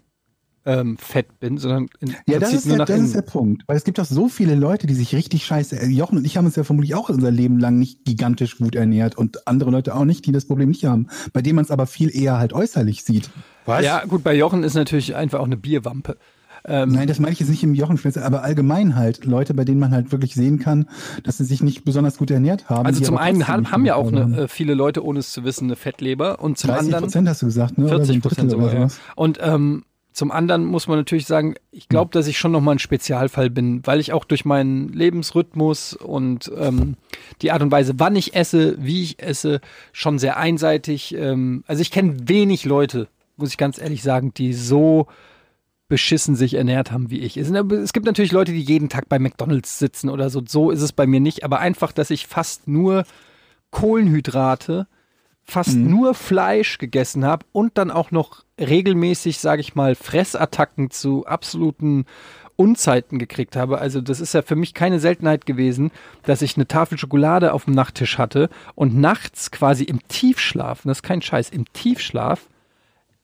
ähm, 0.64 0.98
fett 0.98 1.40
bin, 1.40 1.56
sondern 1.56 1.88
im 2.00 2.14
Ja, 2.28 2.38
das 2.38 2.52
ist, 2.52 2.66
nur 2.66 2.72
der, 2.76 2.78
nach 2.80 2.86
das 2.86 2.96
innen. 2.96 3.06
ist 3.06 3.14
der 3.14 3.22
Punkt. 3.22 3.62
Weil 3.66 3.76
es 3.78 3.84
gibt 3.84 3.96
doch 3.98 4.04
so 4.04 4.28
viele 4.28 4.54
Leute, 4.54 4.86
die 4.86 4.92
sich 4.94 5.14
richtig 5.14 5.46
scheiße, 5.46 5.80
äh, 5.80 5.86
Jochen 5.86 6.18
und 6.18 6.26
ich 6.26 6.36
haben 6.36 6.44
uns 6.44 6.56
ja 6.56 6.64
vermutlich 6.64 6.94
auch 6.94 7.08
unser 7.08 7.30
Leben 7.30 7.58
lang 7.58 7.78
nicht 7.78 8.04
gigantisch 8.04 8.58
gut 8.58 8.74
ernährt 8.74 9.16
und 9.16 9.46
andere 9.46 9.70
Leute 9.70 9.94
auch 9.94 10.04
nicht, 10.04 10.26
die 10.26 10.32
das 10.32 10.44
Problem 10.46 10.68
nicht 10.68 10.84
haben. 10.84 11.06
Bei 11.32 11.40
denen 11.40 11.56
man 11.56 11.64
es 11.64 11.70
aber 11.70 11.86
viel 11.86 12.14
eher 12.14 12.38
halt 12.38 12.52
äußerlich 12.52 13.02
sieht. 13.04 13.30
Was? 13.64 13.82
Ja, 13.84 14.04
gut, 14.04 14.22
bei 14.24 14.34
Jochen 14.34 14.62
ist 14.62 14.74
natürlich 14.74 15.14
einfach 15.14 15.38
auch 15.40 15.46
eine 15.46 15.56
Bierwampe. 15.56 16.18
Ähm, 16.64 16.90
Nein, 16.90 17.08
das 17.08 17.18
meine 17.18 17.32
ich 17.32 17.40
jetzt 17.40 17.48
nicht 17.48 17.62
im 17.62 17.74
Jochen-Spezial, 17.74 18.24
aber 18.24 18.42
allgemein 18.42 18.96
halt 18.96 19.24
Leute, 19.24 19.54
bei 19.54 19.64
denen 19.64 19.80
man 19.80 19.92
halt 19.92 20.12
wirklich 20.12 20.34
sehen 20.34 20.58
kann, 20.58 20.88
dass 21.22 21.38
sie 21.38 21.44
sich 21.44 21.62
nicht 21.62 21.84
besonders 21.84 22.18
gut 22.18 22.30
ernährt 22.30 22.68
haben. 22.68 22.86
also 22.86 23.02
zum 23.02 23.18
einen 23.18 23.48
haben, 23.48 23.70
haben 23.70 23.84
ja 23.84 23.94
auch 23.94 24.12
eine, 24.12 24.42
äh, 24.42 24.48
viele 24.48 24.74
Leute, 24.74 25.04
ohne 25.04 25.20
es 25.20 25.32
zu 25.32 25.44
wissen, 25.44 25.64
eine 25.64 25.76
Fettleber 25.76 26.40
und 26.40 26.58
zum 26.58 26.70
30 26.70 26.86
anderen 26.86 27.04
Prozent 27.04 27.28
hast 27.28 27.42
du 27.42 27.46
gesagt, 27.46 27.78
ne? 27.78 27.86
Oder 27.86 28.04
so 28.04 28.12
ein 28.12 28.20
40 28.20 28.22
Prozent 28.22 28.50
sogar. 28.50 28.74
Ja. 28.74 28.88
Und 29.14 29.38
ähm, 29.40 29.84
zum 30.18 30.32
anderen 30.32 30.64
muss 30.64 30.88
man 30.88 30.98
natürlich 30.98 31.26
sagen, 31.26 31.54
ich 31.70 31.88
glaube, 31.88 32.10
dass 32.10 32.26
ich 32.26 32.38
schon 32.38 32.50
nochmal 32.50 32.74
ein 32.74 32.80
Spezialfall 32.80 33.50
bin, 33.50 33.86
weil 33.86 34.00
ich 34.00 34.12
auch 34.12 34.24
durch 34.24 34.44
meinen 34.44 34.88
Lebensrhythmus 34.88 35.94
und 35.94 36.50
ähm, 36.58 36.96
die 37.40 37.52
Art 37.52 37.62
und 37.62 37.70
Weise, 37.70 37.94
wann 37.98 38.16
ich 38.16 38.34
esse, 38.34 38.74
wie 38.80 39.04
ich 39.04 39.22
esse, 39.22 39.60
schon 39.92 40.18
sehr 40.18 40.36
einseitig. 40.36 41.14
Ähm, 41.14 41.62
also 41.68 41.82
ich 41.82 41.92
kenne 41.92 42.16
wenig 42.28 42.64
Leute, 42.64 43.06
muss 43.36 43.50
ich 43.50 43.58
ganz 43.58 43.78
ehrlich 43.78 44.02
sagen, 44.02 44.34
die 44.34 44.54
so 44.54 45.06
beschissen 45.88 46.36
sich 46.36 46.54
ernährt 46.54 46.92
haben 46.92 47.10
wie 47.10 47.20
ich. 47.20 47.36
Es, 47.36 47.50
gibt 47.92 48.06
natürlich 48.06 48.32
Leute, 48.32 48.52
die 48.52 48.60
jeden 48.60 48.88
Tag 48.88 49.08
bei 49.08 49.18
McDonalds 49.18 49.78
sitzen 49.78 50.10
oder 50.10 50.30
so. 50.30 50.42
So 50.46 50.70
ist 50.70 50.82
es 50.82 50.92
bei 50.92 51.06
mir 51.06 51.20
nicht. 51.20 51.44
Aber 51.44 51.60
einfach, 51.60 51.92
dass 51.92 52.10
ich 52.10 52.26
fast 52.26 52.68
nur 52.68 53.04
Kohlenhydrate, 53.70 54.86
fast 55.44 55.76
nur 55.76 56.12
Fleisch 56.12 56.76
gegessen 56.76 57.24
habe 57.24 57.46
und 57.52 57.78
dann 57.78 57.90
auch 57.90 58.10
noch 58.10 58.44
regelmäßig, 58.60 59.38
sage 59.38 59.62
ich 59.62 59.74
mal, 59.74 59.94
Fressattacken 59.94 60.90
zu 60.90 61.24
absoluten 61.26 62.04
Unzeiten 62.56 63.18
gekriegt 63.18 63.56
habe. 63.56 63.78
Also 63.78 64.02
das 64.02 64.20
ist 64.20 64.34
ja 64.34 64.42
für 64.42 64.56
mich 64.56 64.74
keine 64.74 64.98
Seltenheit 64.98 65.46
gewesen, 65.46 65.90
dass 66.24 66.42
ich 66.42 66.56
eine 66.56 66.66
Tafel 66.66 66.98
Schokolade 66.98 67.54
auf 67.54 67.64
dem 67.64 67.74
Nachttisch 67.74 68.18
hatte 68.18 68.50
und 68.74 68.98
nachts 68.98 69.50
quasi 69.50 69.84
im 69.84 70.06
Tiefschlaf, 70.08 70.84
und 70.84 70.88
das 70.88 70.98
ist 70.98 71.02
kein 71.02 71.22
Scheiß, 71.22 71.48
im 71.50 71.72
Tiefschlaf 71.72 72.48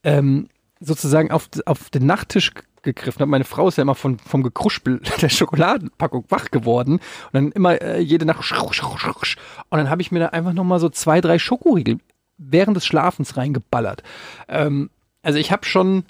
ähm, 0.04 0.48
sozusagen 0.84 1.30
auf, 1.30 1.48
auf 1.66 1.90
den 1.90 2.06
Nachttisch 2.06 2.52
gegriffen 2.82 3.20
habe. 3.20 3.30
Meine 3.30 3.44
Frau 3.44 3.68
ist 3.68 3.78
ja 3.78 3.82
immer 3.82 3.94
von, 3.94 4.18
vom 4.18 4.42
Gekruspel 4.42 5.00
der 5.20 5.28
Schokoladenpackung 5.28 6.24
wach 6.28 6.50
geworden 6.50 6.94
und 6.94 7.32
dann 7.32 7.52
immer 7.52 7.80
äh, 7.80 8.00
jede 8.00 8.26
Nacht 8.26 8.44
schruch, 8.44 8.74
schruch, 8.74 8.98
schruch. 8.98 9.22
und 9.70 9.78
dann 9.78 9.90
habe 9.90 10.02
ich 10.02 10.12
mir 10.12 10.20
da 10.20 10.26
einfach 10.26 10.52
nochmal 10.52 10.80
so 10.80 10.88
zwei, 10.88 11.20
drei 11.20 11.38
Schokoriegel 11.38 11.98
während 12.36 12.76
des 12.76 12.86
Schlafens 12.86 13.36
reingeballert. 13.36 14.02
Ähm, 14.48 14.90
also 15.22 15.38
ich 15.38 15.50
habe 15.50 15.64
schon 15.64 16.04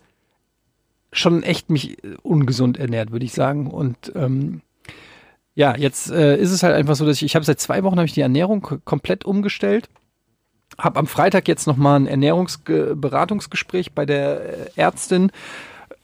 schon 1.15 1.43
echt 1.43 1.71
mich 1.71 2.03
äh, 2.05 2.17
ungesund 2.23 2.79
ernährt, 2.79 3.13
würde 3.13 3.25
ich 3.25 3.33
sagen. 3.33 3.69
Und 3.69 4.13
ähm, 4.15 4.61
ja, 5.55 5.77
jetzt 5.77 6.11
äh, 6.11 6.37
ist 6.37 6.51
es 6.51 6.63
halt 6.63 6.75
einfach 6.75 6.97
so, 6.97 7.07
dass 7.07 7.17
ich, 7.17 7.23
ich 7.23 7.35
habe 7.37 7.45
seit 7.45 7.61
zwei 7.61 7.83
Wochen 7.85 7.97
habe 7.97 8.07
ich 8.07 8.13
die 8.13 8.21
Ernährung 8.21 8.61
komplett 8.85 9.25
umgestellt. 9.25 9.89
Habe 10.79 10.99
am 10.99 11.07
Freitag 11.07 11.49
jetzt 11.49 11.67
nochmal 11.67 12.01
ein 12.01 12.07
Ernährungsberatungsgespräch 12.07 13.93
bei 13.93 14.07
der 14.07 14.41
äh, 14.41 14.57
Ärztin, 14.77 15.31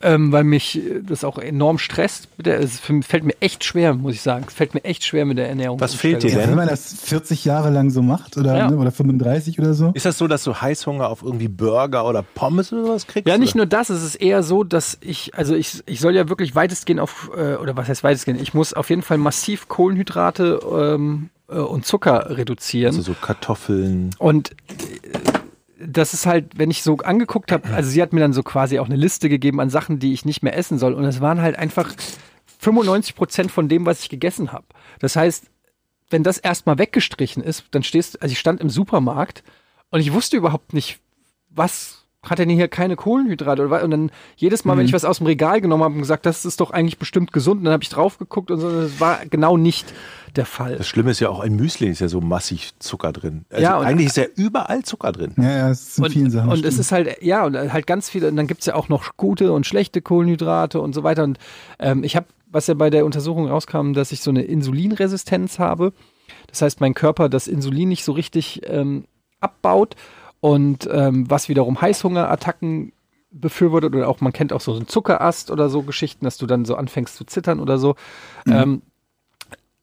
ähm, 0.03 0.33
weil 0.33 0.45
mich 0.45 0.79
äh, 0.79 1.03
das 1.03 1.25
auch 1.25 1.39
enorm 1.39 1.77
stresst. 1.79 2.29
Es 2.43 2.81
fällt 2.81 3.25
mir 3.25 3.35
echt 3.41 3.65
schwer, 3.65 3.93
muss 3.93 4.15
ich 4.15 4.23
sagen. 4.23 4.47
Es 4.49 4.55
fällt 4.55 4.73
mir 4.73 4.83
echt 4.85 5.05
schwer 5.05 5.27
mit 5.27 5.37
der 5.37 5.49
Ernährung. 5.49 5.79
Was 5.81 5.95
fehlt 5.95 6.23
dir 6.23 6.31
Ja, 6.31 6.39
denn? 6.39 6.51
wenn 6.51 6.57
man 6.57 6.69
das 6.69 6.95
40 7.03 7.45
Jahre 7.45 7.69
lang 7.71 7.91
so 7.91 8.01
macht 8.01 8.39
oder, 8.39 8.57
Ja. 8.57 8.71
ne, 8.71 8.77
oder 8.79 8.93
35 8.93 9.59
oder 9.59 9.75
so. 9.75 9.91
Ist 9.93 10.07
das 10.07 10.17
so, 10.17 10.27
dass 10.27 10.43
du 10.45 10.55
Heißhunger 10.55 11.07
auf 11.09 11.23
irgendwie 11.23 11.49
Burger 11.49 12.07
oder 12.07 12.23
Pommes 12.23 12.73
oder 12.73 12.87
sowas 12.87 13.07
kriegst? 13.07 13.29
Ja, 13.29 13.37
nicht 13.37 13.51
oder? 13.55 13.59
nur 13.59 13.67
das, 13.67 13.91
es 13.91 14.03
ist 14.03 14.15
eher 14.15 14.43
so, 14.43 14.65
dass 14.65 14.97
ich, 15.03 15.35
also 15.35 15.55
ich, 15.55 15.83
ich 15.85 16.01
soll 16.01 16.15
ja 16.17 16.31
wirklich 16.31 16.55
weitestgehend 16.55 17.01
auf, 17.01 17.31
äh, 17.37 17.57
oder 17.57 17.77
was 17.77 17.89
heißt 17.89 18.03
weitestgehend, 18.03 18.41
ich 18.41 18.55
muss 18.55 18.73
auf 18.73 18.89
jeden 18.89 19.03
Fall 19.03 19.19
massiv 19.19 19.69
Kohlenhydrate 19.69 20.61
ähm, 20.73 21.29
äh, 21.29 21.40
und 21.59 21.85
Zucker 21.85 22.37
reduzieren. 22.37 22.95
Also 22.95 23.03
so 23.13 23.15
Kartoffeln. 23.15 24.11
Und 24.19 24.51
äh, 24.51 24.55
das 25.87 26.15
ist 26.15 26.27
halt, 26.27 26.59
wenn 26.59 26.71
ich 26.71 26.83
so 26.83 26.99
angeguckt 26.99 27.53
habe, 27.53 27.69
also 27.71 27.89
sie 27.89 28.03
hat 28.03 28.13
mir 28.13 28.21
dann 28.21 28.33
so 28.33 28.43
quasi 28.43 28.79
auch 28.79 28.87
eine 28.87 28.97
Liste 28.97 29.29
gegeben 29.29 29.61
an 29.61 29.71
Sachen, 29.71 29.99
die 29.99 30.13
ich 30.13 30.25
nicht 30.25 30.43
mehr 30.43 30.57
essen 30.57 30.79
soll. 30.79 30.93
Und 30.93 31.05
es 31.05 31.21
waren 31.21 31.41
halt 31.41 31.57
einfach 31.57 31.95
95 32.59 33.15
Prozent 33.15 33.51
von 33.51 33.69
dem, 33.69 33.87
was 33.87 34.01
ich 34.01 34.11
gegessen 34.11 34.53
habe. 34.53 34.67
Das 34.99 35.17
heißt, 35.17 35.47
wenn 36.11 36.23
das 36.23 36.39
erstmal 36.39 36.79
weggestrichen 36.79 37.43
ist, 37.43 37.65
dann 37.71 37.83
stehst, 37.83 38.21
also 38.21 38.33
ich 38.33 38.39
stand 38.39 38.61
im 38.61 38.69
Supermarkt 38.69 39.43
und 39.91 40.01
ich 40.01 40.13
wusste 40.13 40.37
überhaupt 40.37 40.75
nicht, 40.75 40.99
was 41.49 42.05
hat 42.23 42.39
denn 42.39 42.51
hier 42.51 42.69
keine 42.69 42.97
Kohlenhydrate 42.97 43.63
oder 43.63 43.71
was? 43.71 43.83
Und 43.83 43.93
dann 43.93 44.11
jedes 44.37 44.65
Mal, 44.65 44.77
wenn 44.77 44.85
ich 44.85 44.93
was 44.93 45.07
aus 45.07 45.19
dem 45.19 45.27
Regal 45.27 45.61
genommen 45.61 45.85
habe 45.85 45.95
und 45.95 46.01
gesagt, 46.01 46.27
das 46.27 46.45
ist 46.45 46.61
doch 46.61 46.71
eigentlich 46.71 46.99
bestimmt 46.99 47.33
gesund, 47.33 47.61
und 47.61 47.65
dann 47.65 47.73
habe 47.73 47.83
ich 47.83 47.89
drauf 47.89 48.19
geguckt 48.19 48.51
und 48.51 48.61
so, 48.61 48.83
das 48.83 49.01
war 49.01 49.25
genau 49.27 49.57
nicht 49.57 49.95
der 50.37 50.47
Fall. 50.47 50.77
Das 50.77 50.87
Schlimme 50.89 51.11
ist 51.11 51.21
ja 51.21 51.29
auch, 51.29 51.41
ein 51.41 51.55
Müsli 51.57 51.89
ist 51.89 52.01
ja 52.01 52.09
so 52.09 52.21
massig 52.21 52.73
Zucker 52.79 53.13
drin. 53.13 53.45
Also 53.51 53.63
Ja, 53.63 53.79
und- 53.79 53.87
eigentlich 53.87 54.07
ist 54.09 54.17
ja 54.17 54.25
überall 54.37 54.83
Zucker 54.83 55.13
drin. 55.13 55.35
Ja, 55.37 55.51
ja, 55.51 55.71
es 55.71 55.97
sind 55.97 56.05
und, 56.05 56.11
vielen 56.13 56.31
Sachen. 56.31 56.49
Und 56.49 56.55
es 56.55 56.61
stimmt. 56.75 56.79
ist 56.81 56.93
halt, 56.93 57.23
ja, 57.23 57.45
und 57.45 57.57
halt 57.73 57.87
ganz 57.87 58.09
viele, 58.11 58.29
und 58.29 58.37
dann 58.37 58.47
gibt's 58.47 58.67
ja 58.67 58.75
auch 58.75 58.89
noch 58.89 59.17
gute 59.17 59.53
und 59.53 59.67
schlechte 59.67 60.01
Kohlenhydrate 60.03 60.81
und 60.81 60.95
so 60.95 61.03
weiter. 61.03 61.25
Und 61.25 61.39
ähm, 61.79 62.05
ich 62.05 62.17
habe, 62.17 62.27
was 62.51 62.67
ja 62.67 62.75
bei 62.75 62.91
der 62.91 63.05
Untersuchung 63.05 63.49
rauskam, 63.49 63.93
dass 63.93 64.13
ich 64.13 64.21
so 64.23 64.31
eine 64.31 64.43
Insulinresistenz 64.43 65.59
habe. 65.59 65.93
Das 66.49 66.63
heißt, 66.63 66.81
mein 66.81 66.95
Körper 66.95 67.29
das 67.29 67.47
Insulin 67.49 67.89
nicht 67.89 68.05
so 68.05 68.13
richtig 68.13 68.63
ähm, 68.67 69.05
abbaut 69.41 69.95
und 70.41 70.89
ähm, 70.93 71.31
was 71.31 71.49
wiederum 71.49 71.81
Heißhungerattacken 71.81 72.93
befürwortet 73.33 73.95
oder 73.95 74.09
auch 74.09 74.21
man 74.21 74.33
kennt 74.33 74.53
auch 74.53 74.61
so 74.61 74.75
einen 74.75 74.89
Zuckerast 74.89 75.51
oder 75.53 75.69
so 75.69 75.83
Geschichten, 75.83 76.25
dass 76.25 76.37
du 76.37 76.47
dann 76.47 76.65
so 76.65 76.75
anfängst 76.75 77.15
zu 77.15 77.25
zittern 77.25 77.61
oder 77.61 77.79
so. 77.79 77.95
Ähm, 78.49 78.83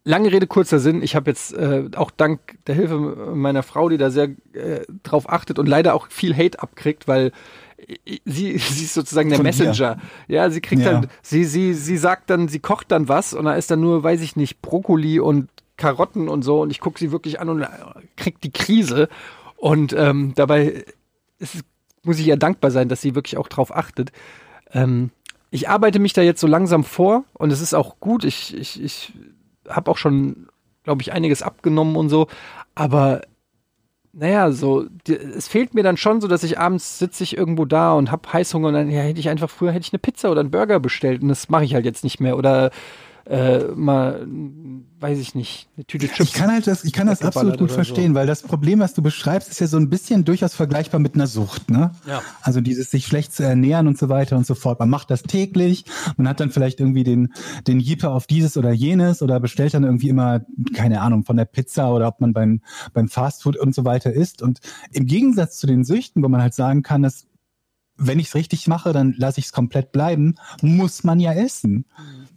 lange 0.08 0.32
Rede, 0.32 0.48
kurzer 0.48 0.80
Sinn. 0.80 1.02
Ich 1.04 1.16
habe 1.16 1.30
jetzt 1.30 1.54
äh, 1.54 1.90
auch 1.96 2.12
dank 2.12 2.40
der 2.68 2.76
Hilfe 2.76 2.98
meiner 2.98 3.64
Frau, 3.64 3.90
die 3.90 3.98
da 3.98 4.10
sehr 4.10 4.30
äh, 4.54 4.82
drauf 5.04 5.30
achtet 5.30 5.60
und 5.60 5.68
leider 5.68 5.94
auch 5.94 6.08
viel 6.10 6.36
Hate 6.36 6.60
abkriegt, 6.62 7.08
weil 7.08 7.32
i- 8.08 8.22
sie, 8.26 8.58
sie 8.58 8.86
ist 8.86 8.94
sozusagen 8.94 9.30
der 9.30 9.38
Von 9.38 9.46
dir. 9.46 9.52
Messenger. 9.52 9.98
Ja, 10.28 10.50
sie 10.50 10.62
kriegt 10.62 10.82
Ja. 10.84 10.94
dann, 10.94 11.08
sie, 11.22 11.44
sie, 11.44 11.74
sie 11.74 11.98
sagt 11.98 12.30
dann, 12.30 12.48
sie 12.48 12.60
kocht 12.60 12.92
dann 12.92 13.08
was 13.10 13.34
und 13.34 13.46
da 13.46 13.54
ist 13.56 13.70
dann 13.70 13.82
nur, 13.82 14.04
weiß 14.04 14.22
ich 14.22 14.36
nicht, 14.36 14.62
Brokkoli 14.62 15.20
und 15.20 15.50
Karotten 15.76 16.28
und 16.30 16.42
so 16.42 16.62
und 16.62 16.72
ich 16.72 16.80
gucke 16.80 16.98
sie 17.00 17.12
wirklich 17.12 17.40
an 17.40 17.50
und 17.50 17.62
äh, 17.62 17.68
krieg 18.16 18.42
die 18.42 18.52
Krise. 18.52 19.10
Und 19.58 19.94
ähm, 19.94 20.34
dabei 20.36 20.86
ist, 21.40 21.58
muss 22.04 22.20
ich 22.20 22.28
ihr 22.28 22.38
dankbar 22.38 22.72
sein, 22.72 22.90
dass 22.90 23.02
sie 23.02 23.14
wirklich 23.16 23.38
auch 23.38 23.48
drauf 23.48 23.76
achtet. 23.76 24.12
Ähm, 24.72 25.12
ich 25.50 25.70
arbeite 25.70 26.00
mich 26.00 26.14
da 26.14 26.22
jetzt 26.22 26.42
so 26.42 26.48
langsam 26.48 26.84
vor 26.84 27.24
und 27.34 27.52
es 27.52 27.62
ist 27.62 27.74
auch 27.74 28.00
gut. 28.00 28.24
Ich, 28.24 28.56
ich, 28.58 28.82
ich 28.84 29.14
habe 29.70 29.92
auch 29.92 29.98
schon, 29.98 30.48
glaube 30.84 31.02
ich, 31.02 31.14
einiges 31.14 31.42
abgenommen 31.42 31.96
und 31.96 32.10
so. 32.10 32.28
Aber 32.76 33.22
naja, 34.14 34.52
so, 34.52 34.86
die, 35.06 35.16
es 35.16 35.48
fehlt 35.48 35.76
mir 35.76 35.84
dann 35.84 35.98
schon 35.98 36.22
so, 36.22 36.28
dass 36.28 36.44
ich 36.44 36.58
abends 36.58 36.98
sitze 36.98 37.24
ich 37.24 37.38
irgendwo 37.38 37.66
da 37.66 37.94
und 37.94 38.12
hab 38.12 38.34
Heißhunger 38.34 38.70
und 38.70 38.74
dann 38.74 38.90
ja, 38.90 39.02
hätte 39.02 39.20
ich 39.20 39.30
einfach 39.30 39.50
früher 39.50 39.72
hätte 39.72 39.86
ich 39.86 39.94
eine 39.94 40.00
Pizza 40.00 40.32
oder 40.32 40.40
einen 40.40 40.50
Burger 40.50 40.80
bestellt 40.80 41.22
und 41.22 41.28
das 41.28 41.50
mache 41.50 41.66
ich 41.66 41.76
halt 41.76 41.86
jetzt 41.86 42.04
nicht 42.04 42.20
mehr 42.20 42.36
oder 42.36 42.72
äh, 43.30 43.68
mal, 43.76 44.26
weiß 45.00 45.20
ich 45.20 45.36
nicht, 45.36 45.70
eine 45.76 45.86
Tüte 45.86 46.08
Chips. 46.08 46.30
Ich 46.30 46.34
kann 46.34 46.50
halt 46.50 46.66
das, 46.66 46.84
ich 46.84 46.94
kann 46.94 47.08
das 47.08 47.22
absolut 47.22 47.54
gut 47.54 47.64
oder 47.64 47.70
so. 47.70 47.76
verstehen, 47.76 48.16
weil 48.16 48.26
das 48.26 48.42
Problem, 48.42 48.80
was 48.80 48.94
du 48.94 49.02
beschreibst, 49.02 49.50
ist 49.50 49.60
ja 49.60 49.68
so 49.68 49.78
ein 49.78 49.90
bisschen 49.90 50.24
durchaus 50.24 50.54
vergleichbar 50.54 51.00
mit 51.00 51.16
einer 51.16 51.28
Sucht, 51.28 51.70
ne? 51.70 51.92
Ja. 52.08 52.22
Also 52.42 52.62
dieses 52.62 52.90
sich 52.90 53.06
schlecht 53.06 53.34
zu 53.34 53.44
ernähren 53.44 53.88
und 53.88 53.98
so 53.98 54.08
weiter 54.08 54.38
und 54.38 54.46
so 54.46 54.56
fort. 54.56 54.80
Man 54.80 54.90
macht 54.90 55.12
das 55.12 55.24
täglich, 55.24 55.86
man 56.16 56.28
hat 56.28 56.40
dann 56.40 56.52
vielleicht 56.52 56.80
irgendwie 56.80 57.04
den, 57.04 57.34
den 57.68 57.80
Jeeper 57.80 58.12
auf 58.12 58.28
dieses 58.28 58.56
oder 58.56 58.72
jenes 58.72 59.22
oder 59.22 59.40
bestellt 59.40 59.74
dann 59.74 59.84
irgendwie 59.84 60.10
immer, 60.10 60.46
keine 60.74 61.02
Ahnung, 61.02 61.26
von 61.26 61.36
der 61.36 61.46
Pizza 61.46 61.94
oder 61.94 62.08
ob 62.08 62.22
man 62.22 62.32
beim, 62.34 62.62
beim 62.94 63.10
Fastfood 63.10 63.58
und 63.58 63.76
so 63.76 63.84
weiter 63.84 64.14
isst. 64.14 64.42
Und 64.42 64.60
im 64.92 65.06
Gegensatz 65.06 65.58
zu 65.58 65.68
den 65.68 65.84
Süchten, 65.84 66.24
wo 66.24 66.30
man 66.30 66.42
halt 66.42 66.54
sagen 66.54 66.82
kann, 66.82 67.04
dass 67.04 67.28
wenn 67.98 68.20
ich 68.20 68.28
es 68.28 68.36
richtig 68.36 68.68
mache, 68.68 68.94
dann 68.94 69.16
lasse 69.18 69.40
ich 69.40 69.48
es 69.48 69.52
komplett 69.52 69.92
bleiben, 69.92 70.36
muss 70.62 71.04
man 71.04 71.20
ja 71.20 71.34
essen. 71.34 71.86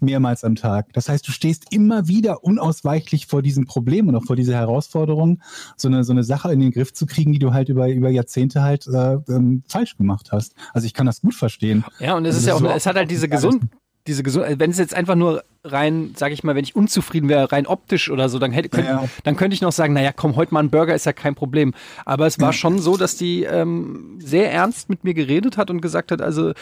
Mehrmals 0.02 0.44
am 0.44 0.54
Tag. 0.56 0.92
Das 0.92 1.08
heißt, 1.08 1.26
du 1.26 1.32
stehst 1.32 1.66
immer 1.72 2.08
wieder 2.08 2.44
unausweichlich 2.44 3.26
vor 3.26 3.42
diesem 3.42 3.66
Problem 3.66 4.08
und 4.08 4.16
auch 4.16 4.24
vor 4.24 4.36
dieser 4.36 4.54
Herausforderung, 4.54 5.40
so 5.76 5.88
eine, 5.88 6.04
so 6.04 6.12
eine 6.12 6.24
Sache 6.24 6.52
in 6.52 6.60
den 6.60 6.70
Griff 6.72 6.92
zu 6.92 7.06
kriegen, 7.06 7.32
die 7.32 7.38
du 7.38 7.52
halt 7.52 7.68
über, 7.68 7.88
über 7.88 8.10
Jahrzehnte 8.10 8.62
halt 8.62 8.86
äh, 8.86 9.14
ähm, 9.28 9.62
falsch 9.68 9.96
gemacht 9.96 10.30
hast. 10.32 10.54
Also 10.72 10.86
ich 10.86 10.94
kann 10.94 11.06
das 11.06 11.20
gut 11.20 11.34
verstehen. 11.34 11.84
Ja, 11.98 12.14
und 12.16 12.24
es 12.24 12.34
Also 12.36 12.38
ist 12.40 12.46
ja 12.48 12.54
auch, 12.54 12.60
so 12.60 12.68
es 12.76 12.86
hat 12.86 12.96
halt 12.96 13.10
diese 13.10 13.28
gesund, 13.28 13.64
diese 14.06 14.22
gesund, 14.22 14.46
wenn 14.58 14.70
es 14.70 14.78
jetzt 14.78 14.94
einfach 14.94 15.14
nur 15.14 15.44
rein, 15.62 16.12
sag 16.16 16.32
ich 16.32 16.42
mal, 16.42 16.54
wenn 16.54 16.64
ich 16.64 16.74
unzufrieden 16.74 17.28
wäre, 17.28 17.52
rein 17.52 17.66
optisch 17.66 18.10
oder 18.10 18.30
so, 18.30 18.38
dann 18.38 18.50
hätte, 18.50 18.70
könnt, 18.70 18.86
ja. 18.86 19.04
dann 19.24 19.36
könnte 19.36 19.54
ich 19.54 19.60
noch 19.60 19.72
sagen, 19.72 19.92
naja, 19.92 20.10
komm, 20.16 20.36
heute 20.36 20.54
mal 20.54 20.60
ein 20.60 20.70
Burger 20.70 20.94
ist 20.94 21.04
ja 21.04 21.12
kein 21.12 21.34
Problem. 21.34 21.74
Aber 22.06 22.26
es 22.26 22.40
war 22.40 22.48
Ja. 22.48 22.52
schon 22.54 22.78
so, 22.78 22.96
dass 22.96 23.16
die 23.16 23.44
ähm, 23.44 24.18
sehr 24.18 24.50
ernst 24.50 24.88
mit 24.88 25.04
mir 25.04 25.12
geredet 25.12 25.58
hat 25.58 25.70
und 25.70 25.82
gesagt 25.82 26.12
hat, 26.12 26.22
also 26.22 26.52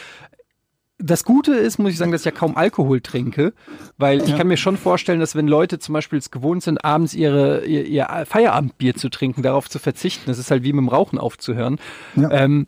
das 0.99 1.25
Gute 1.25 1.53
ist, 1.55 1.79
muss 1.79 1.93
ich 1.93 1.97
sagen, 1.99 2.11
dass 2.13 2.23
ich 2.23 2.25
ja 2.27 2.31
kaum 2.33 2.57
Alkohol 2.57 3.01
trinke, 3.01 3.53
weil 3.99 4.21
ich 4.23 4.31
Ja. 4.31 4.37
kann 4.37 4.49
mir 4.49 4.57
schon 4.57 4.77
vorstellen, 4.77 5.21
dass 5.21 5.37
wenn 5.37 5.47
Leute 5.47 5.79
zum 5.79 5.93
Beispiel 5.93 6.19
es 6.19 6.31
gewohnt 6.33 6.63
sind, 6.65 6.85
abends 6.85 7.15
ihre, 7.15 7.65
ihr, 7.67 7.87
ihr 7.87 8.07
Feierabendbier 8.27 8.95
zu 8.97 9.09
trinken, 9.09 9.43
darauf 9.43 9.71
zu 9.71 9.79
verzichten, 9.79 10.25
das 10.27 10.39
ist 10.39 10.51
halt 10.51 10.65
wie 10.65 10.73
mit 10.73 10.81
dem 10.83 10.89
Rauchen 10.89 11.19
aufzuhören. 11.19 11.79
Ja. 12.17 12.31
Ähm, 12.33 12.67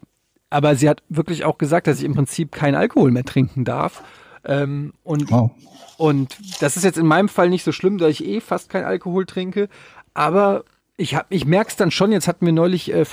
aber 0.48 0.76
sie 0.76 0.88
hat 0.88 1.02
wirklich 1.08 1.44
auch 1.44 1.58
gesagt, 1.58 1.86
dass 1.86 1.98
ich 1.98 2.04
im 2.04 2.14
Prinzip 2.14 2.52
keinen 2.52 2.74
Alkohol 2.76 3.10
mehr 3.10 3.24
trinken 3.24 3.64
darf. 3.64 4.02
Ähm, 4.44 4.94
und, 5.02 5.30
Wow. 5.30 5.50
und 5.98 6.36
das 6.60 6.76
ist 6.76 6.84
jetzt 6.84 6.98
in 6.98 7.06
meinem 7.06 7.28
Fall 7.28 7.50
nicht 7.50 7.64
so 7.64 7.72
schlimm, 7.72 7.98
da 7.98 8.08
ich 8.08 8.24
eh 8.24 8.40
fast 8.40 8.68
keinen 8.70 8.84
Alkohol 8.84 9.26
trinke. 9.26 9.68
Aber 10.14 10.64
ich, 10.96 11.14
hab- 11.14 11.26
ich 11.30 11.44
merke 11.46 11.70
es 11.70 11.76
dann 11.76 11.90
schon. 11.90 12.10
Jetzt 12.12 12.26
hatten 12.28 12.46
wir 12.46 12.52
neulich 12.52 12.92
äh, 12.92 13.04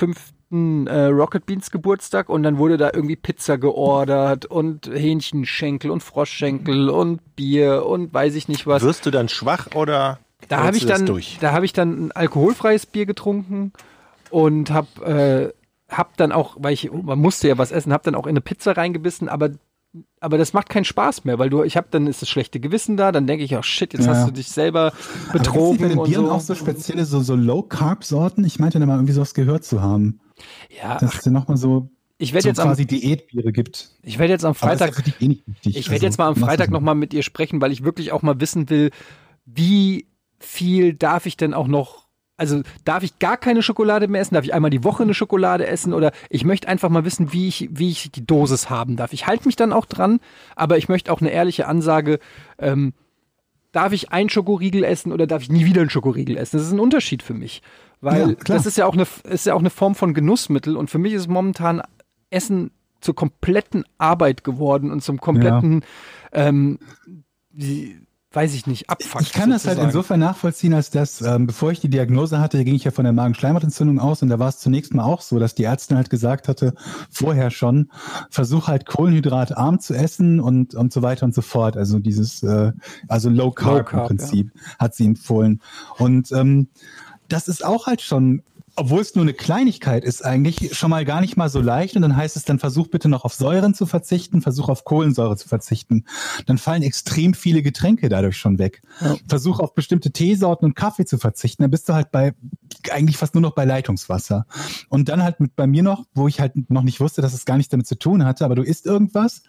fünften 0.50 0.86
äh, 0.86 1.04
Rocket 1.06 1.46
Beans 1.46 1.70
Geburtstag 1.70 2.28
und 2.28 2.42
dann 2.42 2.58
wurde 2.58 2.76
da 2.76 2.90
irgendwie 2.92 3.16
Pizza 3.16 3.58
geordert 3.58 4.46
und 4.46 4.86
Hähnchenschenkel 4.92 5.90
und 5.90 6.02
Froschschenkel 6.02 6.88
und 6.88 7.20
Bier 7.36 7.86
und 7.86 8.12
weiß 8.12 8.34
ich 8.34 8.48
nicht 8.48 8.66
was. 8.66 8.82
Wirst 8.82 9.06
du 9.06 9.10
dann 9.10 9.28
schwach 9.28 9.68
oder 9.74 10.18
Da 10.48 10.64
habe 10.64 10.76
ich 10.76 10.82
du 10.82 10.88
das 10.88 10.98
dann, 10.98 11.06
durch? 11.06 11.38
da 11.40 11.52
habe 11.52 11.64
ich 11.64 11.72
dann 11.72 12.06
ein 12.06 12.12
alkoholfreies 12.12 12.86
Bier 12.86 13.06
getrunken 13.06 13.72
und 14.30 14.70
habe 14.70 15.52
äh, 15.90 15.94
hab 15.94 16.16
dann 16.16 16.32
auch, 16.32 16.56
weil 16.58 16.72
ich 16.74 16.90
man 16.92 17.18
musste 17.18 17.48
ja 17.48 17.58
was 17.58 17.72
essen, 17.72 17.92
habe 17.92 18.04
dann 18.04 18.14
auch 18.14 18.26
in 18.26 18.30
eine 18.30 18.40
Pizza 18.40 18.76
reingebissen, 18.76 19.28
aber 19.28 19.50
aber 20.20 20.36
das 20.36 20.52
macht 20.52 20.68
keinen 20.68 20.84
Spaß 20.84 21.24
mehr, 21.24 21.38
weil 21.38 21.48
du 21.48 21.62
ich 21.62 21.76
habe 21.78 21.88
dann 21.90 22.06
ist 22.06 22.20
das 22.20 22.28
schlechte 22.28 22.60
Gewissen 22.60 22.98
da, 22.98 23.10
dann 23.10 23.26
denke 23.26 23.42
ich, 23.44 23.56
oh 23.56 23.62
shit, 23.62 23.92
jetzt 23.94 24.04
Ja. 24.04 24.12
hast 24.14 24.26
du 24.28 24.32
dich 24.32 24.48
selber 24.48 24.92
Aber 24.92 24.92
gibt's 24.92 25.08
nicht 25.32 25.32
betrogen 25.44 25.78
bei 25.78 25.88
den 25.88 25.98
und 25.98 26.08
Bieren 26.08 26.26
so. 26.26 26.32
auch 26.32 26.40
so 26.40 26.54
spezielle, 26.54 27.04
so, 27.06 27.20
so 27.20 27.34
Low-Carb-Sorten? 27.34 28.44
Ich 28.44 28.58
meinte 28.58 28.78
da 28.80 28.86
mal 28.86 28.94
irgendwie 28.96 29.14
sowas 29.14 29.32
gehört 29.32 29.64
zu 29.64 29.80
haben. 29.80 30.20
Ja, 30.80 30.98
Dass 30.98 31.14
es 31.14 31.26
nochmal 31.26 31.56
so, 31.56 31.90
ich 32.18 32.32
werde 32.32 32.42
so 32.44 32.48
jetzt 32.48 32.60
am 32.60 32.68
quasi 32.68 32.86
Diätbiere 32.86 33.52
gibt. 33.52 33.90
ich 34.02 34.18
werde 34.18 34.32
jetzt 34.32 34.44
am 34.44 34.54
Freitag 34.54 35.02
eh. 35.20 35.38
Ich 35.62 35.88
werde 35.88 35.94
Also, 35.94 36.06
jetzt 36.06 36.18
mal 36.18 36.28
am 36.28 36.36
Freitag 36.36 36.70
nochmal 36.70 36.94
mit 36.94 37.14
ihr 37.14 37.22
sprechen, 37.22 37.60
weil 37.60 37.72
ich 37.72 37.84
wirklich 37.84 38.12
auch 38.12 38.22
mal 38.22 38.40
wissen 38.40 38.68
will, 38.70 38.90
wie 39.46 40.06
viel 40.38 40.94
darf 40.94 41.26
ich 41.26 41.36
denn 41.36 41.54
auch 41.54 41.66
noch, 41.68 42.06
also 42.36 42.62
darf 42.84 43.02
ich 43.02 43.18
gar 43.18 43.36
keine 43.36 43.62
Schokolade 43.62 44.08
mehr 44.08 44.20
essen? 44.20 44.34
Darf 44.34 44.44
ich 44.44 44.54
einmal 44.54 44.70
die 44.70 44.84
Woche 44.84 45.02
eine 45.02 45.14
Schokolade 45.14 45.66
essen? 45.66 45.92
Oder 45.92 46.12
ich 46.30 46.44
möchte 46.44 46.68
einfach 46.68 46.88
mal 46.88 47.04
wissen, 47.04 47.32
wie 47.32 47.48
ich, 47.48 47.68
wie 47.72 47.90
ich 47.90 48.10
die 48.12 48.24
Dosis 48.26 48.70
haben 48.70 48.96
darf. 48.96 49.12
Ich 49.12 49.26
halte 49.26 49.46
mich 49.46 49.56
dann 49.56 49.72
auch 49.72 49.86
dran, 49.86 50.20
aber 50.54 50.78
ich 50.78 50.88
möchte 50.88 51.12
auch 51.12 51.20
eine 51.20 51.30
ehrliche 51.30 51.66
Ansage, 51.66 52.18
ähm, 52.58 52.94
darf 53.72 53.92
ich 53.92 54.12
einen 54.12 54.28
Schokoriegel 54.30 54.84
essen 54.84 55.12
oder 55.12 55.26
darf 55.26 55.42
ich 55.42 55.50
nie 55.50 55.64
wieder 55.64 55.80
einen 55.82 55.90
Schokoriegel 55.90 56.36
essen? 56.36 56.56
Das 56.58 56.66
ist 56.66 56.72
ein 56.72 56.80
Unterschied 56.80 57.22
für 57.22 57.34
mich. 57.34 57.62
Weil 58.00 58.30
Ja, 58.30 58.36
das 58.44 58.66
ist 58.66 58.76
ja 58.76 58.86
auch 58.86 58.94
eine, 58.94 59.06
ist 59.24 59.46
ja 59.46 59.54
auch 59.54 59.60
eine 59.60 59.70
Form 59.70 59.94
von 59.94 60.14
Genussmittel 60.14 60.76
und 60.76 60.90
für 60.90 60.98
mich 60.98 61.12
ist 61.12 61.28
momentan 61.28 61.82
Essen 62.30 62.70
zur 63.00 63.14
kompletten 63.14 63.84
Arbeit 63.98 64.44
geworden 64.44 64.90
und 64.90 65.02
zum 65.02 65.20
kompletten, 65.20 65.84
ähm, 66.32 66.78
wie, 67.50 67.96
weiß 68.32 68.54
ich 68.54 68.66
nicht, 68.66 68.90
Abfuck. 68.90 69.22
Ich 69.22 69.32
kann 69.32 69.50
das 69.50 69.64
halt 69.64 69.76
sozusagen. 69.76 69.88
insofern 69.88 70.20
nachvollziehen, 70.20 70.74
als 70.74 70.90
dass, 70.90 71.22
ähm, 71.22 71.46
bevor 71.46 71.72
ich 71.72 71.80
die 71.80 71.88
Diagnose 71.88 72.40
hatte, 72.40 72.62
ging 72.64 72.74
ich 72.74 72.84
ja 72.84 72.90
von 72.90 73.04
der 73.04 73.12
Magenschleimhautentzündung 73.12 73.98
aus 74.00 74.22
und 74.22 74.28
da 74.28 74.38
war 74.38 74.48
es 74.48 74.58
zunächst 74.58 74.94
mal 74.94 75.04
auch 75.04 75.22
so, 75.22 75.38
dass 75.38 75.54
die 75.54 75.64
Ärztin 75.64 75.96
halt 75.96 76.10
gesagt 76.10 76.48
hatte, 76.48 76.74
vorher 77.10 77.50
schon, 77.50 77.90
versuch 78.30 78.68
halt 78.68 78.86
kohlenhydratarm 78.86 79.80
zu 79.80 79.94
essen 79.94 80.40
und, 80.40 80.74
und 80.74 80.92
so 80.92 81.02
weiter 81.02 81.24
und 81.24 81.34
so 81.34 81.40
fort. 81.40 81.76
Also 81.76 81.98
dieses, 82.00 82.42
äh, 82.42 82.72
also 83.06 83.30
Low 83.30 83.50
Carb, 83.52 83.76
Low 83.76 83.84
Carb, 83.84 84.10
im 84.10 84.16
Prinzip 84.18 84.52
hat 84.78 84.94
sie 84.94 85.06
empfohlen. 85.06 85.62
Und 85.98 86.30
ähm, 86.32 86.68
das 87.28 87.48
ist 87.48 87.64
auch 87.64 87.86
halt 87.86 88.00
schon 88.00 88.42
obwohl 88.78 89.00
es 89.00 89.14
nur 89.14 89.24
eine 89.24 89.34
Kleinigkeit 89.34 90.04
ist, 90.04 90.24
eigentlich 90.24 90.76
schon 90.76 90.90
mal 90.90 91.04
gar 91.04 91.20
nicht 91.20 91.36
mal 91.36 91.48
so 91.48 91.60
leicht. 91.60 91.96
Und 91.96 92.02
dann 92.02 92.16
heißt 92.16 92.36
es, 92.36 92.44
dann 92.44 92.58
versuch 92.58 92.88
bitte 92.88 93.08
noch 93.08 93.24
auf 93.24 93.34
Säuren 93.34 93.74
zu 93.74 93.86
verzichten, 93.86 94.40
versuch 94.40 94.68
auf 94.68 94.84
Kohlensäure 94.84 95.36
zu 95.36 95.48
verzichten. 95.48 96.04
Dann 96.46 96.58
fallen 96.58 96.82
extrem 96.82 97.34
viele 97.34 97.62
Getränke 97.62 98.08
dadurch 98.08 98.36
schon 98.36 98.58
weg. 98.58 98.82
Ja. 99.00 99.16
Versuch 99.26 99.58
auf 99.58 99.74
bestimmte 99.74 100.12
Teesorten 100.12 100.64
und 100.64 100.76
Kaffee 100.76 101.04
zu 101.04 101.18
verzichten. 101.18 101.64
Dann 101.64 101.70
bist 101.70 101.88
du 101.88 101.94
halt 101.94 102.12
bei 102.12 102.34
eigentlich 102.90 103.16
fast 103.16 103.34
nur 103.34 103.42
noch 103.42 103.54
bei 103.54 103.64
Leitungswasser. 103.64 104.46
Und 104.88 105.08
dann 105.08 105.22
halt 105.22 105.40
mit 105.40 105.56
bei 105.56 105.66
mir 105.66 105.82
noch, 105.82 106.04
wo 106.14 106.28
ich 106.28 106.40
halt 106.40 106.70
noch 106.70 106.82
nicht 106.82 107.00
wusste, 107.00 107.22
dass 107.22 107.34
es 107.34 107.44
gar 107.44 107.56
nichts 107.56 107.70
damit 107.70 107.86
zu 107.86 107.98
tun 107.98 108.24
hatte, 108.24 108.44
aber 108.44 108.54
du 108.54 108.62
isst 108.62 108.86
irgendwas 108.86 109.42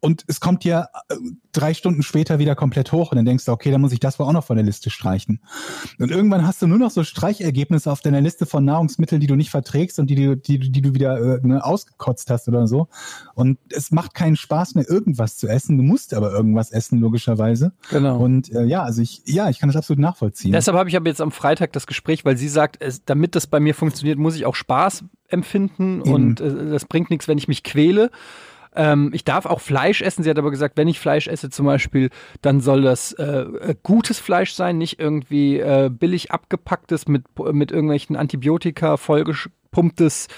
und 0.00 0.24
es 0.26 0.40
kommt 0.40 0.64
dir 0.64 0.88
äh, 1.08 1.16
drei 1.52 1.74
Stunden 1.74 2.02
später 2.02 2.38
wieder 2.38 2.54
komplett 2.54 2.92
hoch 2.92 3.12
und 3.12 3.16
dann 3.16 3.24
denkst 3.24 3.44
du, 3.44 3.52
okay, 3.52 3.70
dann 3.70 3.80
muss 3.80 3.92
ich 3.92 4.00
das 4.00 4.18
wohl 4.18 4.26
auch 4.26 4.32
noch 4.32 4.44
von 4.44 4.56
der 4.56 4.64
Liste 4.64 4.90
streichen. 4.90 5.40
Und 5.98 6.10
irgendwann 6.10 6.46
hast 6.46 6.60
du 6.62 6.66
nur 6.66 6.78
noch 6.78 6.90
so 6.90 7.04
Streichergebnisse 7.04 7.90
auf 7.90 8.00
deiner 8.00 8.20
Liste 8.20 8.46
von 8.46 8.64
Nahrungsmitteln, 8.64 9.20
die 9.20 9.26
du 9.26 9.36
nicht 9.36 9.50
verträgst 9.50 9.98
und 9.98 10.08
die, 10.08 10.14
die, 10.14 10.36
die, 10.40 10.70
die 10.70 10.82
du 10.82 10.94
wieder 10.94 11.18
äh, 11.18 11.46
ne, 11.46 11.64
ausgekotzt 11.64 12.30
hast 12.30 12.48
oder 12.48 12.66
so. 12.66 12.88
Und 13.34 13.58
es 13.70 13.90
macht 13.90 14.14
keinen 14.14 14.36
Spaß 14.36 14.74
mehr, 14.74 14.88
irgendwas 14.88 15.36
zu 15.36 15.48
essen. 15.48 15.78
Du 15.78 15.82
musst 15.82 16.14
aber 16.14 16.32
irgendwas 16.32 16.70
essen, 16.70 17.00
logischerweise. 17.00 17.72
Genau. 17.90 18.18
Und 18.18 18.52
äh, 18.52 18.64
ja, 18.64 18.82
also 18.82 19.00
ich, 19.02 19.22
ja, 19.26 19.48
ich 19.48 19.58
kann 19.58 19.68
das 19.68 19.76
absolut 19.76 20.00
nachvollziehen. 20.00 20.52
Deshalb 20.52 20.76
habe 20.76 20.88
ich 20.88 20.96
aber 20.96 21.08
jetzt 21.08 21.20
am 21.20 21.32
Freitag 21.32 21.72
das 21.72 21.86
Gespräch, 21.86 22.24
weil 22.24 22.36
sie 22.36 22.48
sagt, 22.48 22.65
es, 22.80 23.04
damit 23.04 23.34
das 23.34 23.46
bei 23.46 23.60
mir 23.60 23.74
funktioniert, 23.74 24.18
muss 24.18 24.36
ich 24.36 24.46
auch 24.46 24.54
Spaß 24.54 25.04
empfinden 25.28 26.00
Eben. 26.00 26.12
und 26.12 26.40
äh, 26.40 26.70
das 26.70 26.84
bringt 26.84 27.10
nichts, 27.10 27.28
wenn 27.28 27.38
ich 27.38 27.48
mich 27.48 27.62
quäle. 27.62 28.10
Ähm, 28.76 29.10
ich 29.14 29.24
darf 29.24 29.46
auch 29.46 29.60
Fleisch 29.60 30.02
essen. 30.02 30.22
Sie 30.22 30.30
hat 30.30 30.38
aber 30.38 30.50
gesagt, 30.50 30.76
wenn 30.76 30.86
ich 30.86 31.00
Fleisch 31.00 31.26
esse 31.26 31.50
zum 31.50 31.66
Beispiel, 31.66 32.10
dann 32.42 32.60
soll 32.60 32.82
das 32.82 33.12
äh, 33.12 33.24
äh, 33.24 33.74
gutes 33.82 34.18
Fleisch 34.18 34.52
sein, 34.52 34.78
nicht 34.78 35.00
irgendwie 35.00 35.58
äh, 35.58 35.90
billig 35.90 36.30
abgepacktes 36.30 37.08
mit, 37.08 37.24
mit 37.52 37.72
irgendwelchen 37.72 38.16
Antibiotika 38.16 38.98
vollgepumptes 38.98 40.28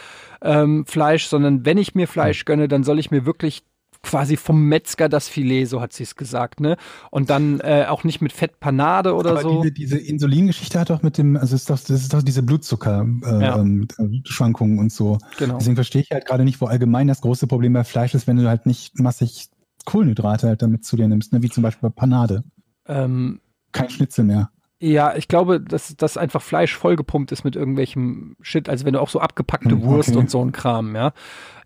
ähm, 0.41 0.87
Fleisch, 0.87 1.27
sondern 1.27 1.67
wenn 1.67 1.79
ich 1.79 1.95
mir 1.95 2.07
Fleisch 2.07 2.45
gönne, 2.45 2.69
dann 2.69 2.85
soll 2.85 2.99
ich 3.01 3.11
mir 3.11 3.27
wirklich 3.27 3.65
quasi 4.09 4.39
vom 4.39 4.69
Metzger 4.69 5.11
das 5.11 5.29
Filet, 5.29 5.67
so 5.67 5.83
hat 5.83 5.93
sie 5.93 6.03
es 6.03 6.17
gesagt, 6.17 6.61
ne? 6.61 6.77
Und 7.11 7.29
dann 7.29 7.61
äh, 7.61 7.85
auch 7.89 8.05
nicht 8.05 8.23
mit 8.23 8.33
Fettpanade 8.33 9.15
oder 9.15 9.33
aber 9.33 9.43
so. 9.43 9.61
diese, 9.61 9.73
diese 9.73 9.99
Insulingeschichte 9.99 10.81
hat 10.81 10.89
doch 10.89 11.03
mit 11.03 11.19
dem, 11.19 11.37
also 11.37 11.55
ist 11.55 11.69
doch, 11.69 11.79
das 11.79 11.91
ist 11.91 12.15
doch 12.15 12.23
diese 12.23 12.43
Blutzuckerschwankungen 12.43 13.41
äh, 13.43 13.45
Ja. 13.45 13.59
ähm, 13.59 14.23
Schwankungen 14.25 14.79
und 14.79 14.91
so. 14.91 15.19
Genau. 15.39 15.59
Deswegen 15.59 15.77
verstehe 15.77 16.01
ich 16.01 16.11
halt 16.11 16.25
gerade 16.25 16.45
nicht, 16.45 16.59
wo 16.63 16.67
allgemein 16.67 17.07
das 17.07 17.21
große 17.21 17.47
Problem 17.47 17.75
bei 17.75 17.85
Fleisch 17.85 18.15
ist, 18.15 18.27
wenn 18.27 18.39
du 18.39 18.49
halt 18.49 18.65
nicht 18.65 18.99
massig 18.99 19.49
Kohlenhydrate 19.85 20.49
halt 20.49 20.63
damit 20.63 20.85
zu 20.87 20.97
dir 20.97 21.07
nimmst, 21.07 21.33
ne? 21.35 21.43
wie 21.43 21.51
zum 21.51 21.63
Beispiel 21.63 21.91
bei 21.91 21.95
Panade. 21.95 22.45
Ähm, 22.87 23.41
Kein 23.73 23.91
Schnitzel 23.91 24.25
mehr. 24.25 24.51
Ja, 24.81 25.17
ich 25.17 25.27
glaube, 25.27 25.61
dass, 25.61 25.97
dass 25.97 26.17
einfach 26.17 26.41
Fleisch 26.41 26.77
vollgepumpt 26.77 27.33
ist 27.33 27.43
mit 27.43 27.57
irgendwelchem 27.57 28.37
Shit. 28.41 28.69
Also 28.69 28.85
wenn 28.85 28.93
du 28.93 29.01
auch 29.01 29.09
so 29.09 29.19
abgepackte 29.21 29.71
Hm, 29.71 29.83
Wurst 29.83 30.11
okay. 30.11 30.19
und 30.19 30.31
so 30.31 30.45
ein 30.45 30.53
Kram, 30.53 30.95
ja. 30.95 31.13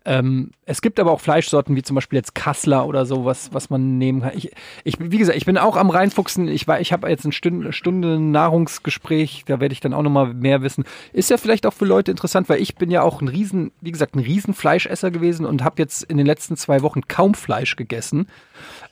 Ähm, 0.05 0.51
es 0.65 0.81
gibt 0.81 0.99
aber 0.99 1.11
auch 1.11 1.21
Fleischsorten 1.21 1.77
wie 1.77 1.81
zum 1.83 1.95
Beispiel 1.95 2.17
jetzt 2.17 2.35
Kassler 2.35 2.85
oder 2.87 3.05
so, 3.05 3.23
was, 3.23 3.53
was 3.53 3.69
man 3.69 3.97
nehmen 3.97 4.21
kann. 4.21 4.31
Ich, 4.35 4.51
ich, 4.83 4.97
wie 4.99 5.17
gesagt, 5.17 5.37
ich 5.37 5.45
bin 5.45 5.57
auch 5.57 5.77
am 5.77 5.91
reinfuchsen. 5.91 6.49
Ich, 6.49 6.67
war- 6.67 6.81
ich 6.81 6.91
habe 6.91 7.07
jetzt 7.07 7.23
eine 7.23 7.31
Stunde, 7.31 7.71
Stunde 7.71 8.19
Nahrungsgespräch, 8.19 9.43
da 9.45 9.59
werde 9.61 9.73
ich 9.73 9.79
dann 9.79 9.93
auch 9.93 10.01
nochmal 10.01 10.33
mehr 10.33 10.61
wissen. 10.61 10.83
Ist 11.13 11.29
ja 11.29 11.37
vielleicht 11.37 11.65
auch 11.65 11.73
für 11.73 11.85
Leute 11.85 12.11
interessant, 12.11 12.49
weil 12.49 12.61
ich 12.61 12.75
bin 12.75 12.91
ja 12.91 13.01
auch 13.03 13.21
ein 13.21 13.27
riesen, 13.29 13.71
wie 13.79 13.91
gesagt, 13.91 14.15
ein 14.15 14.19
riesen 14.19 14.53
Fleischesser 14.53 15.09
gewesen 15.11 15.45
und 15.45 15.63
habe 15.63 15.75
jetzt 15.81 16.03
in 16.03 16.17
den 16.17 16.25
letzten 16.25 16.57
zwei 16.57 16.81
Wochen 16.81 17.07
kaum 17.07 17.33
Fleisch 17.33 17.75
gegessen. 17.77 18.27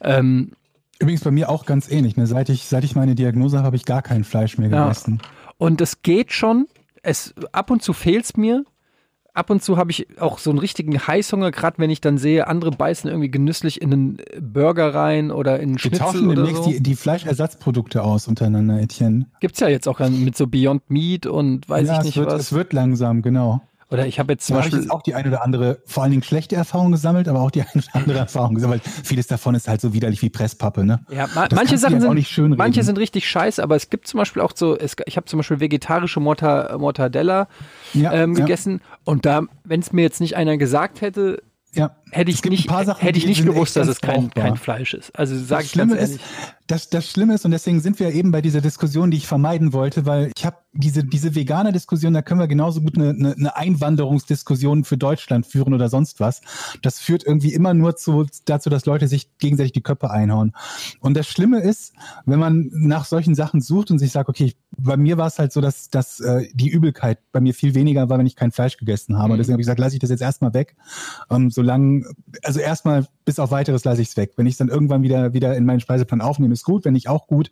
Ähm, 0.02 0.52
Übrigens 1.02 1.24
bei 1.24 1.32
mir 1.32 1.50
auch 1.50 1.66
ganz 1.66 1.90
ähnlich. 1.92 2.16
Ne? 2.16 2.28
Seit, 2.28 2.50
ich, 2.50 2.66
seit 2.66 2.84
ich 2.84 2.96
meine 2.96 3.16
Diagnose 3.16 3.58
habe, 3.58 3.66
habe 3.68 3.76
ich 3.76 3.86
gar 3.86 4.02
kein 4.02 4.24
Fleisch 4.24 4.58
mehr 4.58 4.70
Ja. 4.70 4.84
gegessen. 4.84 5.20
Und 5.58 5.82
es 5.82 6.02
geht 6.04 6.32
schon. 6.32 6.68
es 7.04 7.34
ab 7.52 7.72
und 7.72 7.82
zu 7.82 7.94
fehlt's 7.94 8.38
mir. 8.38 8.64
Ab 9.34 9.50
und 9.50 9.64
zu 9.64 9.78
habe 9.78 9.92
ich 9.92 10.20
auch 10.20 10.40
so 10.40 10.50
einen 10.50 10.60
richtigen 10.60 10.96
Heißhunger, 11.08 11.52
gerade 11.52 11.78
wenn 11.80 11.90
ich 11.90 12.02
dann 12.02 12.18
sehe, 12.18 12.48
andere 12.48 12.70
beißen 12.72 13.10
irgendwie 13.10 13.32
genüsslich 13.32 13.82
in 13.82 13.94
einen 13.94 14.18
Burger 14.42 14.94
rein 14.94 15.32
oder 15.32 15.56
in 15.60 15.70
einen 15.70 15.74
Wir 15.76 15.80
Schnitzel 15.80 16.00
tauschen 16.00 16.30
demnächst 16.30 16.64
so. 16.66 16.70
die, 16.70 16.84
die 16.84 16.96
Fleischersatzprodukte 16.96 18.04
aus 18.04 18.28
untereinander, 18.28 18.80
Etienne. 18.82 19.28
Gibt's 19.40 19.62
ja 19.62 19.70
jetzt 19.70 19.88
auch 19.88 20.00
mit 20.10 20.36
so 20.36 20.48
Beyond 20.48 20.90
Meat 20.90 21.28
und 21.28 21.68
weiß 21.70 21.88
ja, 21.88 21.94
ich 21.94 22.00
es 22.00 22.06
nicht 22.06 22.18
wird, 22.18 22.28
was. 22.28 22.42
Es 22.42 22.52
wird 22.54 22.74
langsam, 22.74 23.22
genau. 23.22 23.62
Oder 23.92 24.08
ich 24.08 24.20
habe 24.20 24.34
jetzt 24.34 24.48
zum 24.48 24.56
Da 24.56 24.60
habe 24.60 24.68
ich 24.68 24.74
Beispiel 24.74 24.84
jetzt 24.86 24.92
auch 24.92 25.02
die 25.02 25.16
eine 25.16 25.28
oder 25.28 25.44
andere, 25.44 25.80
vor 25.86 26.04
allen 26.04 26.12
Dingen 26.12 26.24
schlechte 26.24 26.56
Erfahrung 26.56 26.92
gesammelt, 26.94 27.28
aber 27.28 27.42
auch 27.42 27.52
die 27.52 27.62
eine 27.74 27.84
oder 27.84 27.96
andere 27.96 28.18
Erfahrung 28.20 28.56
gesammelt. 28.56 28.84
Vieles 29.04 29.28
davon 29.28 29.54
ist 29.54 29.68
halt 29.68 29.82
so 29.82 29.94
widerlich 29.94 30.22
wie 30.22 30.30
Presspappe, 30.30 30.86
ne? 30.86 31.06
Ja, 31.10 31.28
ma 31.36 31.48
Das 31.48 31.58
manche 31.58 31.78
Sachen 31.78 32.00
sind 32.00 32.58
manche 32.58 32.84
sind 32.84 32.98
richtig 32.98 33.28
scheiße, 33.30 33.62
aber 33.62 33.76
es 33.76 33.90
gibt 33.90 34.08
zum 34.08 34.18
Beispiel 34.20 34.42
auch 34.42 34.54
so, 34.56 34.78
es, 34.78 34.96
ich 35.06 35.18
habe 35.18 35.26
zum 35.26 35.38
Beispiel 35.40 35.60
vegetarische 35.60 36.20
Morta 36.20 36.78
Mortadella 36.78 37.48
Ja, 37.94 38.14
ähm, 38.14 38.34
ja. 38.34 38.40
gegessen 38.40 38.82
und 39.04 39.26
da, 39.26 39.42
wenn 39.66 39.82
es 39.82 39.92
mir 39.92 40.04
jetzt 40.04 40.22
nicht 40.22 40.36
einer 40.38 40.58
gesagt 40.58 41.02
hätte, 41.02 41.42
Ja. 41.74 41.96
Hätte 42.12 42.32
ich 42.32 42.44
nicht, 42.44 42.70
Sachen, 42.70 42.96
hätte 42.98 43.18
ich 43.18 43.26
nicht 43.26 43.46
gewusst, 43.46 43.76
dass 43.76 43.88
es 43.88 44.02
ganz 44.02 44.34
kein, 44.34 44.44
kein 44.44 44.58
Fleisch 44.58 44.94
ist. 44.94 45.18
Also 45.18 45.36
sage 45.36 45.64
Das 45.64 45.66
ich 45.66 45.78
ganz 45.78 45.92
Schlimme 45.92 45.96
ehrlich. 45.98 46.16
ist, 46.16 46.22
das, 46.68 46.90
das 46.90 47.10
Schlimme 47.10 47.34
ist, 47.36 47.44
und 47.44 47.52
deswegen 47.52 47.82
sind 47.82 48.00
wir 48.00 48.14
eben 48.14 48.32
bei 48.32 48.42
dieser 48.42 48.62
Diskussion, 48.62 49.12
die 49.12 49.18
ich 49.18 49.28
vermeiden 49.28 49.74
wollte, 49.74 50.06
weil 50.06 50.32
ich 50.38 50.46
habe 50.46 50.58
diese, 50.74 51.04
diese 51.04 51.36
vegane 51.36 51.74
Diskussion, 51.74 52.14
da 52.14 52.22
können 52.22 52.40
wir 52.40 52.48
genauso 52.48 52.80
gut 52.80 52.98
eine, 52.98 53.10
eine, 53.10 53.34
eine 53.34 53.56
Einwanderungsdiskussion 53.58 54.86
für 54.86 54.98
Deutschland 54.98 55.46
führen 55.46 55.74
oder 55.74 55.90
sonst 55.90 56.22
was. 56.22 56.42
Das 56.82 57.00
führt 57.00 57.26
irgendwie 57.26 57.54
immer 57.54 57.74
nur 57.74 57.98
zu, 57.98 58.26
dazu, 58.46 58.70
dass 58.70 58.86
Leute 58.86 59.10
sich 59.10 59.38
gegenseitig 59.38 59.74
die 59.74 59.82
Köpfe 59.82 60.12
einhauen. 60.12 60.54
Und 61.02 61.18
das 61.18 61.28
Schlimme 61.28 61.60
ist, 61.60 61.94
wenn 62.26 62.40
man 62.40 62.70
nach 62.72 63.04
solchen 63.04 63.36
Sachen 63.36 63.60
sucht 63.60 63.92
und 63.92 64.00
sich 64.00 64.12
sagt, 64.14 64.30
okay, 64.30 64.54
bei 64.78 64.96
mir 64.96 65.18
war 65.18 65.28
es 65.28 65.40
halt 65.40 65.52
so, 65.52 65.60
dass, 65.60 65.90
dass 65.90 66.22
äh, 66.22 66.48
die 66.54 66.70
Übelkeit 66.70 67.20
bei 67.34 67.42
mir 67.42 67.54
viel 67.54 67.76
weniger 67.76 68.10
war, 68.10 68.18
wenn 68.18 68.26
ich 68.26 68.38
kein 68.38 68.52
Fleisch 68.54 68.78
gegessen 68.78 69.18
habe. 69.18 69.34
Und 69.34 69.40
deswegen 69.40 69.56
habe 69.56 69.62
ich 69.62 69.66
gesagt, 69.66 69.80
lasse 69.80 69.96
ich 69.96 70.00
das 70.00 70.10
jetzt 70.10 70.22
erstmal 70.22 70.54
weg. 70.54 70.78
Ähm, 71.30 71.50
solange, 71.52 72.01
also 72.44 72.60
erstmal 72.60 73.08
bis 73.26 73.40
auf 73.40 73.52
weiteres 73.52 73.84
lasse 73.84 74.02
ich 74.02 74.10
es 74.10 74.18
weg. 74.18 74.34
Wenn 74.36 74.46
ich 74.46 74.54
es 74.54 74.58
dann 74.58 74.70
irgendwann 74.70 75.04
wieder, 75.04 75.34
wieder 75.34 75.56
in 75.56 75.66
meinen 75.66 75.80
Speiseplan 75.80 76.22
aufnehme, 76.22 76.54
ist 76.54 76.64
gut, 76.64 76.86
wenn 76.86 76.94
nicht 76.94 77.10
auch 77.10 77.28
gut. 77.28 77.52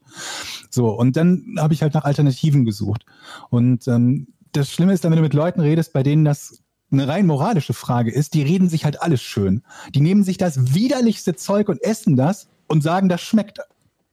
So, 0.70 0.90
und 0.90 1.16
dann 1.18 1.56
habe 1.58 1.74
ich 1.74 1.82
halt 1.82 1.94
nach 1.94 2.06
Alternativen 2.06 2.66
gesucht. 2.66 3.06
Und 3.50 3.88
ähm, 3.88 4.28
das 4.52 4.72
Schlimme 4.72 4.94
ist 4.94 5.04
dann, 5.04 5.12
wenn 5.12 5.18
du 5.18 5.24
mit 5.24 5.34
Leuten 5.34 5.62
redest, 5.62 5.94
bei 5.94 6.04
denen 6.04 6.26
das 6.26 6.62
eine 6.92 7.08
rein 7.08 7.28
moralische 7.28 7.74
Frage 7.74 8.12
ist, 8.12 8.34
die 8.34 8.42
reden 8.42 8.70
sich 8.70 8.86
halt 8.86 9.02
alles 9.02 9.22
schön. 9.22 9.64
Die 9.94 10.02
nehmen 10.02 10.24
sich 10.24 10.38
das 10.38 10.74
widerlichste 10.74 11.36
Zeug 11.36 11.70
und 11.70 11.84
essen 11.84 12.16
das 12.16 12.50
und 12.68 12.82
sagen, 12.82 13.10
das 13.10 13.22
schmeckt. 13.22 13.60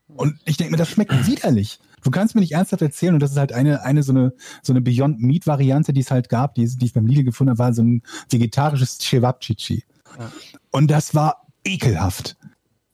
Und 0.09 0.39
ich 0.45 0.57
denke 0.57 0.73
mir, 0.73 0.77
das 0.77 0.91
schmeckt 0.91 1.27
widerlich. 1.27 1.81
Du 2.03 2.11
kannst 2.11 2.35
mir 2.35 2.41
nicht 2.41 2.53
ernsthaft 2.53 2.83
erzählen, 2.83 3.15
und 3.15 3.21
das 3.21 3.33
ist 3.33 3.37
halt 3.37 3.53
eine, 3.53 3.83
eine 3.83 4.03
so 4.03 4.13
eine, 4.13 4.33
so 4.63 4.73
eine 4.73 4.81
Beyond 4.81 5.21
Meat 5.21 5.47
Variante, 5.47 5.93
die 5.93 6.03
es 6.03 6.11
halt 6.11 6.29
gab, 6.29 6.55
die, 6.55 6.65
die 6.65 6.85
ich 6.85 6.93
beim 6.93 7.07
Lidl 7.07 7.25
gefunden 7.25 7.51
habe, 7.51 7.59
war 7.59 7.75
so 7.75 7.83
ein 7.83 8.03
vegetarisches 8.31 8.99
Cevapcici. 8.99 9.83
Und 10.71 10.91
das 10.91 11.15
war 11.15 11.47
ekelhaft. 11.65 12.37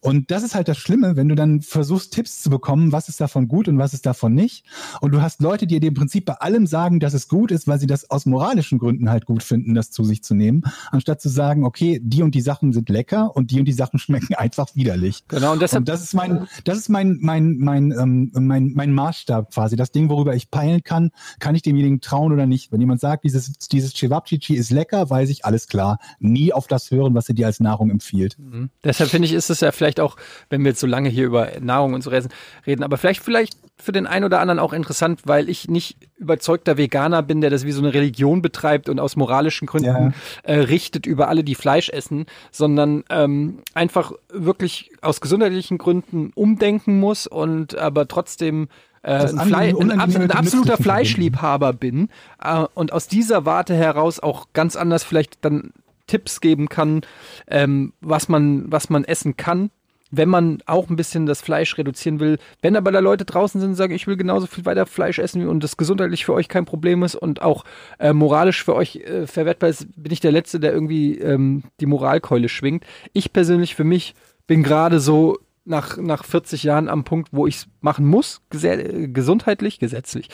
Und 0.02 0.32
das 0.32 0.42
ist 0.42 0.56
halt 0.56 0.66
das 0.66 0.78
Schlimme, 0.78 1.14
wenn 1.14 1.28
du 1.28 1.36
dann 1.36 1.62
versuchst, 1.62 2.12
Tipps 2.12 2.42
zu 2.42 2.50
bekommen, 2.50 2.90
was 2.90 3.08
ist 3.08 3.20
davon 3.20 3.46
gut 3.46 3.68
und 3.68 3.78
was 3.78 3.94
ist 3.94 4.04
davon 4.04 4.34
nicht. 4.34 4.64
Und 5.00 5.12
du 5.14 5.22
hast 5.22 5.40
Leute, 5.40 5.66
die 5.66 5.78
dir 5.78 5.86
im 5.86 5.94
Prinzip 5.94 6.24
bei 6.24 6.34
allem 6.34 6.66
sagen, 6.66 6.98
dass 6.98 7.14
es 7.14 7.28
gut 7.28 7.52
ist, 7.52 7.68
weil 7.68 7.78
sie 7.78 7.86
das 7.86 8.10
aus 8.10 8.26
moralischen 8.26 8.78
Gründen 8.78 9.10
halt 9.10 9.26
gut 9.26 9.44
finden, 9.44 9.74
das 9.74 9.92
zu 9.92 10.02
sich 10.02 10.24
zu 10.24 10.34
nehmen, 10.34 10.62
anstatt 10.90 11.20
zu 11.20 11.28
sagen, 11.28 11.64
okay, 11.64 12.00
die 12.02 12.22
und 12.22 12.34
die 12.34 12.40
Sachen 12.40 12.72
sind 12.72 12.88
lecker 12.88 13.34
und 13.36 13.52
die 13.52 13.60
und 13.60 13.66
die 13.66 13.72
Sachen 13.72 13.98
schmecken 14.00 14.34
einfach 14.34 14.74
widerlich. 14.74 15.22
Genau, 15.28 15.52
und 15.52 15.62
deshalb 15.62 15.82
Und 15.82 15.88
das 15.88 16.02
ist 16.02 16.14
mein, 16.14 16.48
das 16.64 16.78
ist 16.78 16.88
mein, 16.88 17.18
mein, 17.20 17.58
mein, 17.58 17.92
ähm, 17.92 18.32
mein, 18.34 18.72
mein 18.74 18.92
Maßstab 18.92 19.52
quasi. 19.52 19.76
Das 19.76 19.92
Ding, 19.92 20.08
worüber 20.08 20.34
ich 20.34 20.50
peilen 20.50 20.82
kann, 20.82 21.12
kann 21.38 21.54
ich 21.54 21.62
demjenigen 21.62 22.00
trauen 22.00 22.32
oder 22.32 22.46
nicht. 22.46 22.72
Wenn 22.72 22.80
jemand 22.80 23.00
sagt, 23.00 23.22
dieses, 23.22 23.52
dieses 23.68 23.94
Cevapcici 23.94 24.54
ist 24.54 24.72
lecker, 24.72 25.08
weiß 25.08 25.30
ich, 25.30 25.44
alles 25.44 25.68
klar. 25.68 25.98
Nie 26.18 26.52
auf 26.52 26.66
das 26.66 26.90
hören, 26.90 27.14
was 27.14 27.28
er 27.28 27.36
dir 27.36 27.46
als 27.46 27.60
Nahrung 27.60 27.90
empfiehlt. 27.90 28.36
Deshalb 28.82 29.10
finde 29.10 29.26
ich, 29.28 29.32
ist 29.32 29.48
es 29.48 29.60
ja 29.60 29.70
vielleicht 29.70 29.91
auch, 30.00 30.16
wenn 30.50 30.62
wir 30.62 30.70
jetzt 30.70 30.80
so 30.80 30.86
lange 30.86 31.08
hier 31.08 31.26
über 31.26 31.48
Nahrung 31.60 31.94
und 31.94 32.02
so 32.02 32.10
reden, 32.10 32.82
aber 32.82 32.96
vielleicht, 32.96 33.22
vielleicht 33.22 33.56
für 33.82 33.92
den 33.92 34.06
einen 34.06 34.24
oder 34.24 34.40
anderen 34.40 34.60
auch 34.60 34.72
interessant, 34.72 35.22
weil 35.24 35.48
ich 35.48 35.68
nicht 35.68 35.96
überzeugter 36.16 36.76
Veganer 36.76 37.22
bin, 37.22 37.40
der 37.40 37.50
das 37.50 37.64
wie 37.64 37.72
so 37.72 37.82
eine 37.82 37.92
Religion 37.92 38.40
betreibt 38.40 38.88
und 38.88 39.00
aus 39.00 39.16
moralischen 39.16 39.66
Gründen 39.66 39.86
Ja. 39.86 40.12
äh, 40.44 40.58
richtet 40.60 41.04
über 41.06 41.28
alle, 41.28 41.42
die 41.42 41.56
Fleisch 41.56 41.88
essen, 41.88 42.26
sondern 42.52 43.02
ähm, 43.10 43.58
einfach 43.74 44.12
wirklich 44.32 44.92
aus 45.00 45.20
gesundheitlichen 45.20 45.78
Gründen 45.78 46.30
umdenken 46.34 47.00
muss 47.00 47.26
und 47.26 47.76
aber 47.76 48.06
trotzdem 48.06 48.68
äh, 49.02 49.14
ein, 49.14 49.38
Fle 49.48 49.56
ein, 49.56 50.00
ein 50.00 50.30
absoluter 50.30 50.76
Fleischliebhaber 50.76 51.72
bin 51.72 52.08
äh, 52.42 52.64
und 52.74 52.92
aus 52.92 53.08
dieser 53.08 53.44
Warte 53.44 53.74
heraus 53.74 54.20
auch 54.20 54.46
ganz 54.52 54.76
anders 54.76 55.02
vielleicht 55.02 55.44
dann 55.44 55.72
Tipps 56.06 56.40
geben 56.40 56.68
kann, 56.68 57.02
ähm, 57.48 57.92
was 58.00 58.28
man, 58.28 58.70
was 58.70 58.90
man 58.90 59.04
essen 59.04 59.36
kann, 59.36 59.70
wenn 60.14 60.28
man 60.28 60.58
auch 60.66 60.90
ein 60.90 60.96
bisschen 60.96 61.24
das 61.26 61.40
Fleisch 61.40 61.76
reduzieren 61.78 62.20
will. 62.20 62.38
Wenn 62.60 62.76
aber 62.76 62.92
da 62.92 62.98
Leute 63.00 63.24
draußen 63.24 63.60
sind 63.60 63.70
und 63.70 63.76
sagen, 63.76 63.94
ich 63.94 64.06
will 64.06 64.18
genauso 64.18 64.46
viel 64.46 64.66
weiter 64.66 64.84
Fleisch 64.86 65.18
essen 65.18 65.48
und 65.48 65.64
das 65.64 65.78
gesundheitlich 65.78 66.26
für 66.26 66.34
euch 66.34 66.48
kein 66.48 66.66
Problem 66.66 67.02
ist 67.02 67.14
und 67.16 67.40
auch 67.40 67.64
äh, 67.98 68.12
moralisch 68.12 68.62
für 68.62 68.74
euch 68.74 68.96
äh, 68.96 69.26
verwertbar 69.26 69.70
ist, 69.70 69.86
bin 69.96 70.12
ich 70.12 70.20
der 70.20 70.30
Letzte, 70.30 70.60
der 70.60 70.72
irgendwie 70.72 71.18
ähm, 71.18 71.64
die 71.80 71.86
Moralkeule 71.86 72.50
schwingt. 72.50 72.84
Ich 73.14 73.32
persönlich 73.32 73.74
für 73.74 73.84
mich 73.84 74.14
bin 74.46 74.62
gerade 74.62 75.00
so 75.00 75.38
nach, 75.64 75.96
nach 75.96 76.24
40 76.24 76.62
Jahren 76.62 76.88
am 76.90 77.04
Punkt, 77.04 77.30
wo 77.32 77.46
ich 77.46 77.56
es 77.56 77.66
machen 77.80 78.04
muss, 78.06 78.42
gese- 78.52 79.08
gesundheitlich, 79.12 79.78
gesetzlich, 79.78 80.28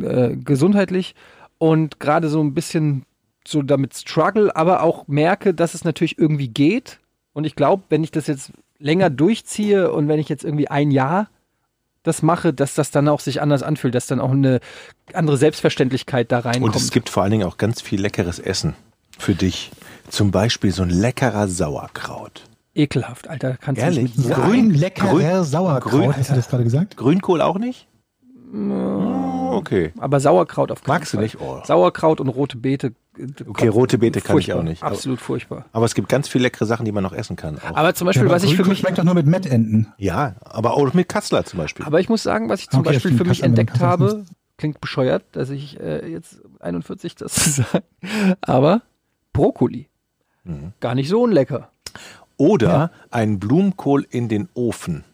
äh, 0.00 0.36
gesundheitlich 0.36 1.14
und 1.56 2.00
gerade 2.00 2.28
so 2.28 2.42
ein 2.42 2.52
bisschen 2.52 3.06
so 3.46 3.62
damit 3.62 3.94
struggle, 3.94 4.54
aber 4.54 4.82
auch 4.82 5.08
merke, 5.08 5.54
dass 5.54 5.72
es 5.74 5.84
natürlich 5.84 6.18
irgendwie 6.18 6.48
geht. 6.48 6.98
Und 7.32 7.44
ich 7.44 7.56
glaube, 7.56 7.84
wenn 7.88 8.04
ich 8.04 8.10
das 8.10 8.26
jetzt 8.26 8.52
länger 8.82 9.10
durchziehe 9.10 9.90
und 9.92 10.08
wenn 10.08 10.18
ich 10.18 10.28
jetzt 10.28 10.44
irgendwie 10.44 10.68
ein 10.68 10.90
Jahr 10.90 11.28
das 12.02 12.20
mache, 12.22 12.52
dass 12.52 12.74
das 12.74 12.90
dann 12.90 13.08
auch 13.08 13.20
sich 13.20 13.40
anders 13.40 13.62
anfühlt, 13.62 13.94
dass 13.94 14.06
dann 14.06 14.20
auch 14.20 14.32
eine 14.32 14.58
andere 15.14 15.36
Selbstverständlichkeit 15.36 16.32
da 16.32 16.40
reinkommt. 16.40 16.74
Und 16.74 16.76
es 16.76 16.90
gibt 16.90 17.08
vor 17.08 17.22
allen 17.22 17.30
Dingen 17.30 17.46
auch 17.46 17.58
ganz 17.58 17.80
viel 17.80 18.00
leckeres 18.00 18.40
Essen 18.40 18.74
für 19.18 19.34
dich. 19.36 19.70
Zum 20.08 20.32
Beispiel 20.32 20.72
so 20.72 20.82
ein 20.82 20.90
leckerer 20.90 21.46
Sauerkraut. 21.46 22.42
Ekelhaft, 22.74 23.28
Alter. 23.28 23.56
Kannst 23.60 23.80
Ehrlich? 23.80 24.14
du 24.14 24.20
nicht 24.22 24.28
mit. 24.30 24.36
Grün, 24.36 24.70
leckerer 24.70 25.10
grün- 25.10 25.44
Sauerkraut. 25.44 25.92
grün- 25.92 26.16
Hast 26.16 26.30
du 26.30 26.34
das 26.34 26.48
gerade 26.48 26.64
gesagt? 26.64 26.96
Grünkohl 26.96 27.40
auch 27.40 27.58
nicht? 27.58 27.86
Oh, 28.54 29.52
okay. 29.56 29.92
Aber 29.98 30.20
Sauerkraut 30.20 30.70
auf 30.70 30.82
keinen 30.82 30.94
Magst 30.96 31.12
du 31.12 31.16
Fall. 31.16 31.24
nicht? 31.24 31.40
Oh. 31.40 31.60
Sauerkraut 31.64 32.20
und 32.20 32.28
rote 32.28 32.56
Beete. 32.58 32.92
Okay, 33.46 33.68
rote 33.68 33.98
Beete 33.98 34.20
kann 34.20 34.38
ich 34.38 34.46
furchtbar. 34.46 34.58
auch 34.60 34.62
nicht. 34.64 34.82
Absolut 34.82 35.20
furchtbar. 35.20 35.66
Aber 35.72 35.84
es 35.84 35.94
gibt 35.94 36.08
ganz 36.08 36.28
viele 36.28 36.42
leckere 36.44 36.66
Sachen, 36.66 36.84
die 36.84 36.92
man 36.92 37.02
noch 37.02 37.12
essen 37.12 37.36
kann. 37.36 37.58
Auch. 37.58 37.76
Aber 37.76 37.94
zum 37.94 38.06
Beispiel, 38.06 38.24
aber 38.24 38.34
was 38.34 38.42
ich 38.44 38.56
für 38.56 38.64
mich 38.64 38.78
schmeckt 38.78 38.98
doch 38.98 39.04
nur 39.04 39.14
mit 39.14 39.26
Mettenten. 39.26 39.92
ja, 39.98 40.34
aber 40.40 40.74
auch 40.74 40.92
mit 40.94 41.08
Kassler 41.08 41.44
zum 41.44 41.58
Beispiel. 41.58 41.84
Aber 41.84 42.00
ich 42.00 42.08
muss 42.08 42.22
sagen, 42.22 42.48
was 42.48 42.60
ich 42.60 42.70
zum 42.70 42.80
Okay, 42.80 42.94
Beispiel 42.94 43.16
für 43.16 43.24
mich 43.24 43.38
du 43.38 43.44
aber- 43.44 43.48
entdeckt 43.48 43.76
du 43.76 43.80
habe, 43.80 44.24
klingt 44.56 44.80
bescheuert, 44.80 45.24
dass 45.32 45.50
ich 45.50 45.78
äh, 45.80 46.08
jetzt 46.10 46.40
41 46.60 47.14
das 47.16 47.34
sage, 47.56 47.82
aber 48.40 48.80
Brokkoli. 49.34 49.88
Mhm. 50.44 50.72
Gar 50.80 50.94
nicht 50.94 51.08
so 51.10 51.22
unlecker. 51.22 51.68
Oder 52.38 52.90
ein 53.10 53.38
Blumenkohl 53.38 54.06
in 54.10 54.28
den 54.28 54.48
Ofen. 54.54 55.04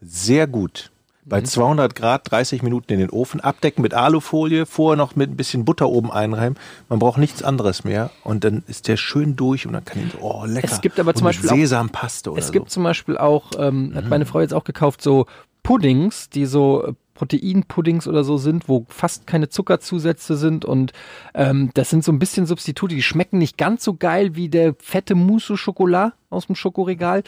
Sehr 0.00 0.46
gut. 0.46 0.91
Bei 1.24 1.40
200 1.40 1.94
Grad 1.94 2.30
30 2.32 2.62
Minuten 2.62 2.92
in 2.94 2.98
den 2.98 3.10
Ofen, 3.10 3.40
abdecken 3.40 3.82
mit 3.82 3.94
Alufolie, 3.94 4.66
vorher 4.66 4.96
noch 4.96 5.14
mit 5.14 5.30
ein 5.30 5.36
bisschen 5.36 5.64
Butter 5.64 5.88
oben 5.88 6.10
einreiben. 6.10 6.58
Man 6.88 6.98
braucht 6.98 7.18
nichts 7.18 7.42
anderes 7.44 7.84
mehr 7.84 8.10
und 8.24 8.42
dann 8.42 8.64
ist 8.66 8.88
der 8.88 8.96
schön 8.96 9.36
durch 9.36 9.66
und 9.66 9.72
dann 9.72 9.84
kann 9.84 10.02
ihn 10.02 10.10
so, 10.10 10.18
oh 10.20 10.44
lecker. 10.46 10.68
Es 10.70 10.80
gibt 10.80 10.98
aber 10.98 11.14
zum 11.14 11.26
Beispiel 11.26 11.48
Sesampaste 11.48 12.30
oder 12.32 12.40
Es 12.40 12.48
so. 12.48 12.52
gibt 12.52 12.70
zum 12.70 12.82
Beispiel 12.82 13.16
auch, 13.18 13.50
ähm, 13.56 13.90
Mhm. 13.90 13.94
hat 13.94 14.08
meine 14.08 14.26
Frau 14.26 14.40
jetzt 14.40 14.52
auch 14.52 14.64
gekauft, 14.64 15.00
so 15.00 15.26
Puddings, 15.62 16.28
die 16.28 16.44
so 16.44 16.86
äh, 16.88 16.92
Proteinpuddings 17.14 18.08
oder 18.08 18.24
so 18.24 18.36
sind, 18.36 18.68
wo 18.68 18.84
fast 18.88 19.28
keine 19.28 19.48
Zuckerzusätze 19.48 20.36
sind 20.36 20.64
und 20.64 20.92
ähm, 21.34 21.70
das 21.74 21.88
sind 21.90 22.02
so 22.02 22.10
ein 22.10 22.18
bisschen 22.18 22.46
Substitute, 22.46 22.94
die 22.96 23.02
schmecken 23.02 23.38
nicht 23.38 23.56
ganz 23.58 23.84
so 23.84 23.94
geil 23.94 24.34
wie 24.34 24.48
der 24.48 24.74
fette 24.80 25.14
Mousse 25.14 25.52
au 25.52 25.56
Chocolat 25.56 26.14
aus 26.30 26.46
dem 26.46 26.56
Schokoregal, 26.56 27.22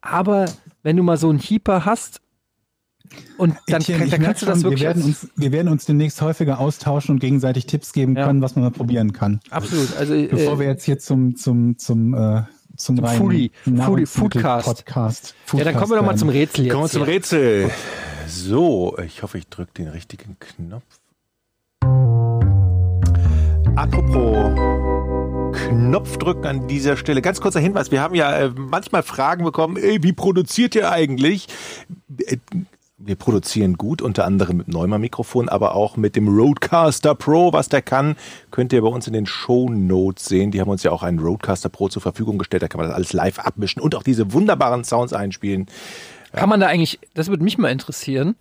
aber 0.00 0.46
wenn 0.82 0.96
du 0.96 1.04
mal 1.04 1.16
so 1.16 1.28
einen 1.30 1.38
Hieper 1.38 1.84
hast 1.84 2.20
und 3.38 3.54
dann, 3.68 3.80
Etienne, 3.82 4.06
dann 4.08 4.22
kannst 4.22 4.42
du 4.42 4.46
das 4.46 4.56
schon, 4.60 4.64
wirklich 4.70 4.80
wir 4.82 4.88
werden, 4.88 5.02
uns, 5.02 5.28
wir 5.36 5.52
werden 5.52 5.68
uns 5.68 5.84
demnächst 5.84 6.20
häufiger 6.22 6.58
austauschen 6.60 7.14
und 7.14 7.18
gegenseitig 7.20 7.66
Tipps 7.66 7.92
geben 7.92 8.16
Ja. 8.16 8.26
können, 8.26 8.42
was 8.42 8.54
man 8.56 8.64
mal 8.64 8.70
probieren 8.70 9.12
kann. 9.12 9.40
absolut, 9.50 9.96
also 9.96 10.14
Bevor 10.14 10.54
äh, 10.54 10.58
wir 10.60 10.66
jetzt 10.66 10.84
hier 10.84 10.98
zum, 10.98 11.36
zum, 11.36 11.78
zum, 11.78 12.14
äh, 12.14 12.42
zum, 12.76 12.96
Zum 12.96 13.04
reinen 13.04 13.20
Foodie- 13.22 13.50
Foodie- 13.64 14.06
Foodcast. 14.06 14.66
Podcast. 14.66 15.34
ja, 15.54 15.64
dann 15.64 15.74
kommen 15.76 15.90
wir 15.92 15.96
doch 15.96 16.04
mal 16.04 16.16
zum 16.16 16.28
Rätsel 16.28 16.64
jetzt. 16.66 16.72
Kommen 16.72 16.84
wir 16.84 16.90
zum. 16.90 17.02
Rätsel. 17.02 17.70
So, 18.28 18.96
ich 19.04 19.22
hoffe, 19.22 19.38
ich 19.38 19.46
drücke 19.48 19.72
den 19.78 19.88
richtigen 19.88 20.36
Knopf. 20.40 20.82
Apropos 23.76 24.52
Knopf 25.68 26.16
drücken 26.18 26.46
an 26.46 26.68
dieser 26.68 26.96
Stelle. 26.96 27.22
Ganz 27.22 27.40
kurzer 27.40 27.60
Hinweis. 27.60 27.90
Wir 27.90 28.00
haben 28.00 28.14
ja 28.14 28.36
äh, 28.36 28.50
manchmal 28.56 29.02
Fragen 29.02 29.44
bekommen, 29.44 29.76
ey, 29.76 30.02
wie 30.02 30.12
produziert 30.12 30.74
ihr 30.74 30.90
eigentlich? 30.90 31.46
Äh, 32.26 32.38
wir 33.06 33.16
produzieren 33.16 33.74
gut, 33.74 34.02
unter 34.02 34.24
anderem 34.24 34.58
mit 34.58 34.68
Neumann 34.68 35.00
Mikrofon, 35.00 35.48
aber 35.48 35.74
auch 35.74 35.96
mit 35.96 36.16
dem 36.16 36.28
Roadcaster 36.28 37.14
Pro, 37.14 37.52
was 37.52 37.68
der 37.68 37.82
kann, 37.82 38.16
könnt 38.50 38.72
ihr 38.72 38.82
bei 38.82 38.88
uns 38.88 39.06
in 39.06 39.12
den 39.12 39.26
Show 39.26 39.68
Notes 39.68 40.26
sehen. 40.26 40.50
Die 40.50 40.60
haben 40.60 40.70
uns 40.70 40.82
ja 40.82 40.90
auch 40.90 41.02
einen 41.02 41.18
Roadcaster 41.18 41.68
Pro 41.68 41.88
zur 41.88 42.02
Verfügung 42.02 42.38
gestellt, 42.38 42.62
da 42.62 42.68
kann 42.68 42.78
man 42.78 42.88
das 42.88 42.96
alles 42.96 43.12
live 43.12 43.38
abmischen 43.38 43.80
und 43.80 43.94
auch 43.94 44.02
diese 44.02 44.32
wunderbaren 44.32 44.84
Sounds 44.84 45.12
einspielen. 45.12 45.66
Kann 46.32 46.48
man 46.48 46.60
da 46.60 46.66
eigentlich, 46.66 46.98
das 47.14 47.28
würde 47.28 47.44
mich 47.44 47.56
mal 47.58 47.70
interessieren, 47.70 48.36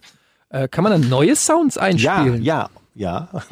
äh, 0.50 0.68
kann 0.68 0.84
man 0.84 1.02
da 1.02 1.08
neue 1.08 1.36
Sounds 1.36 1.78
einspielen? 1.78 2.44
Ja, 2.44 2.64
ja, 2.64 2.70
ja. 2.96 3.30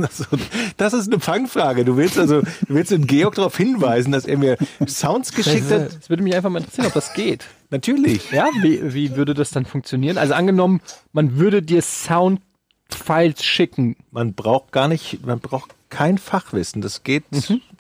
Das, 0.78 0.94
ist 0.94 1.12
eine 1.12 1.20
Fangfrage. 1.20 1.86
Du 1.86 1.98
willst 1.98 2.18
also, 2.18 2.42
du 2.42 2.48
willst 2.70 2.92
den 2.92 3.06
Georg 3.06 3.36
darauf 3.36 3.56
hinweisen, 3.56 4.12
dass 4.12 4.26
er 4.26 4.38
mir 4.38 4.58
Sounds 4.88 5.34
geschickt 5.34 5.70
äh, 5.70 5.82
hat. 5.82 5.98
das 5.98 6.10
würde 6.10 6.24
mich 6.24 6.36
einfach 6.36 6.50
mal 6.50 6.60
interessieren, 6.60 6.88
ob 6.88 6.94
das 6.94 7.14
geht. 7.14 7.46
Natürlich. 7.70 8.32
Ja, 8.32 8.48
wie, 8.62 8.94
wie 8.94 9.16
würde 9.16 9.34
das 9.34 9.52
dann 9.52 9.66
funktionieren? 9.66 10.18
Also 10.18 10.34
angenommen, 10.34 10.82
man 11.12 11.38
würde 11.38 11.62
dir 11.62 11.82
Soundfiles 11.82 13.44
schicken. 13.44 13.96
Man 14.12 14.34
braucht 14.34 14.72
gar 14.72 14.88
nicht, 14.88 15.26
man 15.26 15.40
braucht 15.40 15.76
kein 15.90 16.18
Fachwissen. 16.18 16.82
Das 16.82 17.04
geht, 17.04 17.24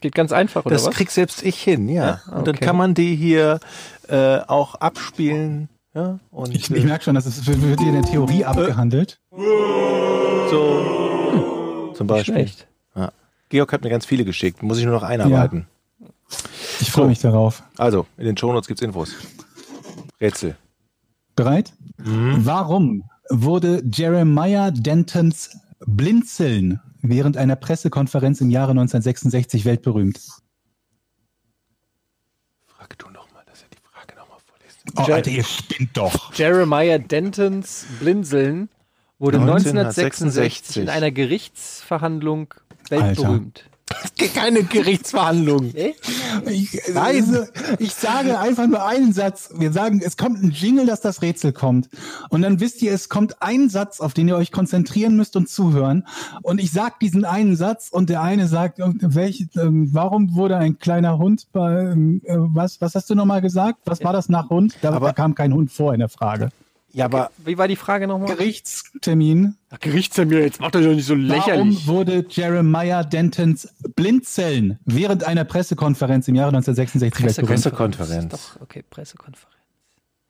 Geht 0.01 0.15
ganz 0.15 0.31
einfach, 0.31 0.65
oder 0.65 0.75
das 0.75 0.85
was? 0.85 0.95
krieg 0.95 1.09
selbst 1.11 1.43
ich 1.43 1.61
hin, 1.61 1.87
ja. 1.89 2.21
Und 2.31 2.47
dann 2.47 2.55
okay. 2.55 2.65
kann 2.65 2.75
man 2.75 2.93
die 2.93 3.15
hier 3.15 3.59
äh, 4.07 4.37
auch 4.39 4.75
abspielen. 4.75 5.69
Ja, 5.95 6.19
und 6.31 6.55
Ich, 6.55 6.69
äh, 6.69 6.77
ich 6.77 6.83
merke 6.83 7.03
schon, 7.03 7.15
das 7.15 7.25
ist, 7.25 7.45
wird 7.47 7.79
hier 7.79 7.89
in 7.89 8.01
der 8.01 8.03
Theorie 8.03 8.45
abgehandelt. 8.45 9.19
so 10.49 11.22
zum 11.95 12.07
Beispiel. 12.07 12.33
Schlecht. 12.35 12.67
Ja. 12.95 13.11
Georg 13.49 13.71
hat 13.73 13.83
mir 13.83 13.89
ganz 13.89 14.05
viele 14.05 14.25
geschickt. 14.25 14.63
Muss 14.63 14.77
ich 14.77 14.85
nur 14.85 14.93
noch 14.93 15.03
einarbeiten. 15.03 15.67
Ich 16.79 16.91
freue 16.91 17.07
mich 17.07 17.19
darauf. 17.19 17.63
Also, 17.77 18.07
in 18.17 18.25
den 18.25 18.37
Shownotes 18.37 18.67
gibt's 18.67 18.81
Infos. 18.81 19.13
Rätsel. 20.19 20.55
Bereit? 21.35 21.73
Warum 21.97 23.03
wurde 23.29 23.83
Jeremiah 23.91 24.71
Dentons 24.71 25.55
Blinzeln 25.85 26.79
während 27.01 27.37
einer 27.37 27.55
Pressekonferenz 27.55 28.41
im 28.41 28.49
Jahre 28.49 28.71
1966 28.71 29.65
weltberühmt? 29.65 30.19
Frag 32.65 32.97
du 32.97 33.09
noch 33.09 33.31
mal, 33.33 33.43
dass 33.45 33.61
er 33.63 33.69
die 33.69 33.77
Frage 33.83 34.15
noch 34.15 34.29
mal 34.29 34.37
vorliest. 34.45 34.79
Oh, 34.97 35.03
Jer- 35.03 35.15
Alter, 35.15 35.31
ihr 35.31 35.43
spinnt 35.43 35.95
doch. 35.95 36.33
Jeremiah 36.33 36.97
Dentons 36.97 37.85
Blinzeln 37.99 38.69
wurde 39.23 39.39
1966 39.39 40.77
in 40.77 40.89
1966 40.89 40.89
einer 40.89 41.11
Gerichtsverhandlung 41.11 42.53
weltberühmt. 42.89 43.63
Keine 44.33 44.63
Gerichtsverhandlung. 44.63 45.71
Ich, 46.49 46.81
Nein. 46.93 47.47
ich 47.79 47.93
sage 47.93 48.39
einfach 48.39 48.65
nur 48.67 48.85
einen 48.85 49.13
Satz. 49.13 49.51
Wir 49.57 49.71
sagen, 49.71 50.01
es 50.03 50.17
kommt 50.17 50.41
ein 50.41 50.51
Jingle, 50.51 50.85
dass 50.85 51.01
das 51.01 51.21
Rätsel 51.21 51.51
kommt. 51.53 51.89
Und 52.29 52.41
dann 52.41 52.59
wisst 52.59 52.81
ihr, 52.81 52.91
es 52.91 53.07
kommt 53.09 53.41
ein 53.41 53.69
Satz, 53.69 53.99
auf 53.99 54.13
den 54.13 54.27
ihr 54.27 54.35
euch 54.35 54.51
konzentrieren 54.51 55.15
müsst 55.15 55.35
und 55.35 55.47
zuhören. 55.49 56.07
Und 56.41 56.59
ich 56.59 56.71
sag 56.71 56.99
diesen 56.99 57.23
einen 57.23 57.55
Satz 57.55 57.89
und 57.91 58.09
der 58.09 58.21
eine 58.21 58.47
sagt, 58.47 58.79
äh, 58.79 58.85
welch, 59.01 59.47
ähm, 59.57 59.89
warum 59.93 60.33
wurde 60.35 60.57
ein 60.57 60.79
kleiner 60.79 61.17
Hund 61.17 61.47
bei, 61.51 61.91
ähm, 61.91 62.21
äh, 62.25 62.35
was, 62.37 62.81
was 62.81 62.95
hast 62.95 63.09
du 63.09 63.15
nochmal 63.15 63.41
gesagt? 63.41 63.79
Was 63.85 64.03
war 64.03 64.13
das 64.13 64.27
nach 64.27 64.49
Hund? 64.49 64.75
Da, 64.81 64.91
Aber- 64.93 65.07
da 65.07 65.13
kam 65.13 65.35
kein 65.35 65.53
Hund 65.53 65.71
vor 65.71 65.93
in 65.93 65.99
der 65.99 66.09
Frage. 66.09 66.49
Ja, 66.93 67.05
aber 67.05 67.31
Wie 67.43 67.57
war 67.57 67.67
die 67.67 67.75
Frage 67.75 68.07
nochmal? 68.07 68.35
Gerichtstermin. 68.35 69.57
Gerichtstermin, 69.79 70.39
jetzt 70.39 70.61
macht 70.61 70.75
er 70.75 70.81
doch 70.81 70.93
nicht 70.93 71.07
so 71.07 71.15
Warum 71.15 71.87
wurde 71.87 72.23
Jeremiah 72.29 73.03
Dentons 73.03 73.67
Blinzeln 73.95 74.77
während 74.85 75.23
einer 75.23 75.43
Pressekonferenz 75.43 76.27
im 76.27 76.35
Jahre 76.35 76.49
1966 76.49 77.25
weltberühmt? 77.25 77.49
Pressekonferenz. 77.49 78.31
Doch, 78.31 78.61
okay, 78.61 78.83
Pressekonferenz. 78.87 79.53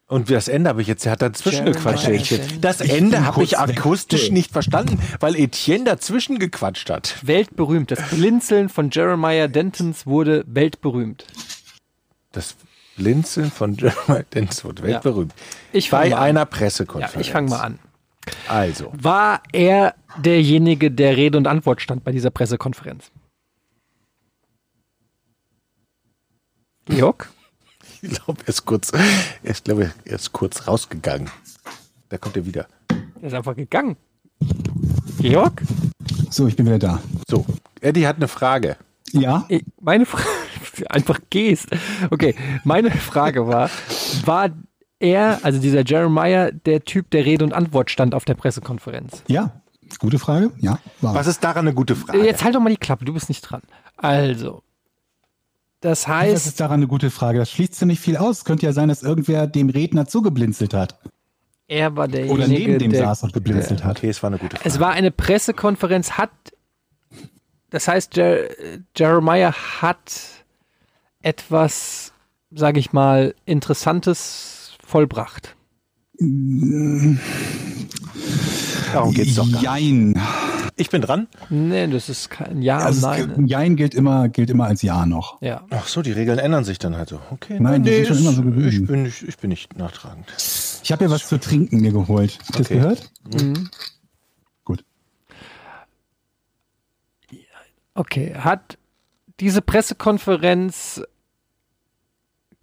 Und 0.07 0.29
das 0.29 0.47
Ende 0.47 0.69
habe 0.69 0.81
ich 0.81 0.87
jetzt, 0.87 1.05
er 1.05 1.13
hat 1.13 1.21
dazwischen 1.21 1.65
gequatscht. 1.65 2.07
Etienne. 2.07 2.45
Das 2.61 2.81
Ende 2.81 3.25
habe 3.25 3.43
ich 3.43 3.57
akustisch 3.57 4.31
nicht 4.31 4.51
verstanden, 4.51 4.99
weil 5.19 5.35
Etienne 5.35 5.85
dazwischen 5.85 6.39
gequatscht 6.39 6.89
hat. 6.89 7.17
Weltberühmt. 7.23 7.91
Das 7.91 8.09
Blinzeln 8.09 8.69
von 8.69 8.89
Jeremiah 8.89 9.47
Dentons 9.47 10.05
wurde 10.05 10.43
weltberühmt. 10.47 11.25
Das 12.31 12.55
Blinzeln 12.95 13.51
von 13.51 13.75
Jeremiah 13.75 14.23
Dentons 14.33 14.63
wurde 14.63 14.83
weltberühmt. 14.83 15.33
Ich 15.71 15.89
fang 15.89 16.01
Bei 16.01 16.09
mal 16.09 16.15
an. 16.17 16.23
einer 16.23 16.39
Ja, 16.41 16.45
Pressekonferenz. 16.45 17.25
ich 17.27 17.31
fange 17.31 17.49
mal 17.49 17.61
an. 17.61 17.79
Also, 18.47 18.91
War 18.95 19.41
er 19.51 19.95
derjenige, 20.17 20.89
der 20.91 21.17
Rede 21.17 21.37
und 21.37 21.47
Antwort 21.47 21.81
stand 21.81 22.03
bei 22.03 22.11
dieser 22.11 22.29
Pressekonferenz? 22.29 23.11
Georg? 26.85 27.29
ich 28.01 28.11
glaube, 28.11 28.41
er 28.43 28.49
ist 28.49 28.65
kurz, 28.65 28.91
ich 29.41 29.63
glaube, 29.63 29.91
er 30.05 30.15
ist 30.15 30.31
kurz 30.33 30.67
rausgegangen. 30.67 31.29
Da 32.09 32.17
kommt 32.17 32.37
er 32.37 32.45
wieder. 32.45 32.67
Er 33.21 33.27
ist 33.27 33.33
einfach 33.33 33.55
gegangen. 33.55 33.97
Georg? 35.19 35.61
So, 36.29 36.47
ich 36.47 36.55
bin 36.55 36.65
wieder 36.65 36.79
da. 36.79 37.01
So, 37.29 37.45
Eddie 37.81 38.05
hat 38.07 38.17
eine 38.17 38.27
Frage. 38.27 38.77
Ja, 39.11 39.47
Meine 39.81 40.05
Frage, 40.05 40.25
einfach 40.89 41.19
gehst. 41.29 41.67
Okay, 42.11 42.35
meine 42.63 42.91
Frage 42.91 43.47
war, 43.47 43.69
war 44.25 44.49
er, 44.99 45.39
also 45.43 45.59
dieser 45.59 45.83
Jeremiah, 45.85 46.51
der 46.51 46.83
Typ, 46.85 47.09
der 47.11 47.25
Rede 47.25 47.43
und 47.43 47.53
Antwort 47.53 47.91
stand 47.91 48.15
auf 48.15 48.25
der 48.25 48.35
Pressekonferenz? 48.35 49.23
ja. 49.27 49.59
Gute 49.99 50.17
Frage. 50.17 50.49
Ja, 50.59 50.79
war. 51.01 51.13
Was 51.13 51.27
ist 51.27 51.43
daran 51.43 51.67
eine 51.67 51.75
gute 51.75 51.95
Frage? 51.95 52.25
Jetzt 52.25 52.43
halt 52.43 52.55
doch 52.55 52.59
mal 52.59 52.71
die 52.71 52.77
Klappe, 52.77 53.05
du 53.05 53.13
bist 53.13 53.29
nicht 53.29 53.41
dran. 53.41 53.61
Also, 53.95 54.63
das 55.81 56.01
Das 56.01 56.07
heißt, 56.07 56.47
ist 56.47 56.59
daran 56.59 56.79
eine 56.79 56.87
gute 56.87 57.11
Frage. 57.11 57.37
Das 57.37 57.51
schließt 57.51 57.75
ziemlich 57.75 57.99
viel 57.99 58.17
aus. 58.17 58.39
Es 58.39 58.43
könnte 58.45 58.65
ja 58.65 58.73
sein, 58.73 58.89
dass 58.89 59.03
irgendwer 59.03 59.45
dem 59.45 59.69
Redner 59.69 60.07
zugeblinzelt 60.07 60.73
hat. 60.73 60.99
er 61.67 61.95
war 61.95 62.07
derjenige, 62.07 62.33
Oder 62.33 62.47
neben 62.47 62.79
dem 62.79 62.91
der 62.91 63.03
saß 63.05 63.21
und 63.23 63.33
geblinzelt 63.33 63.83
hat. 63.83 63.97
Okay, 63.99 64.09
es 64.09 64.23
war 64.23 64.29
eine 64.31 64.39
gute 64.39 64.55
Frage. 64.57 64.67
Es 64.67 64.79
war 64.79 64.93
eine 64.93 65.11
Pressekonferenz, 65.11 66.13
hat, 66.13 66.31
das 67.69 67.87
heißt, 67.87 68.17
Jer 68.17 68.49
Jeremiah 68.97 69.53
hat 69.53 70.32
etwas, 71.23 72.13
sage 72.51 72.79
ich 72.79 72.93
mal, 72.93 73.33
Interessantes 73.45 74.73
vollbracht. 74.85 75.55
Darum 78.93 79.13
geht's 79.13 79.35
doch 79.35 79.43
gar 79.51 79.51
nicht. 79.51 79.63
Jein. 79.63 80.21
Ich 80.75 80.89
bin 80.89 81.01
dran. 81.01 81.27
Nee, 81.49 81.87
das 81.87 82.09
ist 82.09 82.29
kein 82.29 82.61
Ja 82.61 82.77
und 82.77 82.83
Also 82.83 83.09
es, 83.09 83.27
Nein. 83.27 83.47
Jein 83.47 83.75
gilt 83.75 83.93
immer, 83.93 84.29
gilt 84.29 84.49
immer 84.49 84.65
als 84.65 84.81
Ja 84.81 85.05
noch. 85.05 85.41
Ja. 85.41 85.65
Ach 85.69 85.87
so, 85.87 86.01
die 86.01 86.11
Regeln 86.11 86.39
ändern 86.39 86.63
sich 86.63 86.79
dann 86.79 86.95
halt 86.95 87.09
so. 87.09 87.19
Okay. 87.31 87.57
Nein, 87.59 87.83
die 87.83 87.91
sind 87.91 88.07
schon 88.07 88.15
ist- 88.17 88.21
immer 88.21 88.31
so 88.33 88.41
gewesen. 88.43 88.81
Ich 88.83 88.87
bin, 88.87 89.03
nicht, 89.03 89.21
ich 89.23 89.37
bin 89.37 89.49
nicht 89.49 89.77
nachtragend. 89.77 90.25
Ich 90.83 90.91
habe 90.91 91.05
ja 91.05 91.09
was 91.11 91.27
zu 91.27 91.39
trinken 91.39 91.79
mir 91.81 91.91
geholt. 91.91 92.37
Habt 92.39 92.49
ihr 92.49 92.57
das 92.59 92.65
Okay. 92.67 92.75
gehört? 92.75 93.11
Mhm. 93.41 93.69
Gut. 94.65 94.83
Okay, 97.95 98.33
hat 98.35 98.77
diese 99.39 99.61
Pressekonferenz, 99.61 101.01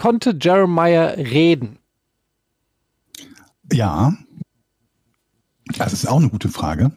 konnte 0.00 0.34
Jeremiah 0.40 1.08
reden? 1.10 1.78
Ja. 3.70 4.16
Das 5.76 5.92
ist 5.92 6.08
auch 6.08 6.16
eine 6.16 6.30
gute 6.30 6.48
Frage. 6.48 6.90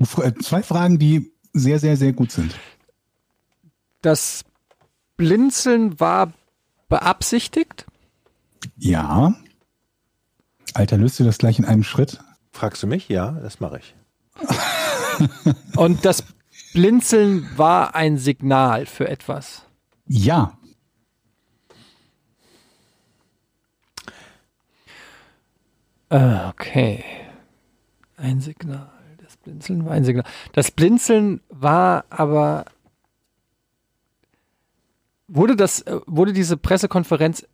Äh, 0.00 0.32
Zwei 0.42 0.64
Fragen, 0.64 0.98
die 0.98 1.32
sehr, 1.52 1.78
sehr, 1.78 1.96
sehr 1.96 2.12
gut 2.12 2.32
sind. 2.32 2.52
Das 4.02 4.44
Blinzeln 5.16 6.00
war 6.00 6.32
beabsichtigt? 6.88 7.86
Ja. 8.76 9.36
Alter, 10.74 10.98
löst 10.98 11.20
du 11.20 11.24
das 11.24 11.38
gleich 11.38 11.60
in 11.60 11.64
einem 11.64 11.84
Schritt? 11.84 12.18
Fragst 12.50 12.82
du 12.82 12.88
mich? 12.88 13.08
Ja, 13.08 13.30
das 13.30 13.60
mache 13.60 13.78
ich. 13.78 13.94
Und 15.76 16.04
das 16.04 16.24
Blinzeln 16.72 17.48
war 17.56 17.94
ein 17.94 18.18
Signal 18.18 18.84
für 18.86 19.08
etwas. 19.08 19.62
Ja. 20.06 20.58
Okay. 26.10 27.04
Ein 28.16 28.40
Signal. 28.40 28.90
Das 29.22 29.36
Blinzeln 29.36 29.84
war 29.84 29.92
ein 29.92 30.04
Signal. 30.04 30.24
Das 30.52 30.70
Blinzeln 30.70 31.40
war 31.48 32.04
aber. 32.10 32.66
Wurde 35.28 35.56
das, 35.56 35.80
äh, 35.82 35.98
wurde 36.06 36.32
diese 36.32 36.56
Pressekonferenz 36.56 37.46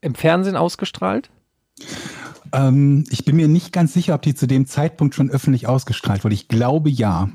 im 0.00 0.14
Fernsehen 0.14 0.56
ausgestrahlt? 0.56 1.30
Ähm, 2.52 3.04
ich 3.10 3.24
bin 3.24 3.36
mir 3.36 3.48
nicht 3.48 3.72
ganz 3.72 3.92
sicher, 3.92 4.14
ob 4.14 4.22
die 4.22 4.34
zu 4.34 4.46
dem 4.46 4.66
Zeitpunkt 4.66 5.14
schon 5.14 5.30
öffentlich 5.30 5.66
ausgestrahlt 5.66 6.22
wurde. 6.22 6.34
Ich 6.34 6.48
glaube 6.48 6.90
ja. 6.90 7.30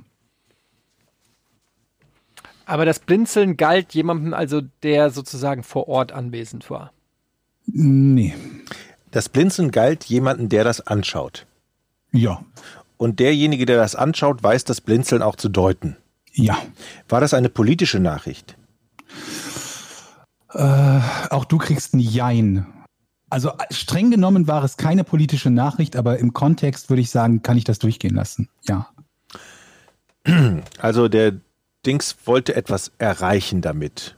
Aber 2.65 2.85
das 2.85 2.99
Blinzeln 2.99 3.57
galt 3.57 3.93
jemandem, 3.93 4.33
also 4.33 4.61
der 4.83 5.09
sozusagen 5.09 5.63
vor 5.63 5.87
Ort 5.87 6.11
anwesend 6.11 6.69
war. 6.69 6.91
Nee. 7.65 8.35
Das 9.17 9.29
Blinzeln 9.29 9.71
galt 9.71 10.03
jemanden, 10.03 10.47
der 10.47 10.63
das 10.63 10.85
anschaut. 10.85 11.47
Ja. 12.11 12.45
Und 12.97 13.19
derjenige, 13.19 13.65
der 13.65 13.77
das 13.77 13.95
anschaut, 13.95 14.43
weiß 14.43 14.63
das 14.63 14.79
Blinzeln 14.79 15.23
auch 15.23 15.35
zu 15.35 15.49
deuten. 15.49 15.97
Ja. 16.33 16.59
War 17.09 17.19
das 17.19 17.33
eine 17.33 17.49
politische 17.49 17.97
Nachricht? 17.99 18.55
Auch 20.49 21.45
du 21.45 21.57
kriegst 21.57 21.95
ein 21.95 21.99
Jein. 21.99 22.67
Also 23.31 23.49
äh, 23.49 23.73
streng 23.73 24.11
genommen 24.11 24.47
war 24.47 24.63
es 24.63 24.77
keine 24.77 25.03
politische 25.03 25.49
Nachricht, 25.49 25.95
aber 25.95 26.19
im 26.19 26.33
Kontext 26.33 26.91
würde 26.91 27.01
ich 27.01 27.09
sagen, 27.09 27.41
kann 27.41 27.57
ich 27.57 27.63
das 27.63 27.79
durchgehen 27.79 28.13
lassen. 28.13 28.49
Ja. 28.67 28.89
Also 30.77 31.07
der 31.07 31.33
Dings 31.87 32.17
wollte 32.25 32.55
etwas 32.55 32.91
erreichen 32.99 33.63
damit. 33.63 34.15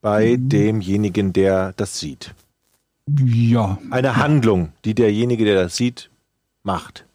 Bei 0.00 0.36
Mhm. 0.36 0.48
demjenigen, 0.48 1.32
der 1.32 1.72
das 1.72 1.98
sieht. 1.98 2.36
Ja. 3.08 3.78
Eine 3.90 4.16
Handlung, 4.16 4.72
die 4.84 4.94
derjenige, 4.94 5.44
der 5.44 5.62
das 5.62 5.76
sieht, 5.76 6.10
macht. 6.62 7.06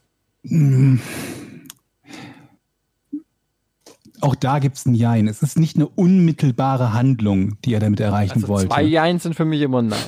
Auch 4.22 4.36
da 4.36 4.60
gibt's 4.60 4.86
ein 4.86 4.96
Jein. 4.96 5.28
Es 5.28 5.42
ist 5.42 5.60
nicht 5.60 5.76
eine 5.76 5.88
unmittelbare 5.88 6.94
Handlung, 6.94 7.58
die 7.66 7.74
er 7.74 7.80
damit 7.80 8.00
erreichen 8.00 8.36
Also 8.36 8.48
wollte. 8.48 8.70
zwei 8.70 8.84
Jeins 8.84 9.24
sind 9.24 9.36
für 9.36 9.46
mich 9.46 9.62
immer 9.62 9.82
nein. 9.82 10.00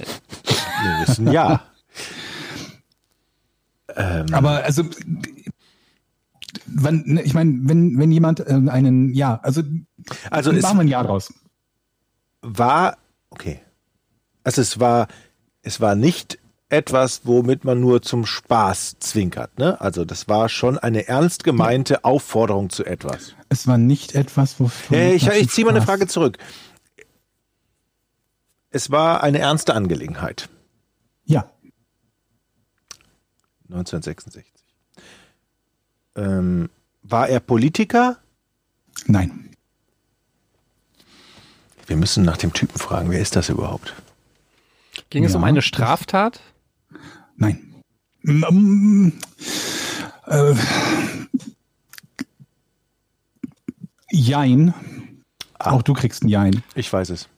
Wir 0.84 1.08
wissen 1.08 1.32
ja. 1.32 1.62
ähm, 3.96 4.28
Aber 4.32 4.64
also, 4.64 4.84
wann, 6.68 7.04
ne, 7.06 7.22
ich 7.24 7.34
meine, 7.34 7.60
wenn, 7.64 7.98
wenn 7.98 8.12
jemand 8.12 8.40
äh, 8.40 8.54
einen, 8.70 9.14
ja, 9.14 9.40
also, 9.44 9.64
also 10.30 10.52
es 10.52 10.62
machen 10.62 10.78
wir 10.78 10.82
ein 10.84 10.88
Ja 10.88 11.04
draus. 11.04 11.34
war, 12.42 12.98
okay. 13.30 13.60
Also 14.44 14.62
es 14.62 14.80
war, 14.80 15.08
es 15.64 15.82
war 15.82 15.96
nicht 15.96 16.38
etwas, 16.70 17.22
womit 17.24 17.66
man 17.66 17.80
nur 17.80 18.02
zum 18.02 18.26
Spaß 18.26 18.98
zwinkert. 19.00 19.58
Ne? 19.58 19.80
Also 19.82 20.06
das 20.06 20.28
war 20.28 20.50
schon 20.50 20.78
eine 20.78 21.08
ernst 21.08 21.44
gemeinte 21.44 22.04
Aufforderung 22.06 22.70
zu 22.70 22.86
etwas. 22.86 23.36
Es 23.50 23.68
war 23.68 23.78
nicht 23.78 24.16
etwas, 24.16 24.60
wofür. 24.60 24.98
Hey, 24.98 25.16
ich 25.16 25.28
ich 25.28 25.50
ziehe 25.50 25.66
mal 25.66 25.72
eine 25.76 25.86
Frage 25.86 26.08
zurück. 26.08 26.38
Es 28.70 28.92
war 28.92 29.22
eine 29.24 29.40
ernste 29.40 29.76
Angelegenheit. 29.76 30.50
Ja, 31.26 31.48
1966. 33.74 34.46
Ähm, 36.16 36.70
war 37.02 37.28
er 37.28 37.40
Politiker? 37.40 38.18
nein. 39.08 39.50
Wir 41.86 41.98
müssen 41.98 42.24
nach 42.24 42.38
dem 42.38 42.54
Typen 42.54 42.80
fragen. 42.80 43.12
Wer 43.12 43.20
ist 43.20 43.36
das 43.36 43.50
überhaupt? 43.50 43.94
Ging 45.14 45.26
es 45.26 45.34
Ja, 45.34 45.38
um 45.38 45.44
eine 45.44 45.60
das- 45.60 45.66
Straftat? 45.66 46.42
Nein. 47.36 47.60
Mm, 48.24 48.44
mm, 48.50 49.14
äh, 50.26 50.56
Jein. 54.10 54.74
Ah. 55.60 55.72
Auch 55.74 55.84
du 55.84 55.94
kriegst 55.94 56.24
ein 56.24 56.30
Jein. 56.30 56.64
Ich 56.74 56.92
weiß 56.92 57.12
es. 57.12 57.30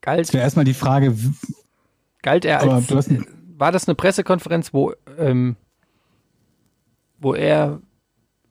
Galt, 0.00 0.20
Es 0.20 0.32
wäre 0.32 0.42
erstmal 0.42 0.64
die 0.64 0.72
Frage, 0.72 1.14
galt 2.22 2.46
er 2.46 2.60
als, 2.62 2.86
du 2.86 2.96
hast, 2.96 3.10
war 3.58 3.70
das 3.70 3.86
eine 3.86 3.94
Pressekonferenz, 3.96 4.72
wo, 4.72 4.94
ähm, 5.18 5.56
wo 7.18 7.34
er 7.34 7.82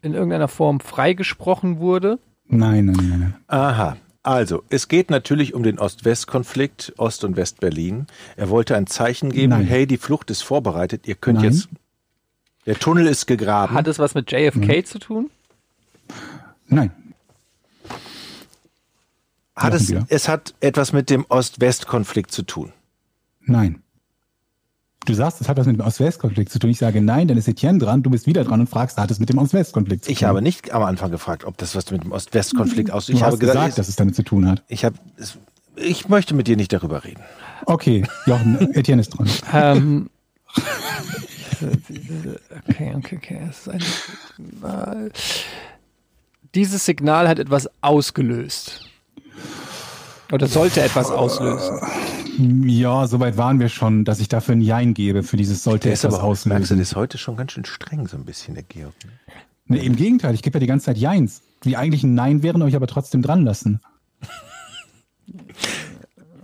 in 0.04 0.14
irgendeiner 0.14 0.48
Form 0.48 0.80
freigesprochen 0.80 1.80
wurde? 1.80 2.20
nein, 2.46 2.86
nein, 2.86 2.96
nein, 3.10 3.20
nein. 3.20 3.36
Aha. 3.48 3.98
Also, 4.22 4.64
es 4.70 4.90
geht 4.90 5.10
natürlich 5.10 5.54
um 5.54 5.64
den 5.64 5.80
Ost-West-Konflikt, 5.80 6.94
Ost- 6.98 7.24
und 7.24 7.38
West-Berlin. 7.38 8.08
Er 8.36 8.50
wollte 8.50 8.76
ein 8.76 8.86
Zeichen 8.86 9.32
geben, 9.32 9.52
Nein. 9.52 9.66
hey, 9.66 9.88
die 9.88 9.98
Flucht 9.98 10.30
ist 10.30 10.42
vorbereitet, 10.42 11.08
ihr 11.08 11.16
könnt 11.16 11.42
Nein. 11.42 11.52
jetzt, 11.52 11.70
der 12.66 12.78
Tunnel 12.78 13.08
ist 13.08 13.28
gegraben. 13.28 13.74
Hat 13.74 13.88
es 13.88 13.98
was 13.98 14.16
mit 14.16 14.32
JFK 14.32 14.86
zu 14.86 15.00
tun? 15.00 15.32
Nein. 16.68 16.92
hat 19.56 19.74
es, 19.74 19.94
es 20.10 20.28
hat 20.28 20.54
etwas 20.60 20.94
mit 20.94 21.10
dem 21.10 21.26
Ost-West-Konflikt 21.30 22.32
zu 22.32 22.44
tun. 22.44 22.74
Nein. 23.42 23.82
Du 25.06 25.14
sagst, 25.14 25.40
es 25.42 25.48
hat 25.48 25.58
was 25.58 25.66
mit 25.66 25.78
dem 25.80 25.86
Ost-West-Konflikt 25.86 26.52
zu 26.52 26.60
tun. 26.60 26.70
Ich 26.70 26.78
sage 26.78 27.02
nein, 27.02 27.28
dann 27.28 27.38
ist 27.38 27.48
Etienne 27.48 27.80
dran, 27.80 28.04
du 28.04 28.10
bist 28.10 28.28
wieder 28.28 28.44
dran 28.44 28.60
und 28.60 28.68
fragst, 28.70 28.98
hat 28.98 29.10
es 29.10 29.20
mit 29.20 29.30
dem 29.30 29.38
Ost-West-Konflikt 29.38 30.06
zu 30.06 30.12
Ich 30.12 30.20
tun? 30.20 30.28
habe 30.28 30.42
nicht 30.42 30.72
am 30.72 30.84
Anfang 30.84 31.10
gefragt, 31.10 31.46
ob 31.46 31.58
das 31.58 31.74
was 31.76 31.90
mit 31.90 32.04
dem 32.04 32.12
Ost-West-Konflikt 32.12 32.92
aussieht. 32.92 33.14
du 33.16 33.18
Ich 33.18 33.24
hast 33.24 33.28
habe 33.34 33.38
gesagt, 33.40 33.58
gesagt, 33.60 33.78
dass 33.78 33.88
es 33.90 33.96
damit 33.96 34.16
zu 34.16 34.24
tun 34.24 34.48
hat. 34.48 34.64
ich, 34.68 34.84
habe, 34.86 34.96
es- 35.18 35.38
ich 35.78 36.10
möchte 36.10 36.36
mit 36.36 36.48
dir 36.48 36.58
nicht 36.58 36.74
darüber 36.74 37.04
reden. 37.06 37.22
Okay, 37.66 38.04
Jochen, 38.26 38.60
Etienne 38.76 39.02
ist 39.02 39.10
dran. 39.12 39.30
Ähm, 39.54 40.10
okay, 42.68 42.94
okay, 42.98 43.16
okay. 43.18 43.40
Es 43.50 43.68
ist 43.68 43.70
ein. 43.70 45.12
Dieses 46.56 46.86
Signal 46.86 47.28
hat 47.28 47.40
etwas 47.40 47.70
ausgelöst. 47.82 48.89
Oder 50.32 50.48
sollte 50.48 50.82
etwas 50.82 51.10
auslösen. 51.12 51.80
Ja, 52.68 53.08
soweit 53.08 53.36
waren 53.38 53.60
wir 53.60 53.68
schon, 53.70 54.06
dass 54.06 54.20
ich 54.20 54.28
dafür 54.30 54.56
ein 54.56 54.62
Jein 54.62 54.94
gebe, 54.94 55.24
für 55.24 55.38
dieses 55.38 55.64
sollte 55.64 55.90
Der 55.90 55.94
etwas 55.94 56.14
aber, 56.16 56.24
merkst 56.28 56.46
du, 56.46 56.50
auslösen. 56.54 56.78
der 56.78 56.82
ist 56.84 56.96
heute 56.96 57.18
schon 57.18 57.36
ganz 57.36 57.52
schön 57.54 57.66
streng, 57.66 58.08
so 58.08 58.16
ein 58.16 58.26
bisschen, 58.26 58.54
der 58.54 58.64
Georg. 58.64 58.94
ne? 59.04 59.12
Nee, 59.78 59.86
Im 59.86 59.96
Gegenteil, 59.96 60.34
ich 60.36 60.42
gebe 60.42 60.56
ja 60.58 60.60
die 60.60 60.68
ganze 60.68 60.86
Zeit 60.88 60.98
Jeins, 60.98 61.42
die 61.64 61.76
eigentlich 61.78 62.04
ein 62.04 62.14
Nein 62.14 62.44
wären, 62.44 62.62
euch 62.62 62.76
aber 62.76 62.88
trotzdem 62.88 63.22
dran 63.22 63.44
lassen. 63.44 63.80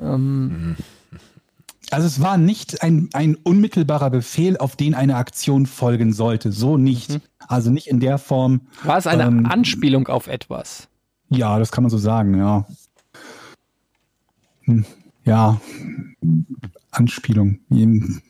Ähm, 0.02 0.76
Also 1.92 2.08
es 2.08 2.20
war 2.22 2.38
nicht 2.38 2.82
ein, 2.84 3.10
ein 3.14 3.36
unmittelbarer 3.36 4.10
Befehl, 4.10 4.58
auf 4.58 4.76
den 4.76 4.94
eine 4.96 5.16
Aktion 5.16 5.66
folgen 5.66 6.12
sollte. 6.14 6.52
So 6.52 6.78
nicht. 6.78 7.20
Also 7.48 7.70
nicht 7.72 7.88
in 7.88 8.00
der 8.00 8.18
Form. 8.18 8.62
war 8.84 8.98
es 8.98 9.08
eine 9.08 9.24
Ähm, 9.24 9.46
Anspielung 9.46 10.08
auf 10.08 10.28
etwas? 10.28 10.88
Ja, 11.30 11.58
das 11.60 11.72
kann 11.72 11.84
man 11.84 11.90
so 11.92 11.98
sagen, 11.98 12.38
ja. 12.38 12.66
Ja. 15.24 15.60
Anspielung. 16.92 17.60
Hm, 17.70 18.22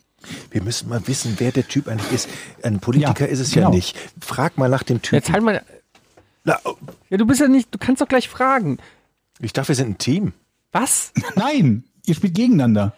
Wir 0.52 0.64
müssen 0.64 0.90
mal 0.90 1.06
wissen, 1.08 1.36
wer 1.38 1.52
der 1.52 1.68
Typ 1.68 1.88
eigentlich 1.88 2.12
ist. 2.12 2.30
Ein 2.64 2.80
Politiker 2.80 3.26
Ja, 3.26 3.32
ist 3.32 3.40
es 3.40 3.52
genau. 3.52 3.70
ja 3.70 3.76
nicht. 3.76 3.98
Frag 4.22 4.58
mal 4.58 4.70
nach 4.70 4.84
dem 4.84 5.02
Typen. 5.02 5.16
Jetzt 5.16 5.32
halt 5.32 5.44
mal. 5.44 5.62
Na, 6.44 6.60
oh, 6.64 6.76
Ja, 7.10 7.18
du 7.18 7.26
bist 7.26 7.42
ja 7.42 7.48
nicht. 7.48 7.74
Du 7.74 7.78
kannst 7.78 8.02
doch 8.02 8.08
gleich 8.08 8.28
fragen. 8.30 8.78
ich 9.40 9.54
dachte, 9.54 9.70
wir 9.70 9.76
sind 9.76 9.90
ein 9.92 9.98
Team. 9.98 10.34
Was 10.72 11.12
Nein, 11.36 11.84
ihr 12.06 12.16
spielt 12.16 12.34
gegeneinander. 12.36 12.96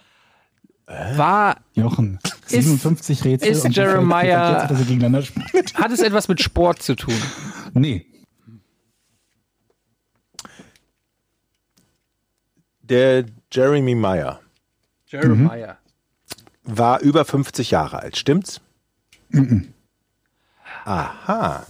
war? 1.16 1.58
Jochen, 1.74 2.20
Ist- 2.46 2.52
57 2.52 3.26
Rätsel 3.26 3.50
ist 3.52 3.66
und 3.66 3.76
Jeremiah- 3.76 4.62
jetzt, 4.62 4.72
dass 4.72 4.80
ihr 4.80 4.86
gegeneinander 4.86 5.22
spielt. 5.24 5.74
Hat 5.76 5.92
es 5.92 6.00
etwas 6.00 6.28
mit 6.28 6.42
Sport 6.42 6.82
zu 6.82 6.96
tun? 6.96 7.14
Nee. 7.74 8.06
Der 12.90 13.26
Jeremy 13.52 13.96
Meyer 13.96 14.40
Jeremiah. 15.08 15.78
war 16.64 17.00
über 17.02 17.26
50 17.26 17.72
Jahre 17.72 18.00
alt, 18.00 18.18
stimmt's? 18.18 18.62
Aha. 20.86 21.66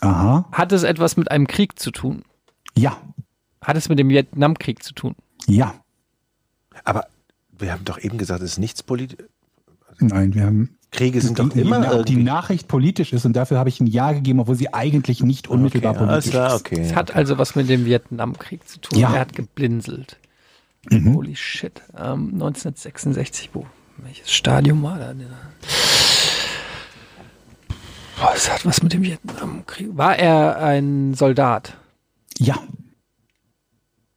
Aha. 0.00 0.48
Hat 0.52 0.72
es 0.72 0.82
etwas 0.82 1.16
mit 1.16 1.30
einem 1.30 1.46
Krieg 1.46 1.78
zu 1.78 1.90
tun? 1.90 2.22
Ja. 2.76 3.00
Hat 3.60 3.76
es 3.76 3.88
mit 3.88 3.98
dem 3.98 4.08
Vietnamkrieg 4.08 4.82
zu 4.82 4.94
tun? 4.94 5.14
Ja. 5.46 5.74
Aber 6.84 7.06
wir 7.50 7.72
haben 7.72 7.84
doch 7.84 7.98
eben 7.98 8.16
gesagt, 8.16 8.42
es 8.42 8.52
ist 8.52 8.58
nichts 8.58 8.82
politisch. 8.82 9.26
Nein, 9.98 10.34
wir 10.34 10.46
haben 10.46 10.78
Kriege 10.90 11.20
sind 11.20 11.38
doch 11.38 11.48
die, 11.50 11.60
immer 11.60 12.02
die, 12.02 12.16
die. 12.16 12.22
Nachricht 12.22 12.66
politisch 12.66 13.12
ist 13.12 13.24
und 13.24 13.34
dafür 13.34 13.58
habe 13.58 13.68
ich 13.68 13.80
ein 13.80 13.86
Ja 13.86 14.12
gegeben, 14.12 14.40
obwohl 14.40 14.56
sie 14.56 14.74
eigentlich 14.74 15.22
nicht 15.22 15.48
unmittelbar 15.48 15.92
okay, 15.92 16.04
politisch 16.04 16.30
klar, 16.30 16.54
ist. 16.54 16.60
okay. 16.60 16.80
Es 16.80 16.94
hat 16.96 17.14
also 17.14 17.38
was 17.38 17.54
mit 17.54 17.68
dem 17.68 17.84
Vietnamkrieg 17.84 18.66
zu 18.66 18.80
tun. 18.80 18.98
Ja. 18.98 19.14
Er 19.14 19.20
hat 19.20 19.32
geblinzelt. 19.32 20.18
Mhm. 20.88 21.14
Holy 21.14 21.36
shit. 21.36 21.82
Ähm, 21.96 22.30
1966, 22.34 23.50
wo? 23.52 23.66
Welches 23.98 24.32
Stadium 24.32 24.82
war 24.82 24.98
da? 24.98 25.12
Boah, 28.18 28.32
es 28.34 28.50
hat 28.50 28.66
was 28.66 28.82
mit 28.82 28.92
dem 28.92 29.02
Vietnamkrieg. 29.02 29.96
War 29.96 30.18
er 30.18 30.58
ein 30.58 31.14
Soldat? 31.14 31.76
Ja. 32.38 32.58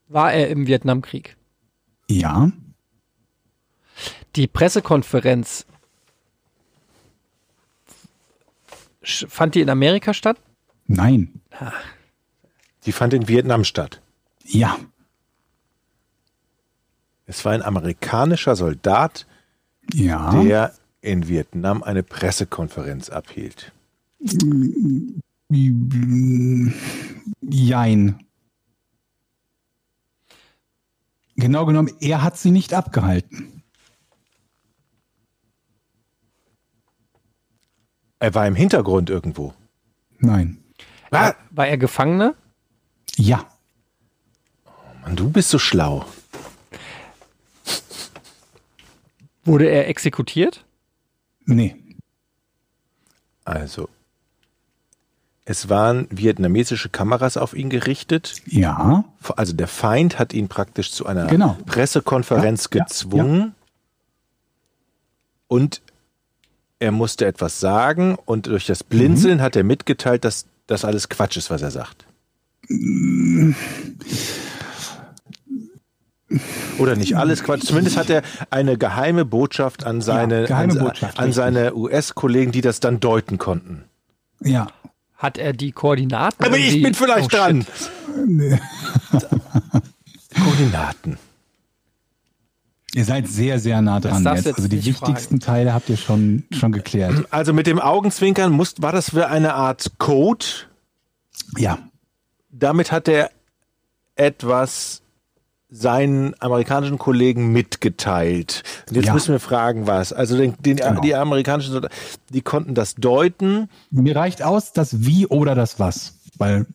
War 0.08 0.34
er 0.34 0.50
im 0.50 0.68
Vietnamkrieg? 0.68 1.38
Ja. 2.10 2.52
Die 4.36 4.48
Pressekonferenz 4.48 5.66
fand 9.04 9.56
die 9.56 9.62
in 9.62 9.70
Amerika 9.70 10.14
statt? 10.14 10.38
Nein. 10.88 11.42
Die 12.86 12.92
fand 12.92 13.14
in 13.14 13.28
Vietnam 13.28 13.64
statt. 13.64 14.02
Ja. 14.44 14.78
Es 17.26 17.46
war 17.46 17.54
ein 17.54 17.62
amerikanischer 17.62 18.56
Soldat, 18.56 19.26
Ja. 19.94 20.42
der 20.44 20.74
in 21.02 21.28
Vietnam 21.28 21.84
eine 21.84 22.04
Pressekonferenz 22.04 23.10
abhielt. 23.10 23.72
Jein. 27.42 28.20
Genau 31.36 31.66
genommen, 31.66 31.92
er 32.00 32.22
hat 32.22 32.38
sie 32.38 32.52
nicht 32.52 32.74
abgehalten. 32.74 33.63
Er 38.24 38.34
war 38.34 38.48
im 38.48 38.56
Hintergrund 38.56 39.10
irgendwo. 39.10 39.54
Nein. 40.20 40.64
Ah, 41.12 41.34
War 41.52 41.68
er 41.68 41.78
Gefangener? 41.78 42.36
Ja. 43.18 43.46
Mann, 45.02 45.18
du 45.18 45.30
bist 45.30 45.50
so 45.50 45.60
schlau. 45.60 46.06
Wurde 49.44 49.66
er 49.70 49.90
exekutiert? 49.90 50.64
Nee. 51.46 51.76
Also, 53.44 53.90
es 55.44 55.68
waren 55.68 56.08
vietnamesische 56.10 56.88
Kameras 56.88 57.36
auf 57.36 57.54
ihn 57.54 57.70
gerichtet. 57.70 58.36
Ja. 58.46 59.04
Also 59.36 59.52
der 59.52 59.68
Feind 59.68 60.18
hat 60.18 60.32
ihn 60.32 60.48
praktisch 60.48 60.94
zu 60.94 61.06
einer 61.06 61.28
Genau. 61.28 61.58
Pressekonferenz 61.66 62.70
Ja, 62.72 62.78
ja, 62.80 62.84
gezwungen. 62.86 63.54
Und 65.50 65.82
er 66.84 66.92
musste 66.92 67.26
etwas 67.26 67.62
sagen 67.62 68.18
und 68.26 68.48
durch 68.48 68.66
das 68.66 68.84
Blinzeln 68.84 69.42
hat 69.42 69.56
er 69.56 69.64
mitgeteilt, 69.64 70.26
dass 70.26 70.46
das 70.68 70.84
alles 70.84 71.08
Quatsch 71.08 71.38
ist, 71.38 71.50
was 71.50 71.62
er 71.62 71.72
sagt. 71.72 72.06
Oder 76.80 76.96
nicht 76.98 77.16
alles 77.16 77.44
Quatsch. 77.44 77.64
Zumindest 77.64 77.96
hat 77.96 78.10
er 78.10 78.22
eine 78.50 78.78
geheime 78.78 79.24
Botschaft 79.24 79.86
an 79.86 80.02
seine, 80.02 80.46
geheime 80.46 80.80
an, 80.82 81.10
an 81.16 81.32
seine 81.32 81.74
US-Kollegen, 81.76 82.52
die 82.52 82.62
das 82.62 82.80
dann 82.82 83.00
deuten 83.00 83.38
konnten. 83.38 83.86
Ja. 84.42 84.68
Hat 85.16 85.38
er 85.38 85.54
die 85.54 85.72
Koordinaten? 85.72 86.44
Aber 86.44 86.58
ich 86.58 86.82
bin 86.82 86.94
vielleicht 86.94 87.34
Oh, 87.34 87.38
dran. 87.38 87.66
shit. 87.66 88.60
Koordinaten. 90.44 91.18
Ihr 92.96 93.06
seid 93.06 93.28
sehr, 93.28 93.60
sehr 93.60 93.82
nah 93.82 94.00
dran 94.00 94.24
jetzt. 94.24 94.46
du 94.46 94.54
Also 94.56 94.68
die 94.68 94.76
jetzt 94.78 94.86
wichtigsten 94.86 95.40
Teile 95.40 95.74
habt 95.74 95.90
ihr 95.90 95.98
schon, 95.98 96.44
schon 96.52 96.72
geklärt. 96.72 97.26
Also 97.32 97.52
mit 97.54 97.66
dem 97.68 97.80
Augenzwinkern 97.80 98.52
muss, 98.52 98.76
war 98.82 98.92
das 98.92 99.10
für 99.12 99.28
eine 99.30 99.56
Art 99.56 99.94
Code. 99.98 100.46
Ja. 101.58 101.80
Damit 102.52 102.92
hat 102.92 103.08
er 103.08 103.32
etwas 104.16 105.02
seinen 105.76 106.36
amerikanischen 106.40 107.00
Kollegen 107.00 107.52
mitgeteilt. 107.52 108.62
Und 108.88 108.96
jetzt 108.96 109.08
Ja. 109.08 109.14
müssen 109.16 109.32
wir 109.32 109.40
fragen, 109.40 109.88
was. 109.88 110.14
Also 110.14 110.38
den, 110.38 110.54
den, 110.60 110.78
Genau. 110.78 111.02
die 111.02 111.16
amerikanischen 111.16 111.72
Soldaten, 111.72 111.96
die 112.30 112.42
konnten 112.42 112.76
das 112.76 112.94
deuten. 112.94 113.70
Mir 113.90 114.16
reicht 114.16 114.44
aus 114.44 114.72
das 114.74 115.04
Wie 115.04 115.26
oder 115.26 115.56
das 115.56 115.80
Was. 115.80 116.14
Weil, 116.38 116.68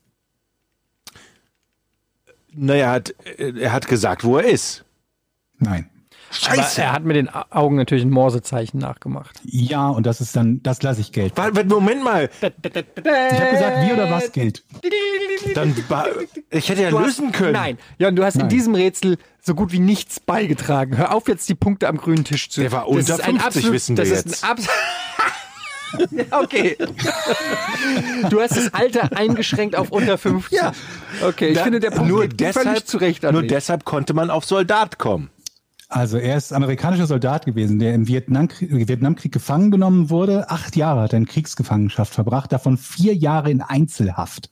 Naja, 2.53 2.86
er 2.86 2.90
hat, 2.93 3.15
er 3.39 3.73
hat 3.73 3.86
gesagt, 3.86 4.24
wo 4.24 4.39
er 4.39 4.49
ist. 4.51 4.85
nein. 5.61 5.89
Aber 6.49 6.63
er 6.77 6.93
hat 6.93 7.05
mit 7.05 7.17
den 7.17 7.29
Au- 7.33 7.45
Augen 7.51 7.77
natürlich 7.77 8.05
ein 8.05 8.11
Morsezeichen 8.11 8.79
nachgemacht. 8.79 9.41
Ja, 9.45 9.89
und 9.89 10.05
das 10.07 10.21
ist 10.21 10.37
dann, 10.37 10.63
das 10.63 10.83
lasse 10.83 11.01
ich. 11.01 11.11
Warte, 11.37 11.65
Moment 11.65 12.05
mal. 12.05 12.29
Ich 12.37 12.43
habe 12.43 13.51
gesagt, 13.51 13.89
wie 13.89 13.93
oder 13.93 14.11
was 14.11 14.33
gilt. 14.33 14.63
Dann, 15.55 15.75
ich 16.51 16.69
hätte 16.69 16.83
ja 16.83 16.91
Du 16.91 16.99
lösen 16.99 17.29
hast, 17.29 17.35
können. 17.37 17.53
Nein, 17.53 17.79
Jan, 17.99 18.15
du 18.17 18.25
hast 18.25 18.35
in 18.35 18.41
Nein. 18.43 18.49
diesem 18.51 18.75
Rätsel 18.75 19.17
so 19.41 19.55
gut 19.55 19.73
wie 19.73 19.79
nichts 19.79 20.21
beigetragen. 20.21 20.97
Hör 20.99 21.15
auf, 21.15 21.29
jetzt 21.29 21.49
die 21.49 21.55
Punkte 21.55 21.89
am 21.89 21.97
grünen 21.97 22.25
Tisch 22.25 22.51
zu. 22.51 22.61
Der 22.61 22.73
war 22.73 22.81
Das 22.83 22.89
unter 22.91 23.15
ist 23.15 23.21
ein 23.25 23.41
50, 23.41 23.73
wissen 23.73 23.97
wir 23.97 24.05
das 24.05 24.11
jetzt. 24.13 24.27
Ist 24.27 24.45
ein 24.45 24.51
Abs 24.51 24.69
Ja, 26.11 26.25
okay. 26.43 26.77
Du 28.29 28.41
hast 28.43 28.57
das 28.57 28.75
Alter 28.75 29.17
eingeschränkt 29.17 29.75
auf 29.77 29.91
unter 29.91 30.19
50. 30.19 30.53
Ja. 30.59 30.73
Okay, 31.23 31.49
ich 31.49 31.57
Da- 31.57 31.63
finde, 31.65 31.81
der 31.81 31.91
Punkt 31.91 32.09
nur 32.11 32.27
geht 32.29 32.53
völlig 32.53 32.69
deshalb, 32.73 32.87
zurecht 32.87 33.25
an 33.25 33.33
nur 33.33 33.43
mich. 33.43 33.51
deshalb 33.51 33.85
konnte 33.87 34.13
man 34.13 34.29
auf 34.31 34.45
Soldat 34.45 34.99
kommen. 34.99 35.31
Also 35.90 36.19
er 36.19 36.36
ist 36.36 36.52
amerikanischer 36.52 37.06
Soldat 37.06 37.47
gewesen, 37.47 37.78
der 37.78 37.94
im 37.94 38.06
Vietnamkrieg, 38.06 38.89
Vietnamkrieg 38.89 39.32
gefangen 39.32 39.70
genommen 39.70 40.10
wurde. 40.10 40.51
Acht 40.51 40.77
Jahre 40.77 41.01
hat 41.01 41.15
er 41.15 41.16
in 41.16 41.24
Kriegsgefangenschaft 41.24 42.12
verbracht, 42.12 42.52
davon 42.52 42.77
vier 42.77 43.15
Jahre 43.15 43.51
in 43.51 43.62
Einzelhaft. 43.62 44.51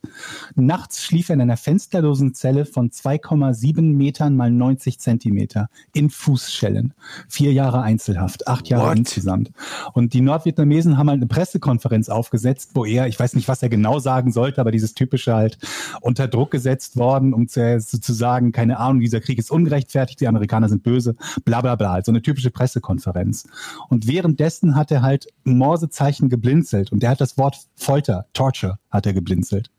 Nachts 0.54 1.04
schlief 1.04 1.28
er 1.28 1.34
in 1.34 1.42
einer 1.42 1.58
fensterlosen 1.58 2.32
Zelle 2.32 2.64
von 2.64 2.88
2,7 2.88 3.82
Metern 3.82 4.34
mal 4.34 4.50
90 4.50 4.98
Zentimeter 4.98 5.68
in 5.92 6.08
Fußschellen. 6.08 6.94
Vier 7.28 7.52
Jahre 7.52 7.82
Einzelhaft, 7.82 8.48
acht 8.48 8.68
Jahre 8.68 8.88
What? 8.88 8.98
insgesamt. 8.98 9.52
Und 9.92 10.14
die 10.14 10.22
Nordvietnamesen 10.22 10.96
haben 10.96 11.10
halt 11.10 11.18
eine 11.18 11.26
Pressekonferenz 11.26 12.08
aufgesetzt, 12.08 12.70
wo 12.72 12.86
er, 12.86 13.08
ich 13.08 13.20
weiß 13.20 13.34
nicht, 13.34 13.46
was 13.46 13.62
er 13.62 13.68
genau 13.68 13.98
sagen 13.98 14.32
sollte, 14.32 14.58
aber 14.58 14.70
dieses 14.70 14.94
typische 14.94 15.34
halt 15.34 15.58
unter 16.00 16.28
Druck 16.28 16.50
gesetzt 16.50 16.96
worden, 16.96 17.34
um 17.34 17.46
zu, 17.46 17.78
zu 17.78 18.12
sagen, 18.14 18.52
keine 18.52 18.78
Ahnung, 18.78 19.00
dieser 19.00 19.20
Krieg 19.20 19.38
ist 19.38 19.50
ungerechtfertigt, 19.50 20.22
die 20.22 20.28
Amerikaner 20.28 20.70
sind 20.70 20.82
böse, 20.82 21.14
bla 21.44 21.60
bla 21.60 21.76
bla. 21.76 21.92
Also 21.92 22.12
eine 22.12 22.22
typische 22.22 22.50
Pressekonferenz. 22.50 23.48
Und 23.88 24.06
währenddessen 24.06 24.74
hat 24.74 24.90
er 24.90 25.02
halt 25.02 25.26
Morsezeichen 25.44 26.28
geblinzelt 26.28 26.92
und 26.92 27.02
der 27.02 27.10
hat 27.10 27.20
das 27.20 27.38
Wort 27.38 27.58
Folter, 27.76 28.26
Torture, 28.32 28.78
hat 28.90 29.06
er 29.06 29.12
geblinzelt. 29.12 29.70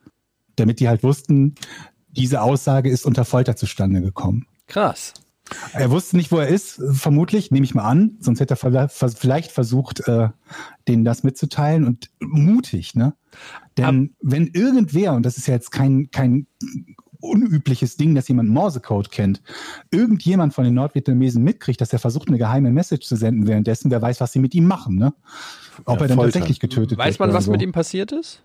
Damit 0.56 0.80
die 0.80 0.88
halt 0.88 1.04
wussten, 1.04 1.56
diese 2.10 2.42
Aussage 2.42 2.90
ist 2.90 3.06
unter 3.06 3.26
Folter 3.26 3.56
zustande 3.56 4.02
gekommen. 4.02 4.48
Krass. 4.68 5.14
Er 5.74 5.92
wusste 5.92 6.18
nicht, 6.18 6.32
wo 6.32 6.38
er 6.40 6.48
ist, 6.48 6.82
vermutlich, 6.92 7.52
nehme 7.52 7.64
ich 7.64 7.74
mal 7.74 7.86
an. 7.86 8.18
Sonst 8.20 8.40
hätte 8.40 8.58
er 8.62 8.90
vielleicht 8.90 9.52
versucht, 9.52 10.08
äh, 10.08 10.30
denen 10.88 11.06
das 11.06 11.24
mitzuteilen. 11.24 11.86
Und 11.86 12.10
mutig, 12.20 12.96
ne? 12.96 13.14
Denn 13.78 14.16
wenn 14.22 14.48
irgendwer, 14.48 15.14
und 15.14 15.26
das 15.26 15.38
ist 15.38 15.48
ja 15.48 15.54
jetzt 15.54 15.72
kein, 15.72 16.10
kein 16.12 16.48
unübliches 17.28 17.98
Ding, 17.98 18.16
dass 18.16 18.28
jemand 18.28 18.50
Morsecode 18.50 19.12
kennt, 19.12 19.42
irgendjemand 19.92 20.54
von 20.54 20.64
den 20.64 20.74
Nordvietnamesen 20.74 21.44
mitkriegt, 21.44 21.82
dass 21.82 21.94
er 21.94 22.00
versucht, 22.00 22.28
eine 22.30 22.38
geheime 22.38 22.72
Message 22.72 23.06
zu 23.08 23.16
senden 23.16 23.48
währenddessen, 23.48 23.92
wer 23.92 24.02
weiß, 24.02 24.20
was 24.22 24.32
sie 24.32 24.40
mit 24.40 24.56
ihm 24.56 24.66
machen, 24.66 24.96
ne? 24.96 25.14
Ob 25.86 25.98
Ja, 26.00 26.06
er 26.06 26.08
dann 26.08 26.18
Foltern. 26.18 26.32
tatsächlich 26.34 26.60
getötet 26.60 26.98
Weiß 26.98 27.06
wird. 27.16 27.20
man, 27.20 27.30
oder 27.30 27.38
was 27.38 27.46
so. 27.46 27.52
mit 27.52 27.62
ihm 27.62 27.72
passiert 27.72 28.12
ist? 28.12 28.42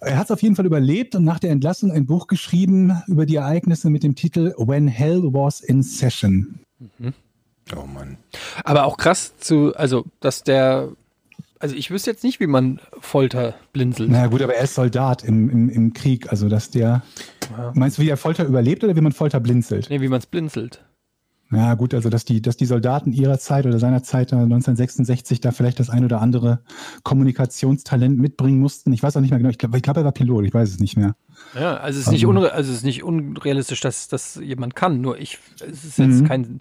Er 0.00 0.18
hat 0.18 0.24
es 0.26 0.30
auf 0.32 0.42
jeden 0.42 0.56
Fall 0.56 0.66
überlebt 0.66 1.14
und 1.14 1.24
nach 1.24 1.38
der 1.38 1.50
Entlassung 1.50 1.92
ein 1.92 2.04
Buch 2.04 2.26
geschrieben 2.26 3.00
über 3.06 3.26
die 3.26 3.36
Ereignisse 3.36 3.90
mit 3.90 4.02
dem 4.02 4.14
Titel 4.16 4.52
When 4.58 4.88
Hell 4.88 5.22
Was 5.32 5.60
in 5.60 5.82
Session. 5.82 6.58
Oh 7.76 7.86
Mann. 7.86 8.18
Aber 8.64 8.84
auch 8.84 8.96
krass 8.96 9.36
zu, 9.38 9.74
also, 9.76 10.04
dass 10.20 10.42
der, 10.42 10.88
also 11.62 11.74
ich 11.74 11.90
wüsste 11.90 12.10
jetzt 12.10 12.24
nicht, 12.24 12.40
wie 12.40 12.46
man 12.46 12.80
Folter 13.00 13.54
blinzelt. 13.72 14.10
Na 14.10 14.26
gut, 14.26 14.42
aber 14.42 14.54
er 14.54 14.64
ist 14.64 14.74
Soldat 14.74 15.24
im, 15.24 15.48
im, 15.48 15.68
im 15.70 15.92
Krieg, 15.94 16.30
also 16.30 16.48
dass 16.50 16.70
der. 16.70 17.02
Meinst 17.74 17.96
du, 17.98 18.02
wie 18.02 18.08
er 18.08 18.16
Folter 18.16 18.44
überlebt 18.44 18.84
oder 18.84 18.96
wie 18.96 19.00
man 19.00 19.12
Folter 19.12 19.40
blinzelt? 19.40 19.88
Nee, 19.88 20.00
wie 20.00 20.08
man 20.08 20.18
es 20.18 20.26
blinzelt. 20.26 20.84
Ja, 21.54 21.74
gut, 21.74 21.92
also 21.92 22.08
dass 22.08 22.24
die, 22.24 22.40
dass 22.40 22.56
die 22.56 22.64
Soldaten 22.64 23.12
ihrer 23.12 23.38
Zeit 23.38 23.66
oder 23.66 23.78
seiner 23.78 24.02
Zeit 24.02 24.32
äh, 24.32 24.36
1966 24.36 25.40
da 25.40 25.50
vielleicht 25.52 25.80
das 25.80 25.90
ein 25.90 26.02
oder 26.02 26.22
andere 26.22 26.60
Kommunikationstalent 27.02 28.18
mitbringen 28.18 28.58
mussten. 28.58 28.92
Ich 28.92 29.02
weiß 29.02 29.16
auch 29.16 29.20
nicht 29.20 29.30
mehr 29.30 29.38
genau. 29.38 29.50
Ich 29.50 29.58
glaube, 29.58 29.76
ich 29.76 29.82
glaub, 29.82 29.96
er 29.98 30.04
war 30.04 30.12
Pilot, 30.12 30.46
ich 30.46 30.54
weiß 30.54 30.70
es 30.70 30.78
nicht 30.80 30.96
mehr. 30.96 31.14
Ja, 31.54 31.76
also 31.76 31.98
es 32.00 32.06
ist 32.06 32.12
nicht, 32.12 32.22
Also- 32.24 32.30
unre 32.30 32.52
also 32.52 32.70
es 32.70 32.78
ist 32.78 32.84
nicht 32.84 33.02
unrealistisch, 33.04 33.80
dass 33.80 34.08
das 34.08 34.36
jemand 34.42 34.74
kann. 34.74 35.00
Nur 35.02 35.18
ich, 35.18 35.38
es 35.56 35.84
ist 35.84 35.98
jetzt 35.98 36.22
Mhm. 36.22 36.28
kein, 36.28 36.60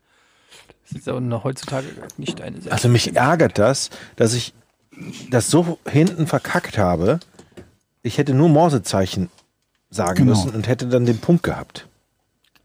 es 0.86 0.92
ist 0.98 1.10
auch 1.10 1.22
noch 1.22 1.46
heutzutage 1.46 1.88
nicht 2.18 2.42
eine 2.42 2.58
Also 2.70 2.90
mich 2.90 3.16
ärgert 3.16 3.58
das, 3.58 3.90
dass 4.18 4.34
ich 4.34 4.54
das 5.30 5.50
so 5.50 5.80
hinten 5.88 6.28
verkackt 6.28 6.78
habe. 6.78 7.20
Ich 8.04 8.18
hätte 8.18 8.34
nur 8.34 8.50
Morsezeichen 8.50 9.30
sagen 9.90 10.26
Genau. 10.26 10.32
müssen 10.32 10.52
und 10.56 10.68
hätte 10.68 10.88
dann 10.88 11.06
den 11.06 11.20
Punkt 11.20 11.44
gehabt. 11.44 11.88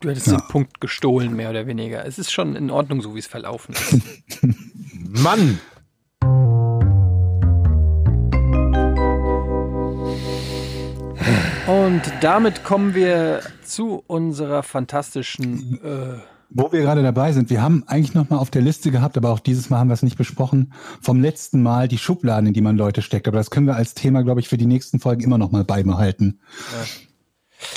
Du 0.00 0.10
hättest 0.10 0.26
Ja. 0.28 0.36
den 0.36 0.48
Punkt 0.48 0.80
gestohlen, 0.80 1.34
mehr 1.34 1.50
oder 1.50 1.66
weniger. 1.66 2.04
Es 2.04 2.18
ist 2.18 2.30
schon 2.30 2.54
in 2.56 2.70
Ordnung, 2.70 3.00
so 3.02 3.14
wie 3.14 3.18
es 3.18 3.26
verlaufen 3.26 3.74
ist. 3.74 4.42
Mann! 5.22 5.58
Und 11.66 12.02
damit 12.20 12.62
kommen 12.64 12.94
wir 12.94 13.40
zu 13.64 14.02
unserer 14.06 14.62
fantastischen, 14.62 15.80
äh, 15.82 16.20
Wo 16.50 16.70
wir 16.72 16.80
gerade 16.80 17.02
dabei 17.02 17.32
sind, 17.32 17.50
wir 17.50 17.60
haben 17.60 17.84
eigentlich 17.86 18.14
noch 18.14 18.30
mal 18.30 18.38
auf 18.38 18.50
der 18.50 18.62
Liste 18.62 18.90
gehabt, 18.90 19.16
aber 19.16 19.30
auch 19.30 19.40
dieses 19.40 19.68
Mal 19.68 19.78
haben 19.78 19.88
wir 19.88 19.94
es 19.94 20.02
nicht 20.02 20.16
besprochen, 20.16 20.72
vom 21.00 21.20
letzten 21.20 21.62
Mal 21.62 21.88
die 21.88 21.98
Schubladen, 21.98 22.46
in 22.46 22.54
die 22.54 22.60
man 22.60 22.76
Leute 22.76 23.02
steckt. 23.02 23.26
Aber 23.28 23.36
das 23.36 23.50
können 23.50 23.66
wir 23.66 23.76
als 23.76 23.94
Thema, 23.94 24.22
glaube 24.22 24.40
ich, 24.40 24.48
für 24.48 24.56
die 24.56 24.66
nächsten 24.66 25.00
Folgen 25.00 25.22
immer 25.22 25.38
noch 25.38 25.50
mal 25.50 25.64
beibehalten. 25.64 26.40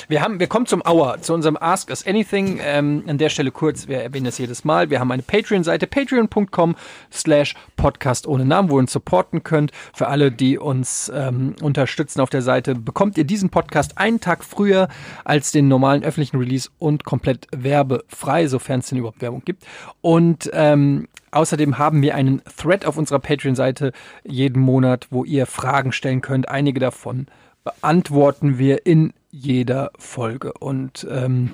Wir 0.08 0.22
haben, 0.22 0.40
wir 0.40 0.48
kommen 0.48 0.66
zum 0.66 0.82
Hour, 0.86 1.22
zu 1.22 1.34
unserem 1.34 1.58
Ask 1.60 1.90
Us 1.90 2.06
Anything. 2.06 2.60
Ähm, 2.64 3.04
an 3.08 3.18
der 3.18 3.30
Stelle 3.30 3.52
kurz, 3.52 3.88
wir 3.88 4.02
erwähnen 4.02 4.26
das 4.26 4.38
jedes 4.38 4.64
Mal. 4.64 4.90
Wir 4.90 5.00
haben 5.00 5.12
eine 5.12 5.24
Patreon-Seite, 5.24 5.88
patreon.com 5.88 6.76
slash 7.12 7.56
podcast 7.78 8.28
ohne 8.28 8.46
Namen, 8.46 8.70
wo 8.70 8.78
ihr 8.78 8.80
uns 8.80 8.92
supporten 8.92 9.44
könnt. 9.44 9.72
Für 9.94 10.08
alle, 10.08 10.32
die 10.32 10.58
uns 10.58 11.12
ähm, 11.14 11.56
unterstützen 11.62 12.22
auf 12.22 12.30
der 12.30 12.42
Seite, 12.42 12.76
bekommt 12.76 13.18
ihr 13.18 13.24
diesen 13.24 13.50
Podcast 13.50 13.98
einen 13.98 14.20
Tag 14.20 14.44
früher 14.44 14.88
als 15.24 15.52
den 15.52 15.68
normalen 15.68 16.04
öffentlichen 16.04 16.38
Release 16.38 16.70
und 16.80 17.04
komplett 17.04 17.48
werbefrei, 17.52 18.48
sofern 18.48 18.80
es 18.80 18.90
denn 18.90 18.98
überhaupt 18.98 19.22
Werbung 19.22 19.44
gibt. 19.46 19.66
Und 20.02 20.50
ähm, 20.54 21.08
Außerdem 21.32 21.78
haben 21.78 22.02
wir 22.02 22.16
einen 22.16 22.42
Thread 22.58 22.88
auf 22.88 22.98
unserer 22.98 23.20
Patreon-Seite 23.20 23.92
jeden 24.24 24.62
Monat, 24.64 25.06
wo 25.12 25.24
ihr 25.24 25.46
Fragen 25.46 25.92
stellen 25.92 26.22
könnt. 26.22 26.50
Einige 26.50 26.80
davon 26.80 27.28
beantworten 27.64 28.58
wir 28.58 28.88
in 28.88 29.14
jeder 29.32 29.92
Folge. 29.98 30.54
Und 30.54 31.08
ähm, 31.10 31.52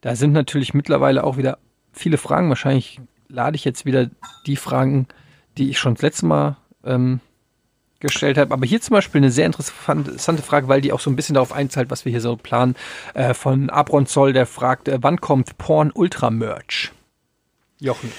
da 0.00 0.16
sind 0.16 0.32
natürlich 0.32 0.74
mittlerweile 0.74 1.24
auch 1.24 1.36
wieder 1.36 1.58
viele 1.92 2.18
Fragen. 2.18 2.48
Wahrscheinlich 2.48 3.00
lade 3.28 3.56
ich 3.56 3.64
jetzt 3.64 3.84
wieder 3.84 4.08
die 4.46 4.56
Fragen, 4.56 5.06
die 5.56 5.70
ich 5.70 5.78
schon 5.78 5.94
das 5.94 6.02
letzte 6.02 6.26
Mal 6.26 6.56
ähm, 6.84 7.20
gestellt 8.00 8.38
habe. 8.38 8.52
Aber 8.54 8.66
hier 8.66 8.80
zum 8.80 8.94
Beispiel 8.94 9.20
eine 9.20 9.30
sehr 9.30 9.46
interessante 9.46 10.42
Frage, 10.42 10.68
weil 10.68 10.80
die 10.80 10.92
auch 10.92 11.00
so 11.00 11.10
ein 11.10 11.16
bisschen 11.16 11.34
darauf 11.34 11.52
einzahlt, 11.52 11.90
was 11.90 12.04
wir 12.04 12.12
hier 12.12 12.20
so 12.20 12.36
planen. 12.36 12.76
Äh, 13.14 13.34
von 13.34 13.70
Abron 13.70 14.06
Zoll, 14.06 14.32
der 14.32 14.46
fragt, 14.46 14.88
äh, 14.88 14.98
wann 15.00 15.20
kommt 15.20 15.58
Porn 15.58 15.90
Ultra 15.92 16.30
Merch? 16.30 16.92
Jochen. 17.80 18.12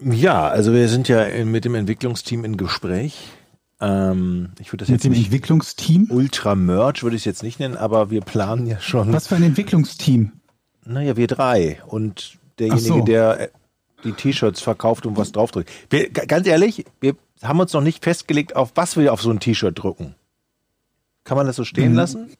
Ja, 0.00 0.48
also 0.48 0.72
wir 0.72 0.88
sind 0.88 1.08
ja 1.08 1.26
mit 1.44 1.64
dem 1.64 1.74
Entwicklungsteam 1.74 2.44
in 2.44 2.56
Gespräch. 2.56 3.30
Ähm, 3.80 4.50
ich 4.58 4.72
würde 4.72 4.78
das 4.82 4.88
Mit 4.88 4.96
jetzt 4.96 5.04
dem 5.04 5.12
nicht 5.12 5.26
Entwicklungsteam? 5.26 6.08
Ultra 6.10 6.54
Merch 6.54 7.02
würde 7.02 7.16
ich 7.16 7.22
es 7.22 7.26
jetzt 7.26 7.42
nicht 7.42 7.60
nennen, 7.60 7.76
aber 7.76 8.10
wir 8.10 8.20
planen 8.22 8.66
ja 8.66 8.80
schon. 8.80 9.12
Was 9.12 9.28
für 9.28 9.36
ein 9.36 9.42
Entwicklungsteam? 9.44 10.32
Naja, 10.84 11.16
wir 11.16 11.26
drei 11.26 11.80
und 11.86 12.38
derjenige, 12.58 12.88
so. 12.88 13.00
der 13.04 13.40
äh, 13.40 13.48
die 14.04 14.12
T-Shirts 14.12 14.60
verkauft 14.60 15.06
und 15.06 15.16
was 15.16 15.32
draufdrückt. 15.32 15.70
Wir, 15.90 16.08
ganz 16.10 16.46
ehrlich, 16.46 16.84
wir 17.00 17.14
haben 17.42 17.60
uns 17.60 17.72
noch 17.72 17.80
nicht 17.82 18.02
festgelegt, 18.04 18.56
auf 18.56 18.72
was 18.74 18.96
wir 18.96 19.12
auf 19.12 19.22
so 19.22 19.30
ein 19.30 19.38
T-Shirt 19.40 19.80
drücken. 19.80 20.14
Kann 21.24 21.36
man 21.36 21.46
das 21.46 21.56
so 21.56 21.64
stehen 21.64 21.90
Mhm. 21.92 21.96
lassen? 21.96 22.30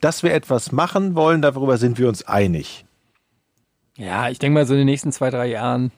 Dass 0.00 0.22
wir 0.22 0.32
etwas 0.32 0.72
machen 0.72 1.14
wollen, 1.14 1.42
darüber 1.42 1.76
sind 1.76 1.98
wir 1.98 2.08
uns 2.08 2.22
einig. 2.26 2.84
Ja, 3.98 4.30
ich 4.30 4.38
denke 4.38 4.54
mal 4.54 4.66
so 4.66 4.72
in 4.74 4.78
den 4.78 4.86
nächsten 4.86 5.12
zwei, 5.12 5.28
drei 5.30 5.48
Jahren. 5.48 5.92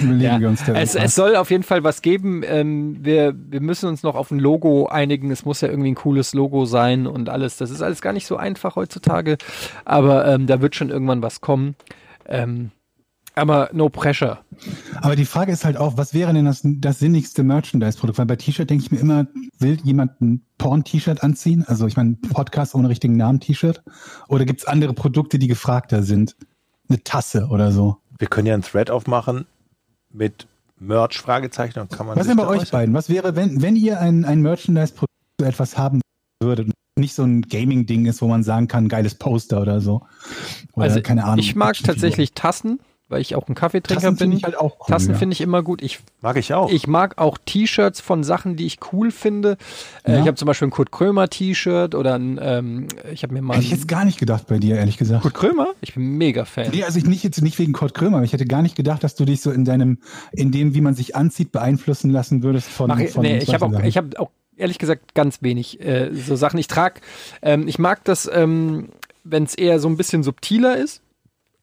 Überlegen 0.00 0.22
Ja, 0.22 0.40
wir 0.40 0.48
uns 0.48 0.64
da 0.64 0.74
es, 0.74 0.94
es 0.94 1.14
soll 1.14 1.36
auf 1.36 1.50
jeden 1.50 1.62
Fall 1.62 1.84
was 1.84 2.02
geben. 2.02 2.42
Ähm, 2.44 2.98
wir, 3.00 3.34
wir 3.36 3.60
müssen 3.60 3.88
uns 3.88 4.02
noch 4.02 4.14
auf 4.14 4.30
ein 4.30 4.38
Logo 4.38 4.86
einigen. 4.86 5.30
Es 5.30 5.44
muss 5.44 5.60
ja 5.60 5.68
irgendwie 5.68 5.92
ein 5.92 5.96
cooles 5.96 6.34
Logo 6.34 6.64
sein 6.64 7.06
und 7.06 7.28
alles. 7.28 7.56
Das 7.56 7.70
ist 7.70 7.82
alles 7.82 8.02
gar 8.02 8.12
nicht 8.12 8.26
so 8.26 8.36
einfach 8.36 8.76
heutzutage. 8.76 9.38
Aber 9.84 10.26
ähm, 10.26 10.46
da 10.46 10.60
wird 10.60 10.74
schon 10.74 10.90
irgendwann 10.90 11.22
was 11.22 11.40
kommen. 11.40 11.74
Ähm, 12.26 12.70
aber 13.34 13.70
no 13.72 13.88
pressure. 13.88 14.40
Aber 15.00 15.16
die 15.16 15.24
Frage 15.24 15.52
ist 15.52 15.64
halt 15.64 15.78
auch, 15.78 15.96
was 15.96 16.12
wäre 16.12 16.32
denn 16.34 16.44
das, 16.44 16.60
das 16.64 16.98
sinnigste 16.98 17.42
Merchandise-Produkt? 17.42 18.18
Weil 18.18 18.26
bei 18.26 18.36
T-Shirt 18.36 18.68
denke 18.68 18.84
ich 18.84 18.90
mir 18.90 18.98
immer, 18.98 19.26
will 19.58 19.78
jemand 19.82 20.20
ein 20.20 20.44
Porn-T-Shirt 20.58 21.22
anziehen? 21.22 21.64
Also 21.66 21.86
ich 21.86 21.96
meine, 21.96 22.16
Podcast 22.32 22.74
ohne 22.74 22.90
richtigen 22.90 23.16
Namen-T-Shirt? 23.16 23.82
Oder 24.28 24.44
gibt 24.44 24.60
es 24.60 24.66
andere 24.66 24.92
Produkte, 24.92 25.38
die 25.38 25.48
gefragter 25.48 26.02
sind? 26.02 26.36
Eine 26.88 27.02
Tasse 27.02 27.48
oder 27.50 27.72
so. 27.72 27.96
Wir 28.18 28.28
können 28.28 28.46
ja 28.46 28.54
einen 28.54 28.62
Thread 28.62 28.90
aufmachen 28.90 29.46
mit 30.12 30.46
Merch, 30.78 31.18
Fragezeichen, 31.18 31.80
und 31.80 31.90
kann 31.90 32.06
man 32.06 32.16
Was 32.16 32.26
denn 32.26 32.36
bei 32.36 32.46
euch 32.46 32.70
beiden? 32.70 32.94
Was 32.94 33.08
wäre, 33.08 33.36
wenn, 33.36 33.62
wenn 33.62 33.76
ihr 33.76 34.00
ein, 34.00 34.24
ein 34.24 34.40
Merchandise-Produkt 34.42 35.12
so 35.40 35.46
etwas 35.46 35.78
haben 35.78 36.00
würdet? 36.42 36.70
Nicht 36.98 37.14
so 37.14 37.22
ein 37.22 37.42
Gaming-Ding 37.42 38.06
ist, 38.06 38.20
wo 38.20 38.26
man 38.26 38.42
sagen 38.42 38.68
kann, 38.68 38.88
geiles 38.88 39.14
Poster 39.14 39.62
oder 39.62 39.80
so. 39.80 40.02
Oder 40.74 40.84
Also 40.84 41.00
keine 41.00 41.24
Ahnung. 41.24 41.38
ich 41.38 41.54
mag 41.54 41.76
tatsächlich 41.82 42.32
Tassen, 42.32 42.80
weil 43.12 43.20
ich 43.20 43.36
auch 43.36 43.46
ein 43.48 43.54
Kaffeetrinker 43.54 44.00
Tassen 44.00 44.16
bin. 44.16 44.18
finde 44.18 44.36
ich 44.38 44.44
halt 44.44 44.56
auch 44.56 44.80
cool. 44.80 44.86
Tassen 44.88 45.12
ja. 45.12 45.18
finde 45.18 45.34
ich 45.34 45.40
immer 45.40 45.62
gut. 45.62 45.82
Ich 45.82 46.00
Mag 46.20 46.36
ich 46.36 46.54
auch. 46.54 46.70
Ich 46.70 46.86
mag 46.86 47.18
auch 47.18 47.38
T-Shirts 47.44 48.00
von 48.00 48.24
Sachen, 48.24 48.56
die 48.56 48.66
ich 48.66 48.78
cool 48.92 49.10
finde. 49.10 49.56
Äh, 50.04 50.12
Ja. 50.12 50.20
ich 50.20 50.26
habe 50.26 50.34
zum 50.36 50.46
Beispiel 50.46 50.68
ein 50.68 50.70
Kurt 50.70 50.90
Krömer 50.90 51.28
T-Shirt 51.28 51.94
oder 51.94 52.14
ein, 52.14 52.40
ähm, 52.42 52.88
ich 53.12 53.22
habe 53.22 53.34
mir 53.34 53.42
mal 53.42 53.54
Hätte 53.54 53.66
ich 53.66 53.70
jetzt 53.70 53.86
gar 53.86 54.04
nicht 54.04 54.18
gedacht 54.18 54.46
bei 54.48 54.58
dir, 54.58 54.76
ehrlich 54.76 54.96
gesagt. 54.96 55.22
Kurt 55.22 55.34
Krömer. 55.34 55.68
Ich 55.80 55.94
bin 55.94 56.16
mega 56.16 56.44
Fan. 56.44 56.70
Nee, 56.72 56.84
also 56.84 56.98
ich 56.98 57.06
nicht 57.06 57.22
jetzt 57.22 57.40
nicht 57.42 57.58
wegen 57.58 57.72
Kurt 57.72 57.94
Krömer, 57.94 58.16
aber 58.16 58.24
ich 58.24 58.32
hätte 58.32 58.46
gar 58.46 58.62
nicht 58.62 58.74
gedacht, 58.74 59.04
dass 59.04 59.14
du 59.14 59.24
dich 59.24 59.42
so 59.42 59.50
in 59.50 59.64
deinem, 59.64 59.98
in 60.32 60.50
dem, 60.50 60.74
wie 60.74 60.80
man 60.80 60.94
sich 60.94 61.14
anzieht, 61.14 61.52
beeinflussen 61.52 62.10
lassen 62.10 62.42
würdest 62.42 62.68
von. 62.68 62.88
Mach 62.88 62.98
ich, 62.98 63.10
von 63.10 63.22
nee, 63.22 63.38
ich 63.38 63.52
habe 63.52 63.66
auch, 63.66 63.82
ich 63.82 63.96
habe 63.96 64.18
auch 64.18 64.30
ehrlich 64.56 64.78
gesagt 64.78 65.14
ganz 65.14 65.42
wenig 65.42 65.80
äh, 65.80 66.10
so 66.14 66.36
Sachen. 66.36 66.58
Ich 66.58 66.68
trage, 66.68 67.00
ähm, 67.42 67.68
ich 67.68 67.78
mag 67.78 68.04
das, 68.04 68.30
ähm, 68.32 68.88
wenn 69.24 69.44
es 69.44 69.54
eher 69.54 69.78
so 69.80 69.88
ein 69.88 69.96
bisschen 69.96 70.22
subtiler 70.22 70.76
ist. 70.76 71.01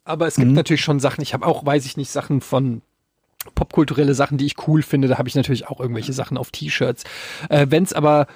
Aber 0.06 0.28
es 0.28 0.36
gibt 0.36 0.50
Mhm. 0.50 0.54
natürlich 0.56 0.82
schon 0.82 1.00
Sachen. 1.00 1.22
Ich 1.22 1.34
habe 1.34 1.46
auch, 1.46 1.66
weiß 1.66 1.86
ich 1.86 1.98
nicht, 1.98 2.10
Sachen 2.12 2.42
von 2.42 2.82
popkulturelle 3.56 4.14
Sachen, 4.14 4.38
die 4.38 4.46
ich 4.46 4.68
cool 4.68 4.82
finde. 4.82 5.08
Da 5.08 5.18
habe 5.18 5.30
ich 5.30 5.36
natürlich 5.36 5.68
auch 5.68 5.80
irgendwelche 5.80 6.14
Sachen 6.14 6.38
auf 6.38 6.52
T-Shirts. 6.52 7.04
Äh, 7.50 7.68
wenn 7.70 7.84
es 7.84 7.94
aber 7.94 8.28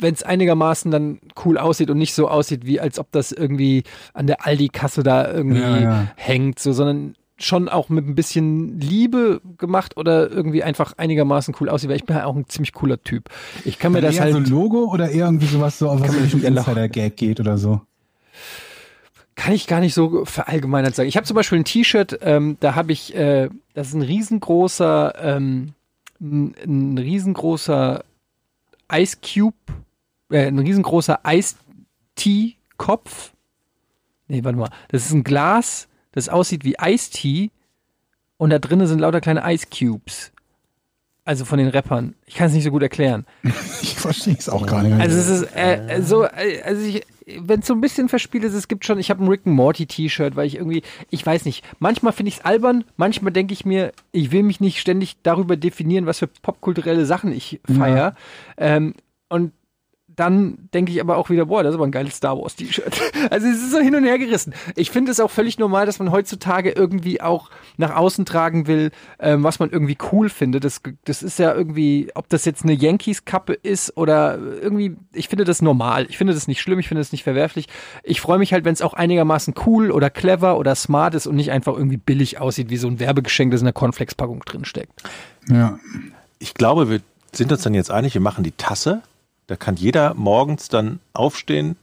wenn 0.00 0.12
es 0.14 0.24
einigermaßen 0.24 0.90
dann 0.90 1.20
cool 1.44 1.56
aussieht 1.56 1.90
und 1.90 1.98
nicht 1.98 2.12
so 2.12 2.26
aussieht, 2.28 2.66
wie 2.66 2.80
als 2.80 2.98
ob 2.98 3.12
das 3.12 3.30
irgendwie 3.30 3.84
an 4.14 4.26
der 4.26 4.44
Aldi-Kasse 4.44 5.04
da 5.04 5.30
irgendwie 5.32 5.60
Ja, 5.60 5.80
ja. 5.80 6.06
hängt, 6.16 6.58
so, 6.58 6.72
sondern 6.72 7.14
schon 7.38 7.68
auch 7.68 7.88
mit 7.88 8.04
ein 8.04 8.16
bisschen 8.16 8.80
Liebe 8.80 9.40
gemacht 9.58 9.96
oder 9.96 10.28
irgendwie 10.28 10.64
einfach 10.64 10.94
einigermaßen 10.98 11.54
cool 11.60 11.68
aussieht, 11.68 11.88
weil 11.88 11.96
ich 11.98 12.04
bin 12.04 12.16
halt 12.16 12.24
auch 12.26 12.34
ein 12.34 12.48
ziemlich 12.48 12.72
cooler 12.72 13.00
Typ. 13.02 13.28
Ich 13.64 13.78
kann 13.78 13.92
mir 13.92 14.00
Dann 14.00 14.08
das 14.10 14.16
eher 14.16 14.22
halt. 14.24 14.32
so 14.32 14.38
ein 14.38 14.46
Logo 14.46 14.90
oder 14.92 15.08
eher 15.08 15.26
irgendwie 15.26 15.46
sowas 15.46 15.78
so, 15.78 15.88
auf 15.88 16.00
was 16.00 16.08
man 16.12 16.20
nicht 16.22 16.32
lachen. 16.34 16.56
Insider-Gag 16.56 17.16
geht 17.16 17.38
oder 17.38 17.56
so? 17.56 17.80
Kann 19.40 19.54
ich 19.54 19.66
gar 19.66 19.80
nicht 19.80 19.94
so 19.94 20.26
verallgemeinert 20.26 20.94
sagen. 20.94 21.08
Ich 21.08 21.16
habe 21.16 21.26
zum 21.26 21.34
Beispiel 21.34 21.58
ein 21.58 21.64
T-Shirt, 21.64 22.18
ähm, 22.20 22.58
da 22.60 22.74
habe 22.74 22.92
ich, 22.92 23.14
äh, 23.14 23.48
das 23.72 23.88
ist 23.88 23.94
ein 23.94 24.02
riesengroßer, 24.02 25.14
ähm, 25.18 25.72
ein, 26.20 26.54
ein 26.62 26.98
riesengroßer 26.98 28.04
Ice 28.92 29.16
Cube, 29.22 29.56
äh, 30.30 30.46
ein 30.46 30.58
riesengroßer 30.58 31.20
Eistee-Kopf. 31.22 33.32
Nee, 34.28 34.44
warte 34.44 34.58
mal. 34.58 34.68
Das 34.88 35.06
ist 35.06 35.12
ein 35.12 35.24
Glas, 35.24 35.88
das 36.12 36.28
aussieht 36.28 36.64
wie 36.64 36.78
Eistee 36.78 37.50
und 38.36 38.50
da 38.50 38.58
drinnen 38.58 38.86
sind 38.86 38.98
lauter 38.98 39.22
kleine 39.22 39.50
Ice 39.50 39.68
Cubes. 39.70 40.32
Also 41.30 41.44
von 41.44 41.60
den 41.60 41.68
Rappern. 41.68 42.16
Ich 42.26 42.34
kann 42.34 42.48
es 42.48 42.54
nicht 42.54 42.64
so 42.64 42.72
gut 42.72 42.82
erklären. 42.82 43.24
Ich 43.82 43.94
verstehe 43.94 44.34
es 44.36 44.48
auch 44.48 44.66
gar 44.66 44.82
nicht. 44.82 45.00
Also 45.00 45.16
es 45.16 45.28
ist 45.28 45.54
äh, 45.54 46.02
so, 46.02 46.24
äh, 46.24 46.60
also 46.64 46.82
ich, 46.82 47.06
wenn 47.38 47.60
es 47.60 47.68
so 47.68 47.74
ein 47.74 47.80
bisschen 47.80 48.08
verspielt 48.08 48.42
ist, 48.42 48.54
es 48.54 48.66
gibt 48.66 48.84
schon, 48.84 48.98
ich 48.98 49.10
habe 49.10 49.22
ein 49.22 49.28
Rick 49.28 49.42
and 49.44 49.54
Morty 49.54 49.86
T-Shirt, 49.86 50.34
weil 50.34 50.48
ich 50.48 50.56
irgendwie, 50.56 50.82
ich 51.08 51.24
weiß 51.24 51.44
nicht, 51.44 51.64
manchmal 51.78 52.12
finde 52.12 52.30
ich 52.30 52.38
es 52.38 52.44
albern, 52.44 52.82
manchmal 52.96 53.32
denke 53.32 53.52
ich 53.52 53.64
mir, 53.64 53.92
ich 54.10 54.32
will 54.32 54.42
mich 54.42 54.58
nicht 54.58 54.80
ständig 54.80 55.18
darüber 55.22 55.56
definieren, 55.56 56.06
was 56.06 56.18
für 56.18 56.26
popkulturelle 56.26 57.06
Sachen 57.06 57.30
ich 57.30 57.60
feiere. 57.64 58.16
Ähm, 58.56 58.94
und 59.28 59.52
dann 60.08 60.68
denke 60.74 60.90
ich 60.90 61.00
aber 61.00 61.16
auch 61.16 61.30
wieder, 61.30 61.46
boah, 61.46 61.62
das 61.62 61.70
ist 61.70 61.76
aber 61.76 61.86
ein 61.86 61.92
geiles 61.92 62.16
Star 62.16 62.36
Wars 62.36 62.56
T-Shirt. 62.56 63.00
Also 63.30 63.46
es 63.46 63.58
ist 63.58 63.70
so 63.70 63.78
hin 63.78 63.94
und 63.94 64.04
her 64.04 64.18
gerissen. 64.18 64.52
Ich 64.74 64.90
finde 64.90 65.12
es 65.12 65.20
auch 65.20 65.30
völlig 65.30 65.58
normal, 65.58 65.86
dass 65.86 65.98
man 66.00 66.10
heutzutage 66.10 66.70
irgendwie 66.70 67.20
auch 67.20 67.50
nach 67.76 67.94
außen 67.94 68.24
tragen 68.24 68.66
will, 68.66 68.90
ähm, 69.18 69.42
was 69.42 69.58
man 69.58 69.70
irgendwie 69.70 69.96
cool 70.12 70.28
findet. 70.28 70.64
Das, 70.64 70.80
das 71.04 71.22
ist 71.22 71.38
ja 71.38 71.54
irgendwie, 71.54 72.10
ob 72.14 72.28
das 72.28 72.44
jetzt 72.44 72.64
eine 72.64 72.72
Yankees-Kappe 72.72 73.52
ist 73.52 73.96
oder 73.96 74.38
irgendwie, 74.38 74.96
ich 75.12 75.28
finde 75.28 75.44
das 75.44 75.62
normal. 75.62 76.06
Ich 76.08 76.18
finde 76.18 76.34
das 76.34 76.48
nicht 76.48 76.60
schlimm, 76.60 76.78
ich 76.78 76.88
finde 76.88 77.00
das 77.00 77.12
nicht 77.12 77.24
verwerflich. 77.24 77.66
Ich 78.02 78.20
freue 78.20 78.38
mich 78.38 78.52
halt, 78.52 78.64
wenn 78.64 78.74
es 78.74 78.82
auch 78.82 78.94
einigermaßen 78.94 79.54
cool 79.66 79.90
oder 79.90 80.10
clever 80.10 80.58
oder 80.58 80.74
smart 80.74 81.14
ist 81.14 81.26
und 81.26 81.36
nicht 81.36 81.50
einfach 81.50 81.74
irgendwie 81.76 81.96
billig 81.96 82.40
aussieht, 82.40 82.70
wie 82.70 82.76
so 82.76 82.88
ein 82.88 83.00
Werbegeschenk, 83.00 83.52
das 83.52 83.60
in 83.60 83.66
der 83.66 83.72
Cornflakes-Packung 83.72 84.40
drin 84.40 84.64
steckt. 84.64 84.92
ja. 85.48 85.78
Ich 86.42 86.54
glaube, 86.54 86.88
wir 86.88 87.02
sind 87.32 87.52
uns 87.52 87.62
dann 87.62 87.74
jetzt 87.74 87.90
einig, 87.90 88.14
wir 88.14 88.22
machen 88.22 88.42
die 88.44 88.52
Tasse. 88.52 89.02
Da 89.46 89.56
kann 89.56 89.76
jeder 89.76 90.14
morgens 90.14 90.70
dann 90.70 91.00
aufstehen 91.12 91.76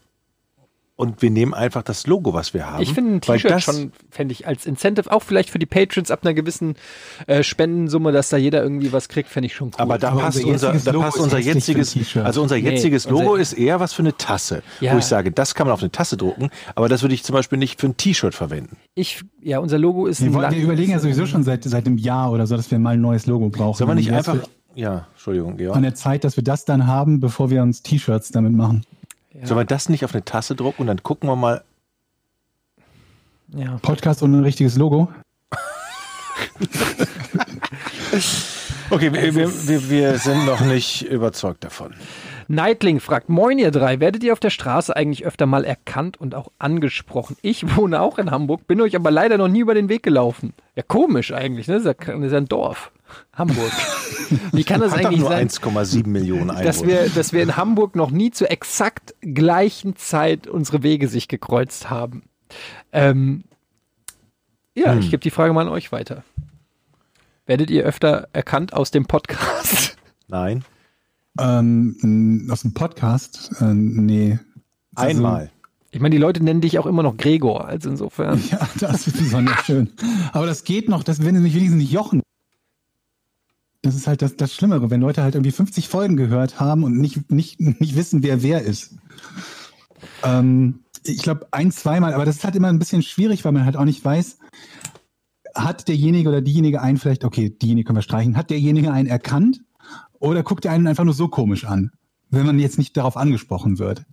und 0.98 1.22
wir 1.22 1.30
nehmen 1.30 1.54
einfach 1.54 1.84
das 1.84 2.06
Logo, 2.08 2.34
was 2.34 2.54
wir 2.54 2.70
haben. 2.70 2.82
Ich 2.84 2.92
finde 2.94 3.14
ein 3.16 3.22
T-Shirt 3.22 3.50
das- 3.52 3.64
schon, 3.64 3.92
fände 4.10 4.34
ich 4.34 4.46
als 4.48 4.66
Incentive, 4.66 5.10
auch 5.12 5.24
vielleicht 5.24 5.50
für 5.52 5.60
die 5.60 5.66
Patrons 5.66 6.12
ab 6.12 6.22
einer 6.24 6.34
gewissen 6.34 6.76
äh, 7.28 7.44
Spendensumme, 7.44 8.12
dass 8.12 8.28
da 8.30 8.38
jeder 8.38 8.62
irgendwie 8.64 8.92
was 8.92 9.08
kriegt, 9.08 9.30
fände 9.30 9.46
ich 9.46 9.56
schon 9.56 9.68
cool. 9.70 9.74
Aber 9.78 9.98
da 10.00 10.10
Aber 10.12 10.22
passt 10.22 10.44
unser 10.44 10.50
unser, 10.52 10.68
jetziges 10.74 10.84
da 10.86 10.92
Logo 10.92 11.06
passt 11.06 11.20
unser 11.20 11.38
jetziges, 11.40 11.94
T-Shirt. 11.94 12.26
also 12.26 12.42
unser 12.42 12.56
Nee, 12.58 12.72
jetziges 12.72 13.06
unser- 13.06 13.24
Logo 13.24 13.36
ist 13.36 13.54
eher 13.54 13.80
was 13.80 13.94
für 13.94 14.02
eine 14.02 14.18
Tasse, 14.18 14.64
Ja. 14.82 14.94
wo 14.94 14.98
ich 14.98 15.06
sage, 15.06 15.32
das 15.32 15.56
kann 15.56 15.68
man 15.68 15.74
auf 15.76 15.82
eine 15.82 15.92
Tasse 15.92 16.18
drucken, 16.18 16.50
aber 16.76 16.90
das 16.90 17.04
würde 17.04 17.14
ich 17.14 17.24
zum 17.24 17.34
Beispiel 17.34 17.58
nicht 17.60 17.80
für 17.80 17.88
ein 17.88 17.96
T-Shirt 17.96 18.34
verwenden. 18.34 18.76
ich, 18.96 19.22
ja, 19.42 19.60
unser 19.60 19.78
Logo 19.78 20.08
ist 20.08 20.20
Wir, 20.22 20.28
ein 20.30 20.34
wollen, 20.34 20.52
wir 20.52 20.64
überlegen 20.64 20.92
ja 20.92 21.00
sowieso 21.00 21.28
schon 21.28 21.44
seit, 21.44 21.64
seit 21.64 21.86
einem 21.86 21.98
Jahr 22.00 22.32
oder 22.32 22.48
so, 22.48 22.58
dass 22.58 22.72
wir 22.72 22.80
mal 22.80 22.96
ein 22.96 23.02
neues 23.02 23.28
Logo 23.28 23.50
brauchen. 23.50 23.78
Soll 23.78 23.86
man 23.88 23.98
nicht 23.98 24.12
einfach, 24.12 24.38
ja, 24.74 25.06
Entschuldigung, 25.14 25.58
Georg. 25.58 25.76
An 25.76 25.84
der 25.84 25.94
Zeit, 25.94 26.24
dass 26.24 26.36
wir 26.38 26.44
das 26.44 26.66
dann 26.66 26.88
haben, 26.88 27.20
bevor 27.20 27.52
wir 27.52 27.62
uns 27.62 27.84
T-Shirts 27.84 28.32
damit 28.32 28.54
machen. 28.54 28.84
Ja, 29.40 29.46
Sollen 29.46 29.60
wir 29.60 29.66
das 29.66 29.90
nicht 29.90 30.04
auf 30.04 30.14
eine 30.14 30.26
Tasse 30.26 30.56
drucken 30.56 30.82
und 30.82 30.88
dann 30.88 31.04
gucken 31.04 31.30
wir 31.30 31.36
mal, 31.36 31.64
ja. 33.50 33.78
Podcast 33.82 34.24
ohne 34.24 34.38
ein 34.38 34.44
richtiges 34.44 34.76
Logo. 34.78 35.10
okay, 38.90 39.14
wir, 39.14 39.36
wir, 39.36 39.68
wir, 39.68 39.90
wir 39.90 40.18
sind 40.18 40.46
noch 40.46 40.62
nicht 40.62 41.04
überzeugt 41.04 41.64
davon. 41.64 41.94
Nightling 42.50 43.00
fragt, 43.00 43.30
moin 43.30 43.60
ihr 43.60 43.72
drei, 43.72 44.00
werdet 44.00 44.24
ihr 44.24 44.34
auf 44.34 44.40
der 44.40 44.50
Straße 44.50 44.96
eigentlich 44.96 45.26
öfter 45.26 45.46
mal 45.46 45.66
erkannt 45.66 46.18
und 46.20 46.34
auch 46.34 46.48
angesprochen? 46.60 47.38
Ich 47.42 47.76
wohne 47.76 48.02
auch 48.02 48.18
in 48.18 48.32
Hamburg, 48.32 48.68
bin 48.68 48.82
euch 48.82 48.96
aber 48.96 49.12
leider 49.12 49.38
noch 49.38 49.50
nie 49.50 49.60
über 49.60 49.76
den 49.76 49.90
Weg 49.90 50.04
gelaufen. 50.04 50.54
Ja, 50.76 50.84
komisch 50.84 51.32
eigentlich, 51.34 51.68
ne? 51.68 51.76
Das 51.76 51.84
ist 51.84 51.88
ja, 51.88 51.94
das 51.94 52.26
ist 52.26 52.32
ja 52.32 52.38
ein 52.38 52.48
Dorf. 52.48 52.92
Hamburg. 53.34 53.72
Wie 54.52 54.64
kann 54.64 54.82
das 54.82 54.92
Hat 54.94 55.06
eigentlich 55.06 55.20
nur 55.22 55.30
sein? 55.30 55.48
1,7 55.50 56.08
Millionen 56.08 56.50
Einwohner. 56.50 56.64
dass 56.66 56.86
wir, 56.86 57.10
dass 57.10 57.34
wir 57.34 57.42
in 57.44 57.56
Hamburg 57.58 57.96
noch 57.96 58.12
nie 58.12 58.32
zur 58.32 58.52
exakt 58.52 59.16
gleichen 59.22 59.96
Zeit 59.96 60.48
unsere 60.48 60.84
Wege 60.84 61.08
sich 61.08 61.28
gekreuzt 61.28 61.90
haben. 61.90 62.24
Ähm, 62.92 63.44
ja, 64.76 64.92
Hm. 64.94 65.00
ich 65.00 65.10
gebe 65.12 65.22
die 65.22 65.32
Frage 65.32 65.54
mal 65.54 65.62
an 65.62 65.70
euch 65.74 65.92
weiter. 65.92 66.24
Werdet 67.46 67.70
ihr 67.70 67.84
öfter 67.84 68.28
erkannt 68.34 68.74
aus 68.74 68.92
dem 68.92 69.06
Podcast? 69.06 69.96
Nein, 70.28 70.64
Ähm, 71.40 72.48
aus 72.52 72.62
dem 72.64 72.74
Podcast? 72.74 73.52
Äh, 73.62 73.74
nee. 73.74 74.40
Also- 74.96 75.10
einmal. 75.18 75.52
Ich 75.92 76.02
meine, 76.02 76.14
die 76.14 76.22
Leute 76.22 76.44
nennen 76.44 76.60
dich 76.62 76.78
auch 76.80 76.86
immer 76.86 77.02
noch 77.02 77.16
Gregor, 77.16 77.66
also 77.66 77.90
insofern. 77.90 78.42
Ja, 78.52 78.68
das 78.80 79.08
ist 79.08 79.18
besonders 79.18 79.66
schön. 79.66 79.90
Aber 80.34 80.46
das 80.46 80.64
geht 80.66 80.90
noch, 80.90 81.02
das, 81.04 81.24
wenn 81.24 81.34
sie 81.36 81.42
mich 81.42 81.56
wenigstens 81.56 81.80
nicht 81.82 81.92
jochen. 81.92 82.22
Das 83.82 83.96
ist 83.96 84.08
halt 84.08 84.22
das, 84.22 84.36
das 84.36 84.54
Schlimmere, 84.54 84.90
wenn 84.90 85.02
Leute 85.02 85.24
halt 85.24 85.36
irgendwie 85.36 85.52
50 85.52 85.88
Folgen 85.88 86.18
gehört 86.18 86.60
haben 86.60 86.84
und 86.84 86.98
nicht, 86.98 87.32
nicht, 87.32 87.60
nicht 87.60 87.96
wissen, 87.96 88.24
wer 88.24 88.42
wer 88.42 88.62
ist. 88.64 88.96
Ähm, 90.24 90.80
ich 91.06 91.22
glaube, 91.22 91.48
ein, 91.52 91.72
zweimal, 91.72 92.14
aber 92.14 92.26
das 92.26 92.38
ist 92.38 92.44
halt 92.44 92.56
immer 92.56 92.70
ein 92.70 92.80
bisschen 92.80 93.02
schwierig, 93.02 93.46
weil 93.46 93.52
man 93.52 93.66
halt 93.66 93.78
auch 93.78 93.86
nicht 93.86 94.04
weiß, 94.04 94.40
hat 95.56 95.88
derjenige 95.88 96.30
oder 96.30 96.42
diejenige 96.42 96.82
einen 96.82 96.98
vielleicht, 96.98 97.24
okay, 97.24 97.50
diejenige 97.50 97.88
können 97.88 97.98
wir 97.98 98.04
streichen, 98.04 98.36
hat 98.36 98.50
derjenige 98.50 98.92
einen 98.92 99.08
erkannt 99.08 99.62
oder 100.20 100.44
guckt 100.44 100.66
er 100.66 100.72
einen 100.72 100.88
einfach 100.88 101.04
nur 101.04 101.14
so 101.14 101.28
komisch 101.28 101.66
an, 101.66 101.92
wenn 102.30 102.46
man 102.46 102.60
jetzt 102.60 102.78
nicht 102.78 102.96
darauf 102.98 103.18
angesprochen 103.18 103.80
wird? 103.80 104.06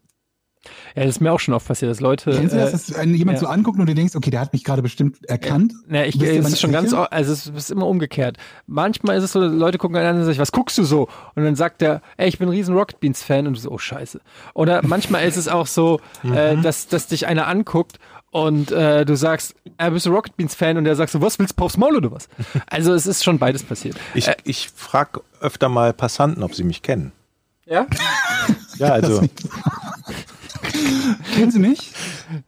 Ja, 0.94 1.02
das 1.04 1.16
ist 1.16 1.20
mir 1.20 1.32
auch 1.32 1.40
schon 1.40 1.54
oft 1.54 1.66
passiert, 1.66 1.90
dass 1.90 2.00
Leute. 2.00 2.30
Kennst 2.30 2.54
du 2.54 2.58
das, 2.58 2.68
äh, 2.68 2.72
dass 2.72 2.94
einen 2.94 3.14
jemand 3.14 3.36
ja. 3.36 3.40
so 3.42 3.46
anguckt 3.48 3.78
und 3.78 3.86
du 3.86 3.94
denkst, 3.94 4.14
okay, 4.16 4.30
der 4.30 4.40
hat 4.40 4.52
mich 4.52 4.64
gerade 4.64 4.82
bestimmt 4.82 5.24
erkannt? 5.28 5.72
Na, 5.88 6.04
ich, 6.04 6.18
Bist 6.18 6.32
du 6.32 6.38
es 6.38 6.48
ist 6.52 6.60
schon 6.60 6.72
ganz, 6.72 6.90
sicher? 6.90 7.02
au- 7.02 7.08
also 7.10 7.32
es 7.32 7.46
ist 7.46 7.70
immer 7.70 7.86
umgekehrt. 7.86 8.36
Manchmal 8.66 9.16
ist 9.18 9.24
es 9.24 9.32
so, 9.32 9.40
Leute 9.40 9.78
gucken 9.78 9.96
einen 9.96 10.06
an 10.06 10.18
und 10.18 10.24
sagen, 10.24 10.38
was 10.38 10.52
guckst 10.52 10.78
du 10.78 10.84
so? 10.84 11.08
Und 11.34 11.44
dann 11.44 11.56
sagt 11.56 11.82
er, 11.82 12.00
ey, 12.16 12.28
ich 12.28 12.38
bin 12.38 12.48
ein 12.48 12.52
riesen 12.52 12.74
Rocket 12.74 13.00
Beans 13.00 13.22
Fan 13.22 13.46
und 13.46 13.56
du 13.56 13.60
so, 13.60 13.70
oh 13.70 13.78
scheiße. 13.78 14.20
Oder 14.54 14.80
manchmal 14.86 15.26
ist 15.26 15.36
es 15.36 15.48
auch 15.48 15.66
so, 15.66 16.00
äh, 16.22 16.56
dass, 16.62 16.86
dass 16.88 17.06
dich 17.08 17.26
einer 17.26 17.46
anguckt 17.46 17.98
und 18.30 18.72
äh, 18.72 19.04
du 19.04 19.16
sagst, 19.16 19.54
äh, 19.78 19.90
bist 19.90 20.06
du 20.06 20.10
Rocket 20.10 20.36
Beans 20.36 20.54
Fan 20.54 20.76
und 20.76 20.84
der 20.84 20.96
sagt 20.96 21.12
so, 21.12 21.20
was 21.20 21.38
willst 21.38 21.58
du 21.58 21.64
aufs 21.64 21.76
Maul 21.76 21.96
oder 21.96 22.10
was? 22.10 22.28
Also 22.66 22.92
es 22.94 23.06
ist 23.06 23.22
schon 23.22 23.38
beides 23.38 23.62
passiert. 23.62 23.96
Ich, 24.14 24.28
ich 24.44 24.70
frage 24.74 25.20
öfter 25.40 25.68
mal 25.68 25.92
Passanten, 25.92 26.42
ob 26.42 26.54
sie 26.54 26.64
mich 26.64 26.82
kennen. 26.82 27.12
Ja? 27.66 27.86
Ja, 28.78 28.88
also, 28.88 29.22
Kennen 31.34 31.50
Sie 31.50 31.58
mich? 31.58 31.92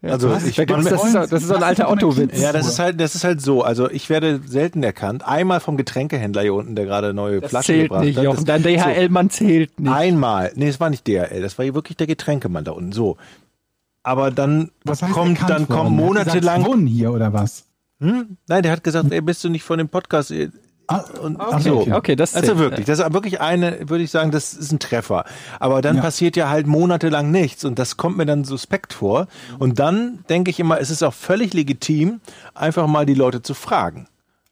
also 0.02 0.30
was? 0.30 0.44
ich, 0.46 0.56
Da 0.56 0.64
man, 0.76 0.84
das, 0.84 1.04
ist, 1.04 1.14
das 1.14 1.32
ist 1.32 1.48
so 1.48 1.54
ein 1.54 1.62
alter 1.62 1.90
Otto-Witz. 1.90 2.40
ja, 2.40 2.52
das 2.52 2.66
ist 2.66 2.78
halt, 2.78 3.00
das 3.00 3.14
ist 3.14 3.24
halt 3.24 3.40
so. 3.40 3.62
Also 3.62 3.90
ich 3.90 4.08
werde 4.10 4.40
selten 4.46 4.82
erkannt. 4.82 5.26
Einmal 5.26 5.60
vom 5.60 5.76
Getränkehändler 5.76 6.42
hier 6.42 6.54
unten, 6.54 6.74
der 6.74 6.84
gerade 6.86 7.14
neue 7.14 7.40
Das 7.40 7.50
Flaschen 7.50 7.66
zählt 7.74 7.88
gebracht 7.88 8.04
nicht, 8.04 8.16
hat. 8.18 8.24
Jochen. 8.24 8.44
Dein 8.44 8.62
DHL-Mann 8.62 9.30
zählt 9.30 9.78
nicht. 9.80 9.92
Einmal. 9.92 10.52
Nee, 10.54 10.68
es 10.68 10.80
war 10.80 10.90
nicht 10.90 11.06
DRL, 11.06 11.40
das 11.42 11.58
war 11.58 11.64
hier 11.64 11.74
wirklich 11.74 11.96
der 11.96 12.06
Getränkemann 12.06 12.64
da 12.64 12.72
unten. 12.72 12.92
So. 12.92 13.16
Aber 14.02 14.30
dann 14.30 14.70
Was 14.84 15.00
kommt, 15.00 15.40
dann 15.42 15.48
worden? 15.48 15.68
kommen 15.68 15.96
monatelang. 15.96 16.86
Hier 16.86 17.12
oder 17.12 17.32
was? 17.32 17.64
Hm? 18.00 18.36
Nein, 18.46 18.62
der 18.62 18.72
hat 18.72 18.84
gesagt, 18.84 19.10
ey, 19.10 19.20
bist 19.20 19.42
du 19.42 19.48
nicht 19.48 19.64
von 19.64 19.78
dem 19.78 19.88
Podcast? 19.88 20.32
Ah, 20.88 21.04
Und 21.20 21.40
Okay, 21.40 21.60
so. 21.62 21.80
okay. 21.80 21.92
Okay, 21.94 22.16
das 22.16 22.34
Also 22.36 22.58
wirklich, 22.58 22.86
das 22.86 23.00
ist 23.00 23.12
wirklich 23.12 23.40
eine, 23.40 23.88
würde 23.88 24.04
ich 24.04 24.10
sagen, 24.10 24.30
das 24.30 24.54
ist 24.54 24.70
ein 24.72 24.78
Treffer. 24.78 25.24
Aber 25.58 25.82
dann 25.82 25.96
Ja. 25.96 26.02
passiert 26.02 26.36
ja 26.36 26.48
halt 26.48 26.66
monatelang 26.66 27.30
nichts 27.30 27.64
und 27.64 27.78
das 27.78 27.96
kommt 27.96 28.16
mir 28.16 28.26
dann 28.26 28.44
suspekt 28.44 28.92
vor. 28.92 29.26
Und 29.58 29.78
dann 29.80 30.20
denke 30.28 30.50
ich 30.50 30.60
immer, 30.60 30.80
es 30.80 30.90
ist 30.90 31.02
auch 31.02 31.14
völlig 31.14 31.54
legitim, 31.54 32.20
einfach 32.54 32.86
mal 32.86 33.04
die 33.06 33.14
Leute 33.14 33.42
zu 33.42 33.54
fragen. 33.54 34.06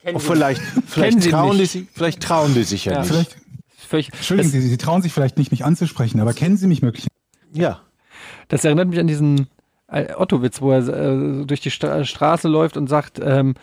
Und 0.05 0.21
vielleicht, 0.21 0.61
vielleicht 0.87 1.23
sie 1.23 1.31
trauen 1.31 1.57
die 1.57 1.67
sich, 1.67 1.87
vielleicht 1.95 2.23
trauen 2.23 2.53
die 2.55 2.65
sich 2.65 2.85
ja, 2.87 2.95
Ja. 2.95 3.01
nicht. 3.03 3.37
Vielleicht, 3.87 4.13
Entschuldigen 4.15 4.49
Sie, 4.51 4.61
Sie 4.61 4.77
trauen 4.77 5.03
sich 5.03 5.13
vielleicht 5.13 5.39
nicht, 5.39 5.51
mich 5.53 5.65
anzusprechen, 5.65 6.19
aber 6.21 6.33
kennen 6.33 6.57
Sie 6.57 6.67
mich 6.67 6.83
möglich? 6.83 7.07
Ja. 7.53 7.81
Das 8.49 8.65
erinnert 8.65 8.89
mich 8.89 8.99
an 8.99 9.07
diesen 9.07 9.47
äh, 9.89 10.13
Otto-Witz, 10.15 10.61
wo 10.61 10.73
er 10.73 10.89
äh, 10.89 11.45
durch 11.45 11.61
die 11.61 11.71
Stra 11.71 12.05
Straße 12.05 12.49
läuft 12.49 12.77
und 12.77 12.89
sagt, 12.89 13.21
ähm, 13.23 13.55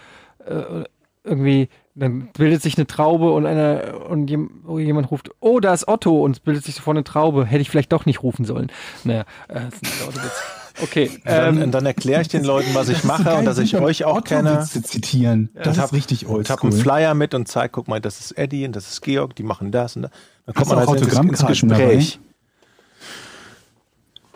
äh, 0.46 0.84
irgendwie, 1.24 1.70
dann 1.96 2.30
bildet 2.34 2.62
sich 2.62 2.78
eine 2.78 2.88
Traube 2.88 3.32
und 3.32 3.46
einer 3.46 4.10
und 4.10 4.32
oh, 4.66 4.80
jemand 4.80 5.12
ruft, 5.12 5.30
oh, 5.40 5.60
da 5.60 5.74
ist 5.74 5.88
Otto 5.88 6.24
und 6.24 6.32
es 6.32 6.40
bildet 6.40 6.64
sich 6.64 6.76
sofort 6.76 6.96
eine 6.98 7.04
Traube. 7.04 7.46
Hätte 7.46 7.62
ich 7.62 7.70
vielleicht 7.70 7.92
doch 7.92 8.06
nicht 8.06 8.24
rufen 8.24 8.46
sollen. 8.46 8.72
Naja, 9.04 9.22
äh, 9.50 9.56
das 9.62 9.74
ist 9.74 9.84
ein 9.84 9.90
alter 9.92 10.08
Otto-Witz. 10.10 10.42
Okay, 10.84 11.12
Dann, 11.26 11.58
ähm, 11.58 11.64
und 11.64 11.72
dann 11.72 11.86
erkläre 11.86 12.22
ich 12.22 12.30
den 12.30 12.46
Leuten, 12.46 12.74
was 12.74 12.88
ich 12.88 13.04
mache 13.04 13.36
und 13.36 13.44
dass 13.46 13.58
ich 13.58 13.76
euch 13.76 14.06
auch 14.06 14.16
mit 14.16 14.26
kenne. 14.26 14.52
Otto-Witze 14.54 14.82
zitieren. 14.84 15.50
Das 15.54 15.68
Und 15.68 15.74
ist 15.74 15.80
hab- 15.80 15.94
richtig 15.94 16.26
Und 16.26 16.50
habe 16.50 16.62
einen 16.64 16.72
oldschool. 16.72 16.82
Flyer 16.94 17.14
mit 17.14 17.34
und 17.34 17.48
zeige, 17.50 17.70
guck 17.70 17.88
mal, 17.90 18.00
das 18.00 18.20
ist 18.22 18.32
Eddie 18.38 18.66
und 18.66 18.76
das 18.76 18.90
ist 18.90 19.02
Georg, 19.02 19.36
die 19.36 19.44
machen 19.44 19.72
das 19.72 19.96
und 19.98 20.04
das. 20.04 20.12
Dann 20.46 20.56
Hast 20.56 20.56
kommt 20.56 20.70
man 20.70 20.78
du 20.80 20.86
auch 20.86 20.94
also 20.94 21.04
ins, 21.06 21.14
ins 21.14 21.44
Autogrammkarten 21.44 21.70
Gespräch. 21.70 22.20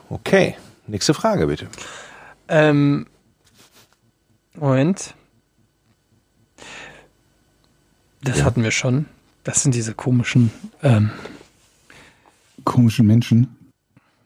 Okay, 0.09 0.55
nächste 0.87 1.13
Frage 1.13 1.47
bitte. 1.47 1.67
ähm, 2.47 3.07
Moment. 4.53 5.15
Das 8.25 8.43
hatten 8.43 8.63
wir 8.63 8.71
schon. 8.71 9.05
Das 9.43 9.61
sind 9.63 9.75
diese 9.75 9.93
komischen, 9.93 10.51
ähm, 10.83 11.11
Komischen 12.63 13.05
Menschen. 13.05 13.55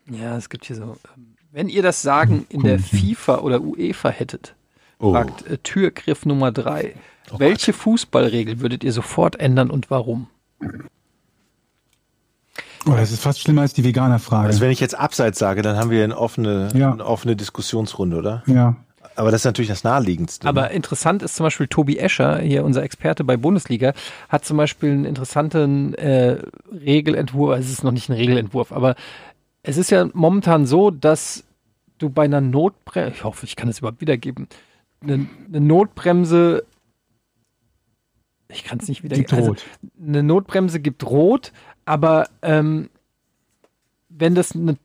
ja, 0.09 0.37
es 0.37 0.49
gibt 0.49 0.65
hier 0.65 0.75
so, 0.77 0.83
ähm, 1.15 1.35
wenn 1.51 1.67
ihr 1.67 1.81
das 1.83 2.01
Sagen 2.01 2.45
in 2.49 2.61
der 2.63 2.79
FIFA 2.79 3.39
oder 3.39 3.61
UEFA 3.61 4.09
hättet, 4.09 4.55
Oh. 4.99 5.11
fragt 5.13 5.45
äh, 5.47 5.57
Türgriff 5.57 6.25
Nummer 6.25 6.51
drei. 6.51 6.93
Welche 7.37 7.73
Fußballregel 7.73 8.59
würdet 8.59 8.83
ihr 8.83 8.91
sofort 8.93 9.39
ändern 9.39 9.69
und 9.69 9.89
warum? 9.91 10.27
Oh, 12.85 12.91
das 12.91 13.11
ist 13.11 13.21
fast 13.21 13.39
schlimmer 13.41 13.61
als 13.61 13.73
die 13.73 13.83
Veganer-Frage. 13.83 14.47
Also 14.47 14.61
wenn 14.61 14.71
ich 14.71 14.79
jetzt 14.79 14.97
abseits 14.97 15.37
sage, 15.37 15.61
dann 15.61 15.77
haben 15.77 15.89
wir 15.91 16.03
eine 16.03 16.17
offene, 16.17 16.69
Ja. 16.73 16.91
eine 16.93 17.05
offene 17.05 17.35
Diskussionsrunde, 17.35 18.17
oder? 18.17 18.43
ja. 18.47 18.75
Aber 19.19 19.31
das 19.31 19.41
ist 19.41 19.45
natürlich 19.45 19.67
das 19.67 19.83
Naheliegendste. 19.83 20.47
Aber 20.47 20.71
interessant 20.71 21.23
ist 21.23 21.35
zum 21.35 21.43
Beispiel 21.43 21.67
Tobi 21.67 21.97
Escher, 21.97 22.39
hier 22.39 22.63
unser 22.63 22.83
Experte 22.83 23.25
bei 23.25 23.35
Bundesliga, 23.35 23.93
hat 24.29 24.45
zum 24.45 24.55
Beispiel 24.55 24.91
einen 24.91 25.03
interessanten 25.03 25.93
äh, 25.95 26.41
Regelentwurf, 26.71 27.51
also 27.51 27.65
es 27.67 27.73
ist 27.73 27.83
noch 27.83 27.91
nicht 27.91 28.07
ein 28.07 28.15
Regelentwurf, 28.15 28.71
aber 28.71 28.95
es 29.61 29.75
ist 29.75 29.89
ja 29.89 30.07
momentan 30.13 30.65
so, 30.65 30.89
dass 30.89 31.43
du 31.97 32.09
bei 32.09 32.23
einer 32.23 32.39
Notbremse, 32.39 33.11
ich 33.13 33.23
hoffe, 33.25 33.45
ich 33.45 33.57
kann 33.57 33.67
es 33.67 33.79
überhaupt 33.79 33.99
wiedergeben, 33.99 34.47
eine, 35.01 35.27
eine 35.49 35.59
Notbremse, 35.59 36.63
ich 38.47 38.63
kann 38.63 38.79
es 38.79 38.87
nicht 38.87 39.01
Gibt 39.01 39.11
wiedergeben, 39.11 39.37
also 39.37 39.49
rot. 39.49 39.65
eine 40.01 40.23
Notbremse 40.23 40.79
gibt 40.79 41.03
rot, 41.05 41.51
aber 41.83 42.29
ähm, 42.41 42.89
wenn 44.07 44.33
das 44.33 44.55
eine 44.55 44.77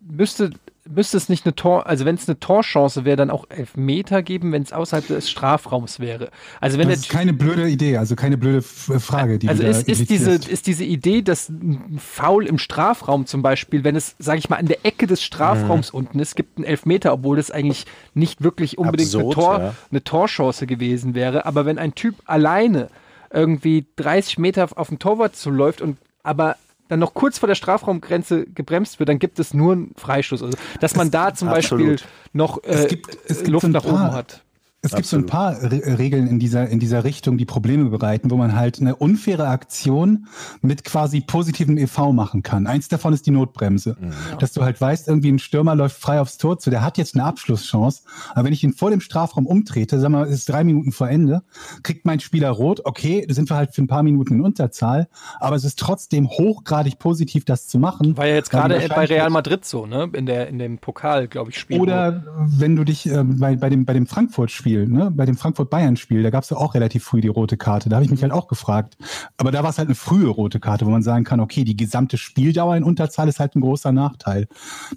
müsste 0.00 0.50
müsste 0.88 1.16
es 1.16 1.28
nicht 1.28 1.46
eine 1.46 1.54
Tor, 1.54 1.86
also 1.86 2.04
wenn 2.04 2.14
es 2.16 2.28
eine 2.28 2.38
Torchance 2.38 3.04
wäre, 3.04 3.16
dann 3.16 3.30
auch 3.30 3.46
Elfmeter 3.48 4.22
geben, 4.22 4.52
wenn 4.52 4.62
es 4.62 4.72
außerhalb 4.72 5.06
des 5.06 5.30
Strafraums 5.30 5.98
wäre. 5.98 6.30
Also 6.60 6.78
wenn 6.78 6.88
Das 6.88 7.00
ist 7.00 7.08
keine 7.08 7.32
blöde 7.32 7.68
Idee, 7.68 7.96
also 7.96 8.16
keine 8.16 8.36
blöde 8.36 8.60
Frage, 8.60 9.38
die 9.38 9.48
also 9.48 9.62
du 9.62 9.70
da 9.70 9.78
ist, 9.78 9.88
ist, 9.88 10.10
diese, 10.10 10.32
ist 10.32 10.66
diese 10.66 10.84
Idee, 10.84 11.22
dass 11.22 11.48
ein 11.48 11.98
Foul 11.98 12.46
im 12.46 12.58
Strafraum 12.58 13.26
zum 13.26 13.40
Beispiel, 13.42 13.82
wenn 13.82 13.96
es, 13.96 14.14
sage 14.18 14.38
ich 14.38 14.50
mal, 14.50 14.56
an 14.56 14.66
der 14.66 14.84
Ecke 14.84 15.06
des 15.06 15.22
Strafraums 15.22 15.92
Mhm. 15.92 15.98
unten 15.98 16.18
ist, 16.18 16.36
gibt 16.36 16.58
einen 16.58 16.66
Elfmeter, 16.66 17.12
obwohl 17.14 17.36
das 17.36 17.50
eigentlich 17.50 17.86
nicht 18.12 18.42
wirklich 18.42 18.76
unbedingt 18.76 19.14
eine, 19.14 19.24
Absurd, 19.24 19.34
Tor, 19.34 19.58
ja. 19.58 19.74
eine 19.90 20.04
Torchance 20.04 20.66
gewesen 20.66 21.14
wäre. 21.14 21.46
Aber 21.46 21.64
wenn 21.64 21.78
ein 21.78 21.94
Typ 21.94 22.16
alleine 22.26 22.88
irgendwie 23.30 23.86
30 23.96 24.38
Meter 24.38 24.68
auf 24.76 24.88
den 24.88 24.98
Torwart 24.98 25.34
zuläuft 25.34 25.80
und 25.80 25.96
aber 26.22 26.56
dann 26.94 27.00
noch 27.00 27.12
kurz 27.14 27.38
vor 27.38 27.48
der 27.48 27.56
Strafraumgrenze 27.56 28.46
gebremst 28.46 29.00
wird, 29.00 29.08
dann 29.08 29.18
gibt 29.18 29.40
es 29.40 29.52
nur 29.52 29.72
einen 29.72 29.94
Freistoß. 29.96 30.42
Also, 30.44 30.56
dass 30.80 30.94
man 30.94 31.10
da 31.10 31.34
zum 31.34 31.48
Absolut. 31.48 31.86
Beispiel 32.00 32.08
noch 32.32 32.62
äh, 32.62 32.68
Es 32.68 32.86
gibt- 32.88 33.18
es 33.26 33.38
gibt 33.38 33.48
Luft 33.48 33.66
nach 33.68 33.84
oben 33.84 34.12
hat. 34.12 34.42
Es 34.84 34.94
gibt 34.94 35.06
so 35.06 35.16
ein 35.16 35.26
paar 35.26 35.62
Re 35.62 35.98
Regeln 35.98 36.26
in 36.26 36.38
dieser, 36.38 36.68
in 36.68 36.78
dieser 36.78 37.04
Richtung, 37.04 37.38
die 37.38 37.44
Probleme 37.44 37.88
bereiten, 37.90 38.30
wo 38.30 38.36
man 38.36 38.54
halt 38.54 38.80
eine 38.80 38.96
unfaire 38.96 39.48
Aktion 39.48 40.26
mit 40.60 40.84
quasi 40.84 41.20
positivem 41.20 41.78
EV 41.78 42.12
machen 42.12 42.42
kann. 42.42 42.66
Eins 42.66 42.88
davon 42.88 43.12
ist 43.12 43.26
die 43.26 43.30
Notbremse. 43.30 43.96
Dass 44.38 44.52
du 44.52 44.62
halt 44.62 44.80
weißt, 44.80 45.08
irgendwie 45.08 45.32
ein 45.32 45.38
Stürmer 45.38 45.74
läuft 45.74 45.96
frei 45.96 46.20
aufs 46.20 46.38
Tor 46.38 46.58
zu, 46.58 46.70
der 46.70 46.82
hat 46.82 46.98
jetzt 46.98 47.14
eine 47.14 47.24
Abschlusschance. 47.24 48.02
Aber 48.34 48.44
wenn 48.44 48.52
ich 48.52 48.62
ihn 48.62 48.74
vor 48.74 48.90
dem 48.90 49.00
Strafraum 49.00 49.46
umtrete, 49.46 49.98
sagen 49.98 50.14
wir 50.14 50.20
mal, 50.20 50.26
es 50.26 50.40
ist 50.40 50.48
drei 50.48 50.64
Minuten 50.64 50.92
vor 50.92 51.08
Ende, 51.08 51.42
kriegt 51.82 52.04
mein 52.04 52.20
Spieler 52.20 52.50
rot, 52.50 52.82
okay, 52.84 53.24
da 53.26 53.34
sind 53.34 53.50
wir 53.50 53.56
halt 53.56 53.74
für 53.74 53.82
ein 53.82 53.88
paar 53.88 54.02
Minuten 54.02 54.34
in 54.34 54.40
Unterzahl, 54.42 55.08
aber 55.40 55.56
es 55.56 55.64
ist 55.64 55.78
trotzdem 55.78 56.28
hochgradig 56.28 56.98
positiv, 56.98 57.44
das 57.44 57.68
zu 57.68 57.78
machen. 57.78 58.16
War 58.16 58.26
ja 58.26 58.34
jetzt 58.34 58.50
gerade 58.50 58.80
bei 58.88 59.04
Real 59.06 59.30
Madrid 59.30 59.64
so, 59.64 59.86
ne? 59.86 60.10
In, 60.12 60.26
der, 60.26 60.48
in 60.48 60.58
dem 60.58 60.78
Pokal, 60.78 61.28
glaube 61.28 61.50
ich, 61.50 61.58
spielen. 61.58 61.80
Oder 61.80 62.24
wenn 62.44 62.76
du 62.76 62.84
dich 62.84 63.06
äh, 63.06 63.22
bei, 63.24 63.56
bei 63.56 63.70
dem, 63.70 63.84
bei 63.84 63.94
dem 63.94 64.06
Frankfurt-Spiel, 64.06 64.73
ne, 64.78 65.10
bei 65.10 65.26
dem 65.26 65.36
Frankfurt-Bayern-Spiel, 65.36 66.22
da 66.22 66.30
gab 66.30 66.44
es 66.44 66.50
ja 66.50 66.56
auch 66.56 66.74
relativ 66.74 67.04
früh 67.04 67.20
die 67.20 67.28
rote 67.28 67.56
Karte. 67.56 67.88
Da 67.88 67.96
habe 67.96 68.04
ich 68.04 68.10
mich 68.10 68.22
halt 68.22 68.32
auch 68.32 68.48
gefragt. 68.48 68.96
Aber 69.36 69.50
da 69.50 69.62
war 69.62 69.70
es 69.70 69.78
halt 69.78 69.88
eine 69.88 69.94
frühe 69.94 70.28
rote 70.28 70.60
Karte, 70.60 70.86
wo 70.86 70.90
man 70.90 71.02
sagen 71.02 71.24
kann, 71.24 71.40
okay, 71.40 71.64
die 71.64 71.76
gesamte 71.76 72.18
Spieldauer 72.18 72.76
in 72.76 72.84
Unterzahl 72.84 73.28
ist 73.28 73.40
halt 73.40 73.54
ein 73.56 73.60
großer 73.60 73.92
Nachteil. 73.92 74.48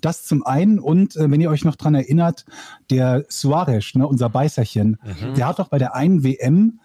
Das 0.01 0.25
zum 0.25 0.45
einen 0.45 0.79
und 0.79 1.15
äh, 1.15 1.29
wenn 1.31 1.41
ihr 1.41 1.49
euch 1.49 1.63
noch 1.63 1.75
dran 1.75 1.95
erinnert, 1.95 2.45
der 2.89 3.25
Suarez, 3.29 3.95
ne, 3.95 4.07
unser 4.07 4.29
Beißerchen, 4.29 4.97
der 5.35 5.47
hat 5.47 5.59
doch 5.59 5.69
bei 5.69 5.77
der 5.77 5.95
einen 5.95 6.23
WM 6.23 6.79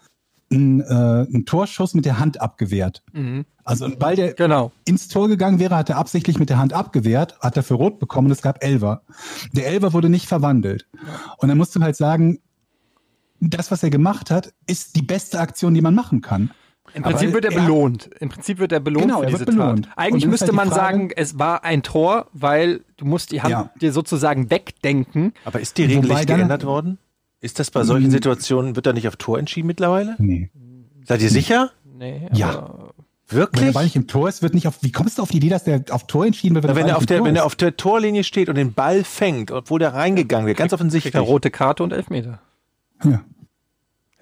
einen, 0.51 0.81
äh, 0.81 0.83
einen 0.85 1.45
Torschuss 1.45 1.93
mit 1.93 2.05
der 2.05 2.19
Hand 2.19 2.41
abgewehrt. 2.41 3.03
Mhm. 3.13 3.45
Also 3.63 3.85
ein 3.85 3.97
Ball, 3.97 4.15
der 4.15 4.33
Genau. 4.33 4.71
ins 4.85 5.07
Tor 5.07 5.27
gegangen 5.27 5.59
wäre, 5.59 5.75
hat 5.75 5.89
er 5.89 5.97
absichtlich 5.97 6.37
mit 6.37 6.49
der 6.49 6.57
Hand 6.57 6.73
abgewehrt, 6.73 7.39
hat 7.39 7.55
dafür 7.57 7.77
rot 7.77 7.99
bekommen 7.99 8.27
und 8.27 8.33
es 8.33 8.41
gab 8.41 8.63
Elver. 8.63 9.01
Der 9.53 9.67
Elver 9.67 9.93
wurde 9.93 10.09
nicht 10.09 10.27
verwandelt. 10.27 10.87
Und 11.37 11.47
dann 11.47 11.57
musst 11.57 11.75
du 11.75 11.81
halt 11.81 11.95
sagen, 11.95 12.39
das, 13.49 13.71
was 13.71 13.83
er 13.83 13.89
gemacht 13.89 14.31
hat, 14.31 14.53
ist 14.67 14.95
die 14.95 15.01
beste 15.01 15.39
Aktion, 15.39 15.73
die 15.73 15.81
man 15.81 15.95
machen 15.95 16.21
kann. 16.21 16.51
Im 16.93 17.01
Prinzip 17.03 17.27
Aber 17.29 17.33
wird 17.35 17.45
er 17.45 17.51
er- 17.53 17.61
belohnt. 17.61 18.09
Im 18.19 18.29
Prinzip 18.29 18.59
wird 18.59 18.71
er 18.71 18.79
belohnt 18.79 19.05
Genau, 19.07 19.19
für 19.19 19.23
er 19.25 19.29
diese 19.31 19.39
wird 19.39 19.49
belohnt. 19.49 19.85
Tat. 19.85 19.97
Eigentlich 19.97 20.27
müsste 20.27 20.47
halt 20.47 20.55
man 20.55 20.67
Frage- 20.69 20.79
sagen, 20.81 21.09
es 21.15 21.39
war 21.39 21.63
ein 21.63 21.81
Tor, 21.81 22.27
weil 22.33 22.81
du 22.97 23.05
musst 23.05 23.31
die 23.31 23.41
Hand 23.41 23.51
Ja. 23.51 23.69
dir 23.81 23.91
sozusagen 23.91 24.51
wegdenken. 24.51 25.33
Aber 25.45 25.59
ist 25.59 25.77
die 25.77 25.85
Regel 25.85 26.09
nicht 26.09 26.27
geändert 26.27 26.65
worden? 26.65 26.99
Ist 27.41 27.59
das 27.59 27.71
bei 27.71 27.83
solchen 27.83 28.07
Mhm. 28.07 28.11
Situationen, 28.11 28.75
wird 28.75 28.85
da 28.85 28.93
nicht 28.93 29.07
auf 29.07 29.15
Tor 29.15 29.39
entschieden 29.39 29.67
mittlerweile? 29.67 30.15
Nee. 30.19 30.49
Seid 31.05 31.21
ihr 31.21 31.29
sicher? 31.29 31.71
Nee, 31.97 32.27
Ja. 32.33 32.49
aber- 32.49 32.93
Wenn 33.29 33.39
Wirklich? 33.39 33.65
der 33.65 33.71
Ball 33.71 33.83
nicht 33.85 33.95
im 33.95 34.05
Tor 34.07 34.29
ist, 34.29 34.41
wird 34.43 34.53
nicht 34.53 34.67
auf. 34.67 34.77
Wie 34.83 34.91
kommst 34.91 35.17
du 35.17 35.21
auf 35.23 35.29
die 35.31 35.37
Idee, 35.37 35.49
dass 35.49 35.63
der 35.63 35.83
auf 35.89 36.05
Tor 36.05 36.25
entschieden 36.25 36.53
wird, 36.55 36.65
Na, 36.65 36.75
wenn 36.75 36.83
Ball 36.83 36.89
er 36.91 36.97
auf 36.97 37.05
der, 37.05 37.17
Tor 37.19 37.25
wenn 37.27 37.35
er 37.35 37.45
auf 37.45 37.55
der 37.55 37.75
Torlinie 37.77 38.23
steht 38.23 38.49
und 38.49 38.55
den 38.55 38.73
Ball 38.73 39.03
fängt, 39.03 39.49
obwohl 39.49 39.79
der 39.79 39.93
reingegangen 39.93 40.45
wäre, 40.45 40.55
ganz 40.55 40.69
kriegt 40.69 40.73
offensichtlich. 40.73 41.15
er 41.15 41.21
rote 41.21 41.49
Karte 41.49 41.83
und 41.83 41.93
Elfmeter. 41.93 42.39
Ja. 43.03 43.21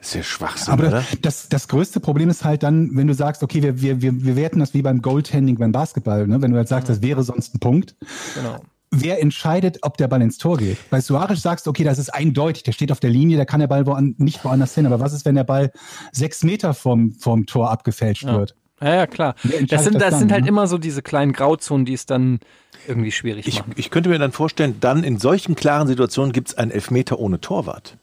Das 0.01 0.09
ist 0.09 0.15
ja 0.15 0.23
Schwachsinn, 0.23 0.73
Aber 0.73 0.87
oder? 0.87 1.03
das, 1.21 1.47
das 1.47 1.67
größte 1.67 1.99
Problem 1.99 2.29
ist 2.29 2.43
halt 2.43 2.63
dann, 2.63 2.89
wenn 2.97 3.05
du 3.05 3.13
sagst, 3.13 3.43
okay, 3.43 3.61
wir, 3.61 3.81
wir, 3.81 4.01
wir, 4.01 4.23
wir 4.23 4.35
werten 4.35 4.59
das 4.59 4.73
wie 4.73 4.81
beim 4.81 5.01
Goaltending 5.03 5.59
beim 5.59 5.71
Basketball, 5.71 6.25
ne? 6.25 6.41
wenn 6.41 6.49
du 6.51 6.57
halt 6.57 6.67
sagst, 6.67 6.89
das 6.89 7.03
wäre 7.03 7.21
sonst 7.21 7.53
ein 7.55 7.59
Punkt. 7.59 7.95
Genau. 8.33 8.59
Wer 8.89 9.21
entscheidet, 9.21 9.77
ob 9.83 9.97
der 9.97 10.07
Ball 10.07 10.21
ins 10.23 10.39
Tor 10.39 10.57
geht? 10.57 10.77
Bei 10.89 10.99
Suarez 10.99 11.41
sagst 11.43 11.67
du, 11.67 11.69
okay, 11.69 11.83
das 11.83 11.99
ist 11.99 12.09
eindeutig, 12.09 12.63
der 12.63 12.71
steht 12.71 12.91
auf 12.91 12.99
der 12.99 13.11
Linie, 13.11 13.37
da 13.37 13.45
kann 13.45 13.59
der 13.59 13.67
Ball 13.67 13.85
woan 13.85 14.15
nicht 14.17 14.43
woanders 14.43 14.73
hin. 14.73 14.87
Aber 14.87 14.99
was 14.99 15.13
ist, 15.13 15.23
wenn 15.23 15.35
der 15.35 15.43
Ball 15.43 15.71
sechs 16.11 16.43
Meter 16.43 16.73
vom, 16.73 17.13
vom 17.13 17.45
Tor 17.45 17.69
abgefälscht 17.69 18.23
Ja. 18.23 18.37
wird? 18.39 18.55
Ja, 18.81 18.95
ja, 18.95 19.07
klar. 19.07 19.35
Das 19.43 19.51
sind, 19.53 19.69
das 19.69 20.01
das 20.01 20.09
dann, 20.09 20.19
sind 20.19 20.31
halt 20.31 20.41
ne? 20.43 20.49
immer 20.49 20.65
so 20.65 20.79
diese 20.79 21.03
kleinen 21.03 21.31
Grauzonen, 21.33 21.85
die 21.85 21.93
es 21.93 22.07
dann 22.07 22.39
irgendwie 22.87 23.11
schwierig 23.11 23.47
Ich, 23.47 23.59
machen. 23.59 23.73
ich 23.75 23.91
könnte 23.91 24.09
mir 24.09 24.17
dann 24.17 24.31
vorstellen, 24.31 24.77
dann 24.79 25.03
in 25.03 25.19
solchen 25.19 25.55
klaren 25.55 25.87
Situationen 25.87 26.33
gibt 26.33 26.47
es 26.49 26.55
einen 26.57 26.71
Elfmeter 26.71 27.19
ohne 27.19 27.39
Torwart. 27.39 27.97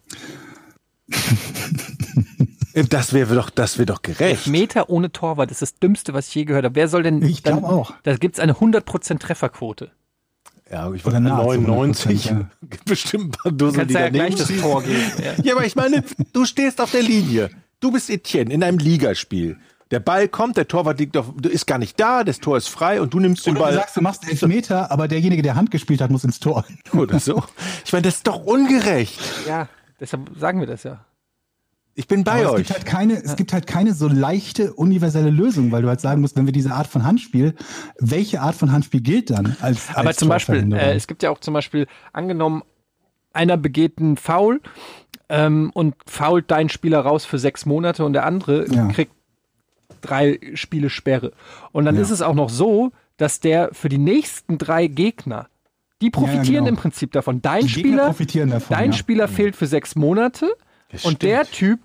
Das 2.89 3.13
wäre 3.13 3.35
doch, 3.35 3.51
das 3.51 3.79
wäre 3.79 3.87
doch 3.87 4.03
gerecht. 4.03 4.47
Meter 4.47 4.89
ohne 4.91 5.11
Torwart 5.13 5.51
ist 5.51 5.63
das 5.63 5.75
Dümmste, 5.79 6.15
was 6.15 6.29
ich 6.29 6.35
je 6.35 6.45
gehört 6.45 6.65
habe. 6.65 6.75
Wer 6.75 6.89
soll 6.89 7.03
denn. 7.03 7.23
Ich 7.23 7.43
glaube 7.43 7.67
auch. 7.67 7.93
Da 8.03 8.17
gibt 8.17 8.37
es 8.37 8.41
eine 8.41 8.55
100% 8.55 9.19
Trefferquote. 9.19 9.91
Ja, 10.71 10.93
ich 10.93 11.05
wollte 11.05 11.21
nahezu 11.21 11.61
99. 11.63 12.31
100%, 12.31 12.47
Gibt 12.69 12.85
Bestimmt 12.85 13.25
ein 13.25 13.31
paar 13.31 13.53
Du 13.53 13.57
Dussel, 13.67 13.79
kannst 13.79 13.95
die 13.95 13.99
ja 14.01 14.09
gleich 14.11 14.35
das. 14.35 14.49
Tor 14.61 14.83
geben. 14.83 15.01
Ja. 15.25 15.33
Ja, 15.43 15.57
aber 15.57 15.65
ich 15.65 15.77
meine, 15.77 16.05
du 16.33 16.45
stehst 16.45 16.81
auf 16.81 16.91
der 16.91 17.03
Linie. 17.03 17.51
Du 17.81 17.91
bist 17.91 18.11
Etienne 18.11 18.53
in 18.53 18.63
einem 18.63 18.79
Ligaspiel. 18.79 19.57
Der 19.91 20.01
Ball 20.01 20.29
kommt, 20.29 20.59
der 20.59 20.69
Torwart 20.69 20.99
liegt 21.01 21.17
auf, 21.17 21.33
du 21.41 21.49
ist 21.49 21.67
gar 21.67 21.79
nicht 21.79 21.99
da, 21.99 22.23
das 22.23 22.41
Tor 22.41 22.59
ist 22.59 22.69
frei 22.69 23.01
und 23.01 23.15
du 23.15 23.21
nimmst 23.21 23.47
den 23.47 23.53
Oder 23.53 23.59
du 23.61 23.65
Ball 23.65 23.75
sagst, 23.77 23.97
du 23.97 24.03
machst 24.03 24.29
elf 24.29 24.43
Meter, 24.43 24.91
aber 24.91 25.09
derjenige, 25.09 25.41
der 25.41 25.55
Hand 25.55 25.71
gespielt 25.71 26.03
hat, 26.03 26.11
muss 26.11 26.25
ins 26.25 26.39
Tor. 26.41 26.67
oder 26.93 27.19
so. 27.19 27.43
Ich 27.87 27.93
meine, 27.95 28.03
das 28.03 28.17
ist 28.17 28.27
doch 28.27 28.45
ungerecht. 28.45 29.19
ja, 29.47 29.67
deshalb 30.01 30.31
sagen 30.39 30.61
wir 30.61 30.66
das 30.66 30.83
ja. 30.83 31.05
Ich 31.95 32.07
bin 32.07 32.23
bei 32.23 32.33
Aber 32.35 32.45
es 32.45 32.51
euch. 32.53 32.57
gibt 32.59 32.70
halt 32.70 32.87
keine, 32.87 33.15
es 33.15 33.35
gibt 33.35 33.53
halt 33.53 33.66
keine 33.66 33.93
so 33.93 34.07
leichte 34.07 34.73
universelle 34.75 35.31
Lösung, 35.31 35.73
weil 35.73 35.83
du 35.83 35.89
halt 35.89 36.01
sagen 36.01 36.20
musst, 36.20 36.37
wenn 36.37 36.47
wir 36.47 36.53
diese 36.53 36.73
Art 36.73 36.87
von 36.87 37.05
Handspiel, 37.05 37.55
welche 37.99 38.41
Art 38.41 38.55
von 38.55 38.70
Handspiel 38.70 39.01
gilt 39.01 39.31
dann 39.31 39.57
als 39.61 39.89
Aber 39.95 40.09
als 40.09 40.19
zum 40.19 40.29
Beispiel, 40.29 40.73
äh, 40.75 40.95
es 40.95 41.09
gibt 41.09 41.25
ja 41.25 41.31
auch 41.31 41.41
zum 41.41 41.55
Beispiel, 41.55 41.89
angenommen, 42.12 42.62
einer 43.33 43.57
begeht 43.57 43.99
einen 43.99 44.16
Foul 44.16 44.61
ähm, 45.29 45.70
und 45.75 45.97
fault 46.07 46.49
deinen 46.53 46.69
Spieler 46.69 47.01
raus 47.01 47.25
für 47.25 47.39
sechs 47.41 47.66
Monate 47.66 48.05
und 48.05 48.12
der 48.12 48.25
andere 48.27 48.69
Ja. 48.73 48.87
kriegt 48.93 49.12
drei 50.01 50.39
Spiele 50.55 50.91
Sperre. 50.91 51.33
Und 51.73 51.85
dann 51.85 51.97
Ja. 51.97 52.03
ist 52.03 52.11
es 52.11 52.23
auch 52.23 52.35
noch 52.35 52.51
so, 52.51 52.93
dass 53.16 53.41
der 53.41 53.70
für 53.73 53.89
die 53.89 53.99
nächsten 53.99 54.57
drei 54.59 54.87
Gegner, 54.87 55.49
die 56.03 56.11
profitieren 56.11 56.65
genau. 56.65 56.69
im 56.69 56.77
Prinzip 56.77 57.12
davon. 57.12 57.43
Dein 57.43 57.62
Die 57.62 57.69
Spieler, 57.69 58.07
profitieren 58.07 58.51
davon, 58.51 58.77
dein 58.77 58.93
ja. 58.93 58.97
Spieler 58.97 59.29
fehlt 59.29 59.57
für 59.57 59.66
sechs 59.66 59.97
Monate 59.97 60.47
Das 60.91 61.05
und 61.05 61.16
stimmt. 61.16 61.23
der 61.23 61.45
Typ 61.45 61.81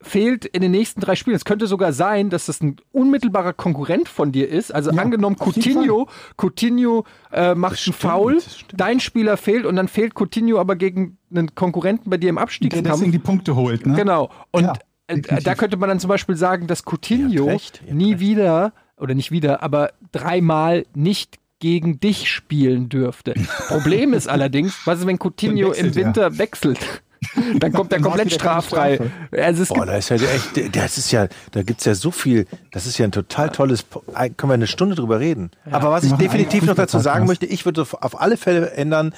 fehlt 0.00 0.44
in 0.44 0.62
den 0.62 0.70
nächsten 0.70 1.00
drei 1.00 1.16
Spielen. 1.16 1.34
Es 1.34 1.44
könnte 1.44 1.66
sogar 1.66 1.92
sein, 1.92 2.30
dass 2.30 2.46
das 2.46 2.60
ein 2.60 2.76
unmittelbarer 2.92 3.52
Konkurrent 3.52 4.08
von 4.08 4.30
dir 4.30 4.48
ist. 4.48 4.72
Also 4.72 4.92
Ja, 4.92 5.02
angenommen, 5.02 5.36
Coutinho, 5.36 6.08
Coutinho 6.36 7.04
äh, 7.32 7.54
macht 7.54 7.84
einen 7.84 7.94
Foul, 7.94 8.38
dein 8.74 9.00
Spieler 9.00 9.36
fehlt 9.36 9.66
und 9.66 9.74
dann 9.74 9.88
fehlt 9.88 10.14
Coutinho 10.14 10.60
aber 10.60 10.76
gegen 10.76 11.18
einen 11.30 11.54
Konkurrenten 11.54 12.10
bei 12.10 12.16
dir 12.16 12.28
im 12.30 12.36
der 12.36 12.44
Abstiegskampf. 12.44 12.88
deswegen 12.88 13.12
die 13.12 13.18
Punkte 13.18 13.56
holt, 13.56 13.86
ne? 13.86 13.94
Genau. 13.96 14.30
Und 14.52 14.64
Ja, 14.66 14.74
äh, 15.08 15.42
da 15.42 15.54
könnte 15.56 15.76
man 15.76 15.88
dann 15.88 15.98
zum 15.98 16.08
Beispiel 16.08 16.36
sagen, 16.36 16.68
dass 16.68 16.84
Coutinho 16.84 17.46
recht, 17.46 17.82
nie 17.90 18.20
wieder, 18.20 18.72
oder 18.96 19.14
nicht 19.14 19.30
wieder, 19.32 19.62
aber 19.64 19.90
dreimal 20.12 20.84
nicht 20.94 21.38
gegen 21.60 22.00
dich 22.00 22.30
spielen 22.30 22.88
dürfte. 22.88 23.34
Problem 23.68 24.12
ist 24.12 24.28
allerdings, 24.28 24.74
was 24.84 25.00
ist, 25.00 25.06
wenn 25.06 25.18
Coutinho 25.18 25.72
im 25.72 25.86
wechselt 25.86 25.96
er. 25.96 26.04
Winter 26.06 26.38
wechselt? 26.38 26.78
Dann 27.58 27.72
kommt 27.72 27.92
er 27.92 28.00
komplett 28.00 28.32
straffrei. 28.32 29.00
Also 29.32 29.64
es 29.64 29.68
Boah, 29.70 29.74
gibt 29.78 29.88
da 29.88 29.96
ist 29.96 30.08
ja 30.10 30.16
echt, 30.16 30.76
das 30.76 30.98
ist 30.98 31.10
ja, 31.10 31.26
da 31.50 31.62
gibt's 31.64 31.84
ja 31.84 31.96
so 31.96 32.12
viel, 32.12 32.46
das 32.70 32.86
ist 32.86 32.96
ja 32.98 33.06
ein 33.06 33.10
total 33.12 33.50
tolles, 33.50 33.84
können 34.14 34.50
wir 34.50 34.54
eine 34.54 34.68
Stunde 34.68 34.94
drüber 34.94 35.18
reden. 35.18 35.50
Aber 35.70 35.90
was 35.90 36.04
ich 36.04 36.12
definitiv 36.12 36.64
noch 36.64 36.76
dazu 36.76 37.00
sagen 37.00 37.26
möchte, 37.26 37.44
ich 37.46 37.64
würde 37.64 37.82
auf- 37.82 38.20
alle 38.20 38.36
Fälle 38.36 38.70
ändern, 38.70 39.12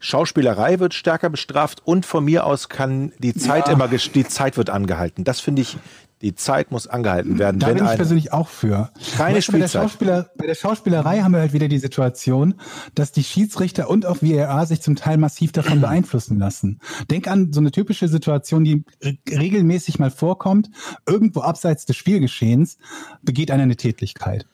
Schauspielerei 0.00 0.80
wird 0.80 0.92
stärker 0.94 1.30
bestraft 1.30 1.80
und 1.86 2.04
von 2.04 2.24
mir 2.24 2.44
aus 2.44 2.68
kann 2.68 3.12
die 3.20 3.34
Zeit 3.34 3.68
immer, 3.68 3.86
ges- 3.86 4.10
die 4.12 4.26
Zeit 4.26 4.56
wird 4.56 4.68
angehalten. 4.68 5.22
Das 5.24 5.38
finde 5.40 5.62
ich, 5.62 5.78
die 6.24 6.34
Zeit 6.34 6.70
muss 6.72 6.86
angehalten 6.86 7.38
werden. 7.38 7.60
Da 7.60 7.68
bin 7.68 7.84
ich 7.84 7.94
persönlich 7.96 8.32
auch 8.32 8.48
für. 8.48 8.90
Keine 9.16 9.28
du, 9.28 9.28
bei, 9.28 9.32
der 9.34 9.42
Spielzeit. 9.42 9.82
Schauspieler, 9.82 10.30
bei 10.36 10.46
der 10.46 10.54
Schauspielerei 10.54 11.20
haben 11.20 11.32
wir 11.32 11.40
halt 11.40 11.52
wieder 11.52 11.68
die 11.68 11.78
Situation, 11.78 12.54
dass 12.94 13.12
die 13.12 13.22
Schiedsrichter 13.22 13.90
und 13.90 14.06
auch 14.06 14.22
VAR 14.22 14.66
sich 14.66 14.80
zum 14.80 14.96
Teil 14.96 15.18
massiv 15.18 15.52
davon 15.52 15.80
beeinflussen 15.82 16.38
lassen. 16.38 16.80
Denk 17.10 17.28
an 17.28 17.52
so 17.52 17.60
eine 17.60 17.70
typische 17.70 18.08
Situation, 18.08 18.64
die 18.64 18.84
re- 19.02 19.18
regelmäßig 19.30 19.98
mal 19.98 20.10
vorkommt. 20.10 20.70
Irgendwo 21.06 21.40
abseits 21.42 21.84
des 21.84 21.96
Spielgeschehens 21.96 22.78
begeht 23.22 23.50
einer 23.50 23.64
eine 23.64 23.76
Tätlichkeit. 23.76 24.46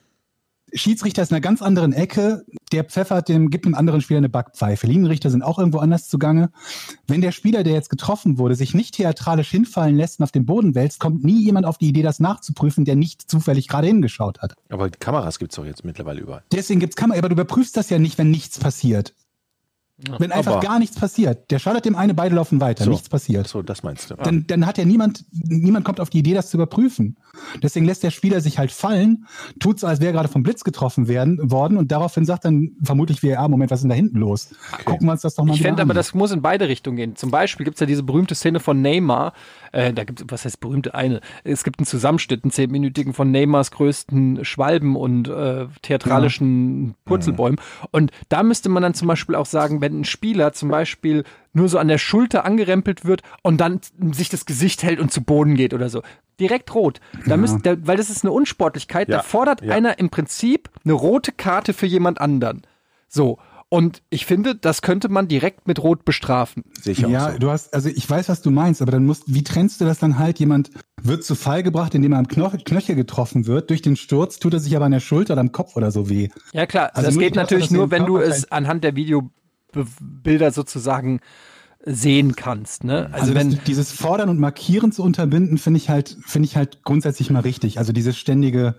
Schiedsrichter 0.72 1.22
ist 1.22 1.30
in 1.30 1.36
einer 1.36 1.40
ganz 1.40 1.62
anderen 1.62 1.92
Ecke. 1.92 2.44
Der 2.72 2.84
pfeffert 2.84 3.28
dem, 3.28 3.50
gibt 3.50 3.64
dem 3.64 3.74
anderen 3.74 4.00
Spieler 4.00 4.18
eine 4.18 4.28
Backpfeife. 4.28 4.86
Linienrichter 4.86 5.30
sind 5.30 5.42
auch 5.42 5.58
irgendwo 5.58 5.78
anders 5.78 6.08
zugange. 6.08 6.50
Wenn 7.06 7.20
der 7.20 7.32
Spieler, 7.32 7.62
der 7.62 7.72
jetzt 7.72 7.90
getroffen 7.90 8.38
wurde, 8.38 8.54
sich 8.54 8.74
nicht 8.74 8.94
theatralisch 8.94 9.50
hinfallen 9.50 9.96
lässt 9.96 10.20
und 10.20 10.24
auf 10.24 10.32
den 10.32 10.46
Boden 10.46 10.74
wälzt, 10.74 11.00
kommt 11.00 11.24
nie 11.24 11.42
jemand 11.42 11.66
auf 11.66 11.78
die 11.78 11.88
Idee, 11.88 12.02
das 12.02 12.20
nachzuprüfen, 12.20 12.84
der 12.84 12.96
nicht 12.96 13.28
zufällig 13.30 13.68
gerade 13.68 13.88
hingeschaut 13.88 14.40
hat. 14.40 14.54
aber 14.68 14.90
Kameras 14.90 15.38
gibt's 15.38 15.56
doch 15.56 15.64
jetzt 15.64 15.84
mittlerweile 15.84 16.20
überall. 16.20 16.42
Deswegen 16.52 16.80
gibt's 16.80 16.96
Kamera, 16.96 17.18
aber 17.18 17.28
du 17.28 17.34
überprüfst 17.34 17.76
das 17.76 17.90
ja 17.90 17.98
nicht, 17.98 18.18
wenn 18.18 18.30
nichts 18.30 18.58
passiert. 18.58 19.14
Wenn 20.18 20.32
einfach 20.32 20.52
aber- 20.52 20.60
gar 20.66 20.78
nichts 20.78 20.96
passiert. 20.98 21.50
Der 21.50 21.58
schadet 21.58 21.84
dem 21.84 21.94
eine, 21.96 22.14
beide 22.14 22.34
laufen 22.34 22.60
weiter, 22.60 22.84
So. 22.84 22.90
nichts 22.90 23.08
passiert. 23.08 23.46
So, 23.48 23.62
das 23.62 23.82
meinst 23.82 24.10
du. 24.10 24.14
Dann, 24.14 24.46
dann 24.46 24.66
hat 24.66 24.78
ja 24.78 24.84
niemand, 24.84 25.24
niemand 25.32 25.84
kommt 25.84 26.00
auf 26.00 26.10
die 26.10 26.18
Idee, 26.20 26.34
das 26.34 26.50
zu 26.50 26.56
überprüfen. 26.56 27.16
Deswegen 27.62 27.86
lässt 27.86 28.02
der 28.02 28.10
Spieler 28.10 28.40
sich 28.40 28.58
halt 28.58 28.72
fallen, 28.72 29.26
tut 29.58 29.78
so, 29.80 29.86
als 29.86 30.00
wäre 30.00 30.12
gerade 30.12 30.28
vom 30.28 30.42
Blitz 30.42 30.64
getroffen 30.64 31.08
werden, 31.08 31.50
worden 31.50 31.76
und 31.76 31.92
daraufhin 31.92 32.24
sagt 32.24 32.44
dann 32.44 32.70
vermutlich 32.82 33.22
VAR, 33.22 33.48
Moment, 33.48 33.70
was 33.70 33.80
ist 33.80 33.82
denn 33.82 33.90
da 33.90 33.96
hinten 33.96 34.18
los? 34.18 34.50
Gucken 34.84 35.06
wir 35.06 35.12
uns 35.12 35.22
das 35.22 35.34
doch 35.34 35.44
mal 35.44 35.52
Ich 35.54 35.60
wieder 35.60 35.68
fände 35.70 35.82
an. 35.82 35.88
aber, 35.88 35.94
das 35.94 36.14
muss 36.14 36.30
in 36.32 36.42
beide 36.42 36.68
Richtungen 36.68 36.96
gehen. 36.96 37.16
Zum 37.16 37.30
Beispiel 37.30 37.64
gibt 37.64 37.76
es 37.76 37.80
ja 37.80 37.86
diese 37.86 38.02
berühmte 38.02 38.34
Szene 38.34 38.60
von 38.60 38.80
Neymar. 38.82 39.32
Äh, 39.72 39.92
da 39.92 40.04
gibt 40.04 40.20
es, 40.20 40.26
was 40.28 40.44
heißt 40.44 40.60
berühmte 40.60 40.94
eine? 40.94 41.20
Es 41.44 41.64
gibt 41.64 41.78
einen 41.78 41.86
Zusammenschnitt, 41.86 42.44
einen 42.44 42.50
zehnminütigen 42.50 43.14
von 43.14 43.30
Neymars 43.30 43.70
größten 43.70 44.44
Schwalben 44.44 44.96
und 44.96 45.28
äh, 45.28 45.66
theatralischen 45.82 46.94
Purzelbäumen. 47.04 47.60
Und 47.90 48.10
da 48.28 48.42
müsste 48.42 48.68
man 48.68 48.82
dann 48.82 48.94
zum 48.94 49.08
Beispiel 49.08 49.34
auch 49.34 49.46
sagen, 49.46 49.80
wenn 49.80 50.00
ein 50.00 50.04
Spieler 50.04 50.52
zum 50.52 50.68
Beispiel 50.68 51.24
nur 51.52 51.68
so 51.68 51.78
an 51.78 51.88
der 51.88 51.98
Schulter 51.98 52.44
angerempelt 52.44 53.04
wird 53.04 53.22
und 53.42 53.60
dann 53.60 53.80
sich 54.12 54.28
das 54.28 54.46
Gesicht 54.46 54.82
hält 54.82 55.00
und 55.00 55.12
zu 55.12 55.22
Boden 55.22 55.54
geht 55.54 55.74
oder 55.74 55.88
so. 55.88 56.02
Direkt 56.38 56.74
rot. 56.74 57.00
Da 57.26 57.36
müsst, 57.36 57.66
da, 57.66 57.76
weil 57.86 57.96
das 57.96 58.08
ist 58.08 58.24
eine 58.24 58.32
Unsportlichkeit. 58.32 59.08
Ja, 59.08 59.18
Da 59.18 59.22
fordert 59.22 59.62
ja. 59.62 59.74
einer 59.74 59.98
im 59.98 60.10
Prinzip 60.10 60.70
eine 60.84 60.94
rote 60.94 61.32
Karte 61.32 61.72
für 61.72 61.86
jemand 61.86 62.20
anderen. 62.20 62.62
So. 63.08 63.38
Und 63.72 64.02
ich 64.10 64.26
finde, 64.26 64.56
das 64.56 64.82
könnte 64.82 65.08
man 65.08 65.28
direkt 65.28 65.68
mit 65.68 65.80
Rot 65.80 66.04
bestrafen. 66.04 66.64
Auch 66.80 67.08
Ja, 67.08 67.30
so. 67.32 67.38
du 67.38 67.50
hast, 67.50 67.72
also 67.72 67.88
ich 67.88 68.10
weiß, 68.10 68.28
was 68.28 68.42
du 68.42 68.50
meinst, 68.50 68.82
aber 68.82 68.90
dann 68.90 69.06
musst, 69.06 69.22
wie 69.32 69.44
trennst 69.44 69.80
du 69.80 69.84
das 69.84 70.00
dann 70.00 70.18
halt? 70.18 70.40
Jemand 70.40 70.70
wird 71.00 71.22
zu 71.22 71.36
Fall 71.36 71.62
gebracht, 71.62 71.94
indem 71.94 72.12
er 72.12 72.18
am 72.18 72.26
Knoch 72.26 72.56
Knöchel 72.64 72.96
getroffen 72.96 73.46
wird. 73.46 73.70
Durch 73.70 73.80
den 73.80 73.94
Sturz 73.94 74.40
tut 74.40 74.54
er 74.54 74.60
sich 74.60 74.74
aber 74.74 74.86
an 74.86 74.90
der 74.90 74.98
Schulter 74.98 75.34
oder 75.34 75.40
am 75.40 75.52
Kopf 75.52 75.76
oder 75.76 75.92
so 75.92 76.10
weh. 76.10 76.30
Ja 76.52 76.66
klar, 76.66 76.90
Also 76.94 77.10
das 77.10 77.18
geht 77.18 77.36
natürlich 77.36 77.70
nur, 77.70 77.92
wenn 77.92 78.06
du 78.06 78.18
es 78.18 78.50
anhand 78.50 78.82
der 78.82 78.96
Videobilder 78.96 80.50
sozusagen 80.50 81.20
sehen 81.84 82.34
kannst. 82.34 82.82
Ne? 82.82 83.06
Also, 83.12 83.18
Also, 83.18 83.34
wenn 83.34 83.50
das, 83.52 83.64
dieses 83.64 83.92
Fordern 83.92 84.28
und 84.28 84.40
Markieren 84.40 84.90
zu 84.90 85.04
unterbinden, 85.04 85.58
finde 85.58 85.78
ich 85.78 85.88
halt, 85.88 86.16
finde 86.26 86.46
ich 86.46 86.56
halt 86.56 86.82
grundsätzlich 86.82 87.30
mal 87.30 87.40
richtig. 87.40 87.78
Also 87.78 87.92
dieses 87.92 88.18
ständige, 88.18 88.74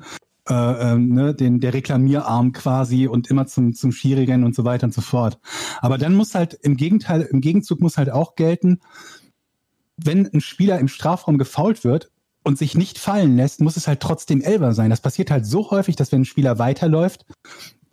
äh, 0.52 0.92
ähm, 0.92 1.14
ne, 1.14 1.34
den, 1.34 1.62
der 1.62 1.74
Reklamierarm 1.74 2.52
quasi 2.52 3.08
und 3.08 3.30
immer 3.30 3.48
zum, 3.48 3.74
zum 3.74 3.94
Schiri 3.94 4.26
rennen 4.26 4.44
und 4.44 4.54
so 4.54 4.66
weiter 4.66 4.86
und 4.86 4.94
so 4.94 5.00
fort. 5.00 5.40
Aber 5.80 5.98
dann 5.98 6.14
muss 6.14 6.36
halt 6.36 6.56
im 6.62 6.76
Gegenteil, 6.76 7.22
im 7.22 7.40
Gegenzug 7.40 7.80
muss 7.80 7.98
halt 7.98 8.10
auch 8.12 8.36
gelten, 8.36 8.82
wenn 9.96 10.28
ein 10.28 10.42
Spieler 10.42 10.78
im 10.80 10.90
Strafraum 10.90 11.38
gefault 11.38 11.86
wird 11.86 12.12
und 12.44 12.58
sich 12.58 12.76
nicht 12.76 13.00
fallen 13.00 13.38
lässt, 13.38 13.62
muss 13.62 13.78
es 13.78 13.88
halt 13.88 14.02
trotzdem 14.02 14.42
Elber 14.42 14.74
sein. 14.74 14.90
Das 14.90 15.00
passiert 15.00 15.32
halt 15.32 15.46
so 15.46 15.72
häufig, 15.72 15.96
dass 15.96 16.12
wenn 16.12 16.22
ein 16.22 16.26
Spieler 16.26 16.60
weiterläuft, 16.60 17.26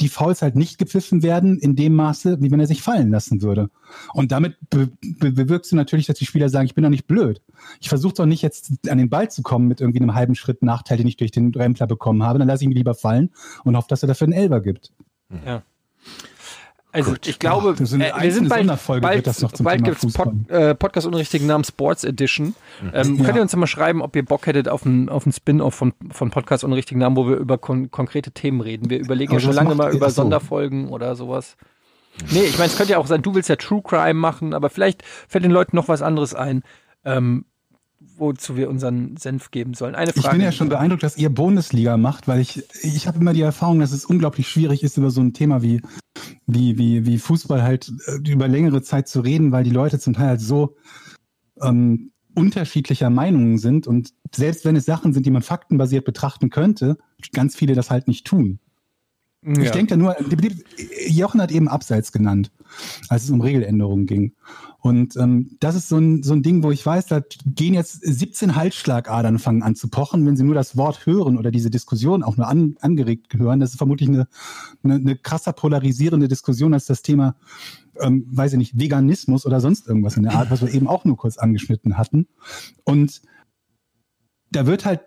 die 0.00 0.08
Fouls 0.08 0.42
halt 0.42 0.54
nicht 0.54 0.78
gepfiffen 0.78 1.22
werden 1.22 1.58
in 1.58 1.74
dem 1.74 1.94
Maße, 1.94 2.40
wie 2.40 2.50
wenn 2.50 2.60
er 2.60 2.66
sich 2.66 2.82
fallen 2.82 3.10
lassen 3.10 3.42
würde. 3.42 3.70
Und 4.12 4.30
damit 4.30 4.56
be 4.70 4.90
be 5.02 5.32
bewirkst 5.32 5.72
du 5.72 5.76
natürlich, 5.76 6.06
dass 6.06 6.18
die 6.18 6.26
Spieler 6.26 6.48
sagen, 6.48 6.66
ich 6.66 6.74
bin 6.74 6.84
doch 6.84 6.90
nicht 6.90 7.06
blöd. 7.06 7.42
Ich 7.80 7.88
versuche 7.88 8.14
doch 8.14 8.26
nicht 8.26 8.42
jetzt 8.42 8.88
an 8.88 8.98
den 8.98 9.10
Ball 9.10 9.30
zu 9.30 9.42
kommen 9.42 9.66
mit 9.66 9.80
irgendwie 9.80 10.00
einem 10.00 10.14
halben 10.14 10.34
Schritt 10.34 10.62
Nachteil, 10.62 10.98
den 10.98 11.08
ich 11.08 11.16
durch 11.16 11.32
den 11.32 11.52
Rempler 11.52 11.86
bekommen 11.86 12.22
habe. 12.22 12.38
Dann 12.38 12.48
lasse 12.48 12.62
ich 12.62 12.68
mich 12.68 12.76
lieber 12.76 12.94
fallen 12.94 13.30
und 13.64 13.76
hoffe, 13.76 13.88
dass 13.88 14.02
er 14.02 14.08
dafür 14.08 14.26
einen 14.26 14.34
Elber 14.34 14.60
gibt. 14.60 14.92
ja. 15.44 15.62
Also 16.98 17.16
ich 17.24 17.38
glaube, 17.38 17.74
ist 17.78 17.94
eine 17.94 18.12
äh, 18.12 18.22
wir 18.22 18.32
sind 18.32 18.48
bald, 18.48 18.66
bald, 18.66 19.02
bald 19.02 19.54
Thema 19.54 19.76
gibt's 19.76 20.12
Pod, 20.12 20.32
äh, 20.50 20.74
Podcast 20.74 21.06
unrichtigen 21.06 21.46
Namen 21.46 21.64
Sports 21.64 22.04
Edition. 22.04 22.54
Ähm, 22.92 23.16
Ja. 23.16 23.24
Könnt 23.24 23.36
ihr 23.36 23.42
uns 23.42 23.56
mal 23.56 23.66
schreiben, 23.66 24.02
ob 24.02 24.14
ihr 24.16 24.24
Bock 24.24 24.46
hättet 24.46 24.68
auf 24.68 24.84
einen 24.84 25.08
auf 25.08 25.24
einen 25.24 25.32
Spin-off 25.32 25.74
von, 25.74 25.92
von 26.10 26.30
Podcast 26.30 26.64
unrichtigen 26.64 27.00
Namen, 27.00 27.16
wo 27.16 27.28
wir 27.28 27.36
über 27.36 27.58
kon 27.58 27.90
konkrete 27.90 28.30
Themen 28.32 28.60
reden. 28.60 28.90
Wir 28.90 28.98
überlegen 28.98 29.32
ja 29.32 29.40
schon 29.40 29.52
lange 29.52 29.74
mal 29.74 29.94
über 29.94 30.06
ach 30.06 30.10
so. 30.10 30.22
Sonderfolgen 30.22 30.88
oder 30.88 31.16
sowas. 31.16 31.56
Nee, 32.32 32.42
ich 32.42 32.58
meine, 32.58 32.70
es 32.70 32.76
könnte 32.76 32.92
ja 32.92 32.98
auch 32.98 33.06
sein, 33.06 33.22
du 33.22 33.34
willst 33.34 33.48
ja 33.48 33.56
True 33.56 33.82
Crime 33.82 34.14
machen, 34.14 34.52
aber 34.54 34.70
vielleicht 34.70 35.02
fällt 35.28 35.44
den 35.44 35.52
Leuten 35.52 35.76
noch 35.76 35.88
was 35.88 36.02
anderes 36.02 36.34
ein. 36.34 36.62
Ähm, 37.04 37.44
wozu 38.18 38.56
wir 38.56 38.68
unseren 38.68 39.16
Senf 39.16 39.50
geben 39.50 39.74
sollen. 39.74 39.94
Eine 39.94 40.12
Frage. 40.12 40.26
Ich 40.26 40.30
bin 40.32 40.40
ja 40.40 40.52
schon 40.52 40.68
beeindruckt, 40.68 41.02
dass 41.02 41.16
ihr 41.16 41.30
Bundesliga 41.30 41.96
macht, 41.96 42.28
weil 42.28 42.40
ich, 42.40 42.62
ich 42.82 43.06
habe 43.06 43.18
immer 43.18 43.32
die 43.32 43.42
Erfahrung, 43.42 43.80
dass 43.80 43.92
es 43.92 44.04
unglaublich 44.04 44.48
schwierig 44.48 44.82
ist, 44.82 44.96
über 44.96 45.10
so 45.10 45.20
ein 45.20 45.32
Thema 45.32 45.62
wie, 45.62 45.80
wie, 46.46 46.78
wie, 46.78 47.06
wie 47.06 47.18
Fußball 47.18 47.62
halt 47.62 47.92
äh, 48.06 48.30
über 48.30 48.48
längere 48.48 48.82
Zeit 48.82 49.08
zu 49.08 49.20
reden, 49.20 49.52
weil 49.52 49.64
die 49.64 49.70
Leute 49.70 49.98
zum 49.98 50.14
Teil 50.14 50.28
halt 50.28 50.40
so 50.40 50.76
ähm, 51.62 52.12
unterschiedlicher 52.34 53.10
Meinungen 53.10 53.58
sind 53.58 53.86
und 53.86 54.12
selbst 54.34 54.64
wenn 54.64 54.76
es 54.76 54.84
Sachen 54.84 55.12
sind, 55.12 55.26
die 55.26 55.30
man 55.30 55.42
faktenbasiert 55.42 56.04
betrachten 56.04 56.50
könnte, 56.50 56.96
ganz 57.32 57.56
viele 57.56 57.74
das 57.74 57.90
halt 57.90 58.08
nicht 58.08 58.26
tun. 58.26 58.60
Ich 59.42 59.64
Ja. 59.66 59.70
denke 59.70 59.90
da 59.90 59.96
nur, 59.96 60.16
Jochen 61.08 61.40
hat 61.40 61.52
eben 61.52 61.68
Abseits 61.68 62.12
genannt, 62.12 62.50
als 63.08 63.24
es 63.24 63.30
um 63.30 63.40
Regeländerungen 63.40 64.06
ging. 64.06 64.34
Und 64.80 65.16
ähm, 65.16 65.56
das 65.58 65.74
ist 65.74 65.88
so 65.88 65.96
ein, 65.96 66.22
so 66.22 66.32
ein 66.34 66.42
Ding, 66.42 66.62
wo 66.62 66.70
ich 66.70 66.86
weiß, 66.86 67.06
da 67.06 67.20
gehen 67.44 67.74
jetzt 67.74 68.00
17 68.00 68.54
Halsschlagadern 68.54 69.40
fangen 69.40 69.64
an 69.64 69.74
zu 69.74 69.88
pochen, 69.88 70.24
wenn 70.24 70.36
sie 70.36 70.44
nur 70.44 70.54
das 70.54 70.76
Wort 70.76 71.04
hören 71.04 71.36
oder 71.36 71.50
diese 71.50 71.68
Diskussion 71.68 72.22
auch 72.22 72.36
nur 72.36 72.46
an, 72.46 72.76
angeregt 72.80 73.34
hören. 73.34 73.58
Das 73.58 73.70
ist 73.70 73.78
vermutlich 73.78 74.08
eine, 74.08 74.28
eine, 74.84 74.94
eine 74.94 75.16
krasser 75.16 75.52
polarisierende 75.52 76.28
Diskussion 76.28 76.74
als 76.74 76.86
das 76.86 77.02
Thema, 77.02 77.34
ähm, 78.00 78.24
weiß 78.30 78.52
ich 78.52 78.58
nicht, 78.58 78.78
Veganismus 78.78 79.46
oder 79.46 79.60
sonst 79.60 79.88
irgendwas 79.88 80.16
in 80.16 80.22
der 80.22 80.34
Art, 80.34 80.50
was 80.52 80.62
wir 80.62 80.72
eben 80.72 80.86
auch 80.86 81.04
nur 81.04 81.16
kurz 81.16 81.38
angeschnitten 81.38 81.98
hatten. 81.98 82.28
Und 82.84 83.20
da 84.52 84.66
wird 84.66 84.84
halt 84.84 85.00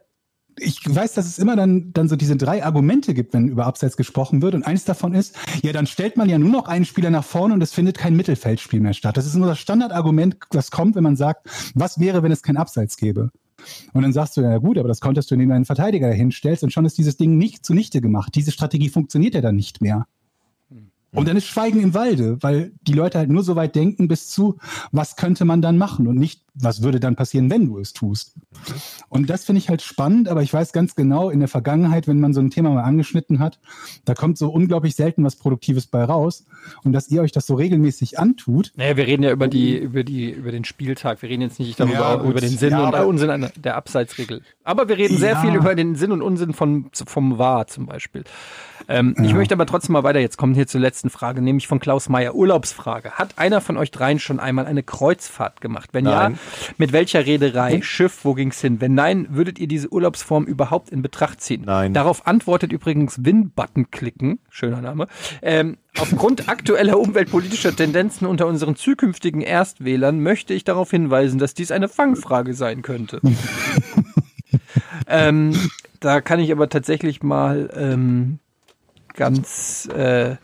ich 0.57 0.80
weiß, 0.88 1.14
dass 1.14 1.26
es 1.26 1.40
immer 1.40 1.56
dann, 1.56 1.94
dann 1.94 2.07
so 2.07 2.15
diese 2.15 2.36
drei 2.36 2.64
Argumente 2.64 3.14
gibt, 3.14 3.34
wenn 3.34 3.48
über 3.48 3.65
Abseits 3.65 3.98
gesprochen 3.98 4.41
wird. 4.41 4.56
Und 4.56 4.64
eins 4.64 4.86
davon 4.86 5.14
ist, 5.14 5.36
ja, 5.64 5.72
dann 5.73 5.88
stellt 5.88 6.18
man 6.18 6.30
ja 6.30 6.38
nur 6.38 6.49
noch 6.49 6.68
einen 6.68 6.86
Spieler 6.86 7.10
nach 7.10 7.23
vorne 7.23 7.53
und 7.53 7.61
es 7.61 7.73
findet 7.73 7.98
kein 7.98 8.15
Mittelfeldspiel 8.15 8.80
mehr 8.80 8.94
statt. 8.94 9.18
Das 9.18 9.26
ist 9.26 9.36
nur 9.36 9.48
das 9.48 9.60
Standardargument, 9.60 10.38
was 10.52 10.72
kommt, 10.72 10.95
wenn 10.95 11.03
man 11.03 11.15
sagt, 11.15 11.48
was 11.76 11.99
wäre, 11.99 12.23
wenn 12.23 12.32
es 12.32 12.44
kein 12.44 12.57
Abseits 12.57 12.98
gäbe? 12.98 13.32
Und 13.94 14.02
dann 14.02 14.14
sagst 14.14 14.38
du, 14.38 14.41
ja 14.41 14.57
gut, 14.57 14.78
aber 14.78 14.88
das 14.88 15.02
konntest 15.02 15.30
du, 15.30 15.36
indem 15.36 15.49
du 15.49 15.56
einen 15.56 15.65
Verteidiger 15.65 16.10
dahin 16.10 16.32
stellst 16.32 16.64
und 16.64 16.72
schon 16.72 16.86
ist 16.86 16.98
dieses 16.98 17.18
Ding 17.18 17.38
nicht 17.38 17.65
zunichte 17.65 18.02
gemacht. 18.02 18.34
Diese 18.36 18.52
Strategie 18.52 18.90
funktioniert 18.90 19.36
ja 19.36 19.41
dann 19.41 19.56
nicht 19.56 19.82
mehr. 19.82 20.07
Und 21.14 21.28
dann 21.28 21.36
ist 21.36 21.46
Schweigen 21.46 21.82
im 21.82 21.94
Walde, 21.94 22.38
weil 22.42 22.72
die 22.88 22.94
Leute 22.94 23.18
halt 23.18 23.30
nur 23.30 23.44
so 23.44 23.58
weit 23.58 23.76
denken 23.76 24.08
bis 24.08 24.30
zu, 24.30 24.58
was 24.94 25.18
könnte 25.18 25.44
man 25.44 25.62
dann 25.62 25.78
machen 25.78 26.08
und 26.08 26.18
nicht, 26.18 26.44
was 26.54 26.84
würde 26.84 27.02
dann 27.02 27.18
passieren, 27.18 27.50
wenn 27.50 27.68
du 27.68 27.80
es 27.80 27.92
tust. 27.92 28.36
Und 29.10 29.30
das 29.30 29.44
finde 29.44 29.60
ich 29.60 29.68
halt 29.68 29.82
spannend, 29.82 30.30
aber 30.30 30.42
ich 30.42 30.54
weiß 30.54 30.72
ganz 30.72 30.96
genau, 30.96 31.30
in 31.30 31.40
der 31.40 31.50
Vergangenheit, 31.50 32.08
wenn 32.08 32.22
man 32.22 32.34
so 32.34 32.40
ein 32.40 32.50
Thema 32.50 32.70
mal 32.70 32.84
angeschnitten 32.84 33.40
hat, 33.40 33.60
da 34.06 34.14
kommt 34.14 34.38
so 34.38 34.50
unglaublich 34.50 34.96
selten 34.96 35.24
was 35.26 35.36
Produktives 35.36 35.86
bei 35.88 36.04
raus. 36.06 36.46
Und 36.84 36.94
dass 36.94 37.10
ihr 37.10 37.22
euch 37.22 37.34
das 37.34 37.46
so 37.46 37.56
regelmäßig 37.56 38.18
antut, 38.18 38.72
Naja, 38.78 38.96
wir 38.96 39.08
reden 39.08 39.24
ja 39.24 39.32
über 39.32 39.50
die, 39.50 39.78
über 39.78 40.04
die, 40.06 40.32
über 40.32 40.52
den 40.52 40.64
Spieltag. 40.64 41.22
Wir 41.22 41.30
reden 41.30 41.42
jetzt 41.42 41.60
nicht 41.60 41.78
darüber, 41.78 41.94
Ja, 41.94 42.24
über 42.24 42.40
den 42.40 42.58
Sinn 42.58 42.72
Ja, 42.72 42.88
und 42.88 43.06
Unsinn 43.06 43.48
der 43.62 43.76
Abseitsregel. 43.76 44.44
Aber 44.64 44.88
wir 44.88 44.98
reden 44.98 45.18
sehr 45.18 45.34
Ja. 45.34 45.42
viel 45.42 45.56
über 45.56 45.76
den 45.76 45.96
Sinn 45.96 46.12
und 46.14 46.22
Unsinn 46.22 46.54
von, 46.54 46.90
vom 46.94 47.38
War 47.38 47.68
zum 47.68 47.86
Beispiel. 47.86 48.24
Ähm, 48.91 49.15
Ich 49.23 49.34
möchte 49.34 49.53
aber 49.53 49.65
trotzdem 49.65 49.93
mal 49.93 50.03
weiter 50.03 50.19
jetzt 50.19 50.38
kommen 50.38 50.53
hier 50.53 50.68
zur 50.68 50.81
letzten 50.81 51.09
Frage, 51.09 51.41
nämlich 51.41 51.68
von 51.68 51.80
Klaus 51.80 52.09
Meyer. 52.09 52.35
Urlaubsfrage. 52.35 53.11
Hat 53.11 53.38
einer 53.38 53.61
von 53.61 53.77
euch 53.77 53.91
dreien 53.91 54.19
schon 54.19 54.39
einmal 54.39 54.65
eine 54.65 54.84
Kreuzfahrt 54.84 55.61
gemacht? 55.61 55.89
Wenn 55.93 56.05
Nein. 56.05 56.34
ja, 56.34 56.39
mit 56.77 56.91
welcher 56.91 57.26
Reederei, 57.26 57.81
Schiff, 57.81 58.19
wo 58.23 58.34
ging's 58.34 58.59
hin? 58.59 58.81
Wenn 58.81 58.93
nein, 58.93 59.27
würdet 59.30 59.59
ihr 59.59 59.68
diese 59.68 59.91
Urlaubsform 59.91 60.45
überhaupt 60.45 60.89
in 60.89 61.01
Betracht 61.01 61.41
ziehen? 61.41 61.63
Nein. 61.65 61.93
Darauf 61.93 62.27
antwortet 62.27 62.72
übrigens 62.72 63.23
Win-Button 63.23 63.91
klicken, 63.91 64.39
schöner 64.49 64.81
Name. 64.81 65.07
Ähm, 65.41 65.77
aufgrund 65.97 66.49
aktueller 66.49 66.99
umweltpolitischer 66.99 67.76
Tendenzen 67.76 68.27
unter 68.27 68.47
unseren 68.47 68.76
zukünftigen 68.76 69.41
Erstwählern 69.41 70.22
möchte 70.22 70.53
ich 70.53 70.63
darauf 70.63 70.91
hinweisen, 70.91 71.39
dass 71.39 71.53
dies 71.53 71.72
eine 71.72 71.88
Fangfrage 71.88 72.53
sein 72.53 72.81
könnte. 72.81 73.22
ähm, 75.07 75.53
da 75.99 76.19
kann 76.19 76.39
ich 76.39 76.51
aber 76.51 76.68
tatsächlich 76.68 77.23
mal 77.23 77.69
ähm, 77.76 78.39
ganz 79.22 79.88
äh, 79.93 80.38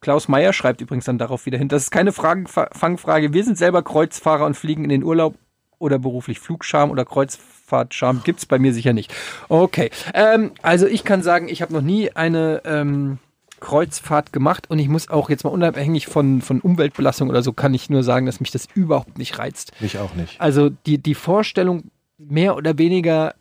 Klaus 0.00 0.28
Meyer 0.28 0.52
schreibt 0.52 0.82
übrigens 0.82 1.06
dann 1.06 1.16
darauf 1.16 1.46
wieder 1.46 1.56
hin. 1.56 1.68
Das 1.68 1.84
ist 1.84 1.90
keine 1.90 2.12
Fragen, 2.12 2.46
Fa- 2.46 2.68
Fangfrage. 2.70 3.32
Wir 3.32 3.44
sind 3.44 3.56
selber 3.56 3.82
Kreuzfahrer 3.82 4.44
und 4.44 4.54
fliegen 4.54 4.84
in 4.84 4.90
den 4.90 5.02
Urlaub 5.02 5.36
oder 5.78 5.98
beruflich 5.98 6.38
Flugscham 6.38 6.90
oder 6.90 7.06
Kreuzfahrtscham 7.06 8.20
gibt's 8.22 8.44
bei 8.44 8.58
mir 8.58 8.74
sicher 8.74 8.92
nicht. 8.92 9.12
Okay, 9.48 9.90
ähm, 10.12 10.52
also 10.60 10.86
ich 10.86 11.02
kann 11.02 11.22
sagen, 11.22 11.48
ich 11.48 11.62
habe 11.62 11.72
noch 11.72 11.80
nie 11.80 12.10
eine 12.12 12.60
ähm, 12.66 13.18
Kreuzfahrt 13.60 14.34
gemacht 14.34 14.68
und 14.68 14.78
ich 14.78 14.88
muss 14.88 15.08
auch 15.08 15.30
jetzt 15.30 15.44
mal 15.44 15.50
unabhängig 15.50 16.06
von, 16.08 16.42
von 16.42 16.60
Umweltbelastung 16.60 17.30
oder 17.30 17.42
so, 17.42 17.54
kann 17.54 17.72
ich 17.72 17.88
nur 17.88 18.02
sagen, 18.02 18.26
dass 18.26 18.38
mich 18.38 18.50
das 18.50 18.68
überhaupt 18.74 19.16
nicht 19.16 19.38
reizt. 19.38 19.72
Mich 19.80 19.98
auch 19.98 20.14
nicht. 20.14 20.38
Also 20.40 20.68
die, 20.68 20.98
die 20.98 21.14
Vorstellung, 21.14 21.84
mehr 22.18 22.54
oder 22.54 22.76
weniger 22.76 23.34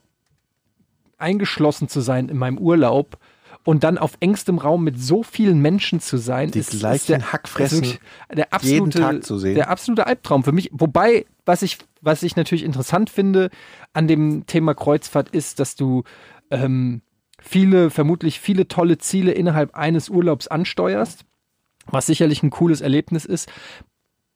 eingeschlossen 1.18 1.90
zu 1.90 2.00
sein 2.02 2.30
in 2.30 2.38
meinem 2.38 2.58
Urlaub 2.58 3.18
und 3.66 3.84
dann 3.84 3.98
auf 3.98 4.14
engstem 4.20 4.60
Raum 4.60 4.84
mit 4.84 5.02
so 5.02 5.24
vielen 5.24 5.60
Menschen 5.60 6.00
zu 6.00 6.18
sein, 6.18 6.52
Die 6.52 6.60
ist, 6.60 6.74
ist 6.74 7.10
der, 7.10 7.34
Hackfressen 7.34 7.98
der 8.32 8.54
absolute, 8.54 9.00
Tag 9.00 9.24
zu 9.24 9.40
sehen. 9.40 9.56
Der 9.56 9.70
absolute 9.70 10.06
Albtraum 10.06 10.44
für 10.44 10.52
mich. 10.52 10.70
Wobei, 10.72 11.26
was 11.46 11.64
ich, 11.64 11.80
was 12.00 12.22
ich 12.22 12.36
natürlich 12.36 12.64
interessant 12.64 13.10
finde 13.10 13.50
an 13.92 14.08
dem 14.08 14.46
Thema 14.46 14.76
Kreuzfahrt 14.76 15.30
ist, 15.30 15.60
dass 15.60 15.76
du 15.76 16.04
ähm, 16.52 17.02
viele, 17.42 17.90
vermutlich 17.90 18.40
viele 18.40 18.68
tolle 18.68 19.00
Ziele 19.00 19.32
innerhalb 19.32 19.76
eines 19.76 20.10
Urlaubs 20.10 20.48
ansteuerst, 20.48 21.26
was 21.88 22.06
sicherlich 22.06 22.44
ein 22.44 22.52
cooles 22.52 22.82
Erlebnis 22.82 23.26
ist. 23.26 23.52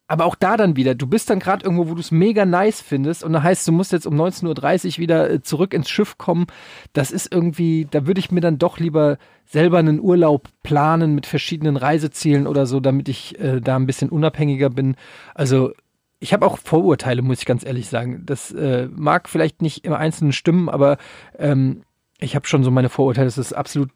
Aber 0.09 0.25
auch 0.25 0.33
da 0.33 0.57
dann 0.57 0.75
wieder, 0.75 0.95
du 0.95 1.05
bist 1.05 1.29
dann 1.29 1.37
gerade 1.37 1.63
irgendwo, 1.63 1.87
wo 1.87 1.93
du 1.93 1.99
es 1.99 2.09
mega 2.09 2.43
nice 2.43 2.81
findest 2.81 3.23
und 3.23 3.31
da 3.31 3.43
heißt, 3.43 3.67
du 3.67 3.71
musst 3.71 3.91
jetzt 3.91 4.07
um 4.07 4.19
19.30 4.19 4.87
Uhr 4.93 4.97
wieder 4.97 5.29
äh, 5.29 5.41
zurück 5.43 5.71
ins 5.71 5.87
Schiff 5.87 6.17
kommen. 6.17 6.47
Das 6.93 7.11
ist 7.11 7.31
irgendwie, 7.31 7.87
da 7.89 8.07
würde 8.07 8.19
ich 8.19 8.31
mir 8.31 8.41
dann 8.41 8.57
doch 8.57 8.79
lieber 8.79 9.19
selber 9.45 9.77
einen 9.77 9.99
Urlaub 9.99 10.49
planen 10.63 11.13
mit 11.13 11.27
verschiedenen 11.27 11.77
Reisezielen 11.77 12.47
oder 12.47 12.65
so, 12.65 12.79
damit 12.79 13.07
ich 13.07 13.39
äh, 13.39 13.61
da 13.61 13.75
ein 13.75 13.85
bisschen 13.85 14.09
unabhängiger 14.09 14.71
bin. 14.71 14.95
Also 15.35 15.73
ich 16.19 16.33
habe 16.33 16.47
auch 16.47 16.57
Vorurteile, 16.57 17.21
muss 17.21 17.41
ich 17.41 17.45
ganz 17.45 17.63
ehrlich 17.63 17.87
sagen. 17.87 18.23
Das 18.25 18.51
äh, 18.51 18.87
mag 18.91 19.29
vielleicht 19.29 19.61
nicht 19.61 19.85
im 19.85 19.93
Einzelnen 19.93 20.33
stimmen, 20.33 20.69
aber 20.69 20.97
ähm, 21.37 21.83
ich 22.17 22.35
habe 22.35 22.47
schon 22.47 22.63
so 22.63 22.71
meine 22.71 22.89
Vorurteile, 22.89 23.27
dass 23.27 23.37
es 23.37 23.53
absolut 23.53 23.91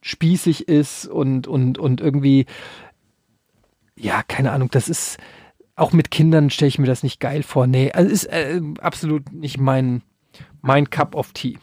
spießig 0.00 0.66
ist 0.66 1.06
und, 1.06 1.46
und, 1.46 1.78
und 1.78 2.00
irgendwie, 2.00 2.46
ja, 3.96 4.22
keine 4.26 4.52
Ahnung, 4.52 4.70
das 4.70 4.88
ist, 4.88 5.18
auch 5.76 5.92
mit 5.92 6.10
Kindern 6.10 6.50
stelle 6.50 6.68
ich 6.68 6.78
mir 6.78 6.86
das 6.86 7.02
nicht 7.02 7.20
geil 7.20 7.42
vor. 7.42 7.66
Nee, 7.66 7.92
also 7.92 8.10
ist 8.10 8.24
äh, 8.24 8.60
absolut 8.80 9.32
nicht 9.32 9.58
mein, 9.58 10.02
mein 10.60 10.90
Cup 10.90 11.14
of 11.14 11.32
Tea. 11.32 11.58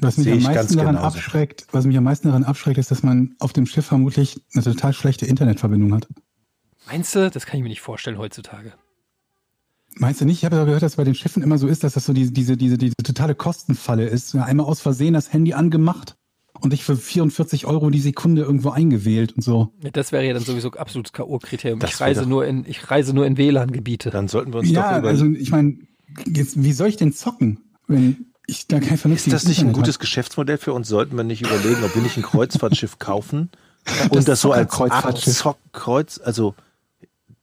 was 0.00 0.16
mich 0.16 0.32
am 0.32 0.42
meisten 0.42 0.76
daran 0.76 0.96
genauso. 0.96 1.18
abschreckt, 1.18 1.66
was 1.70 1.86
mich 1.86 1.96
am 1.96 2.04
meisten 2.04 2.28
daran 2.28 2.44
abschreckt, 2.44 2.78
ist, 2.78 2.90
dass 2.90 3.02
man 3.02 3.36
auf 3.38 3.52
dem 3.52 3.66
Schiff 3.66 3.86
vermutlich 3.86 4.42
eine 4.54 4.64
total 4.64 4.92
schlechte 4.92 5.26
Internetverbindung 5.26 5.94
hat. 5.94 6.08
Meinst 6.86 7.14
du? 7.14 7.30
Das 7.30 7.46
kann 7.46 7.58
ich 7.58 7.62
mir 7.62 7.68
nicht 7.68 7.80
vorstellen 7.80 8.18
heutzutage. 8.18 8.72
Meinst 9.98 10.20
du 10.20 10.24
nicht? 10.24 10.38
Ich 10.38 10.44
habe 10.44 10.56
aber 10.56 10.66
gehört, 10.66 10.82
dass 10.82 10.96
bei 10.96 11.04
den 11.04 11.14
Schiffen 11.14 11.42
immer 11.42 11.56
so 11.56 11.66
ist, 11.66 11.82
dass 11.82 11.94
das 11.94 12.04
so 12.04 12.12
diese, 12.12 12.32
diese, 12.32 12.56
diese, 12.56 12.76
diese 12.76 12.94
totale 13.02 13.34
Kostenfalle 13.34 14.06
ist. 14.06 14.34
Einmal 14.34 14.66
aus 14.66 14.80
Versehen 14.80 15.14
das 15.14 15.32
Handy 15.32 15.54
angemacht 15.54 16.15
und 16.60 16.72
dich 16.72 16.84
für 16.84 16.96
44 16.96 17.66
Euro 17.66 17.90
die 17.90 18.00
Sekunde 18.00 18.42
irgendwo 18.42 18.70
eingewählt 18.70 19.34
und 19.36 19.42
so. 19.42 19.72
Ja, 19.82 19.90
Das 19.90 20.12
wäre 20.12 20.24
ja 20.26 20.32
dann 20.32 20.42
sowieso 20.42 20.70
absolutes 20.72 21.12
K.O.-Kriterium. 21.12 21.84
Ich 21.84 22.00
reise 22.00 22.26
nur 22.26 22.46
in, 22.46 22.64
ich 22.66 22.90
reise 22.90 23.14
nur 23.14 23.26
in 23.26 23.36
WLAN-Gebiete. 23.36 24.10
Dann 24.10 24.28
sollten 24.28 24.52
wir 24.52 24.60
uns 24.60 24.70
Ja, 24.70 24.92
doch 24.92 24.98
über. 25.00 25.08
also 25.08 25.26
ich 25.26 25.50
meine, 25.50 25.78
jetzt, 26.26 26.62
wie 26.62 26.72
soll 26.72 26.88
ich 26.88 26.96
denn 26.96 27.12
zocken, 27.12 27.60
wenn 27.86 28.26
ich 28.46 28.66
da 28.68 28.80
kein 28.80 28.94
ist 28.94 29.00
vernünftiges 29.00 29.42
das 29.42 29.48
nicht 29.48 29.58
ein 29.58 29.66
Internet 29.68 29.76
gutes 29.82 29.94
hab? 29.96 30.00
Geschäftsmodell 30.02 30.58
für 30.58 30.72
uns? 30.72 30.88
Sollten 30.88 31.16
wir 31.16 31.24
nicht 31.24 31.42
überlegen, 31.42 31.82
ob 31.84 31.94
wir 31.94 32.02
nicht 32.02 32.16
ein 32.16 32.22
Kreuzfahrtschiff 32.24 32.98
kaufen 32.98 33.50
und 34.10 34.26
das 34.28 34.40
so 34.40 34.52
als 34.52 34.70
Zockerkreuzfahrtschiff. 34.72 35.46
Abzockkreuz, 35.46 36.20
also 36.22 36.54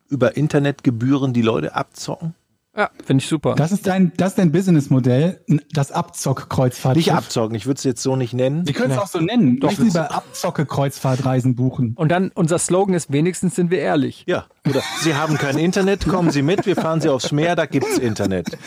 über 0.09 0.35
Internetgebühren 0.37 1.33
die 1.33 1.41
Leute 1.41 1.75
abzocken? 1.75 2.35
Ja, 2.75 2.89
finde 3.05 3.21
ich 3.21 3.29
super. 3.29 3.53
Das 3.53 3.71
ist 3.71 3.85
dein, 3.85 4.13
das 4.17 4.29
ist 4.29 4.39
dein 4.39 4.51
Businessmodell, 4.51 5.45
das 5.71 5.91
Abzock-Kreuzfahrtschiff. 5.91 7.05
Nicht 7.05 7.13
abzocken, 7.13 7.55
ich 7.55 7.67
würde 7.67 7.77
es 7.77 7.83
jetzt 7.83 8.01
so 8.01 8.15
nicht 8.15 8.33
nennen. 8.33 8.65
Wir 8.65 8.73
können 8.73 8.91
es 8.91 8.97
auch 8.97 9.05
so 9.07 9.19
nennen. 9.19 9.59
Doch, 9.59 9.69
Sie 9.69 9.91
bei 9.91 10.09
Abzocke-Kreuzfahrtreisen 10.09 11.55
buchen? 11.55 11.93
Und 11.95 12.09
dann 12.09 12.31
unser 12.33 12.57
Slogan 12.57 12.95
ist 12.95 13.11
wenigstens 13.11 13.53
sind 13.55 13.69
wir 13.69 13.77
ehrlich. 13.77 14.23
Ja, 14.25 14.45
oder 14.67 14.81
Sie 15.01 15.13
haben 15.13 15.37
kein 15.37 15.59
Internet, 15.59 16.07
kommen 16.07 16.31
Sie 16.31 16.41
mit, 16.41 16.65
wir 16.65 16.75
fahren 16.75 16.99
Sie 16.99 17.09
aufs 17.09 17.31
Meer, 17.31 17.55
da 17.55 17.67
gibt's 17.67 17.99
Internet. 17.99 18.57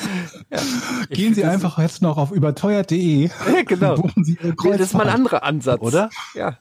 Gehen 1.11 1.35
Sie 1.35 1.45
einfach 1.45 1.81
jetzt 1.81 2.01
noch 2.01 2.17
auf 2.17 2.31
überteuert.de 2.31 3.31
genau. 3.67 3.97
buchen 3.97 4.25
Sie 4.25 4.39
Ihre 4.41 4.55
Kreuzfahrt. 4.55 4.81
Das 4.81 4.87
ist 4.87 4.95
mal 4.95 5.09
ein 5.09 5.15
anderer 5.15 5.43
Ansatz. 5.43 5.81
Oder? 5.81 6.11
Ja. 6.35 6.59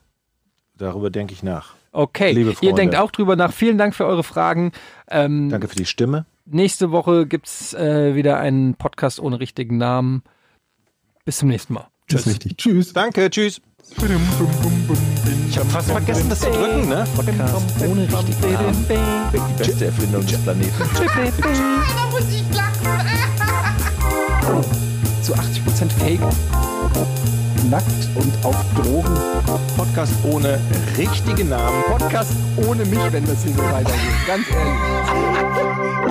Darüber 0.76 1.10
denke 1.10 1.32
ich 1.32 1.44
nach. 1.44 1.74
Okay. 1.92 2.32
Liebe 2.32 2.54
Ihr 2.60 2.74
denkt 2.74 2.96
auch 2.96 3.12
drüber 3.12 3.36
nach. 3.36 3.52
Vielen 3.52 3.78
Dank 3.78 3.94
für 3.94 4.04
eure 4.04 4.24
Fragen. 4.24 4.72
Ähm, 5.08 5.48
Danke 5.48 5.68
für 5.68 5.76
die 5.76 5.86
Stimme. 5.86 6.26
Nächste 6.46 6.90
Woche 6.90 7.26
gibt's 7.26 7.74
äh, 7.74 8.14
wieder 8.14 8.38
einen 8.38 8.74
Podcast 8.74 9.20
ohne 9.20 9.40
richtigen 9.40 9.76
Namen. 9.78 10.22
Bis 11.24 11.38
zum 11.38 11.48
nächsten 11.48 11.74
Mal. 11.74 11.88
Das 12.08 12.20
ist 12.22 12.26
richtig. 12.28 12.56
Tschüss. 12.56 12.92
Danke, 12.92 13.28
tschüss. 13.30 13.60
Ich 15.48 15.58
habe 15.58 15.68
fast 15.70 15.90
vergessen, 15.90 16.28
das 16.28 16.40
zu 16.40 16.50
drücken, 16.50 16.88
ne? 16.88 17.04
Podcast 17.14 17.54
ohne 17.82 18.02
richtigen 18.02 18.52
Namen. 18.52 18.86
Die 19.32 19.62
beste 19.62 19.86
Erfindung 19.86 20.26
des 20.26 20.38
Planeten. 20.42 20.72
Da 20.78 22.10
muss 22.10 22.28
ich 22.30 22.44
lachen. 22.54 22.86
Zu 25.22 25.34
80% 25.34 25.90
Fake. 25.98 26.20
Nackt 27.70 28.08
und 28.14 28.44
auf 28.44 28.56
Drogen. 28.74 29.14
Podcast 29.76 30.12
ohne 30.24 30.60
richtigen 30.96 31.48
Namen. 31.48 31.82
Podcast 31.88 32.32
ohne 32.68 32.84
mich, 32.84 33.12
wenn 33.12 33.26
das 33.26 33.42
hier 33.42 33.52
so 33.54 33.62
weitergeht. 33.62 34.26
Ganz 34.26 34.44
ehrlich. 34.50 35.65